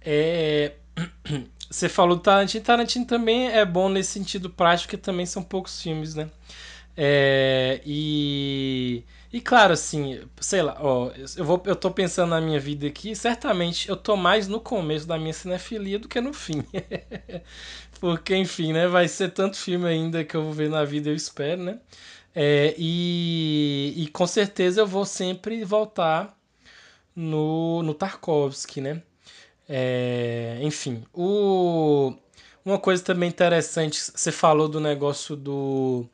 é... 0.00 0.72
você 1.70 1.88
falou 1.88 2.16
do 2.16 2.22
Tarantino. 2.22 2.64
Tarantino 2.64 3.04
também 3.04 3.50
é 3.50 3.64
bom 3.64 3.88
nesse 3.88 4.12
sentido 4.12 4.48
prático, 4.48 4.88
porque 4.88 4.96
também 4.96 5.26
são 5.26 5.42
poucos 5.42 5.82
filmes, 5.82 6.14
né? 6.14 6.28
É... 6.96 7.80
E 7.84 9.04
e 9.32 9.40
claro, 9.40 9.74
assim, 9.74 10.20
sei 10.40 10.62
lá, 10.62 10.76
ó, 10.80 11.10
eu, 11.36 11.44
vou, 11.44 11.62
eu 11.66 11.76
tô 11.76 11.90
pensando 11.90 12.30
na 12.30 12.40
minha 12.40 12.58
vida 12.58 12.86
aqui, 12.86 13.14
certamente 13.14 13.88
eu 13.88 13.96
tô 13.96 14.16
mais 14.16 14.48
no 14.48 14.58
começo 14.60 15.06
da 15.06 15.18
minha 15.18 15.34
cinefilia 15.34 15.98
do 15.98 16.08
que 16.08 16.20
no 16.20 16.32
fim. 16.32 16.64
Porque, 18.00 18.34
enfim, 18.36 18.72
né, 18.72 18.88
vai 18.88 19.06
ser 19.08 19.30
tanto 19.32 19.56
filme 19.56 19.86
ainda 19.86 20.24
que 20.24 20.34
eu 20.36 20.42
vou 20.44 20.52
ver 20.52 20.70
na 20.70 20.84
vida, 20.84 21.10
eu 21.10 21.14
espero, 21.14 21.62
né? 21.62 21.78
É, 22.34 22.74
e, 22.78 23.94
e 23.96 24.08
com 24.08 24.26
certeza 24.26 24.80
eu 24.82 24.86
vou 24.86 25.04
sempre 25.04 25.64
voltar 25.64 26.38
no, 27.14 27.82
no 27.82 27.94
Tarkovsky, 27.94 28.80
né? 28.80 29.02
É, 29.68 30.58
enfim, 30.62 31.04
o, 31.12 32.14
uma 32.64 32.78
coisa 32.78 33.02
também 33.02 33.28
interessante, 33.28 34.00
você 34.14 34.32
falou 34.32 34.68
do 34.68 34.80
negócio 34.80 35.36
do 35.36 36.08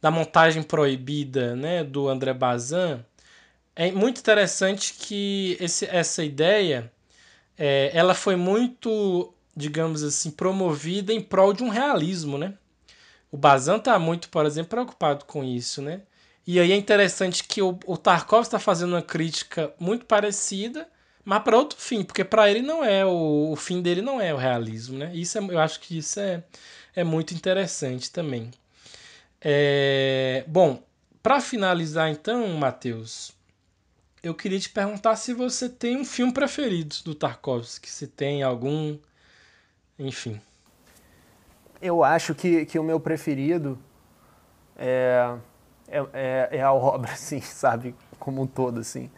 da 0.00 0.10
montagem 0.10 0.62
proibida 0.62 1.56
né, 1.56 1.82
do 1.82 2.08
André 2.08 2.32
Bazin, 2.32 3.04
é 3.74 3.90
muito 3.92 4.18
interessante 4.20 4.94
que 4.94 5.56
esse, 5.60 5.86
essa 5.86 6.24
ideia 6.24 6.90
é, 7.56 7.90
ela 7.94 8.14
foi 8.14 8.36
muito, 8.36 9.32
digamos 9.56 10.02
assim, 10.02 10.30
promovida 10.30 11.12
em 11.12 11.20
prol 11.20 11.52
de 11.52 11.62
um 11.62 11.68
realismo. 11.68 12.38
Né? 12.38 12.54
O 13.30 13.36
Bazin 13.36 13.76
está 13.76 13.98
muito, 13.98 14.28
por 14.30 14.46
exemplo, 14.46 14.70
preocupado 14.70 15.24
com 15.24 15.44
isso. 15.44 15.80
Né? 15.82 16.02
E 16.46 16.58
aí 16.58 16.72
é 16.72 16.76
interessante 16.76 17.44
que 17.44 17.60
o, 17.60 17.78
o 17.86 17.96
Tarkov 17.96 18.42
está 18.42 18.58
fazendo 18.58 18.94
uma 18.94 19.02
crítica 19.02 19.72
muito 19.78 20.06
parecida, 20.06 20.88
mas 21.24 21.42
para 21.42 21.58
outro 21.58 21.78
fim, 21.78 22.02
porque 22.02 22.24
para 22.24 22.50
ele 22.50 22.62
não 22.62 22.82
é 22.82 23.04
o, 23.04 23.50
o 23.52 23.56
fim 23.56 23.82
dele 23.82 24.00
não 24.00 24.18
é 24.18 24.32
o 24.32 24.38
realismo, 24.38 24.96
né? 24.96 25.10
Isso 25.14 25.36
é, 25.36 25.42
eu 25.42 25.58
acho 25.58 25.78
que 25.78 25.98
isso 25.98 26.18
é, 26.18 26.42
é 26.96 27.04
muito 27.04 27.34
interessante 27.34 28.10
também. 28.10 28.50
É, 29.40 30.44
bom, 30.48 30.82
para 31.22 31.40
finalizar 31.40 32.10
então, 32.10 32.48
Matheus, 32.48 33.32
eu 34.22 34.34
queria 34.34 34.58
te 34.58 34.68
perguntar 34.68 35.14
se 35.16 35.32
você 35.32 35.68
tem 35.68 35.96
um 35.96 36.04
filme 36.04 36.32
preferido 36.32 36.96
do 37.04 37.14
Tarkovsky, 37.14 37.88
se 37.88 38.08
tem 38.08 38.42
algum, 38.42 38.98
enfim. 39.98 40.40
Eu 41.80 42.02
acho 42.02 42.34
que, 42.34 42.66
que 42.66 42.78
o 42.78 42.82
meu 42.82 42.98
preferido 42.98 43.78
é, 44.76 45.36
é, 45.86 45.98
é, 46.12 46.48
é 46.58 46.62
a 46.62 46.72
obra, 46.72 47.12
assim, 47.12 47.40
sabe, 47.40 47.94
como 48.18 48.42
um 48.42 48.46
todo, 48.46 48.80
assim. 48.80 49.10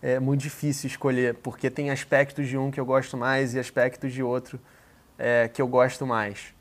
É 0.00 0.20
muito 0.20 0.42
difícil 0.42 0.86
escolher, 0.86 1.34
porque 1.36 1.70
tem 1.70 1.90
aspectos 1.90 2.46
de 2.46 2.58
um 2.58 2.70
que 2.70 2.78
eu 2.78 2.84
gosto 2.84 3.16
mais 3.16 3.54
e 3.54 3.58
aspectos 3.58 4.12
de 4.12 4.22
outro 4.22 4.60
é, 5.18 5.48
que 5.48 5.60
eu 5.60 5.66
gosto 5.66 6.06
mais. 6.06 6.54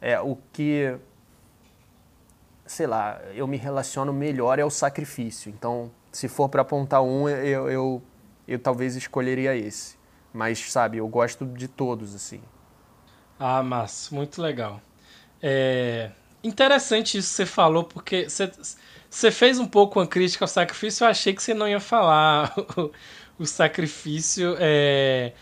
É, 0.00 0.18
o 0.20 0.38
que 0.52 0.96
sei 2.66 2.86
lá, 2.86 3.20
eu 3.34 3.46
me 3.46 3.56
relaciono 3.56 4.12
melhor 4.12 4.58
é 4.58 4.64
o 4.64 4.70
sacrifício. 4.70 5.50
Então, 5.50 5.90
se 6.12 6.28
for 6.28 6.48
para 6.48 6.62
apontar 6.62 7.02
um, 7.02 7.28
eu, 7.28 7.68
eu, 7.68 8.02
eu 8.46 8.58
talvez 8.58 8.96
escolheria 8.96 9.56
esse. 9.56 9.96
Mas, 10.32 10.58
sabe, 10.70 10.98
eu 10.98 11.08
gosto 11.08 11.46
de 11.46 11.68
todos, 11.68 12.14
assim. 12.14 12.40
Ah, 13.38 13.62
mas 13.62 14.08
muito 14.10 14.40
legal. 14.40 14.80
É 15.42 16.10
interessante 16.42 17.18
isso 17.18 17.30
que 17.30 17.36
você 17.36 17.46
falou, 17.46 17.84
porque 17.84 18.28
você, 18.28 18.50
você 19.08 19.30
fez 19.30 19.58
um 19.58 19.66
pouco 19.66 19.98
uma 19.98 20.06
crítica 20.06 20.44
ao 20.44 20.48
sacrifício, 20.48 21.04
eu 21.04 21.08
achei 21.08 21.32
que 21.32 21.42
você 21.42 21.54
não 21.54 21.66
ia 21.66 21.80
falar 21.80 22.52
o, 22.76 22.90
o 23.38 23.46
sacrifício. 23.46 24.56
É 24.58 25.32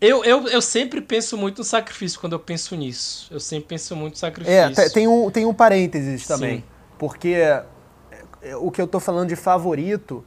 eu, 0.00 0.24
eu, 0.24 0.46
eu 0.48 0.62
sempre 0.62 1.00
penso 1.00 1.36
muito 1.36 1.58
no 1.58 1.64
sacrifício 1.64 2.20
quando 2.20 2.34
eu 2.34 2.38
penso 2.38 2.76
nisso. 2.76 3.28
Eu 3.30 3.40
sempre 3.40 3.68
penso 3.68 3.96
muito 3.96 4.14
no 4.14 4.18
sacrifício. 4.18 4.80
É, 4.80 4.88
tem 4.88 5.08
um, 5.08 5.30
tem 5.30 5.44
um 5.44 5.54
parênteses 5.54 6.26
também. 6.26 6.58
Sim. 6.58 6.64
Porque 6.98 7.34
é, 7.34 7.64
o 8.56 8.70
que 8.70 8.80
eu 8.80 8.86
tô 8.86 9.00
falando 9.00 9.28
de 9.28 9.36
favorito 9.36 10.24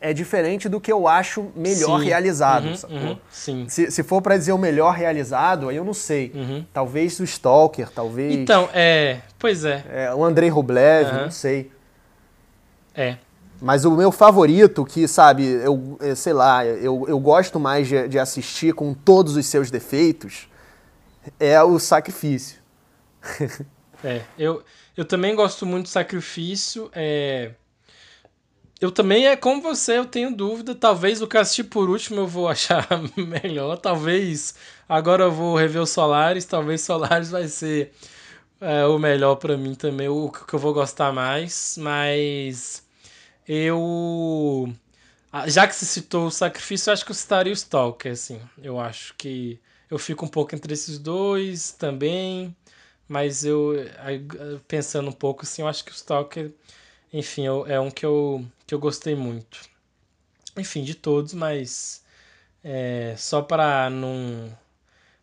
é 0.00 0.12
diferente 0.12 0.68
do 0.68 0.80
que 0.80 0.90
eu 0.90 1.06
acho 1.06 1.50
melhor 1.54 2.00
sim. 2.00 2.06
realizado. 2.06 2.66
Uhum, 2.88 3.08
uhum, 3.08 3.18
sim. 3.30 3.68
Se, 3.68 3.90
se 3.90 4.02
for 4.02 4.22
para 4.22 4.36
dizer 4.36 4.52
o 4.52 4.58
melhor 4.58 4.94
realizado, 4.94 5.68
aí 5.68 5.76
eu 5.76 5.84
não 5.84 5.92
sei. 5.92 6.32
Uhum. 6.34 6.64
Talvez 6.72 7.18
o 7.20 7.24
Stalker, 7.24 7.90
talvez. 7.90 8.34
Então, 8.34 8.68
é. 8.72 9.18
Pois 9.38 9.64
é. 9.64 9.84
é 9.90 10.14
o 10.14 10.24
Andrei 10.24 10.48
Rublev, 10.48 11.12
não 11.12 11.30
sei. 11.30 11.70
É. 12.94 13.16
Mas 13.60 13.84
o 13.84 13.90
meu 13.90 14.10
favorito, 14.10 14.84
que, 14.84 15.06
sabe, 15.06 15.44
eu, 15.44 15.98
sei 16.16 16.32
lá, 16.32 16.64
eu, 16.64 17.04
eu 17.06 17.18
gosto 17.20 17.60
mais 17.60 17.86
de, 17.86 18.08
de 18.08 18.18
assistir 18.18 18.72
com 18.72 18.94
todos 18.94 19.36
os 19.36 19.44
seus 19.46 19.70
defeitos, 19.70 20.48
é 21.38 21.62
o 21.62 21.78
sacrifício. 21.78 22.58
é, 24.02 24.22
eu, 24.38 24.62
eu 24.96 25.04
também 25.04 25.34
gosto 25.34 25.66
muito 25.66 25.84
do 25.84 25.90
sacrifício. 25.90 26.90
É... 26.94 27.52
Eu 28.80 28.90
também 28.90 29.26
é 29.26 29.36
como 29.36 29.60
você, 29.60 29.98
eu 29.98 30.06
tenho 30.06 30.34
dúvida. 30.34 30.74
Talvez 30.74 31.20
o 31.20 31.26
que 31.26 31.36
assisti 31.36 31.62
por 31.62 31.90
último 31.90 32.20
eu 32.20 32.26
vou 32.26 32.48
achar 32.48 32.88
melhor. 33.16 33.76
Talvez 33.76 34.54
agora 34.88 35.24
eu 35.24 35.32
vou 35.32 35.54
rever 35.54 35.82
o 35.82 35.86
Solares. 35.86 36.46
Talvez 36.46 36.80
Solares 36.80 37.30
vai 37.30 37.46
ser 37.46 37.92
é, 38.58 38.86
o 38.86 38.98
melhor 38.98 39.36
para 39.36 39.56
mim 39.56 39.74
também, 39.74 40.08
o 40.08 40.30
que 40.30 40.54
eu 40.54 40.58
vou 40.58 40.72
gostar 40.72 41.12
mais. 41.12 41.76
Mas 41.78 42.82
eu. 43.52 44.72
Já 45.46 45.66
que 45.66 45.74
você 45.74 45.86
citou 45.86 46.26
o 46.26 46.30
sacrifício, 46.30 46.92
acho 46.92 47.04
que 47.04 47.10
eu 47.10 47.14
citaria 47.14 47.52
o 47.52 47.54
Stalker, 47.54 48.12
assim. 48.12 48.40
Eu 48.62 48.80
acho 48.80 49.14
que 49.16 49.60
eu 49.90 49.98
fico 49.98 50.24
um 50.24 50.28
pouco 50.28 50.54
entre 50.54 50.72
esses 50.74 50.98
dois 50.98 51.72
também. 51.72 52.54
Mas 53.08 53.44
eu, 53.44 53.74
pensando 54.68 55.08
um 55.08 55.12
pouco 55.12 55.42
assim, 55.42 55.62
eu 55.62 55.68
acho 55.68 55.84
que 55.84 55.90
o 55.90 55.94
Stalker 55.94 56.52
enfim, 57.12 57.44
eu, 57.46 57.66
é 57.66 57.80
um 57.80 57.90
que 57.90 58.06
eu, 58.06 58.44
que 58.66 58.74
eu 58.74 58.78
gostei 58.78 59.14
muito. 59.14 59.60
Enfim, 60.56 60.84
de 60.84 60.94
todos, 60.94 61.34
mas 61.34 62.04
é, 62.62 63.14
só 63.18 63.42
para 63.42 63.90
não, 63.90 64.56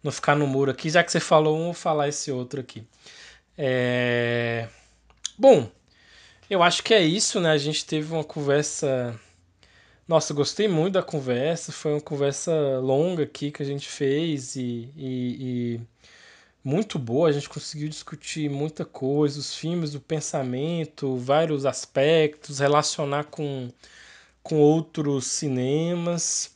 não 0.03 0.11
ficar 0.11 0.35
no 0.35 0.47
muro 0.47 0.71
aqui, 0.71 0.89
já 0.89 1.03
que 1.03 1.11
você 1.11 1.19
falou 1.19 1.57
um, 1.57 1.65
vou 1.65 1.73
falar 1.73 2.09
esse 2.09 2.31
outro 2.31 2.59
aqui. 2.59 2.85
É, 3.57 4.67
bom, 5.37 5.71
eu 6.49 6.63
acho 6.63 6.83
que 6.83 6.93
é 6.93 7.01
isso, 7.01 7.39
né? 7.39 7.51
A 7.51 7.57
gente 7.57 7.85
teve 7.85 8.13
uma 8.13 8.23
conversa. 8.23 9.19
Nossa, 10.07 10.33
gostei 10.33 10.67
muito 10.67 10.93
da 10.93 11.03
conversa. 11.03 11.71
Foi 11.71 11.93
uma 11.93 12.01
conversa 12.01 12.51
longa 12.79 13.23
aqui 13.23 13.51
que 13.51 13.61
a 13.63 13.65
gente 13.65 13.87
fez 13.89 14.55
e, 14.55 14.89
e, 14.95 15.77
e 15.77 15.81
muito 16.67 16.99
boa, 16.99 17.29
a 17.29 17.31
gente 17.31 17.47
conseguiu 17.47 17.87
discutir 17.87 18.49
muita 18.49 18.83
coisa, 18.83 19.39
os 19.39 19.55
filmes, 19.55 19.95
o 19.95 20.01
pensamento, 20.01 21.15
vários 21.15 21.65
aspectos, 21.65 22.59
relacionar 22.59 23.25
com, 23.25 23.69
com 24.43 24.57
outros 24.57 25.27
cinemas. 25.27 26.55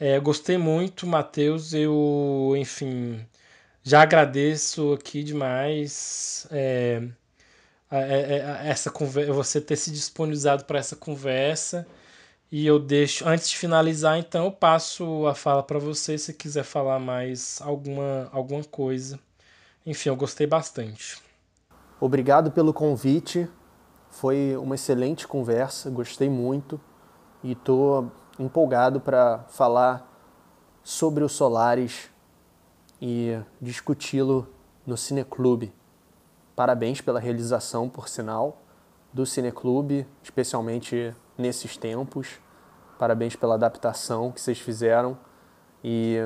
É, 0.00 0.18
gostei 0.20 0.58
muito, 0.58 1.06
Matheus. 1.06 1.72
Eu, 1.72 2.54
enfim, 2.56 3.24
já 3.84 4.02
agradeço 4.02 4.94
aqui 4.94 5.22
demais 5.22 6.46
é, 6.50 7.02
essa 7.90 8.90
conversa, 8.90 9.32
você 9.32 9.60
ter 9.60 9.76
se 9.76 9.90
disponibilizado 9.90 10.64
para 10.64 10.78
essa 10.78 10.96
conversa. 10.96 11.86
E 12.50 12.64
eu 12.66 12.78
deixo, 12.78 13.26
antes 13.28 13.48
de 13.48 13.58
finalizar, 13.58 14.18
então, 14.18 14.44
eu 14.44 14.52
passo 14.52 15.26
a 15.26 15.34
fala 15.34 15.62
para 15.62 15.78
você 15.78 16.16
se 16.16 16.32
quiser 16.32 16.62
falar 16.62 16.98
mais 16.98 17.60
alguma, 17.60 18.28
alguma 18.32 18.62
coisa. 18.62 19.18
Enfim, 19.84 20.10
eu 20.10 20.16
gostei 20.16 20.46
bastante. 20.46 21.20
Obrigado 22.00 22.50
pelo 22.52 22.72
convite. 22.72 23.48
Foi 24.10 24.56
uma 24.56 24.76
excelente 24.76 25.26
conversa, 25.26 25.90
gostei 25.90 26.28
muito 26.28 26.80
e 27.42 27.52
estou 27.52 28.10
empolgado 28.38 29.00
para 29.00 29.44
falar 29.48 30.12
sobre 30.82 31.24
o 31.24 31.28
Solaris 31.28 32.10
e 33.00 33.38
discuti-lo 33.60 34.48
no 34.86 34.96
Cineclube. 34.96 35.72
Parabéns 36.56 37.00
pela 37.00 37.20
realização, 37.20 37.88
por 37.88 38.08
sinal, 38.08 38.62
do 39.12 39.24
Cineclube, 39.24 40.06
especialmente 40.22 41.14
nesses 41.38 41.76
tempos. 41.76 42.40
Parabéns 42.98 43.36
pela 43.36 43.54
adaptação 43.54 44.32
que 44.32 44.40
vocês 44.40 44.58
fizeram. 44.58 45.16
E, 45.84 46.16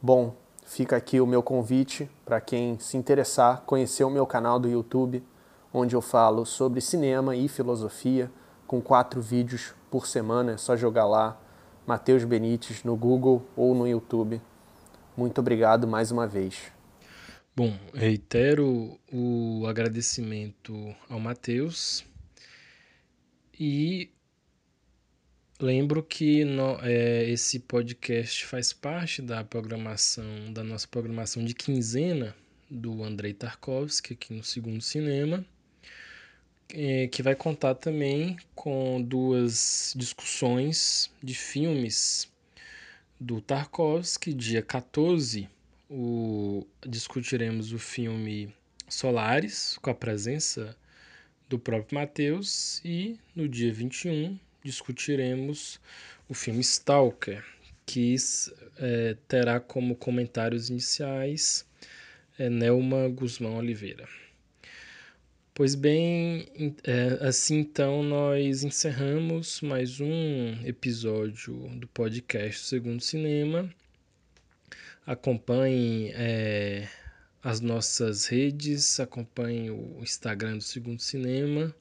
bom, 0.00 0.34
Fica 0.68 0.96
aqui 0.96 1.18
o 1.18 1.26
meu 1.26 1.42
convite 1.42 2.10
para 2.26 2.42
quem 2.42 2.78
se 2.78 2.98
interessar 2.98 3.62
conhecer 3.64 4.04
o 4.04 4.10
meu 4.10 4.26
canal 4.26 4.60
do 4.60 4.68
YouTube, 4.68 5.24
onde 5.72 5.96
eu 5.96 6.02
falo 6.02 6.44
sobre 6.44 6.82
cinema 6.82 7.34
e 7.34 7.48
filosofia, 7.48 8.30
com 8.66 8.78
quatro 8.78 9.18
vídeos 9.22 9.74
por 9.90 10.06
semana. 10.06 10.52
É 10.52 10.56
só 10.58 10.76
jogar 10.76 11.06
lá 11.06 11.38
Matheus 11.86 12.22
Benites 12.22 12.84
no 12.84 12.96
Google 12.96 13.42
ou 13.56 13.74
no 13.74 13.88
YouTube. 13.88 14.42
Muito 15.16 15.40
obrigado 15.40 15.88
mais 15.88 16.12
uma 16.12 16.26
vez. 16.26 16.70
Bom, 17.58 17.76
reitero 17.92 19.00
o 19.12 19.66
agradecimento 19.66 20.94
ao 21.08 21.18
Matheus 21.18 22.04
e 23.58 24.12
Lembro 25.58 26.04
que 26.04 26.44
no, 26.44 26.78
é, 26.82 27.28
esse 27.28 27.58
podcast 27.58 28.46
faz 28.46 28.72
parte 28.72 29.20
da 29.20 29.42
programação, 29.42 30.52
da 30.52 30.62
nossa 30.62 30.86
programação 30.86 31.44
de 31.44 31.52
quinzena 31.52 32.32
do 32.70 33.02
Andrei 33.02 33.34
Tarkovsky 33.34 34.12
aqui 34.12 34.32
no 34.32 34.44
Segundo 34.44 34.80
Cinema, 34.80 35.44
é, 36.72 37.08
que 37.08 37.24
vai 37.24 37.34
contar 37.34 37.74
também 37.74 38.36
com 38.54 39.02
duas 39.02 39.94
discussões 39.96 41.10
de 41.20 41.34
filmes 41.34 42.30
do 43.18 43.40
Tarkovsky. 43.40 44.32
Dia 44.32 44.62
14, 44.62 45.48
o, 45.88 46.66
discutiremos 46.86 47.72
o 47.72 47.78
filme 47.78 48.54
Solares, 48.88 49.78
com 49.80 49.90
a 49.90 49.94
presença 49.94 50.76
do 51.48 51.58
próprio 51.58 51.98
Matheus, 51.98 52.80
e 52.84 53.18
no 53.34 53.48
dia 53.48 53.72
21 53.72 54.38
discutiremos 54.62 55.80
o 56.28 56.34
filme 56.34 56.60
Stalker, 56.60 57.44
que 57.86 58.14
é, 58.78 59.16
terá 59.26 59.58
como 59.58 59.96
comentários 59.96 60.68
iniciais 60.68 61.66
é, 62.38 62.50
Nelma 62.50 63.08
Guzmão 63.08 63.56
Oliveira. 63.56 64.06
Pois 65.54 65.74
bem, 65.74 66.46
é, 66.84 67.26
assim 67.26 67.58
então 67.58 68.02
nós 68.02 68.62
encerramos 68.62 69.60
mais 69.60 70.00
um 70.00 70.52
episódio 70.64 71.54
do 71.76 71.88
podcast 71.88 72.66
Segundo 72.66 73.02
Cinema. 73.02 73.68
Acompanhe 75.08 76.12
é, 76.14 76.86
as 77.42 77.62
nossas 77.62 78.26
redes, 78.26 79.00
acompanhe 79.00 79.70
o 79.70 80.00
Instagram 80.02 80.58
do 80.58 80.62
Segundo 80.62 81.00
Cinema 81.00 81.74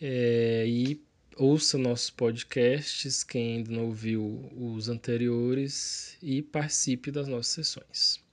é, 0.00 0.64
e 0.66 0.98
ouça 1.36 1.76
nossos 1.76 2.08
podcasts, 2.08 3.22
quem 3.22 3.58
ainda 3.58 3.70
não 3.70 3.84
ouviu 3.88 4.50
os 4.56 4.88
anteriores, 4.88 6.16
e 6.22 6.40
participe 6.40 7.10
das 7.10 7.28
nossas 7.28 7.48
sessões. 7.48 8.25